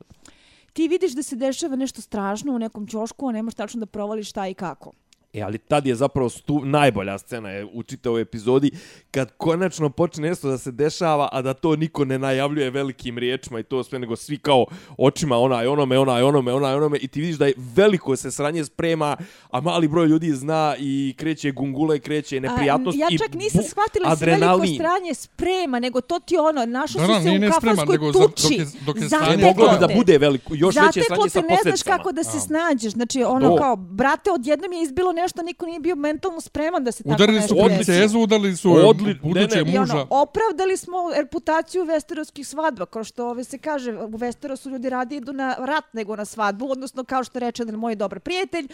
Ti 0.73 0.87
vidiš 0.87 1.11
da 1.11 1.23
se 1.23 1.35
dešava 1.35 1.75
nešto 1.75 2.01
strašno 2.01 2.53
u 2.53 2.59
nekom 2.59 2.87
ćošku, 2.87 3.27
a 3.27 3.31
ne 3.31 3.43
možeš 3.43 3.55
tačno 3.55 3.79
da 3.79 3.85
provališ 3.85 4.29
šta 4.29 4.47
i 4.47 4.53
kako. 4.53 4.91
E, 5.33 5.41
ali 5.41 5.57
tad 5.57 5.87
je 5.87 5.95
zapravo 5.95 6.29
stu, 6.29 6.61
najbolja 6.61 7.17
scena 7.17 7.49
je 7.49 7.65
u 7.65 7.83
čitavoj 7.83 8.21
epizodi, 8.21 8.71
kad 9.11 9.31
konačno 9.33 9.89
počne 9.89 10.29
nešto 10.29 10.47
da 10.47 10.57
se 10.57 10.71
dešava, 10.71 11.29
a 11.31 11.41
da 11.41 11.53
to 11.53 11.75
niko 11.75 12.05
ne 12.05 12.19
najavljuje 12.19 12.69
velikim 12.69 13.17
riječima 13.17 13.59
i 13.59 13.63
to 13.63 13.83
sve, 13.83 13.99
nego 13.99 14.15
svi 14.15 14.37
kao 14.37 14.65
očima 14.97 15.37
onaj 15.37 15.67
onome, 15.67 15.99
onaj 15.99 16.21
onome, 16.23 16.53
onaj 16.53 16.73
onome, 16.73 16.97
i 16.97 17.07
ti 17.07 17.21
vidiš 17.21 17.35
da 17.35 17.45
je 17.45 17.53
veliko 17.57 18.15
se 18.15 18.31
sranje 18.31 18.65
sprema, 18.65 19.17
a 19.49 19.61
mali 19.61 19.87
broj 19.87 20.07
ljudi 20.07 20.31
zna 20.31 20.75
i 20.79 21.15
kreće 21.17 21.51
gungule, 21.51 21.99
kreće 21.99 22.39
neprijatnost 22.39 22.97
A, 22.97 23.01
ja 23.03 23.17
čak 23.19 23.33
nisam 23.33 23.63
shvatila 23.63 24.15
se 24.15 24.25
veliko 24.25 24.67
stranje 24.67 25.13
sprema, 25.13 25.79
nego 25.79 26.01
to 26.01 26.19
ti 26.19 26.37
ono, 26.39 26.65
našo 26.67 26.99
Da, 26.99 27.05
su 27.05 27.11
da, 27.11 27.21
se 27.21 27.29
u 27.29 27.33
ne 27.33 27.51
spreman, 27.51 27.51
kafanskoj 27.75 27.93
nego 27.93 28.11
za- 28.11 28.19
dok 28.19 28.33
tuči. 28.33 28.53
je- 28.53 28.65
dok 28.85 28.95
je 28.97 29.01
Zateklo 29.03 29.27
stanje- 29.27 29.43
Moglo 29.45 29.67
bi 29.67 29.77
da 29.79 29.87
te. 29.87 29.95
bude 29.95 30.17
veliko, 30.17 30.53
još 30.55 30.75
veće 30.75 30.85
Zateklo 30.85 31.15
sranje 31.15 31.23
te, 31.23 31.29
sa 31.31 31.41
ne 31.41 31.57
znaš 31.65 31.83
kako 31.83 32.11
da 32.11 32.23
se 32.23 32.37
A. 32.37 32.39
snađeš. 32.39 32.91
Znači, 32.91 33.23
ono 33.23 33.49
To. 33.49 33.55
kao, 33.55 33.75
brate, 33.75 34.31
odjednom 34.31 34.73
je 34.73 34.83
izbilo 34.83 35.13
nešto, 35.23 35.41
niko 35.41 35.65
nije 35.65 35.79
bio 35.79 35.95
mentalno 35.97 36.41
spreman 36.41 36.83
da 36.83 36.91
se 36.91 37.03
tako 37.03 37.13
Udarili 37.13 37.35
nešto 37.37 37.47
su 37.47 37.53
Odlično. 37.55 37.77
desi. 37.77 37.91
princezu, 37.91 38.19
udarili 38.19 38.55
su 38.55 38.69
Odli- 38.69 39.19
budućeg 39.21 39.49
ne, 39.57 39.63
ne. 39.63 39.73
I 39.73 39.79
muža. 39.79 39.93
ono, 39.93 40.07
opravdali 40.11 40.77
smo 40.77 40.93
reputaciju 41.15 41.83
vesterovskih 41.83 42.47
svadba, 42.47 42.85
kao 42.85 43.03
što 43.03 43.27
ove 43.27 43.43
se 43.43 43.57
kaže, 43.57 43.93
u 43.93 44.17
Vesterosu 44.17 44.69
ljudi 44.69 44.89
radi 44.89 45.15
idu 45.15 45.33
na 45.33 45.55
rat 45.59 45.93
nego 45.93 46.15
na 46.15 46.25
svadbu, 46.25 46.71
odnosno 46.71 47.03
kao 47.03 47.23
što 47.23 47.39
reče 47.39 47.61
jedan 47.63 47.75
moj 47.75 47.95
dobar 47.95 48.19
prijatelj, 48.19 48.67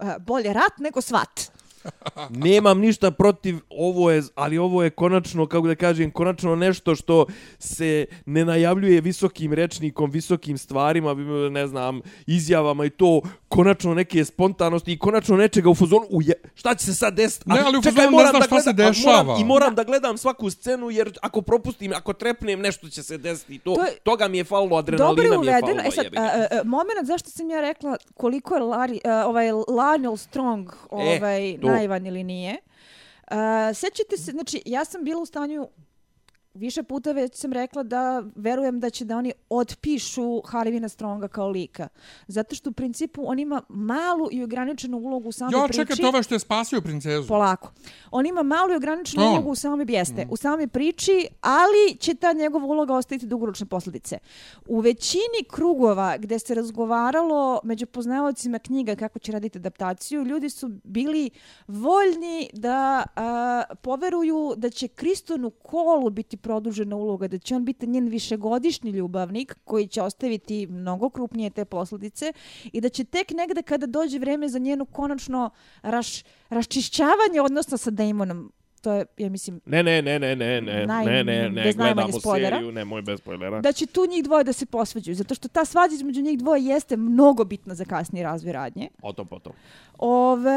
eh, 0.00 0.14
bolje 0.20 0.52
rat 0.52 0.78
nego 0.78 1.00
svat. 1.00 1.40
Nemam 2.44 2.78
ništa 2.78 3.10
protiv, 3.10 3.58
ovo 3.70 4.10
je, 4.10 4.22
ali 4.34 4.58
ovo 4.58 4.82
je 4.82 4.90
konačno, 4.90 5.46
kako 5.46 5.66
da 5.66 5.74
kažem, 5.74 6.10
konačno 6.10 6.56
nešto 6.56 6.94
što 6.94 7.26
se 7.58 8.06
ne 8.26 8.44
najavljuje 8.44 9.00
visokim 9.00 9.52
rečnikom, 9.52 10.10
visokim 10.10 10.58
stvarima, 10.58 11.14
ne 11.50 11.66
znam, 11.66 12.00
izjavama 12.26 12.84
i 12.84 12.90
to, 12.90 13.20
konačno 13.48 13.94
neke 13.94 14.24
spontanosti 14.24 14.92
i 14.92 14.98
konačno 14.98 15.36
nečega 15.36 15.70
u 15.70 15.74
fazonu, 15.74 16.06
uje, 16.10 16.34
šta 16.54 16.74
će 16.74 16.84
se 16.84 16.94
sad 16.94 17.14
desiti? 17.14 17.44
Ne, 17.48 17.60
ali 17.60 17.78
u 17.78 17.82
čekaj, 17.82 17.96
fazonu 17.96 18.16
ne 18.16 18.22
znaš 18.24 18.40
da 18.40 18.46
šta 18.46 18.60
se 18.60 18.72
gledam- 18.72 18.88
dešava. 18.88 19.22
Moram, 19.22 19.40
I 19.40 19.44
moram 19.44 19.74
da. 19.74 19.84
gledam 19.84 20.18
svaku 20.18 20.50
scenu, 20.50 20.90
jer 20.90 21.18
ako 21.22 21.42
propustim, 21.42 21.92
ako 21.92 22.12
trepnem, 22.12 22.60
nešto 22.60 22.88
će 22.88 23.02
se 23.02 23.18
desiti. 23.18 23.58
To, 23.58 23.74
To 23.74 23.82
je- 23.82 23.92
toga 23.94 24.28
mi 24.28 24.38
je 24.38 24.44
falilo, 24.44 24.68
Dobro 24.72 24.78
adrenalina 24.78 25.34
je 25.34 25.38
mi 25.38 25.46
je 25.46 25.60
falilo. 25.60 25.80
E 25.82 25.90
sad, 25.90 26.06
a, 26.16 26.20
a, 26.20 26.46
a, 26.52 26.64
moment 26.64 27.06
zašto 27.06 27.30
sam 27.30 27.50
ja 27.50 27.60
rekla 27.60 27.96
koliko 28.14 28.54
je 28.54 28.62
Larry, 28.62 28.98
a, 29.04 29.26
ovaj 29.26 29.46
Lionel 29.52 30.16
Strong 30.16 30.70
ovaj, 30.90 31.58
to 31.60 31.66
naivan 31.72 32.06
ili 32.06 32.24
nije. 32.24 32.56
Uh, 33.30 33.36
sećate 33.74 34.16
se, 34.16 34.30
znači, 34.30 34.62
ja 34.66 34.84
sam 34.84 35.04
bila 35.04 35.22
u 35.22 35.26
stanju 35.26 35.68
više 36.54 36.82
puta 36.82 37.12
već 37.12 37.34
sam 37.34 37.52
rekla 37.52 37.82
da 37.82 38.22
verujem 38.34 38.80
da 38.80 38.90
će 38.90 39.04
da 39.04 39.16
oni 39.16 39.32
otpišu 39.48 40.40
Harvina 40.44 40.88
Stronga 40.88 41.28
kao 41.28 41.48
lika. 41.48 41.88
Zato 42.26 42.54
što 42.54 42.70
u 42.70 42.72
principu 42.72 43.22
on 43.26 43.38
ima 43.38 43.62
malu 43.68 44.28
i 44.32 44.42
ograničenu 44.44 44.98
ulogu 44.98 45.28
u 45.28 45.32
samoj 45.32 45.52
Jo, 45.60 45.64
priči. 45.64 45.78
čekajte, 45.78 46.06
ovaj 46.06 46.22
što 46.22 46.34
je 46.34 46.38
spasio 46.38 46.80
princezu. 46.80 47.28
Polako. 47.28 47.72
On 48.10 48.26
ima 48.26 48.42
malu 48.42 48.72
i 48.72 48.76
ograničenu 48.76 49.22
To 49.22 49.30
ulogu 49.30 49.50
u 49.50 49.54
samoj 49.54 49.84
bijeste, 49.84 50.26
u 50.30 50.36
samoj 50.36 50.66
priči, 50.68 51.26
ali 51.40 51.96
će 51.98 52.14
ta 52.14 52.32
njegova 52.32 52.66
uloga 52.66 52.94
ostaviti 52.94 53.26
dugoročne 53.26 53.66
posljedice. 53.66 54.18
U 54.66 54.80
većini 54.80 55.44
krugova 55.50 56.16
gde 56.18 56.38
se 56.38 56.54
razgovaralo 56.54 57.60
među 57.64 57.86
poznavacima 57.86 58.58
knjiga 58.58 58.96
kako 58.96 59.18
će 59.18 59.32
raditi 59.32 59.58
adaptaciju, 59.58 60.24
ljudi 60.24 60.50
su 60.50 60.68
bili 60.84 61.30
voljni 61.68 62.50
da 62.52 63.04
a, 63.16 63.62
poveruju 63.82 64.54
da 64.56 64.70
će 64.70 64.88
Kristonu 64.88 65.50
Kolu 65.50 66.10
biti 66.10 66.36
produžena 66.42 66.96
uloga, 66.96 67.28
da 67.28 67.38
će 67.38 67.56
on 67.56 67.64
biti 67.64 67.86
njen 67.86 68.08
višegodišnji 68.08 68.90
ljubavnik 68.90 69.56
koji 69.64 69.86
će 69.86 70.02
ostaviti 70.02 70.66
mnogo 70.66 71.10
krupnije 71.10 71.50
te 71.50 71.64
posljedice 71.64 72.32
i 72.72 72.80
da 72.80 72.88
će 72.88 73.04
tek 73.04 73.30
negde 73.30 73.62
kada 73.62 73.86
dođe 73.86 74.18
vreme 74.18 74.48
za 74.48 74.58
njenu 74.58 74.84
konačno 74.84 75.50
raš, 75.82 76.22
raščišćavanje 76.50 77.40
odnosa 77.40 77.76
sa 77.76 77.90
Damonom 77.90 78.52
to 78.82 78.92
je, 78.92 79.04
ja 79.18 79.30
mislim, 79.30 79.60
Ne, 79.66 79.82
ne, 79.82 80.02
ne, 80.02 80.18
ne, 80.18 80.36
ne, 80.36 80.60
ne, 80.60 80.86
Naj- 80.86 81.04
ne, 81.04 81.24
ne, 81.24 81.50
ne, 81.50 81.62
bez 81.62 81.76
najmanje 81.76 81.94
gledamo 81.94 82.20
spoilera. 82.20 82.56
seriju, 82.56 82.72
nemoj 82.72 83.02
bez 83.02 83.18
spoilera. 83.18 83.60
da 83.60 83.72
će 83.72 83.86
tu 83.86 84.06
njih 84.06 84.24
dvoje 84.24 84.44
da 84.44 84.52
se 84.52 84.66
posvađaju, 84.66 85.14
zato 85.14 85.34
što 85.34 85.48
ta 85.48 85.64
svađa 85.64 85.94
između 85.94 86.22
njih 86.22 86.38
dvoje 86.38 86.64
jeste 86.64 86.96
mnogo 86.96 87.44
bitna 87.44 87.74
za 87.74 87.84
kasniji 87.84 88.22
razvoj 88.22 88.52
radnje. 88.52 88.88
O 89.02 89.12
tom, 89.12 89.26
potom. 89.26 89.52
Ove, 89.98 90.50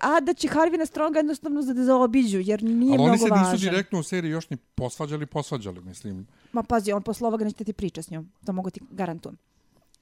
a 0.00 0.20
da 0.20 0.34
će 0.34 0.48
Harvina 0.48 0.86
Stronga 0.86 1.18
jednostavno 1.18 1.62
da 1.64 1.84
zaobiđu, 1.84 2.38
jer 2.40 2.62
nije 2.62 2.88
Ali 2.88 2.96
mnogo 2.96 3.10
oni 3.10 3.18
se 3.18 3.30
važan. 3.30 3.52
nisu 3.52 3.64
direktno 3.64 3.98
u 3.98 4.02
seriji 4.02 4.30
još 4.30 4.50
ni 4.50 4.56
posvađali, 4.56 5.26
posvađali, 5.26 5.80
mislim. 5.80 6.26
Ma 6.52 6.62
pazi, 6.62 6.92
on 6.92 7.02
posle 7.02 7.26
ovoga 7.26 7.44
neće 7.44 7.64
ti 7.64 7.72
priča 7.72 8.02
s 8.02 8.10
njom, 8.10 8.32
to 8.46 8.52
mogu 8.52 8.70
ti 8.70 8.80
garantujem. 8.90 9.36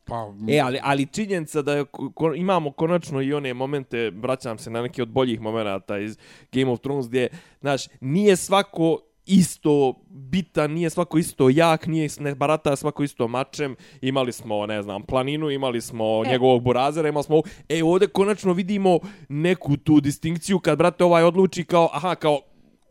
Pa, 0.07 0.33
E, 0.49 0.61
ali, 0.61 0.79
ali 0.83 1.07
činjenica 1.07 1.63
da 1.63 1.73
je, 1.73 1.85
ko, 1.85 2.35
imamo 2.35 2.73
konačno 2.73 3.23
i 3.23 3.33
one 3.33 3.55
momente, 3.55 4.11
vraćam 4.11 4.59
se 4.59 4.71
na 4.71 4.83
neki 4.83 5.03
od 5.03 5.09
boljih 5.09 5.41
momenata 5.41 5.99
iz 5.99 6.19
Game 6.53 6.71
of 6.71 6.81
Thrones, 6.81 7.09
gdje, 7.09 7.29
znaš, 7.61 7.87
nije 8.01 8.37
svako 8.37 8.99
isto 9.27 9.95
bitan, 10.11 10.73
nije 10.73 10.91
svako 10.91 11.19
isto 11.19 11.49
jak, 11.49 11.87
nije 11.87 12.09
ne 12.21 12.35
barata 12.35 12.77
svako 12.77 13.03
isto 13.03 13.29
mačem. 13.29 13.77
Imali 14.01 14.33
smo, 14.33 14.67
ne 14.67 14.83
znam, 14.83 15.03
planinu, 15.03 15.51
imali 15.51 15.81
smo 15.81 16.23
E. 16.27 16.29
njegovog 16.29 16.63
burazera, 16.63 17.09
imali 17.09 17.25
smo... 17.25 17.43
E, 17.69 17.85
ovdje 17.85 18.09
konačno 18.09 18.53
vidimo 18.53 18.99
neku 19.29 19.77
tu 19.77 20.01
distinkciju 20.01 20.59
kad, 20.59 20.79
brate, 20.79 21.05
ovaj 21.05 21.23
odluči 21.23 21.65
kao, 21.65 21.89
aha, 21.93 22.15
kao, 22.15 22.41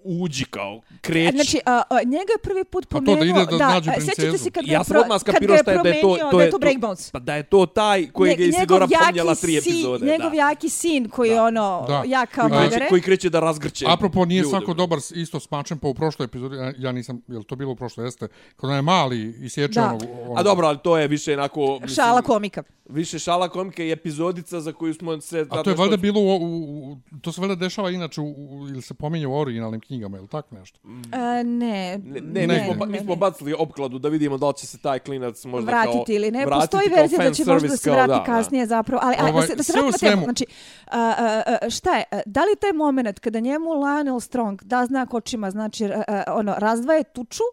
uđi 0.06 0.46
kao, 0.46 0.82
kreći. 1.02 1.32
Znači, 1.32 1.60
a, 1.66 1.82
a, 1.90 2.04
njega 2.04 2.32
je 2.32 2.42
prvi 2.44 2.64
put 2.64 2.88
Pa 2.88 3.00
to 3.00 3.06
pomenuo... 3.06 3.36
da 3.36 3.42
ide 3.42 3.58
da 3.58 3.68
nađu 3.68 3.90
a, 3.90 3.94
Sjećate 3.94 4.16
princezu. 4.16 4.44
se 4.44 4.52
kad 4.52 4.68
ja 4.68 4.84
sam 4.84 4.98
odmah 4.98 5.22
skapirao 5.22 5.58
šta 5.58 5.72
je 5.72 5.78
da 5.78 5.90
je 5.90 6.02
to, 6.02 6.18
to 6.22 6.38
da 6.38 6.42
je 6.42 6.46
je 6.46 6.52
to. 6.82 6.96
Pa 7.12 7.20
da 7.20 7.36
je 7.36 7.44
to 7.44 7.66
taj 7.66 8.08
kojeg 8.08 8.40
je 8.40 8.48
Isidora 8.48 8.88
pomnjala 9.00 9.36
tri 9.36 9.52
sin- 9.54 9.72
epizode. 9.72 10.06
Njegov 10.06 10.30
da. 10.32 10.38
jaki 10.38 10.70
sin 10.70 11.10
koji 11.10 11.30
je 11.30 11.42
ono, 11.42 11.86
Da. 11.88 12.04
jak 12.08 12.30
kao 12.32 12.42
Koji 12.42 12.50
Koji, 12.50 12.60
magare. 12.60 12.76
kreće, 12.76 12.90
koji 12.90 13.02
kreće 13.02 13.30
da 13.30 13.40
razgrće. 13.40 13.86
Apropo, 13.88 14.26
nije 14.26 14.40
ljude. 14.40 14.50
svako 14.50 14.74
dobar 14.74 15.00
isto 15.14 15.40
s 15.40 15.52
mačem, 15.52 15.78
pa 15.78 15.88
u 15.88 15.94
prošloj 15.94 16.26
epizodi, 16.26 16.56
ja- 16.56 16.74
ja 16.80 16.92
nisam, 16.92 17.22
je 17.28 17.38
li 17.38 17.44
to 17.44 17.56
bilo 17.56 17.72
u 17.72 17.76
prošloj, 17.76 18.06
jeste, 18.06 18.28
kad 18.56 18.70
on 18.70 18.76
je 18.76 18.82
mali 18.82 19.36
i 19.40 19.50
sječe 19.50 19.74
Da. 19.74 19.86
onog, 19.86 20.02
onog... 20.22 20.38
A 20.38 20.44
dobro, 20.44 20.68
ali 20.68 20.78
to 20.78 20.98
je 20.98 21.08
više 21.08 21.34
onako... 21.34 21.62
mislim, 21.74 21.96
Šala 21.96 22.22
komika. 22.22 22.64
Više 22.86 23.20
šala 23.20 23.50
komika 23.50 23.84
i 23.84 23.92
epizodica 23.92 24.62
za 24.62 24.74
koju 24.74 24.94
smo 24.94 25.22
se... 25.22 25.46
A 25.50 25.64
to 25.64 25.70
je 25.70 25.76
valjda 25.76 25.98
bilo, 25.98 26.20
u, 26.22 26.98
to 27.22 27.32
se 27.32 27.42
valjda 27.42 27.56
dešava 27.56 27.92
inače, 27.92 28.22
u, 28.22 28.34
ili 28.70 28.82
se 28.82 28.94
pominje 28.94 29.28
u 29.28 29.38
originalnim 29.38 29.82
knjigama, 29.82 29.95
ili 30.02 30.28
tako 30.28 30.56
nešto? 30.56 30.80
A, 31.12 31.44
ne, 31.44 31.98
Ne, 31.98 32.48
ne, 32.48 32.48
mi, 32.48 32.66
smo, 32.66 32.74
ba- 32.74 32.86
mi 32.86 33.00
smo 33.00 33.16
bacili 33.16 33.54
opkladu 33.60 34.00
da 34.00 34.10
vidimo 34.10 34.38
da 34.38 34.48
li 34.48 34.54
će 34.54 34.68
se 34.68 34.78
taj 34.78 35.00
klinac 35.00 35.46
možda 35.46 35.72
kao... 35.72 35.82
vratiti 35.84 36.14
ili 36.14 36.32
ne. 36.32 36.46
vratiti 36.46 36.62
Postoji 36.62 36.90
kao 36.90 36.98
verzija 36.98 37.24
da 37.24 37.34
će 37.34 37.46
možda 37.46 37.68
da 37.68 37.78
se 37.78 37.90
kao, 37.90 37.94
vrati 37.94 38.10
da, 38.10 38.16
da. 38.18 38.24
kasnije 38.24 38.66
zapravo. 38.66 39.02
Ali, 39.04 39.16
ali 39.20 39.28
da 39.32 39.34
Ovaj, 39.36 39.48
se, 39.48 39.56
da 39.56 39.64
se 39.64 39.72
vratimo 39.72 39.92
na 39.92 39.98
temu. 39.98 40.12
svemu. 40.12 40.24
Znači, 40.24 40.46
a, 40.92 41.14
a, 41.18 41.56
a, 41.66 41.70
šta 41.70 41.98
je? 41.98 42.04
a, 42.12 42.22
Da 42.26 42.42
li 42.42 42.56
taj 42.62 42.74
moment 42.74 43.20
kada 43.20 43.40
njemu 43.40 43.74
Lionel 43.74 44.20
Strong 44.20 44.64
da 44.64 44.86
znak 44.86 45.14
očima, 45.14 45.52
znači 45.52 45.86
a, 45.86 46.04
a, 46.08 46.24
ono, 46.34 46.56
razdvaje 46.58 47.04
tuču 47.04 47.44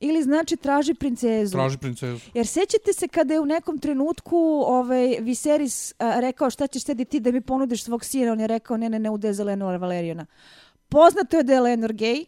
ili 0.00 0.22
znači 0.22 0.56
traži 0.56 0.94
princezu? 0.94 1.52
Traži 1.52 1.78
princezu. 1.78 2.20
Jer 2.34 2.46
sećate 2.46 2.92
se 2.92 3.08
kada 3.08 3.34
je 3.34 3.40
u 3.40 3.46
nekom 3.46 3.78
trenutku 3.78 4.36
ovaj 4.66 5.00
Viserys 5.20 5.94
a, 5.98 6.20
rekao 6.20 6.50
šta 6.50 6.66
ćeš 6.66 6.84
sedi 6.84 7.04
ti 7.04 7.20
da 7.20 7.32
mi 7.32 7.40
ponudiš 7.40 7.84
svog 7.84 8.04
sina, 8.04 8.32
on 8.32 8.40
je 8.40 8.46
rekao 8.46 8.76
ne, 8.76 8.88
ne, 8.88 8.98
ne, 8.98 9.10
ude 9.10 9.32
za 9.32 9.44
Lenora 9.44 9.76
Valeriona. 9.76 10.26
Poznato 10.88 11.36
je 11.36 11.42
da 11.42 11.52
je 11.52 11.60
Lenor 11.60 11.92
gay, 11.92 12.24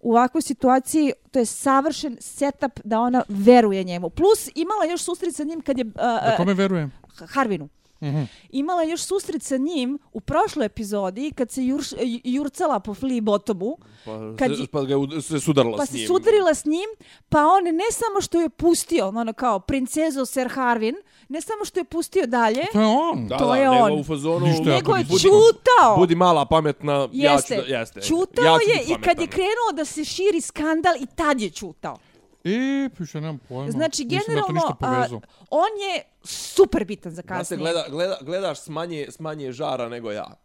u 0.00 0.10
ovakvoj 0.10 0.42
situaciji 0.42 1.12
to 1.30 1.38
je 1.38 1.46
savršen 1.46 2.16
setup 2.20 2.80
da 2.84 3.00
ona 3.00 3.22
veruje 3.28 3.84
njemu. 3.84 4.10
Plus 4.10 4.48
imala 4.54 4.84
još 4.84 5.02
susret 5.02 5.34
sa 5.34 5.44
njim 5.44 5.60
kad 5.60 5.78
je 5.78 5.84
a, 5.96 6.30
Da 6.30 6.36
kome 6.36 6.54
verujem? 6.54 6.92
Harvinu. 7.28 7.68
Mhm. 8.02 8.22
Imala 8.50 8.82
je 8.82 8.90
još 8.90 9.02
susret 9.02 9.42
sa 9.42 9.56
njim 9.56 9.98
u 10.12 10.20
prošloj 10.20 10.66
epizodi 10.66 11.32
kad 11.32 11.50
se 11.50 11.64
jurš, 11.64 11.88
jurcala 12.24 12.80
po 12.80 12.94
Flea 12.94 13.20
Bottomu, 13.20 13.76
Pa, 14.04 14.12
Kad 14.38 14.50
se, 14.50 14.62
je- 14.62 14.66
pa 14.66 14.82
ga 14.82 14.94
se 15.20 15.40
sudarila 15.40 15.76
pa 15.76 15.86
s 15.86 15.90
se 15.90 15.96
njim. 15.96 16.06
sudarila 16.06 16.54
s 16.54 16.64
njim, 16.64 16.88
pa 17.28 17.46
on 17.46 17.64
ne 17.66 17.84
samo 17.92 18.20
što 18.20 18.40
je 18.40 18.48
pustio, 18.48 19.08
ono 19.08 19.32
kao 19.32 19.60
princezo 19.60 20.26
Sir 20.26 20.48
Harvin, 20.48 20.94
ne 21.28 21.40
samo 21.40 21.64
što 21.64 21.80
je 21.80 21.84
pustio 21.84 22.26
dalje, 22.26 22.64
To 22.72 22.80
je 22.80 22.86
on. 22.86 23.26
Da, 23.28 23.36
to 23.38 23.48
da, 23.48 23.56
je 23.56 23.70
nego 23.70 23.84
on. 23.84 24.00
u 24.00 24.04
fazonu... 24.04 24.46
Ništa 24.46 24.64
nego 24.64 24.96
je 24.96 25.04
nisam 25.04 25.18
čutao. 25.18 25.96
Budi 25.96 26.14
mala, 26.14 26.44
pametna, 26.44 27.08
Jeste, 27.12 27.54
ja 27.54 27.60
ću 27.60 27.68
da... 27.68 27.78
Jeste. 27.78 28.00
čutao 28.00 28.44
ja 28.44 28.58
ću 28.58 28.70
je 28.70 28.94
i 28.96 29.02
kad 29.02 29.20
je 29.20 29.26
krenuo 29.26 29.72
da 29.74 29.84
se 29.84 30.04
širi 30.04 30.40
skandal 30.40 30.94
i 31.00 31.06
tad 31.16 31.40
je 31.40 31.50
čutao. 31.50 31.96
E, 32.44 32.88
piše, 32.98 33.20
nemam 33.20 33.38
pojma. 33.48 33.70
Znači, 33.70 34.04
generalno, 34.04 34.76
a, 34.80 35.06
on 35.50 35.68
je 35.88 36.02
super 36.24 36.84
bitan 36.84 37.12
za 37.12 37.22
Znate, 37.22 37.28
kasnije. 37.28 37.58
gleda, 37.58 37.84
gleda, 37.88 38.18
gledaš 38.20 38.60
s 38.60 38.68
manje, 38.68 39.06
s 39.10 39.18
manje 39.18 39.52
žara 39.52 39.88
nego 39.88 40.10
ja. 40.10 40.43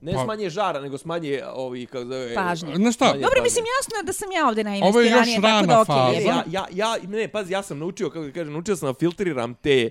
Ne 0.00 0.12
Pa- 0.12 0.24
s 0.24 0.26
manje 0.26 0.50
žara, 0.50 0.80
nego 0.80 0.98
s 0.98 1.04
manje 1.04 1.42
ovi, 1.54 1.86
kako 1.86 2.04
zove... 2.04 2.34
Pažnje. 2.34 2.74
Znaš 2.76 2.94
šta? 2.94 3.04
Dobro, 3.04 3.20
pažnje. 3.22 3.42
mislim, 3.42 3.64
jasno 3.78 3.96
je 3.96 4.02
da 4.02 4.12
sam 4.12 4.28
ja 4.32 4.48
ovdje 4.48 4.64
Ovo 4.82 5.00
je 5.00 5.10
najinvestiranija, 5.10 5.34
još 5.34 5.42
tako 5.42 5.66
da 5.66 5.74
rana 5.74 5.80
okej. 5.80 6.24
faza. 6.24 6.28
Ja, 6.28 6.44
ja, 6.50 6.66
ja, 6.72 6.96
ne, 7.08 7.28
pazi, 7.28 7.52
ja 7.52 7.62
sam 7.62 7.78
naučio, 7.78 8.10
kako 8.10 8.26
kažem, 8.34 8.52
naučio 8.52 8.76
sam 8.76 8.88
da 8.88 8.94
filtriram 8.94 9.54
te, 9.54 9.76
e, 9.80 9.90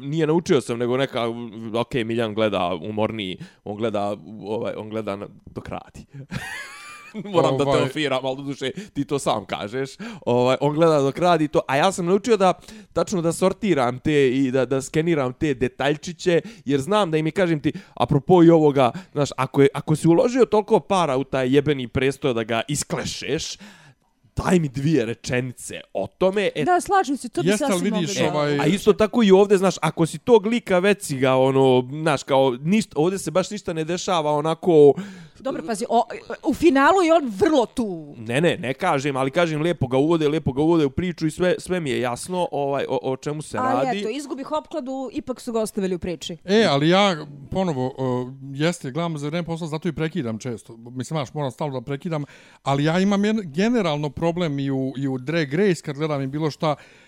nije 0.00 0.26
naučio 0.26 0.60
sam, 0.60 0.78
nego 0.78 0.96
neka, 0.96 1.26
ok, 1.80 1.94
Miljan 1.94 2.34
gleda 2.34 2.74
umorniji, 2.82 3.38
on 3.64 3.76
gleda, 3.76 4.16
ovaj, 4.42 4.74
on 4.76 4.90
gleda 4.90 5.16
na, 5.16 5.26
dok 5.46 5.68
radi. 5.68 6.06
Moram 7.26 7.56
da 7.56 7.64
te 7.64 7.70
Ovaj. 7.70 7.82
ofiram, 7.82 8.24
ali 8.24 8.44
duše 8.44 8.70
ti 8.92 9.04
to 9.04 9.18
sam 9.18 9.44
kažeš. 9.46 9.90
Ovaj, 10.26 10.56
on 10.60 10.74
gleda 10.74 11.00
dok 11.00 11.18
radi 11.18 11.48
to, 11.48 11.60
a 11.68 11.76
ja 11.76 11.92
sam 11.92 12.06
naučio 12.06 12.36
da 12.36 12.52
tačno 12.92 13.22
da 13.22 13.32
sortiram 13.32 13.98
te 13.98 14.28
i 14.28 14.50
da, 14.50 14.64
da 14.64 14.82
skeniram 14.82 15.32
te 15.32 15.54
detaljčiće, 15.54 16.40
jer 16.64 16.80
znam 16.80 17.10
da 17.10 17.16
im 17.16 17.26
je, 17.26 17.32
kažem 17.32 17.60
ti, 17.60 17.72
apropo 17.94 18.42
i 18.42 18.50
ovoga, 18.50 18.90
znaš, 19.12 19.28
ako, 19.36 19.62
je, 19.62 19.68
ako 19.74 19.96
si 19.96 20.08
uložio 20.08 20.44
toliko 20.44 20.80
para 20.80 21.16
u 21.16 21.24
taj 21.24 21.54
jebeni 21.54 21.88
prestoj 21.88 22.34
da 22.34 22.44
ga 22.44 22.62
isklešeš, 22.68 23.56
daj 24.36 24.58
mi 24.58 24.68
dvije 24.68 25.04
rečenice 25.06 25.80
o 25.94 26.06
tome, 26.08 26.50
e, 26.54 26.64
Da, 26.64 26.80
slažem 26.80 27.16
se, 27.16 27.28
to 27.28 27.42
bi 27.42 27.48
sasvim 27.50 27.80
vidiš, 27.84 28.16
moglo 28.16 28.30
da- 28.30 28.32
ovaj- 28.32 28.58
A 28.60 28.66
isto 28.66 28.92
tako 28.92 29.22
i 29.22 29.30
ovdje, 29.30 29.58
znaš, 29.58 29.74
ako 29.82 30.06
si 30.06 30.18
tog 30.18 30.46
lika 30.46 30.78
već 30.78 31.02
si 31.02 31.16
ga, 31.16 31.34
ono, 31.34 31.88
znaš, 31.92 32.22
kao, 32.22 32.56
ništa, 32.60 32.92
ovdje 32.96 33.18
se 33.18 33.30
baš 33.30 33.50
ništa 33.50 33.72
ne 33.72 33.84
dešava, 33.84 34.32
onako, 34.32 34.94
Dobro, 35.46 35.62
pazi, 35.66 35.84
o, 35.88 36.04
u 36.48 36.54
finalu 36.54 37.02
je 37.02 37.14
on 37.14 37.32
vrlo 37.38 37.66
tu. 37.66 38.14
ne, 38.18 38.40
ne, 38.40 38.56
ne 38.56 38.74
kažem, 38.74 39.16
ali 39.16 39.30
kažem, 39.30 39.62
lijepo 39.62 39.86
ga 39.86 39.96
uvode, 39.96 40.28
lijepo 40.28 40.52
ga 40.52 40.62
uvode 40.62 40.84
u 40.84 40.90
priču 40.90 41.26
i 41.26 41.30
sve, 41.30 41.54
sve 41.58 41.80
mi 41.80 41.90
je 41.90 42.00
jasno 42.00 42.48
ovaj, 42.52 42.84
o, 42.88 42.98
o 43.02 43.16
čemu 43.16 43.42
se 43.42 43.58
Ali 43.58 43.86
radi. 43.86 43.98
eto, 43.98 44.08
izgubih 44.08 44.52
opkladu, 44.52 45.10
ipak 45.12 45.40
su 45.40 45.52
ga 45.52 45.60
ostavili 45.60 45.94
u 45.94 45.98
priči. 45.98 46.36
E, 46.44 46.66
ali 46.70 46.88
ja 46.88 47.26
ponovo, 47.50 47.86
uh, 47.86 48.32
jeste, 48.54 48.90
gledam 48.90 49.18
za 49.18 49.28
vreme 49.28 49.46
posla, 49.46 49.66
zato 49.66 49.88
i 49.88 49.92
prekidam 49.92 50.38
često. 50.38 50.76
Mislim, 50.76 51.16
znaš, 51.16 51.34
moram 51.34 51.50
stalno 51.50 51.80
da 51.80 51.84
prekidam, 51.84 52.24
ali 52.62 52.84
ja 52.84 53.00
imam 53.00 53.24
jedan 53.24 53.52
generalno 53.52 54.10
problem 54.10 54.58
i 54.58 54.70
u, 54.70 54.92
i 54.96 55.08
u 55.08 55.18
Drag 55.18 55.54
Race, 55.54 55.82
kad 55.82 55.96
gledam 55.96 56.22
i 56.22 56.26
bilo 56.26 56.50
šta, 56.50 56.70
uh, 56.70 57.05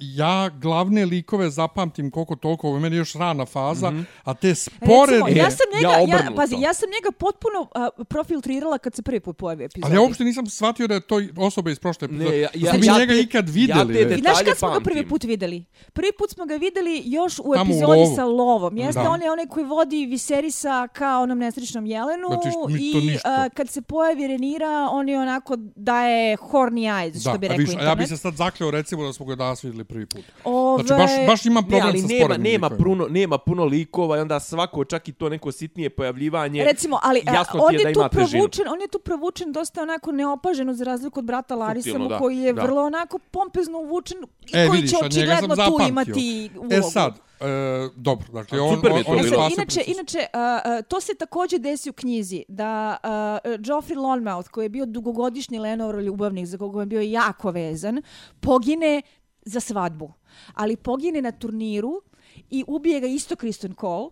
ja 0.00 0.48
glavne 0.50 1.04
likove 1.04 1.50
zapamtim 1.50 2.10
koliko 2.10 2.36
toliko, 2.36 2.66
ovo 2.68 2.76
je 2.76 2.80
meni 2.80 2.96
još 2.96 3.14
rana 3.14 3.46
faza, 3.46 3.90
mm 3.90 3.94
-hmm. 3.94 4.04
a 4.24 4.34
te 4.34 4.54
sporedne... 4.54 5.16
Recimo, 5.18 5.28
ja 5.36 5.50
sam 5.50 5.66
njega, 5.74 5.88
ja 5.88 6.00
ja, 6.18 6.30
pazi, 6.36 6.56
ja 6.56 6.74
sam 6.74 6.88
njega 6.90 7.16
potpuno 7.18 7.68
a, 7.74 7.88
profiltrirala 8.04 8.78
kad 8.78 8.94
se 8.94 9.02
prvi 9.02 9.20
put 9.20 9.36
pojavi 9.36 9.64
epizod. 9.64 9.84
Ali 9.84 9.94
ja 9.94 10.00
uopšte 10.00 10.24
nisam 10.24 10.46
shvatio 10.46 10.86
da 10.86 10.94
je 10.94 11.00
to 11.00 11.16
osoba 11.38 11.70
iz 11.70 11.78
prošle 11.78 12.04
epizode. 12.04 12.30
Ne, 12.30 12.38
ja- 12.38 12.48
ja- 12.54 12.70
Smo 12.70 12.80
mi 12.80 12.86
ja 12.86 12.98
njega 12.98 13.12
te- 13.12 13.20
ikad 13.20 13.48
ja 13.48 13.52
videli. 13.52 13.94
te 13.94 14.04
već. 14.04 14.18
I 14.18 14.22
znaš 14.22 14.38
kad 14.44 14.58
smo 14.58 14.70
ga 14.70 14.80
prvi 14.80 15.08
put 15.08 15.24
videli? 15.24 15.64
Prvi 15.92 16.10
put 16.18 16.30
smo 16.30 16.44
ga 16.46 16.54
videli 16.56 17.02
još 17.04 17.38
u 17.38 17.42
Tamo 17.44 17.64
u 17.64 17.66
epizodi 17.66 17.86
lovu. 17.92 18.14
sa 18.16 18.24
lovom. 18.24 18.76
Jeste, 18.76 19.02
Da. 19.02 19.10
on 19.10 19.22
je 19.22 19.30
onaj 19.32 19.46
koji 19.46 19.66
vodi 19.66 20.06
Viserisa 20.06 20.88
kao 20.88 21.22
onom 21.22 21.38
nesrećnom 21.38 21.86
jelenu 21.86 22.28
Znači, 22.28 22.48
mi 22.68 22.92
to 22.92 22.98
i 22.98 23.18
a, 23.24 23.48
kad 23.48 23.68
se 23.68 23.82
pojavi 23.82 24.26
Renira, 24.26 24.88
on 24.90 25.08
je 25.08 25.20
onako 25.20 25.56
daje 25.76 26.36
horny 26.36 26.80
eyes, 26.92 27.20
što 27.20 27.38
bi 27.38 27.46
a 27.46 27.48
rekao 27.48 27.56
viš, 27.58 27.68
a 27.68 27.72
ja 27.72 27.76
bi 27.76 27.82
internet. 27.82 28.08
se 28.08 28.16
sad 28.16 28.34
zakleo 28.34 28.70
recimo 28.70 29.04
da 29.04 29.12
smo 29.12 29.26
ga 29.26 29.36
danas 29.46 29.64
videli 29.64 29.84
prvi 29.84 30.06
put. 30.06 30.24
Ove, 30.44 30.84
Znači, 30.84 31.02
baš, 31.02 31.26
baš 31.26 31.46
imam 31.46 31.64
Ne, 31.64 31.68
problem 31.68 31.88
ali 31.88 32.00
sa 32.00 32.06
nema, 32.06 32.20
sporednim 32.20 32.52
nema, 32.52 32.66
likovima. 32.66 32.84
puno, 32.86 33.06
nema 33.10 33.38
puno 33.38 33.64
likova 33.64 34.16
i 34.16 34.20
onda 34.20 34.40
svako, 34.40 34.84
čak 34.84 35.08
i 35.08 35.12
to 35.12 35.28
neko 35.28 35.52
sitnije 35.52 35.90
pojavljivanje, 35.90 36.64
Recimo, 36.64 36.98
ali 37.02 37.22
a, 37.26 37.34
jasno 37.34 37.60
on 37.60 37.68
ti 37.68 37.74
je 37.74 37.82
da 37.82 37.88
je 37.88 37.94
tu 37.94 38.00
ima 38.00 38.08
težinu. 38.10 38.28
provučen, 38.30 38.68
on 38.68 38.80
je 38.80 38.88
tu 38.88 38.98
provučen 39.00 39.52
dosta 39.52 39.82
onako 39.82 40.12
neopaženo 40.12 40.74
za 40.74 40.84
razliku 40.84 41.18
od 41.18 41.24
brata 41.24 41.54
Larisa, 41.56 41.76
da, 42.00 42.18
koji 42.18 42.38
je 42.38 42.52
da. 42.52 42.62
vrlo 42.62 42.82
onako 42.82 43.18
pompezno 43.20 43.78
uvučen 43.78 44.18
i 44.18 44.50
E, 44.54 44.66
koji 44.66 44.76
vidiš, 44.76 44.90
će 44.90 44.96
očigledno 44.98 45.48
tu 45.48 45.54
zapamtio. 45.56 45.88
imati 45.88 46.50
ulogu. 46.56 46.74
E 46.74 46.82
sad, 46.82 47.14
e, 47.40 47.44
dobro, 47.96 48.26
dakle, 48.30 48.60
on, 48.60 48.74
super 48.74 48.92
on, 48.92 48.98
je 48.98 49.04
on 49.08 49.18
E 49.18 49.22
bilo. 49.22 49.30
sad, 49.32 49.38
spasio 49.40 49.54
inače, 49.54 49.82
inače 49.88 50.18
uh, 50.18 50.40
uh, 50.78 50.84
to 50.84 51.00
se 51.00 51.14
također 51.14 51.60
desi 51.60 51.90
u 51.90 51.94
knjizi, 51.94 52.44
da 52.48 52.96
uh, 52.96 53.08
Joffrey 53.60 53.96
Lonmouth, 53.98 54.48
koji 54.48 54.64
je 54.64 54.68
bio 54.68 54.86
dugogodišnji 54.86 55.58
Lenor 55.58 55.94
ljubavnik, 55.96 56.46
za 56.46 56.58
koga 56.58 56.80
je 56.80 56.86
bio 56.86 57.00
jako 57.00 57.50
vezan, 57.50 58.02
pogine 58.40 59.02
za 59.46 59.60
svadbu. 59.60 60.12
Ali 60.54 60.76
pogine 60.76 61.22
na 61.22 61.32
turniru 61.32 62.02
i 62.50 62.64
ubije 62.66 63.00
ga 63.00 63.06
isto 63.06 63.36
Kristen 63.36 63.74
Cole, 63.80 64.10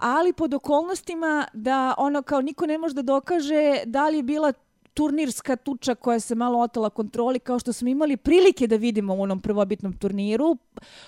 ali 0.00 0.32
pod 0.32 0.54
okolnostima 0.54 1.46
da 1.52 1.94
ono 1.98 2.22
kao 2.22 2.40
niko 2.40 2.66
ne 2.66 2.78
može 2.78 2.94
da 2.94 3.02
dokaže 3.02 3.82
da 3.86 4.08
li 4.08 4.16
je 4.16 4.22
bila 4.22 4.52
turnirska 4.94 5.56
tuča 5.56 5.94
koja 5.94 6.20
se 6.20 6.34
malo 6.34 6.58
otala 6.58 6.90
kontroli 6.90 7.38
kao 7.38 7.58
što 7.58 7.72
smo 7.72 7.88
imali 7.88 8.16
prilike 8.16 8.66
da 8.66 8.76
vidimo 8.76 9.14
u 9.14 9.22
onom 9.22 9.40
prvobitnom 9.40 9.92
turniru 9.92 10.56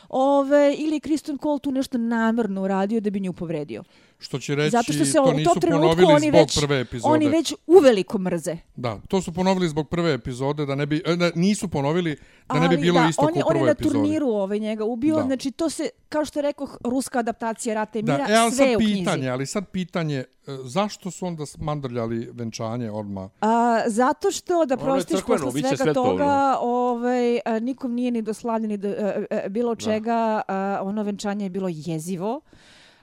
ove, 0.09 0.75
ili 0.79 0.97
je 0.97 1.01
Kristen 1.01 1.39
Cole 1.39 1.59
tu 1.59 1.73
nešto 1.73 1.99
namjerno 1.99 2.63
uradio 2.63 3.01
da 3.01 3.11
bi 3.11 3.21
nju 3.21 3.33
povredio 3.33 3.83
što 4.23 4.39
će 4.39 4.55
reći 4.55 4.71
Zato 4.71 4.93
što 4.93 5.05
se 5.05 5.13
to 5.13 5.23
u 5.25 5.33
nisu 5.33 5.51
ponovili 5.61 6.07
oni 6.07 6.29
zbog 6.29 6.35
već, 6.35 6.59
prve 6.59 6.81
epizode. 6.81 7.15
oni 7.15 7.29
već 7.29 7.55
uveliko 7.67 8.19
mrze. 8.19 8.57
Da, 8.77 8.99
to 9.09 9.23
su 9.23 9.33
ponovili 9.33 9.69
zbog 9.69 9.89
prve 9.89 10.13
epizode, 10.15 10.67
da 10.67 10.75
ne 10.75 10.87
bi, 10.87 11.03
e, 11.07 11.17
da 11.17 11.31
nisu 11.35 11.69
ponovili 11.69 12.17
da 12.49 12.55
ne 12.55 12.69
bi 12.69 12.75
Ali 12.75 12.77
bilo 12.77 13.01
da, 13.01 13.09
isto 13.09 13.23
on 13.23 13.35
je, 13.37 13.43
kao 13.43 13.47
u 13.47 13.51
on 13.51 13.57
je 13.57 13.59
prvoj 13.59 13.67
na 13.67 13.73
epizodi. 13.73 13.95
turniru 13.95 14.29
ovaj 14.29 14.59
njega 14.59 14.85
ubio, 14.85 15.17
Da. 15.17 15.23
znači 15.23 15.51
to 15.51 15.71
se, 15.71 15.89
kao 16.09 16.25
što 16.25 16.41
rekoh, 16.41 16.79
ruska 16.85 17.19
adaptacija 17.19 17.75
Rata 17.75 17.99
i 17.99 18.03
Da, 18.03 18.13
mira, 18.13 18.27
e, 18.29 18.35
ali 18.35 18.53
sve 18.53 18.67
je 18.67 18.71
sad 18.71 18.77
u 18.77 18.79
knjizi. 18.79 18.95
pitanje, 18.95 19.29
ali 19.29 19.47
sad 19.47 19.69
pitanje, 19.69 20.17
e, 20.17 20.25
zašto 20.65 21.11
su 21.11 21.27
onda 21.27 21.45
mandrljali 21.59 22.29
venčanje 22.33 22.91
odmah? 22.91 23.31
A, 23.41 23.83
zato 23.87 24.31
što, 24.31 24.65
da 24.65 24.75
Ono 24.75 24.85
prostiš 24.85 25.17
crkveno, 25.17 25.45
posle 25.45 25.61
svega 25.61 25.77
svetovno. 25.77 26.11
toga, 26.11 26.57
ovaj, 26.61 27.41
a, 27.45 27.59
nikom 27.59 27.95
nije 27.95 28.11
ni 28.11 28.23
doslavljen 28.23 28.69
ni 28.69 28.77
do, 28.77 28.89
a, 28.91 29.13
a, 29.37 29.49
bilo 29.49 29.75
čega, 29.77 30.43
a, 30.49 30.81
ono 30.83 31.03
venčanje 31.03 31.45
je 31.45 31.51
bilo 31.51 31.69
jezivo. 31.71 32.41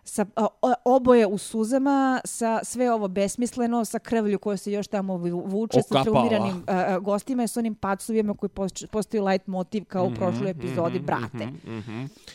Sa, 0.09 0.25
oboje 0.85 1.27
u 1.27 1.37
suzama, 1.37 2.21
sa 2.25 2.59
sve 2.63 2.91
ovo 2.93 3.07
besmisleno, 3.07 3.85
sa 3.85 3.99
krvlju 3.99 4.39
koja 4.39 4.57
se 4.57 4.71
još 4.71 4.87
tamo 4.87 5.13
vu- 5.13 5.43
vuče, 5.45 5.81
sa 5.81 5.87
Okapava. 5.99 6.03
traumiranim 6.03 6.63
a, 6.67 6.75
a, 6.75 6.99
gostima 6.99 7.43
i 7.43 7.47
s 7.47 7.57
onim 7.57 7.75
pacovima 7.75 8.33
koji 8.33 8.49
post- 8.49 8.87
postaju 8.91 9.25
light 9.25 9.47
motiv 9.47 9.85
kao 9.85 10.05
u 10.05 10.13
prošloj 10.15 10.49
epizodi, 10.49 10.99
brate. 10.99 11.47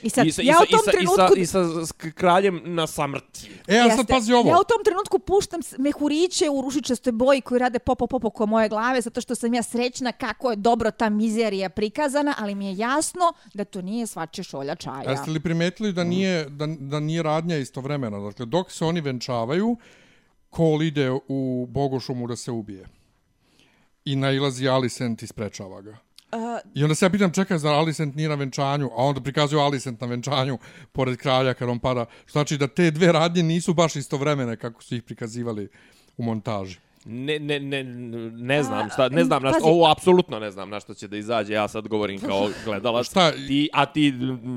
I 0.02 0.10
sad, 0.10 0.26
I 0.26 0.32
sa, 0.32 0.42
ja 0.42 0.54
sa, 0.56 0.62
u 0.62 0.66
tom 0.66 0.80
i 0.80 0.84
sa, 0.84 0.90
trenutku... 0.90 1.34
I 1.36 1.46
sa, 1.46 1.60
i 1.82 1.86
sa 1.86 1.94
kraljem 2.14 2.60
na 2.64 2.86
samrti. 2.86 3.50
E, 3.68 3.78
a 3.78 3.96
sad 3.96 4.06
pazi 4.08 4.32
ovo. 4.32 4.48
Ja 4.48 4.56
u 4.60 4.64
tom 4.64 4.84
trenutku 4.84 5.18
puštam 5.18 5.60
mehuriće 5.78 6.50
u 6.50 6.60
ružičastoj 6.62 7.12
boji 7.12 7.40
koji 7.40 7.58
rade 7.58 7.78
popo 7.78 8.06
popo 8.06 8.30
ko 8.30 8.46
moje 8.46 8.68
glave 8.68 9.00
zato 9.00 9.20
što 9.20 9.34
sam 9.34 9.54
ja 9.54 9.62
srećna 9.62 10.12
kako 10.12 10.50
je 10.50 10.56
dobro 10.56 10.90
ta 10.90 11.08
mizerija 11.10 11.68
prikazana, 11.68 12.34
ali 12.38 12.54
mi 12.54 12.66
je 12.66 12.76
jasno 12.76 13.32
da 13.54 13.64
to 13.64 13.82
nije 13.82 14.06
svače 14.06 14.42
šolja 14.42 14.74
čaja. 14.74 15.02
A 15.06 15.10
jeste 15.10 15.30
li 15.30 15.40
primetili 15.40 15.92
da 15.92 16.04
nije, 16.04 16.44
da, 16.44 16.66
da 16.66 17.00
nije 17.00 17.22
radnja 17.22 17.63
istovremena? 17.64 18.20
Dakle, 18.20 18.46
dok 18.46 18.70
se 18.72 18.84
oni 18.84 19.00
venčavaju, 19.00 19.76
Cole 20.56 20.86
ide 20.86 21.10
u 21.28 21.66
Bogošumu 21.70 22.26
da 22.26 22.36
se 22.36 22.50
ubije. 22.50 22.86
I 24.04 24.16
nailazi 24.16 24.68
Alicent 24.68 25.22
i 25.22 25.26
sprečava 25.26 25.80
ga. 25.82 25.96
A, 26.32 26.58
I 26.74 26.82
onda 26.82 26.94
se 26.94 27.06
ja 27.06 27.10
pitam, 27.10 27.32
čekaj, 27.32 27.58
zar 27.58 27.74
Alicent 27.74 28.14
nije 28.14 28.28
na 28.28 28.34
venčanju? 28.34 28.90
A 28.92 29.04
onda 29.04 29.20
prikazuju 29.20 29.60
Alicent 29.60 30.00
na 30.00 30.06
venčanju 30.06 30.58
pored 30.92 31.16
kralja 31.16 31.54
kad 31.54 31.68
on 31.68 31.78
pada. 31.78 32.06
Što 32.26 32.32
znači 32.32 32.58
da 32.58 32.68
te 32.68 32.90
dve 32.90 33.12
radnje 33.12 33.42
nisu 33.42 33.74
baš 33.74 33.96
istovremene 33.96 34.56
kako 34.56 34.82
su 34.82 34.94
ih 34.94 35.02
prikazivali 35.02 35.68
u 36.16 36.22
montaži. 36.22 36.84
Ne, 37.05 37.38
ne, 37.38 37.61
ne, 37.61 37.84
ne 38.32 38.62
znam 38.62 38.90
šta, 38.90 39.09
ne 39.09 39.24
znam 39.24 39.42
na 39.42 39.52
što, 39.52 39.64
ovo 39.64 39.90
apsolutno 39.90 40.38
ne 40.38 40.50
znam 40.50 40.70
na 40.70 40.80
što 40.80 40.94
će 40.94 41.09
da 41.09 41.16
izađe, 41.16 41.52
ja 41.52 41.68
sad 41.68 41.88
govorim 41.88 42.20
kao 42.20 42.48
gledalac. 42.64 43.07
Šta? 43.07 43.32
Ti, 43.32 43.68
a 43.72 43.86
ti... 43.86 44.14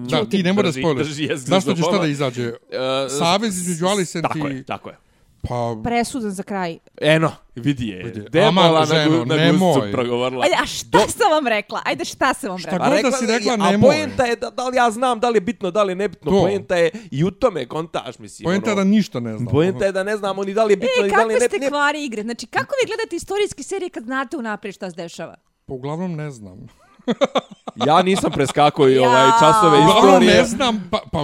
Da, 0.09 0.25
ti 0.25 0.43
ne 0.43 0.53
mora 0.53 0.67
jezgru 0.67 1.03
Zašto 1.35 1.69
za 1.69 1.75
će 1.75 1.81
šta 1.81 1.97
da 1.97 2.07
izađe? 2.07 2.43
E, 2.43 3.09
Savez 3.09 3.57
između 3.57 3.85
Alicent 3.85 4.23
Tako 4.27 4.47
i... 4.47 4.51
je, 4.51 4.63
tako 4.63 4.89
je. 4.89 5.06
Pa, 5.49 5.75
presudan 5.83 6.31
za 6.31 6.43
kraj. 6.43 6.77
Eno, 7.01 7.31
vidi 7.55 7.87
je. 7.87 8.03
Vidi 8.03 8.19
je. 8.19 8.29
Demola 8.29 8.67
Aman, 8.67 8.79
na, 8.79 8.85
ženo, 8.85 9.17
gu, 9.19 9.25
na 9.25 9.35
nemoj. 9.35 9.73
guscu 9.73 9.91
progovorila. 9.91 10.43
Ajde, 10.43 10.55
a 10.63 10.65
šta 10.65 10.99
sam 10.99 11.31
vam 11.31 11.47
rekla? 11.47 11.81
Ajde, 11.85 12.05
šta 12.05 12.33
sam 12.33 12.49
vam 12.49 12.59
Šta 12.59 12.71
rekla? 12.71 12.89
god 12.91 13.01
da 13.01 13.11
si 13.11 13.25
rekla, 13.27 13.53
a 13.53 13.71
nemoj. 13.71 13.89
poenta 13.89 14.25
je 14.25 14.35
da, 14.35 14.49
da 14.49 14.67
li 14.67 14.77
ja 14.77 14.91
znam 14.91 15.19
da 15.19 15.29
li 15.29 15.37
je 15.37 15.41
bitno, 15.41 15.71
da 15.71 15.83
li 15.83 15.91
je 15.91 15.95
nebitno. 15.95 16.31
To. 16.31 16.39
Poenta 16.39 16.75
je 16.75 16.89
i 17.11 17.23
u 17.23 17.31
tome 17.31 17.65
kontaž, 17.65 18.19
mislim. 18.19 18.43
Poenta 18.43 18.69
je 18.69 18.75
da 18.75 18.81
ono, 18.81 18.89
ništa 18.89 19.19
ne 19.19 19.37
znam. 19.37 19.47
Poenta 19.47 19.85
je 19.85 19.91
da 19.91 20.03
ne 20.03 20.17
znamo 20.17 20.43
ni 20.43 20.53
da 20.53 20.63
li 20.63 20.73
je 20.73 20.77
bitno, 20.77 20.91
E, 20.99 21.03
ni 21.03 21.09
da 21.09 21.23
li 21.23 21.33
je 21.33 21.39
ste 21.39 21.49
ne, 21.51 21.65
ne, 21.65 21.69
kvari 21.69 22.05
igre? 22.05 22.21
Znači, 22.21 22.47
kako 22.47 22.73
vi 22.75 22.87
gledate 22.87 23.15
istorijske 23.15 23.63
serije 23.63 23.89
kad 23.89 24.03
znate 24.03 24.37
unaprijed 24.37 24.75
šta 24.75 24.89
se 24.89 24.95
dešava? 24.95 25.35
Pa 25.65 25.73
uglavnom 25.73 26.15
ne 26.15 26.31
znam. 26.31 26.67
Ja 27.77 28.01
nisam 28.01 28.31
preskakao 28.31 28.89
i 28.89 28.95
Ja. 28.95 29.01
ovaj 29.01 29.29
časove 29.39 29.77
istorije. 29.79 30.33
ne 30.33 30.45
znam, 30.45 30.87
pa, 30.91 30.99
pa 31.11 31.19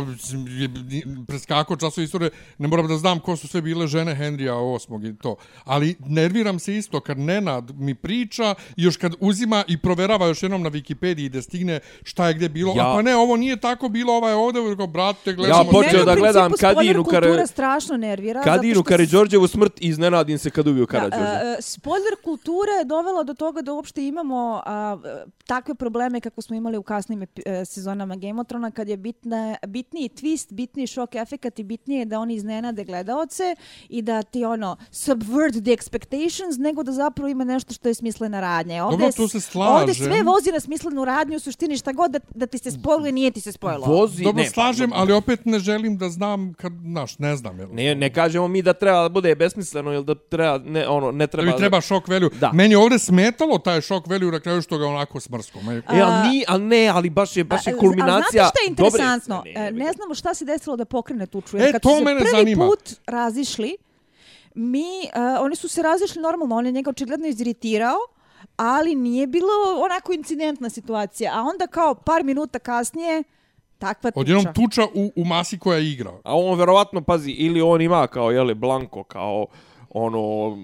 preskako 1.28 1.76
časove 1.76 2.04
istorije, 2.06 2.30
ne 2.58 2.68
moram 2.68 2.88
da 2.88 2.98
znam 2.98 3.20
ko 3.20 3.36
su 3.36 3.48
sve 3.48 3.62
bile 3.62 3.88
žene 3.88 4.16
Henrija 4.16 4.54
VIII 4.54 5.10
i 5.10 5.18
to. 5.18 5.36
Ali 5.64 5.96
nerviram 6.00 6.60
se 6.60 6.76
isto 6.76 7.00
kad 7.00 7.18
Nenad 7.20 7.72
mi 7.72 7.96
priča 7.96 8.44
i 8.78 8.84
još 8.84 8.98
kad 8.98 9.14
uzima 9.20 9.64
i 9.68 9.78
proverava 9.78 10.28
još 10.28 10.44
jednom 10.44 10.62
na 10.62 10.70
Wikipediji 10.70 11.30
da 11.30 11.42
stigne 11.42 11.80
šta 12.04 12.28
je 12.28 12.34
gdje 12.34 12.50
bilo. 12.50 12.74
Ja- 12.76 12.84
A 12.84 12.96
pa 12.96 13.02
ne, 13.02 13.16
ovo 13.16 13.38
nije 13.38 13.58
tako 13.58 13.90
bilo, 13.90 14.14
ovaj 14.14 14.34
ovdje, 14.34 14.76
kao, 14.78 14.88
brate, 14.88 15.34
gledamo. 15.34 15.60
Ja 15.60 15.72
počeo 15.72 16.06
da 16.06 16.12
principu 16.12 16.20
gledam 16.20 16.52
Kadinu 16.54 17.04
Kare- 17.04 17.22
kultura 17.22 17.48
strašno 17.48 17.98
nervira. 17.98 18.42
Kadinu 18.44 18.74
što 18.74 18.84
Karadžorđevu 18.84 19.48
smrt 19.48 19.82
i 19.82 19.88
iznenadim 19.88 20.38
se 20.38 20.50
kad 20.50 20.68
ubiju 20.68 20.88
Karadžorđe. 20.88 21.24
Da, 21.24 21.54
e, 21.54 21.62
spoiler 21.62 22.14
kultura 22.24 22.72
je 22.72 22.86
dovela 22.86 23.24
do 23.24 23.34
toga 23.34 23.62
da 23.62 23.74
uopšte 23.74 24.08
imamo 24.08 24.62
a, 24.66 24.98
e, 25.06 25.26
takve 25.74 25.76
probleme 25.76 26.22
kako 26.22 26.42
smo 26.42 26.56
imali 26.56 26.78
u 26.78 26.84
kasnim 26.84 27.26
e, 27.46 27.66
sezonama 27.66 28.16
Game 28.16 28.42
of 28.42 28.48
Thrones 28.48 28.74
kad 28.74 28.88
je 28.88 28.98
bitna, 28.98 29.56
bitniji 29.68 30.10
twist, 30.10 30.54
bitniji 30.54 30.88
šok 30.88 31.16
efekat 31.16 31.60
i 31.60 31.64
bitnije 31.64 32.00
je 32.00 32.06
da 32.06 32.20
oni 32.20 32.36
iznenade 32.36 32.84
gledaoce 32.84 33.56
i 33.90 34.02
da 34.02 34.22
ti 34.22 34.46
ono 34.46 34.78
subvert 34.92 35.54
the 35.54 35.72
expectations 35.72 36.60
nego 36.60 36.84
da 36.84 36.92
zapravo 36.92 37.30
ima 37.30 37.44
nešto 37.44 37.74
što 37.74 37.88
je 37.88 37.94
smislena 37.94 38.40
radnja. 38.40 38.86
Ovdje, 38.86 38.98
Dobro, 38.98 39.14
tu 39.14 39.28
se 39.28 39.40
slažem. 39.40 39.76
Ovdje 39.76 39.94
sve 39.94 40.24
vozi 40.24 40.52
na 40.52 40.60
smislenu 40.60 41.06
radnju, 41.06 41.38
u 41.38 41.40
suštini 41.40 41.78
šta 41.78 41.92
god 41.92 42.12
da, 42.12 42.20
da 42.36 42.46
ti 42.46 42.58
se 42.58 42.72
spojluje, 42.72 43.12
nije 43.12 43.32
ti 43.32 43.42
se 43.42 43.52
spojilo. 43.52 43.86
Vozi, 43.86 44.24
Dobro, 44.24 44.44
ne, 44.44 44.50
pa, 44.50 44.54
slažem, 44.54 44.92
ali 44.94 45.14
opet 45.14 45.46
ne 45.46 45.60
želim 45.60 45.98
da 45.98 46.10
znam 46.10 46.54
kad, 46.54 46.74
znaš, 46.84 47.20
ne 47.20 47.36
znam. 47.36 47.60
Jel? 47.60 47.68
Ne, 47.74 47.96
ne 47.96 48.14
kažemo 48.14 48.48
mi 48.48 48.62
da 48.62 48.74
treba 48.74 49.02
da 49.02 49.10
bude 49.10 49.36
besmisleno 49.36 49.94
ili 49.94 50.06
da 50.06 50.16
treba, 50.16 50.58
ne, 50.58 50.88
ono, 50.88 51.12
ne 51.12 51.24
Da 51.24 51.28
treba... 51.28 51.52
mi 51.52 51.58
treba 51.58 51.82
šok 51.82 52.08
value. 52.08 52.30
Da. 52.40 52.52
Meni 52.54 52.74
je 52.74 52.78
ovdje 52.78 53.00
smetalo 53.00 53.58
taj 53.58 53.82
šok 53.82 54.08
value 54.08 54.32
na 54.32 54.40
kraju 54.40 54.62
što 54.62 54.78
ga 54.78 54.88
onako 54.88 55.20
smrsko. 55.20 55.60
Meni- 55.64 55.82
E, 55.90 56.02
ali, 56.02 56.30
ni, 56.30 56.44
ali 56.48 56.64
ne, 56.64 56.88
ali 56.88 57.10
baš 57.12 57.38
je, 57.38 57.44
baš 57.44 57.68
je 57.68 57.78
kulminacija... 57.78 58.44
A 58.44 58.46
znate 58.46 58.50
šta 58.50 58.64
je 58.64 58.70
dobre- 58.70 58.86
interesantno? 58.86 59.42
Ne, 59.46 59.52
Ne, 59.54 59.60
ne, 59.62 59.72
ne, 59.74 59.86
ne, 59.86 59.92
znamo 59.94 60.16
šta 60.16 60.34
se 60.34 60.46
desilo 60.46 60.76
da 60.76 60.86
pokrene 60.88 61.26
tuču. 61.28 61.58
E, 61.58 61.62
Jer 61.62 61.72
kad 61.72 61.82
to 61.82 61.90
su 61.90 61.98
se 61.98 62.04
mene 62.04 62.20
prvi 62.20 62.32
zanima. 62.32 62.66
put 62.66 62.80
razišli, 63.08 63.78
mi, 64.56 64.80
uh, 65.06 65.42
oni 65.42 65.56
su 65.56 65.68
se 65.68 65.82
razišli 65.82 66.22
normalno, 66.22 66.56
on 66.56 66.66
je 66.66 66.72
njega 66.72 66.90
očigledno 66.90 67.28
iziritirao, 67.28 67.98
ali 68.58 68.96
nije 68.96 69.28
bilo 69.28 69.50
onako 69.80 70.14
incidentna 70.14 70.70
situacija. 70.70 71.32
A 71.36 71.42
onda 71.44 71.68
kao 71.68 71.96
par 71.96 72.24
minuta 72.24 72.60
kasnije, 72.60 73.24
takva 73.78 74.12
tuča. 74.12 74.20
Odjednom 74.20 74.54
tuča 74.54 74.84
u, 74.86 75.12
u 75.16 75.26
masi 75.26 75.60
koja 75.60 75.80
igra. 75.80 76.12
A 76.24 76.36
on 76.36 76.60
verovatno, 76.60 77.02
pazi, 77.02 77.32
ili 77.32 77.62
on 77.62 77.82
ima 77.82 78.08
kao, 78.08 78.32
jeli, 78.32 78.54
Blanko, 78.56 79.04
kao 79.04 79.46
ono, 79.92 80.20
uh, 80.48 80.58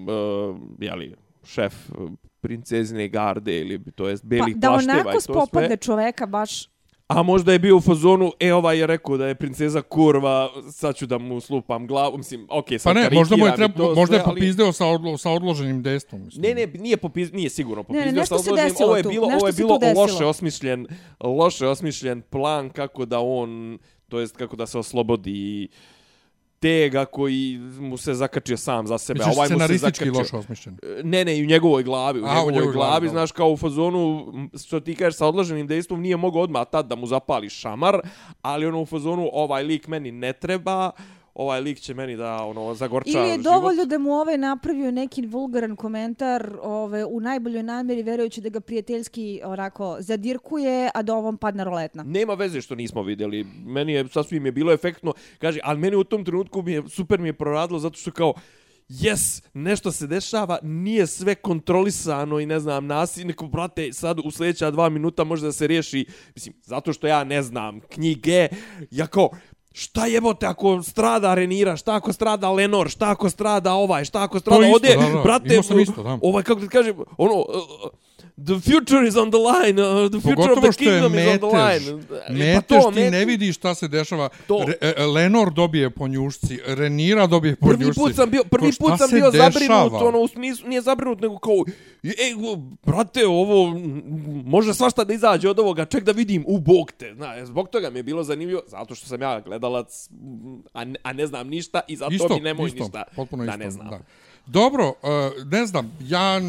jeli, 0.78 1.14
šef 1.44 1.74
uh, 1.90 2.10
princezine 2.40 3.08
garde 3.08 3.58
ili 3.58 3.82
to 3.94 4.08
jest 4.08 4.22
pa, 4.22 4.28
belih 4.28 4.56
da 4.56 4.68
plašteva 4.68 4.98
i 4.98 5.00
onako 5.00 5.12
to 5.12 5.20
spopadne 5.20 5.68
sve. 5.68 5.76
čoveka 5.76 6.26
baš... 6.26 6.68
A 7.10 7.22
možda 7.22 7.52
je 7.52 7.58
bio 7.58 7.76
u 7.76 7.80
fazonu, 7.80 8.32
e, 8.40 8.52
ovaj 8.54 8.78
je 8.78 8.86
rekao 8.86 9.16
da 9.16 9.26
je 9.26 9.34
princeza 9.34 9.82
kurva, 9.82 10.48
sad 10.72 10.96
ću 10.96 11.06
da 11.06 11.18
mu 11.18 11.40
slupam 11.40 11.86
glavu, 11.86 12.18
mislim, 12.18 12.46
okej, 12.50 12.78
Pa 12.78 12.82
sad 12.82 12.96
ne, 12.96 13.10
možda 13.12 13.36
mu 13.36 13.46
je 13.46 13.52
i 13.52 13.56
treba, 13.56 13.74
to 13.74 13.94
možda 13.94 14.16
je 14.16 14.20
sve, 14.20 14.30
ali- 14.30 14.40
popizdeo 14.40 14.72
sa, 14.72 14.86
odlo, 14.86 15.18
sa 15.18 15.30
odloženim 15.30 15.82
destvom. 15.82 16.24
Mislim. 16.24 16.42
Ne, 16.42 16.54
ne, 16.54 16.66
nije 16.66 16.96
popiz, 16.96 17.32
nije 17.32 17.50
sigurno 17.50 17.82
popizdeo 17.82 18.12
nešto 18.12 18.38
sa 18.38 18.42
se 18.42 18.50
odloženim. 18.50 18.72
desilo 18.72 18.88
Ovo 18.88 18.96
je 18.96 19.02
bilo, 19.02 19.26
ovo 19.26 19.46
je 19.46 19.52
bilo 19.52 19.78
loše 19.96 20.24
osmišljen, 20.24 20.86
loše 21.20 21.66
osmišljen 21.66 22.22
plan 22.22 22.70
kako 22.70 23.04
da 23.04 23.20
on, 23.20 23.78
to 24.08 24.20
jest 24.20 24.36
kako 24.36 24.56
da 24.56 24.66
se 24.66 24.78
oslobodi 24.78 25.68
tega 26.60 27.04
koji 27.04 27.58
mu 27.80 27.96
se 27.96 28.14
zakačio 28.14 28.56
sam 28.56 28.86
za 28.86 28.98
sebe, 28.98 29.18
Misliš 29.18 29.36
ovaj 29.36 29.48
mu 29.48 29.60
se 29.60 29.76
zakačio. 29.78 30.12
loše 30.12 30.36
osmišljen. 30.36 30.78
Ne, 31.04 31.24
ne, 31.24 31.38
i 31.38 31.42
u 31.42 31.46
njegovoj 31.46 31.82
glavi, 31.82 32.20
u 32.20 32.24
A, 32.24 32.28
u 32.28 32.32
njegovoj, 32.32 32.52
njegovoj 32.52 32.72
glavi, 32.72 32.90
glavi, 32.90 33.08
znaš, 33.08 33.32
kao 33.32 33.50
u 33.50 33.56
fazonu, 33.56 34.32
što 34.66 34.80
ti 34.80 34.94
kažeš, 34.94 35.16
sa 35.16 35.26
odloženim 35.26 35.66
dejstvom 35.66 36.00
nije 36.00 36.16
mogao 36.16 36.42
odmah 36.42 36.66
tad 36.72 36.86
da 36.86 36.94
mu 36.94 37.06
zapali 37.06 37.48
šamar, 37.48 38.00
ali 38.42 38.66
ono 38.66 38.80
u 38.80 38.86
fazonu, 38.86 39.30
ovaj 39.32 39.62
lik 39.62 39.86
meni 39.88 40.12
ne 40.12 40.32
treba, 40.32 40.90
ovaj 41.34 41.60
lik 41.60 41.80
će 41.80 41.94
meni 41.94 42.16
da 42.16 42.44
ono 42.44 42.74
zagorča 42.74 43.10
Ili 43.18 43.28
je 43.28 43.32
život. 43.34 43.44
dovoljno 43.44 43.84
da 43.84 43.98
mu 43.98 44.12
ovaj 44.12 44.38
napravio 44.38 44.90
neki 44.90 45.26
vulgaran 45.26 45.76
komentar 45.76 46.56
ove, 46.62 47.04
u 47.04 47.20
najboljoj 47.20 47.62
namjeri, 47.62 48.02
verujući 48.02 48.40
da 48.40 48.48
ga 48.48 48.60
prijateljski 48.60 49.40
onako 49.44 49.96
zadirkuje, 50.00 50.90
a 50.94 51.02
da 51.02 51.14
ovom 51.14 51.36
padne 51.36 51.64
roletna. 51.64 52.02
Nema 52.02 52.34
veze 52.34 52.60
što 52.60 52.74
nismo 52.74 53.02
vidjeli. 53.02 53.46
Meni 53.64 53.92
je 53.92 54.08
sasvim 54.08 54.46
je 54.46 54.52
bilo 54.52 54.72
efektno. 54.72 55.12
Kaže, 55.38 55.60
ali 55.64 55.78
meni 55.78 55.96
u 55.96 56.04
tom 56.04 56.24
trenutku 56.24 56.62
mi 56.62 56.72
je 56.72 56.82
super 56.88 57.20
mi 57.20 57.28
je 57.28 57.32
proradilo 57.32 57.78
zato 57.78 57.98
što 57.98 58.10
kao 58.10 58.34
Yes, 58.90 59.42
nešto 59.54 59.92
se 59.92 60.06
dešava, 60.06 60.58
nije 60.62 61.06
sve 61.06 61.34
kontrolisano 61.34 62.40
i 62.40 62.46
ne 62.46 62.60
znam, 62.60 62.86
nasi, 62.86 63.24
neko, 63.24 63.46
brate, 63.46 63.92
sad 63.92 64.18
u 64.24 64.30
sljedeća 64.30 64.70
dva 64.70 64.88
minuta 64.88 65.24
može 65.24 65.46
da 65.46 65.52
se 65.52 65.66
riješi, 65.66 66.06
mislim, 66.34 66.54
zato 66.62 66.92
što 66.92 67.06
ja 67.06 67.24
ne 67.24 67.42
znam 67.42 67.80
knjige, 67.80 68.48
ja 68.90 69.06
kao, 69.06 69.30
šta 69.72 70.06
jebote 70.06 70.46
ako 70.46 70.82
strada 70.82 71.34
Renira, 71.34 71.76
šta 71.76 71.94
ako 71.94 72.12
strada 72.12 72.50
Lenor, 72.50 72.90
šta 72.90 73.10
ako 73.10 73.30
strada 73.30 73.72
ovaj, 73.72 74.04
šta 74.04 74.22
ako 74.22 74.40
strada 74.40 74.66
isto, 74.66 74.74
ovdje, 74.74 74.96
da, 74.96 75.16
da, 75.16 75.22
brate, 75.22 75.60
isto, 75.80 76.02
da. 76.02 76.18
ovaj, 76.22 76.42
kako 76.42 76.60
ti 76.60 76.68
kažem, 76.68 76.96
ono, 77.18 77.34
uh, 77.34 77.44
the 78.38 78.60
future 78.60 79.08
is 79.08 79.16
on 79.16 79.30
the 79.30 79.38
line, 79.40 79.78
uh, 79.78 80.08
the 80.08 80.20
future 80.20 80.36
Pogotovo 80.36 80.68
of 80.68 80.76
the 80.76 80.84
kingdom 80.84 81.14
is 81.14 81.26
on 81.26 81.38
the 81.40 81.46
metež. 81.46 81.86
line. 81.86 82.02
E, 82.28 82.32
Metež 82.34 82.82
ti 82.84 82.90
mete- 82.92 83.10
ne 83.10 83.24
vidiš 83.24 83.56
šta 83.56 83.74
se 83.74 83.88
dešava. 83.88 84.28
To. 84.46 84.64
Re, 84.66 84.74
e, 84.92 85.04
Lenor 85.04 85.52
dobije 85.52 85.90
po 85.90 86.08
njušci, 86.08 86.60
Renira 86.66 87.26
dobije 87.26 87.56
po 87.56 87.66
Prvi 87.68 87.84
njušci. 87.84 88.00
put 88.00 88.14
sam 88.14 88.30
bio, 88.30 88.44
prvi 88.44 88.72
put 88.72 88.98
sam 88.98 89.10
bio 89.10 89.30
dešava? 89.30 89.50
zabrinut, 89.50 90.02
ono, 90.02 90.18
u 90.18 90.28
smislu, 90.28 90.68
nije 90.68 90.80
zabrinut, 90.80 91.20
nego 91.20 91.38
kao, 91.38 91.64
ej, 92.04 92.34
brate, 92.84 93.26
ovo, 93.26 93.78
može 94.44 94.74
svašta 94.74 95.04
da 95.04 95.12
izađe 95.14 95.48
od 95.48 95.58
ovoga, 95.58 95.84
ček 95.84 96.04
da 96.04 96.12
vidim, 96.12 96.44
u 96.46 96.58
bog 96.60 96.92
te, 96.92 97.14
zna, 97.14 97.46
zbog 97.46 97.68
toga 97.68 97.90
mi 97.90 97.98
je 97.98 98.02
bilo 98.02 98.22
zanimljivo, 98.22 98.62
zato 98.66 98.94
što 98.94 99.06
sam 99.06 99.22
ja 99.22 99.40
gledalac, 99.40 100.08
a 100.72 100.84
ne, 100.84 100.98
a 101.02 101.12
ne 101.12 101.26
znam 101.26 101.48
ništa 101.48 101.80
i 101.88 101.96
zato 101.96 102.12
Isto, 102.12 102.28
mi 102.28 102.40
nemoj 102.40 102.66
isto, 102.66 102.78
ništa 102.78 103.02
potpuno 103.16 103.44
da 103.44 103.50
isto, 103.50 103.58
ne 103.58 103.70
znam. 103.70 103.88
Da. 103.88 104.00
Dobro, 104.50 104.88
uh, 104.88 105.46
ne 105.46 105.66
znam, 105.66 105.96
ja 106.00 106.40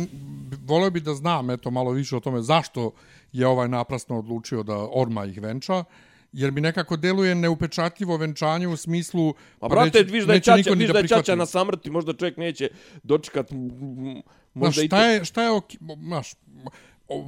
volio 0.65 0.89
bi 0.89 0.99
da 0.99 1.13
znam 1.13 1.49
eto 1.49 1.71
malo 1.71 1.91
više 1.91 2.15
o 2.15 2.19
tome 2.19 2.41
zašto 2.41 2.91
je 3.31 3.47
ovaj 3.47 3.67
naprasno 3.67 4.19
odlučio 4.19 4.63
da 4.63 4.87
orma 4.91 5.25
ih 5.25 5.41
venča, 5.41 5.83
jer 6.33 6.51
mi 6.51 6.61
nekako 6.61 6.97
deluje 6.97 7.35
neupečatljivo 7.35 8.17
venčanje 8.17 8.67
u 8.67 8.77
smislu... 8.77 9.33
Pa, 9.59 9.67
brate, 9.67 10.03
viš 10.03 10.23
da 10.23 10.33
je 10.33 10.39
čača, 10.39 10.71
viš 10.71 10.89
da 10.89 10.99
je 10.99 11.07
čača 11.07 11.35
na 11.35 11.45
samrti, 11.45 11.89
možda 11.89 12.13
čovjek 12.13 12.37
neće 12.37 12.69
dočekat, 13.03 13.49
Znaš, 13.49 14.23
možda 14.53 14.81
to. 14.81 14.87
šta 14.87 15.05
je, 15.05 15.25
šta 15.25 15.43
je, 15.43 15.51
ok, 15.51 15.71
znaš, 16.03 16.33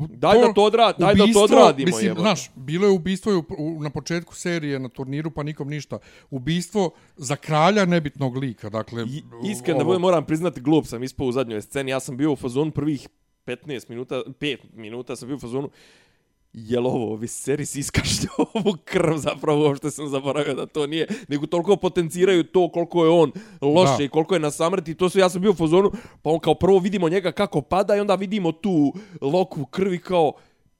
Daj 0.09 0.37
da 0.37 0.53
to 0.53 0.61
odra- 0.61 0.97
daj 0.99 1.15
da 1.15 1.25
to 1.33 1.43
odradimo, 1.43 1.85
Mislim, 1.85 2.05
jebote. 2.05 2.21
znaš, 2.21 2.51
bilo 2.55 2.87
je 2.87 2.91
ubistvo 2.91 3.33
u, 3.33 3.43
u, 3.57 3.83
na 3.83 3.89
početku 3.89 4.35
serije 4.35 4.79
na 4.79 4.89
turniru, 4.89 5.31
pa 5.31 5.43
nikom 5.43 5.69
ništa. 5.69 5.99
Ubistvo 6.29 6.91
za 7.17 7.35
kralja 7.35 7.85
nebitnog 7.85 8.37
lika, 8.37 8.69
dakle... 8.69 9.03
I, 9.03 9.23
iskreno 9.51 9.79
da 9.79 9.85
budem, 9.85 10.01
moram 10.01 10.25
priznati, 10.25 10.61
glup 10.61 10.85
sam 10.85 11.03
ispao 11.03 11.27
u 11.27 11.31
zadnjoj 11.31 11.61
sceni. 11.61 11.91
Ja 11.91 11.99
sam 11.99 12.17
bio 12.17 12.31
u 12.31 12.35
fazonu 12.35 12.71
prvih 12.71 13.07
15 13.45 13.89
minuta, 13.89 14.15
5 14.39 14.57
minuta 14.73 15.15
sam 15.15 15.27
bio 15.27 15.35
u 15.35 15.39
fazonu 15.39 15.69
jel 16.53 16.87
ovo 16.87 17.15
Viserys 17.15 17.75
iskašlja 17.75 18.29
ovu 18.53 18.77
krv 18.85 19.17
zapravo 19.17 19.63
uopšte 19.63 19.91
sam 19.91 20.07
zaboravio 20.07 20.53
da 20.53 20.65
to 20.65 20.87
nije 20.87 21.07
nego 21.27 21.45
toliko 21.45 21.75
potenciraju 21.75 22.43
to 22.43 22.69
koliko 22.69 23.05
je 23.05 23.11
on 23.11 23.31
loše 23.61 23.97
Da. 23.97 24.03
i 24.03 24.09
koliko 24.09 24.33
je 24.33 24.39
na 24.39 24.51
samrti 24.51 24.95
to 24.95 25.09
su 25.09 25.19
ja 25.19 25.29
sam 25.29 25.41
bio 25.41 25.51
u 25.51 25.55
fazonu 25.55 25.91
pa 26.21 26.29
on 26.29 26.39
kao 26.39 26.55
prvo 26.55 26.79
vidimo 26.79 27.09
njega 27.09 27.31
kako 27.31 27.61
pada 27.61 27.95
i 27.95 27.99
onda 27.99 28.15
vidimo 28.15 28.51
tu 28.51 28.93
loku 29.21 29.65
krvi 29.65 29.99
kao 29.99 30.33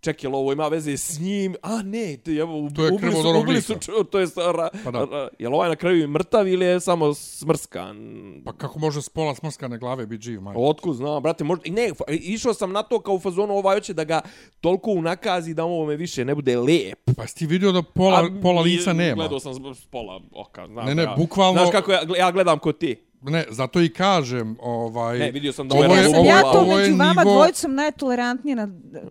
čekaj, 0.03 0.30
ovo 0.30 0.53
ima 0.53 0.67
veze 0.67 0.91
s 0.93 1.19
njim? 1.19 1.55
A 1.61 1.81
ne, 1.81 1.99
je, 2.25 2.38
evo, 2.38 2.69
To 2.69 2.85
je 2.85 2.91
ubili 2.91 3.11
su, 3.13 3.39
ubili 3.39 3.61
su, 3.61 3.73
čo- 3.75 4.03
to 4.03 4.19
je, 4.19 4.27
ra, 4.38 4.69
Pa 4.84 4.91
da. 4.91 4.99
ra, 5.01 5.27
jel 5.39 5.55
ovaj 5.55 5.69
na 5.69 5.75
kraju 5.75 6.07
mrtav 6.07 6.47
ili 6.47 6.65
je 6.65 6.80
samo 6.80 7.13
smrskan? 7.13 7.97
Pa 8.45 8.53
kako 8.53 8.80
može 8.80 9.01
s 9.01 9.09
pola 9.09 9.35
smrskane 9.35 9.77
glave 9.77 10.05
biti 10.05 10.23
živ, 10.23 10.41
majko? 10.41 10.61
Otkud 10.61 10.95
znam, 10.95 11.23
brate, 11.23 11.43
možda... 11.43 11.63
Ne, 11.67 11.89
išao 12.09 12.53
sam 12.53 12.71
na 12.71 12.84
to 12.84 12.99
kao 12.99 13.13
u 13.13 13.19
fazonu 13.19 13.53
ovaj 13.53 13.75
hoće 13.75 13.93
da 13.93 14.03
ga 14.03 14.21
toliko 14.61 14.91
unakazi 14.91 15.53
da 15.53 15.63
ovo 15.63 15.85
me 15.85 15.95
više 15.95 16.25
ne 16.25 16.35
bude 16.35 16.57
lep. 16.57 16.99
Pa 17.17 17.21
jesi 17.21 17.35
ti 17.35 17.45
vidio 17.45 17.71
da 17.71 17.81
pola, 17.84 18.19
A 18.19 18.41
pola 18.41 18.61
lica 18.61 18.93
nema? 18.93 19.15
Gledao 19.15 19.39
sam 19.39 19.53
s 19.53 19.57
s 19.73 19.85
pola 19.85 20.21
oka. 20.34 20.67
Znam, 20.67 20.85
Ne, 20.85 20.95
ne, 20.95 21.03
ja. 21.03 21.15
bukvalno- 21.17 21.53
Znaš 21.53 21.71
kako 21.71 21.91
ja, 21.91 22.01
ja 22.17 22.31
gledam 22.31 22.59
kod 22.59 22.77
ti? 22.77 22.95
Ne, 23.23 23.45
zato 23.49 23.81
i 23.81 23.89
kažem, 23.89 24.57
ovaj... 24.61 25.19
Ne, 25.19 25.31
vidio 25.31 25.53
sam 25.53 25.67
da 25.67 25.75
Ovo 25.75 25.85
ovo 25.85 25.95
je- 25.95 26.07
ovo 26.09 26.25
ja 26.25 26.35
je- 26.35 26.41
to 26.43 26.49
ovo 26.51 26.71
je 26.73 26.83
među 26.83 26.97
vama 26.97 27.13
nivo- 27.15 27.33
dvojicom 27.33 27.75
najtolerantnije 27.75 28.55
na 28.55 28.67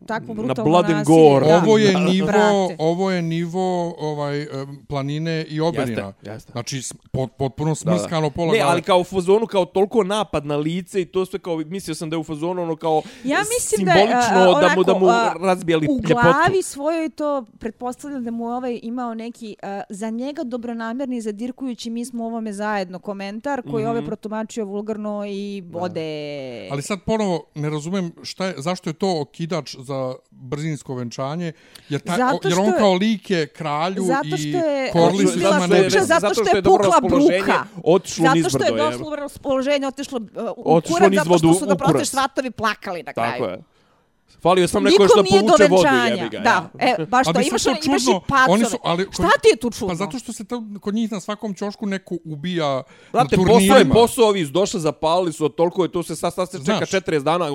takvo 0.06 0.28
Na 0.28 0.34
brutalno 0.36 0.70
blood 0.70 0.84
and 0.86 1.06
gore. 1.06 1.47
Da, 1.47 1.56
ovo 1.59 1.78
je 1.78 1.94
nivo, 2.01 2.26
brate. 2.26 2.76
ovo 2.78 3.10
je 3.10 3.22
nivo 3.22 3.62
ovaj 4.01 4.43
em, 4.43 4.48
planine 4.89 5.44
i 5.44 5.60
oberina. 5.62 6.06
Jeste, 6.06 6.30
jeste. 6.30 6.52
Znači 6.52 6.82
pot, 7.12 7.30
potpuno 7.32 7.74
smrskano 7.74 8.30
pola 8.30 8.52
Ne, 8.52 8.59
glave. 8.59 8.72
ali 8.72 8.82
kao 8.82 8.98
u 8.98 9.05
fazonu, 9.05 9.47
kao 9.47 9.64
toliko 9.64 10.05
napad 10.05 10.47
na 10.47 10.56
lice 10.56 11.01
i 11.01 11.06
to 11.06 11.26
sve 11.26 11.39
kao, 11.39 11.56
mislio 11.59 11.94
sam 11.94 12.10
da 12.10 12.16
je 12.16 12.20
u 12.20 12.24
fazonu 12.24 12.62
ono 12.62 12.76
kao 12.76 13.02
Ja 13.24 13.39
mislim 13.51 13.86
da 13.86 13.93
je 13.93 13.98
simbolično 14.01 14.36
a, 14.52 14.60
da 14.60 14.74
mu, 14.76 14.84
da 14.84 14.94
mu 14.94 15.06
a, 15.06 15.34
razbijali 15.40 15.86
u 15.86 15.97
ljepotu. 15.98 16.12
glavi 16.14 16.62
svojoj 16.62 17.09
to 17.09 17.44
pretpostavljam 17.52 18.24
da 18.24 18.30
mu 18.30 18.44
je 18.44 18.52
ovaj 18.52 18.80
imao 18.82 19.14
neki 19.14 19.56
a, 19.62 19.82
za 19.89 20.10
njega 20.10 20.43
dobronamjerni 20.44 21.20
zadirkujući 21.20 21.90
mi 21.90 22.05
smo 22.05 22.24
u 22.24 22.26
ovome 22.26 22.52
zajedno 22.52 22.98
komentar 22.98 23.62
koji 23.62 23.84
mm 23.84 23.86
-hmm. 23.86 23.90
Ovaj 24.03 24.07
protumačio 24.07 24.65
vulgarno 24.65 25.24
i 25.27 25.62
ode. 25.74 26.69
Ali 26.70 26.83
sad 26.83 26.99
ponovo 27.03 27.45
ne 27.55 27.70
razumem 27.70 28.12
šta 28.23 28.47
je, 28.47 28.55
zašto 28.59 28.91
je 28.91 28.95
to 28.95 29.20
okidač 29.20 29.77
za 29.79 30.15
brzinsko 30.31 30.95
venčanje, 30.95 31.53
jer, 31.89 32.01
taj, 32.01 32.16
Zato 32.16 32.49
jer 32.49 32.59
on 32.59 32.65
što 32.65 32.74
je- 32.74 32.79
kao 32.79 32.95
lik 32.95 33.31
je 33.31 33.47
kralju 33.47 34.03
Zato 34.03 34.27
i 34.27 34.39
što 34.39 34.59
je 34.61 34.91
Korli 34.93 35.27
su 35.27 35.39
ima 35.39 35.51
zato 35.51 35.65
što 35.65 35.74
je- 35.74 35.83
nešto. 35.83 36.01
zato 36.01 36.35
što 36.35 36.57
je 36.57 36.62
pukla 36.62 37.01
bruka. 37.01 37.65
otišlo 37.85 38.24
Zato 38.27 38.49
što 38.51 38.65
je 38.65 38.73
došlo 38.74 39.16
raspoloženje, 39.16 39.87
otišlo 39.87 40.19
uh, 40.19 40.27
u 40.57 40.62
kurac, 40.83 41.12
zato 41.15 41.39
što 41.39 41.55
su 41.55 41.65
u 41.65 41.69
da 41.69 41.77
proste 41.77 42.05
svatovi 42.07 42.51
plakali 42.51 43.03
na 43.03 43.12
kraju. 43.12 43.33
Tako 43.33 43.45
je. 43.45 43.72
Falio 44.43 44.69
sam 44.69 44.82
neko 44.82 45.06
što 45.06 45.24
povuče 45.24 45.64
vodu, 45.66 45.89
jebi 46.09 46.28
ga. 46.28 46.39
Da, 46.40 46.51
ja. 46.77 46.94
e, 46.98 47.06
baš 47.06 47.27
to. 47.27 47.31
Imaš, 47.40 47.62
to 47.62 47.70
imaš 47.70 48.02
i 48.02 48.05
čudno, 48.05 48.20
pacove. 48.20 48.47
oni 48.48 48.64
su- 48.64 48.77
ali 48.82 49.05
kod- 49.06 49.14
Šta 49.14 49.28
ti 49.43 49.48
je 49.48 49.56
tu 49.56 49.70
čudno? 49.70 49.89
Pa 49.89 49.94
zato 49.94 50.19
što 50.19 50.32
se 50.32 50.44
to, 50.44 50.62
kod 50.81 50.94
njih 50.94 51.12
na 51.12 51.20
svakom 51.20 51.55
ćošku 51.55 51.86
neko 51.86 52.16
ubija 52.24 52.82
Brate, 53.12 53.36
na 53.36 53.44
posao 53.44 53.55
je 53.55 53.69
turnirima. 53.69 53.94
posao, 53.94 54.24
ovi 54.27 54.44
su 54.47 54.52
došli, 54.52 54.81
zapalili 54.81 55.32
su, 55.32 55.48
toliko 55.51 55.82
je 55.82 55.93
to 55.93 56.02
se 56.02 56.16
sad, 56.16 56.35
sad 56.35 56.51
se 56.51 56.59
čeka 56.59 56.77
Znaš. 56.77 56.90
40 56.90 57.23
dana, 57.23 57.47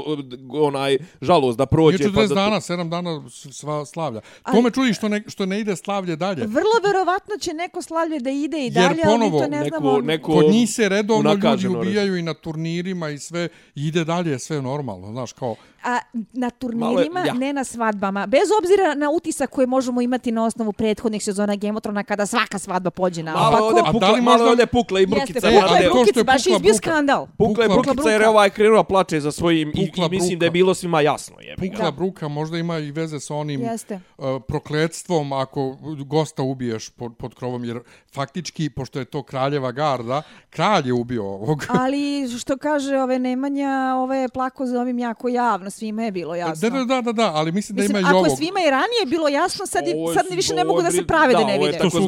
onaj, 0.51 0.97
žalost 1.21 1.57
da 1.57 1.65
prođe. 1.65 1.97
Nije 1.97 2.07
pa 2.07 2.13
40 2.13 2.21
da 2.25 2.35
to- 2.35 2.35
dana, 2.35 2.57
7 2.57 2.89
dana 2.89 3.21
sva 3.29 3.85
slavlja. 3.85 4.21
Ali- 4.43 4.55
To 4.55 4.61
me 4.61 4.71
čudi 4.71 4.93
što 4.93 5.07
ne, 5.07 5.23
što 5.27 5.45
ne 5.45 5.59
ide 5.59 5.75
slavlje 5.75 6.15
dalje. 6.15 6.45
Vrlo 6.47 6.77
verovatno 6.85 7.37
će 7.37 7.53
neko 7.53 7.81
slavlje 7.81 8.19
da 8.19 8.29
ide 8.31 8.57
i 8.57 8.63
Jer 8.63 8.73
dalje, 8.73 8.87
ali 8.87 9.17
mi 9.17 9.25
ponovo 9.25 9.39
to 9.39 9.47
ne 9.47 9.59
neko- 9.59 9.77
znamo. 9.79 9.97
neko- 9.99 10.33
Kod 10.33 10.45
njih 10.45 10.69
se 10.69 10.89
redovno 10.89 11.33
ljudi 11.33 11.67
ubijaju 11.69 12.17
i 12.17 12.21
na 12.21 12.33
turnirima 12.33 13.09
i 13.09 13.19
sve, 13.19 13.49
i 13.75 13.87
ide 13.87 14.03
dalje 14.03 14.39
sve 14.39 14.61
normalno, 14.61 15.07
znaš, 15.07 15.33
kao, 15.33 15.55
A 15.87 15.99
na 16.33 16.49
turnirima, 16.49 16.85
Malo 16.85 16.99
je- 17.19 17.27
ja. 17.27 17.33
ne 17.35 17.53
na 17.53 17.63
svadbama. 17.63 18.27
Bez 18.27 18.39
obzira 18.59 18.95
na 18.95 19.09
utisak 19.11 19.49
koje 19.49 19.67
možemo 19.67 20.01
imati 20.01 20.31
na 20.31 20.45
osnovu 20.45 20.73
prethodnih 20.73 21.23
sezona 21.23 21.55
Game 21.55 21.73
of 21.73 21.81
Thrones 21.81 22.05
kada 22.07 22.25
svaka 22.25 22.59
svadba 22.59 22.89
pođe 22.91 23.23
na 23.23 23.33
Malo 23.33 23.47
opako. 23.47 23.65
ovdje 23.65 23.81
A 23.81 23.91
pukla, 23.91 24.07
da 24.07 24.13
malo 24.13 24.23
možda- 24.33 24.49
ovdje 24.49 24.65
pukla 24.67 24.99
i 24.99 25.03
Jeste, 25.03 25.15
brukica. 25.15 25.39
pukla 25.41 25.67
ali 25.67 25.77
je 25.77 25.83
je 25.83 25.89
Brukica, 25.91 26.23
baš 26.23 26.41
je 26.41 26.49
pukla 26.49 26.55
izbio 26.57 26.73
skandal. 26.75 27.27
Pukla 27.27 27.63
je 27.63 27.69
Pukla 27.69 27.83
brukica 27.83 28.09
jer 28.09 28.21
je 28.21 28.29
ovaj 28.29 28.49
krenula 28.49 28.83
plače 28.83 29.19
za 29.19 29.31
svojim 29.31 29.69
i, 29.69 29.91
i 29.95 30.09
mislim 30.11 30.39
da 30.39 30.45
je 30.45 30.51
bilo 30.51 30.73
svima 30.73 31.01
jasno. 31.01 31.35
Ga. 31.37 31.67
pukla 31.67 31.91
bruka 31.91 32.27
možda 32.29 32.57
ima 32.57 32.77
i 32.77 32.91
veze 32.91 33.19
sa 33.19 33.35
onim 33.35 33.61
Jeste. 33.61 33.99
uh, 34.17 34.25
prokletstvom 34.47 35.33
ako 35.33 35.77
gosta 36.01 36.43
ubiješ 36.43 36.89
pod, 36.89 37.15
pod 37.15 37.35
krovom, 37.35 37.63
jer 37.63 37.79
faktički, 38.07 38.69
pošto 38.69 38.99
je 38.99 39.05
to 39.05 39.23
kraljeva 39.23 39.71
garda, 39.71 40.21
kralj 40.49 40.87
je 40.87 40.93
ubio 40.93 41.23
ovog. 41.25 41.65
Ali 41.71 41.97
što 42.39 42.57
kaže 42.57 42.97
ove 42.97 43.19
Nemanja, 43.19 43.69
ove 43.97 44.17
je 44.17 44.29
plako 44.29 44.65
za 44.65 44.81
ovim 44.81 44.99
jako 44.99 45.27
javno, 45.29 45.69
svima 45.77 46.03
je 46.03 46.11
bilo 46.11 46.35
jasno. 46.35 46.69
Da, 46.69 46.77
da, 46.77 46.85
da, 46.85 47.01
da, 47.01 47.11
da, 47.13 47.31
ali 47.33 47.51
mislim 47.51 47.75
da 47.75 47.81
Mislim, 47.81 47.97
ima 47.97 47.99
i 47.99 48.09
ako 48.09 48.17
ovog. 48.17 48.29
je 48.29 48.35
svima 48.37 48.59
i 48.59 48.69
ranije 48.69 49.03
bilo 49.07 49.27
jasno, 49.29 49.65
sad, 49.65 49.87
je, 49.87 49.93
je 49.93 50.13
sad 50.13 50.25
su- 50.27 50.35
više 50.35 50.53
ne 50.53 50.63
mogu 50.63 50.81
da 50.81 50.91
se 50.91 51.05
prave 51.05 51.33
da, 51.33 51.39
da, 51.39 51.45
ne 51.45 51.57
vide. 51.59 51.77
To 51.79 51.89
su 51.89 51.97
u 51.97 52.07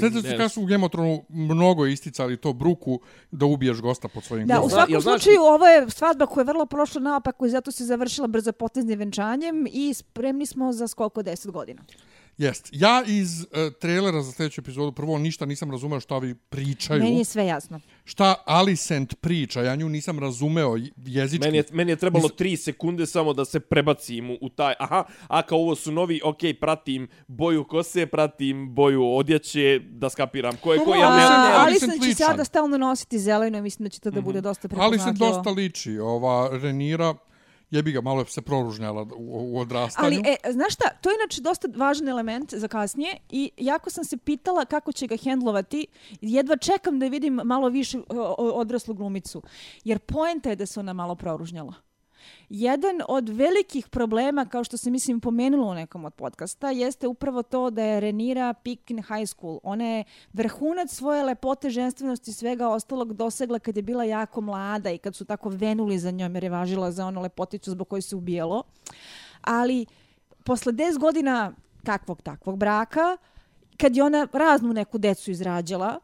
sjećate 0.00 0.22
se 0.22 0.28
ne. 0.28 0.36
kada 0.36 0.48
su 0.48 0.62
u 0.62 0.88
Throneu 0.88 1.22
mnogo 1.28 1.86
isticali 1.86 2.36
to 2.36 2.52
bruku 2.54 3.00
da 3.30 3.46
ubiješ 3.46 3.78
gosta 3.78 4.08
pod 4.08 4.24
svojim 4.24 4.46
Da, 4.46 4.60
u 4.60 4.68
svakom 4.70 5.00
znaš- 5.00 5.02
slučaju 5.04 5.40
ovo 5.42 5.66
je 5.66 5.90
svadba 5.90 6.26
koja 6.26 6.42
je 6.42 6.46
vrlo 6.46 6.66
prošla 6.66 7.00
naopako 7.00 7.46
i 7.46 7.50
zato 7.50 7.70
se 7.70 7.84
završila 7.84 8.26
brzo 8.26 8.52
poteznim 8.52 8.98
venčanjem 8.98 9.66
i 9.68 9.94
spremni 9.94 10.46
smo 10.46 10.72
za 10.72 10.88
skok 10.88 11.18
od 11.18 11.26
10 11.26 11.50
godina. 11.50 11.82
Jest. 12.38 12.68
Ja 12.72 13.02
iz 13.06 13.40
uh, 13.40 13.46
trailera 13.80 14.22
za 14.22 14.32
sljedeću 14.32 14.60
epizodu 14.60 14.92
prvo 14.92 15.18
ništa 15.18 15.46
nisam 15.46 15.70
razumeo 15.70 16.00
šta 16.00 16.14
ovi 16.14 16.34
pričaju. 16.34 17.02
Meni 17.02 17.18
je 17.18 17.24
sve 17.24 17.46
jasno. 17.46 17.80
Šta 18.04 18.34
Alicent 18.46 19.14
priča, 19.14 19.62
ja 19.62 19.76
nju 19.76 19.88
nisam 19.88 20.18
razumeo 20.18 20.76
jezički. 20.96 21.46
Meni 21.46 21.56
je, 21.56 21.64
meni 21.72 21.92
je 21.92 21.96
trebalo 21.96 22.28
3 22.28 22.56
sekunde 22.56 23.06
samo 23.06 23.32
da 23.32 23.44
se 23.44 23.60
prebacim 23.60 24.30
u, 24.30 24.38
u 24.40 24.48
taj, 24.48 24.74
aha, 24.78 25.04
a 25.28 25.42
kao 25.42 25.58
ovo 25.58 25.74
su 25.74 25.92
novi, 25.92 26.20
ok, 26.24 26.38
pratim 26.60 27.08
boju 27.28 27.64
kose, 27.64 28.06
pratim 28.06 28.74
boju 28.74 29.04
odjeće, 29.06 29.80
da 29.82 30.10
skapiram 30.10 30.56
ko 30.56 30.72
je 30.72 30.78
ko, 30.78 30.94
ja 30.94 31.16
ne, 31.16 31.22
Alicent- 31.22 31.66
Alicent 31.66 32.04
će 32.04 32.14
sada 32.14 32.44
stalno 32.44 32.78
nositi 32.78 33.18
zeleno 33.18 33.58
i 33.58 33.62
mislim 33.62 33.84
da 33.84 33.90
će 33.90 34.00
to 34.00 34.10
da 34.10 34.20
bude 34.20 34.40
dosta 34.40 34.68
Ali 34.70 34.98
se 34.98 35.04
prepoznatljivo. 35.04 35.36
dosta 35.36 35.50
liči. 35.50 35.98
Ova 35.98 36.50
Renira, 36.52 37.14
jebi 37.70 37.92
ga, 37.92 38.00
malo 38.00 38.20
je 38.20 38.26
se 38.26 38.42
proružnjala 38.42 39.02
u, 39.02 39.54
u 39.54 39.58
odrastanju. 39.58 40.20
Ali, 40.24 40.36
e, 40.44 40.52
znaš 40.52 40.74
šta, 40.74 40.88
to 41.00 41.10
je 41.10 41.16
inače 41.22 41.40
dosta 41.40 41.68
važan 41.76 42.08
element 42.08 42.54
za 42.54 42.68
kasnije 42.68 43.16
i 43.30 43.50
jako 43.56 43.90
sam 43.90 44.04
se 44.04 44.16
pitala 44.16 44.64
kako 44.64 44.92
će 44.92 45.06
ga 45.06 45.16
hendlovati. 45.16 45.86
Jedva 46.20 46.56
čekam 46.56 46.98
da 46.98 47.06
vidim 47.06 47.40
malo 47.44 47.68
više 47.68 47.98
odraslu 48.38 48.94
glumicu. 48.94 49.42
Jer 49.84 49.98
poenta 49.98 50.50
je 50.50 50.56
da 50.56 50.66
se 50.66 50.80
ona 50.80 50.92
malo 50.92 51.14
proružnjala. 51.14 51.87
Jedan 52.48 53.00
od 53.08 53.28
velikih 53.28 53.88
problema, 53.88 54.46
kao 54.46 54.64
što 54.64 54.76
se 54.76 54.90
mislim 54.90 55.20
pomenulo 55.20 55.70
u 55.70 55.74
nekom 55.74 56.04
od 56.04 56.14
podcasta, 56.14 56.70
jeste 56.70 57.06
upravo 57.08 57.42
to 57.42 57.70
da 57.70 57.82
je 57.82 58.00
Renira 58.00 58.54
peak 58.54 58.78
high 58.88 59.26
school. 59.26 59.58
Ona 59.62 59.84
je 59.84 60.04
vrhunac 60.32 60.94
svoje 60.94 61.24
lepote, 61.24 61.70
ženstvenosti 61.70 62.30
i 62.30 62.34
svega 62.34 62.68
ostalog 62.68 63.12
dosegla 63.12 63.58
kad 63.58 63.76
je 63.76 63.82
bila 63.82 64.04
jako 64.04 64.40
mlada 64.40 64.90
i 64.90 64.98
kad 64.98 65.16
su 65.16 65.24
tako 65.24 65.48
venuli 65.48 65.98
za 65.98 66.10
njom 66.10 66.34
jer 66.34 66.44
je 66.44 66.50
važila 66.50 66.92
za 66.92 67.06
onu 67.06 67.20
lepoticu 67.22 67.70
zbog 67.70 67.88
koje 67.88 68.02
se 68.02 68.16
ubijalo. 68.16 68.62
Ali 69.40 69.86
posle 70.44 70.72
10 70.72 70.98
godina 70.98 71.52
kakvog 71.84 72.22
takvog 72.22 72.58
braka, 72.58 73.16
kad 73.76 73.96
je 73.96 74.02
ona 74.02 74.28
raznu 74.32 74.72
neku 74.72 74.98
decu 74.98 75.30
izrađala, 75.30 76.00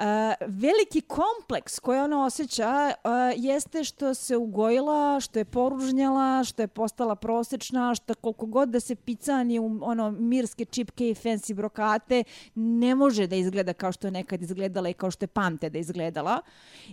Eh, 0.00 0.34
veliki 0.46 1.00
kompleks 1.00 1.78
koji 1.78 1.98
ona 1.98 2.24
osjeća 2.24 2.92
uh, 3.04 3.10
jeste 3.36 3.84
što 3.84 4.14
se 4.14 4.36
ugojila, 4.36 5.20
što 5.20 5.38
je 5.38 5.44
poružnjala, 5.44 6.44
što 6.44 6.62
je 6.62 6.66
postala 6.66 7.16
prosečna, 7.16 7.94
što 7.94 8.14
koliko 8.14 8.46
god 8.46 8.68
da 8.68 8.80
se 8.80 8.94
picani 8.94 9.58
u 9.58 9.78
ono 9.82 10.10
mirske 10.10 10.64
čipke 10.64 11.10
i 11.10 11.14
fancy 11.14 11.54
brokate, 11.54 12.24
ne 12.54 12.94
može 12.94 13.26
da 13.26 13.36
izgleda 13.36 13.72
kao 13.72 13.92
što 13.92 14.06
je 14.06 14.10
nekad 14.10 14.42
izgledala 14.42 14.88
i 14.88 14.94
kao 14.94 15.10
što 15.10 15.24
je 15.24 15.28
pamte 15.28 15.70
da 15.70 15.78
izgledala. 15.78 16.40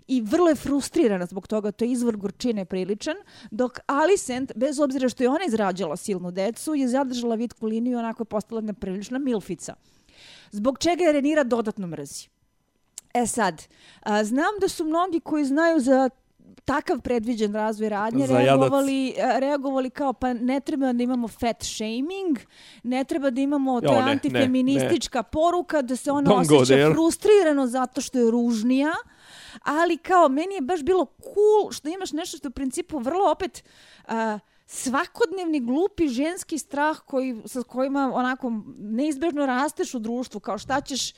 I 0.08 0.22
vrlo 0.22 0.50
je 0.50 0.56
frustrirana 0.56 1.26
zbog 1.26 1.48
toga, 1.48 1.72
to 1.72 1.86
je 1.86 1.92
izvor 1.92 2.18
gorčine 2.18 2.66
priličan, 2.66 3.16
dok 3.52 3.80
Alicent, 3.86 4.52
bez 4.56 4.80
obzira 4.80 5.10
što 5.10 5.24
je 5.24 5.30
ona 5.30 5.46
izrađala 5.48 5.96
silnu 5.98 6.32
decu, 6.32 6.76
je 6.76 6.88
zadržala 6.88 7.36
vitku 7.36 7.68
liniju 7.68 7.94
i 7.94 8.00
onako 8.00 8.22
je 8.22 8.26
postala 8.26 8.62
neprilična 8.62 9.20
milfica. 9.20 9.74
Zbog 10.52 10.80
čega 10.80 11.04
je 11.04 11.12
Renira 11.12 11.44
dodatno 11.44 11.88
mrzi? 11.88 12.37
E 13.22 13.28
sad, 13.28 13.68
a, 14.02 14.24
znam 14.24 14.60
da 14.62 14.68
su 14.68 14.86
mnogi 14.86 15.20
koji 15.20 15.46
znaju 15.46 15.80
za 15.80 16.10
takav 16.68 17.02
predviđen 17.02 17.54
razvoj 17.54 17.90
radnje 17.90 18.28
reagovali, 18.28 19.14
reagovali 19.40 19.90
kao 19.90 20.14
pa 20.14 20.34
ne 20.34 20.60
treba 20.60 20.94
da 20.94 21.04
imamo 21.04 21.28
fat 21.28 21.64
shaming, 21.64 22.40
ne 22.84 23.04
treba 23.04 23.30
da 23.30 23.42
imamo 23.42 23.82
to 23.82 23.92
ne, 23.92 24.12
antifeministička 24.12 25.20
ne, 25.20 25.24
ne. 25.24 25.32
poruka 25.32 25.82
da 25.82 25.96
se 25.96 26.12
ona 26.12 26.32
Don't 26.32 26.62
osjeća 26.62 26.92
frustrirano 26.92 27.68
zato 27.68 28.02
što 28.02 28.20
je 28.20 28.32
ružnija, 28.32 28.94
ali 29.64 29.98
kao 29.98 30.30
meni 30.30 30.56
je 30.56 30.62
baš 30.62 30.84
bilo 30.84 31.06
cool 31.06 31.72
što 31.72 31.90
imaš 31.90 32.12
nešto 32.12 32.38
što 32.38 32.48
je 32.48 32.50
u 32.50 32.54
principu 32.54 33.00
vrlo 33.00 33.32
opet 33.32 33.64
uh, 34.08 34.14
svakodnevni 34.66 35.60
glupi 35.60 36.08
ženski 36.08 36.58
strah 36.58 37.00
koji, 37.00 37.42
sa 37.46 37.64
kojima 37.64 38.12
onako 38.14 38.52
neizbežno 38.78 39.46
rasteš 39.46 39.94
u 39.94 40.00
društvu, 40.00 40.40
kao 40.40 40.58
šta 40.58 40.82
ćeš 40.82 41.14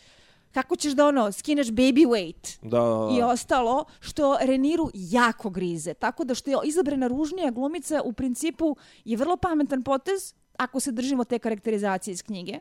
kako 0.51 0.75
ćeš 0.75 0.93
da 0.93 1.07
ono, 1.07 1.31
skineš 1.31 1.67
baby 1.67 2.07
weight 2.07 2.57
da, 2.61 2.69
da, 2.69 2.77
da. 2.79 3.17
i 3.17 3.21
ostalo, 3.21 3.85
što 3.99 4.37
Reniru 4.41 4.89
jako 4.93 5.49
grize. 5.49 5.93
Tako 5.93 6.23
da 6.23 6.35
što 6.35 6.51
je 6.51 6.57
izabrana 6.65 7.07
ružnija 7.07 7.51
glumica, 7.51 8.01
u 8.01 8.13
principu 8.13 8.75
je 9.05 9.17
vrlo 9.17 9.37
pametan 9.37 9.83
potez, 9.83 10.33
ako 10.57 10.79
se 10.79 10.91
držimo 10.91 11.23
te 11.23 11.39
karakterizacije 11.39 12.11
iz 12.11 12.23
knjige. 12.23 12.59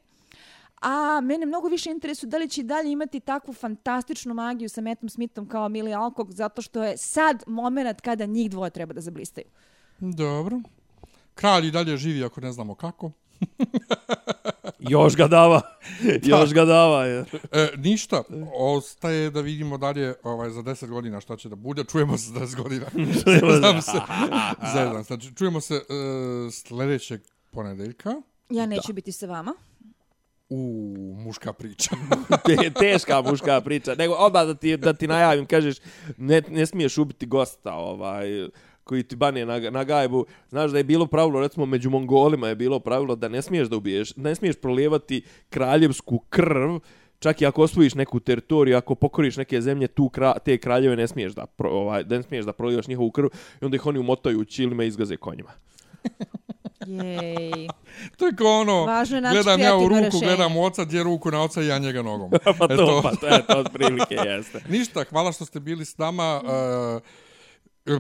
A 0.81 1.21
mene 1.21 1.47
mnogo 1.47 1.69
više 1.69 1.91
interesuje 1.91 2.31
da 2.31 2.39
li 2.39 2.49
će 2.49 2.63
dalje 2.63 2.93
imati 2.93 3.21
takvu 3.21 3.55
fantastičnu 3.55 4.35
magiju 4.35 4.69
sa 4.69 4.81
Mattom 4.81 5.09
Smithom 5.09 5.49
kao 5.49 5.69
Mili 5.69 5.95
Alcock, 5.95 6.31
zato 6.31 6.63
što 6.63 6.85
je 6.85 6.97
sad 6.97 7.43
moment 7.47 8.01
kada 8.01 8.27
njih 8.27 8.51
dvoje 8.51 8.71
treba 8.71 8.93
da 8.95 9.01
zablistaju. 9.01 9.47
Dobro. 9.99 10.61
Kralj 11.35 11.67
i 11.67 11.71
dalje 11.71 11.97
živi 11.97 12.25
ako 12.25 12.41
ne 12.41 12.53
znamo 12.53 12.75
kako. 12.75 13.11
Još 14.79 15.17
ga 15.17 15.29
dava. 15.29 15.61
Još 16.33 16.53
ga 16.53 16.65
dava. 16.65 17.05
Je. 17.05 17.25
E, 17.53 17.69
ništa. 17.77 18.23
Ostaje 18.55 19.31
da 19.31 19.41
vidimo 19.41 19.79
dalje 19.79 20.15
ovaj, 20.23 20.51
za 20.51 20.63
10 20.63 20.87
godina 20.87 21.21
šta 21.21 21.37
će 21.37 21.49
da 21.49 21.57
bude. 21.57 21.85
Čujemo 21.85 22.19
se 22.19 22.31
za 22.31 22.41
10 22.41 22.63
godina. 22.63 22.87
čujemo 23.23 23.83
se. 23.83 23.99
Zezam. 24.73 25.05
Znači, 25.09 25.35
čujemo 25.35 25.61
se 25.61 25.75
uh, 25.75 26.53
sljedećeg 26.53 27.21
ponedeljka. 27.51 28.15
Ja 28.51 28.67
neću 28.67 28.89
da. 28.89 28.93
biti 28.93 29.13
sa 29.13 29.27
vama. 29.27 29.55
U 30.49 30.85
muška 31.19 31.53
priča. 31.53 31.91
Te, 32.47 32.71
teška 32.81 33.23
muška 33.23 33.61
priča. 33.61 33.95
Nego 33.95 34.15
odmah 34.15 34.47
da 34.47 34.55
ti, 34.55 34.77
da 34.77 34.93
ti 34.93 35.07
najavim, 35.07 35.47
kažeš, 35.47 35.77
ne, 36.17 36.43
ne 36.49 36.67
smiješ 36.67 36.99
ubiti 36.99 37.27
gosta. 37.27 37.75
Ovaj, 37.75 38.49
koji 38.89 39.03
ti 39.03 39.17
bane 39.17 39.47
na, 39.47 39.59
na 39.71 39.85
gajbu. 39.85 40.27
Znaš 40.49 40.71
da 40.71 40.79
je 40.79 40.85
bilo 40.85 41.07
pravilo, 41.07 41.41
recimo 41.41 41.67
među 41.67 41.91
Mongolima 41.91 42.49
je 42.49 42.55
bilo 42.55 42.81
pravilo 42.81 43.17
da 43.17 43.29
ne 43.29 43.43
smiješ 43.43 43.69
da 43.69 43.77
ubiješ, 43.77 44.17
ne 44.17 44.35
smiješ 44.35 44.57
prolijevati 44.57 45.23
kraljevsku 45.51 46.19
krv, 46.19 46.79
čak 47.19 47.43
i 47.43 47.47
ako 47.47 47.63
osvojiš 47.63 47.95
neku 47.95 48.21
teritoriju, 48.21 48.77
ako 48.77 48.95
pokoriš 48.95 49.37
neke 49.37 49.61
zemlje, 49.61 49.89
tu 49.89 50.09
kra, 50.09 50.39
te 50.45 50.59
kraljeve 50.59 50.97
ne 50.97 51.09
smiješ 51.09 51.33
da, 51.33 51.47
pro, 51.47 51.71
ovaj, 51.71 52.05
ne 52.09 52.23
smiješ 52.23 52.45
da 52.45 52.53
prolijevaš 52.53 52.89
njihovu 52.89 53.11
krv 53.11 53.27
i 53.61 53.65
onda 53.65 53.77
ih 53.77 53.87
oni 53.87 53.99
umotaju 53.99 54.41
u 54.41 54.45
čilime 54.45 54.85
i 54.85 54.89
izgaze 54.89 55.17
konjima. 55.17 55.51
Jej. 56.87 57.69
to 58.17 58.27
je 58.27 58.37
kao 58.37 58.61
ono, 58.61 58.87
gledam 59.33 59.61
ja 59.61 59.77
u 59.77 59.89
ruku, 59.89 60.01
rešenje. 60.05 60.27
gledam 60.27 60.57
u 60.57 60.65
oca, 60.65 60.85
gdje 60.85 61.03
ruku 61.03 61.31
na 61.31 61.43
oca 61.43 61.63
i 61.63 61.67
ja 61.67 61.79
njega 61.79 62.03
nogom. 62.03 62.31
pa 62.59 62.69
to, 62.69 62.75
Eto. 62.75 63.01
pa 63.03 63.15
to 63.17 63.27
je 63.27 63.47
to 63.47 63.59
od 63.59 63.69
prilike, 63.73 64.15
jeste. 64.15 64.63
Ništa, 64.79 65.05
hvala 65.05 65.33
što 65.33 65.45
ste 65.45 65.61
bili 65.61 65.85
s 65.85 65.99
nama. 65.99 66.41
Uh, 66.45 67.03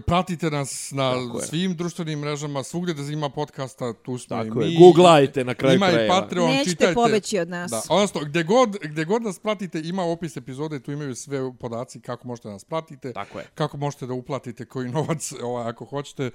Pratite 0.07 0.51
nas 0.51 0.91
na 0.91 1.15
svim 1.41 1.77
društvenim 1.77 2.19
mrežama, 2.19 2.63
svugdje 2.63 2.95
da 2.95 3.03
ima 3.03 3.29
podcasta, 3.29 3.93
tu 3.93 4.19
smo 4.19 4.37
Tako 4.37 4.63
i 4.63 4.67
mi. 4.67 4.73
Je. 4.73 4.79
Googlajte 4.79 5.45
na 5.45 5.55
kraju 5.55 5.81
krajeva. 5.81 6.05
Ima 6.05 6.17
i 6.17 6.21
Patreon, 6.21 6.51
Nećete 6.51 6.71
čitajte. 6.71 6.95
poveći 6.95 7.39
od 7.39 7.49
nas. 7.49 7.71
Da, 7.71 7.83
odnosno, 7.89 8.21
gdje 8.21 8.43
god, 8.43 8.77
gdje 8.83 9.05
god 9.05 9.23
nas 9.23 9.39
pratite, 9.39 9.81
ima 9.85 10.05
opis 10.05 10.37
epizode, 10.37 10.81
tu 10.81 10.93
imaju 10.93 11.15
sve 11.15 11.53
podaci 11.59 12.01
kako 12.01 12.29
možete 12.29 12.49
nas 12.49 12.65
pratite. 12.65 13.13
Tako 13.13 13.39
je. 13.39 13.45
Kako 13.55 13.77
možete 13.77 14.07
da 14.07 14.13
uplatite 14.15 14.65
koji 14.65 14.89
novac, 14.89 15.33
ovaj, 15.43 15.69
ako 15.69 15.85
hoćete. 15.85 16.31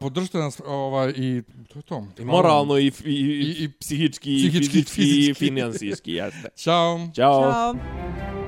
Podržite 0.00 0.38
nas 0.38 0.60
ovaj, 0.66 1.12
i 1.16 1.42
to 1.72 1.78
je 1.78 1.82
to. 1.82 2.06
I 2.18 2.24
moralno 2.24 2.78
i, 2.78 2.86
i, 2.86 2.90
i, 3.04 3.10
i, 3.10 3.64
i 3.64 3.68
psihički, 3.68 4.36
psihički, 4.36 4.78
i 4.78 4.84
fizički, 4.84 5.30
i 5.30 5.34
financijski, 5.34 6.12
jeste. 6.12 6.48
Ćao. 6.64 7.00
Ćao. 7.14 7.52
Ćao. 7.52 8.43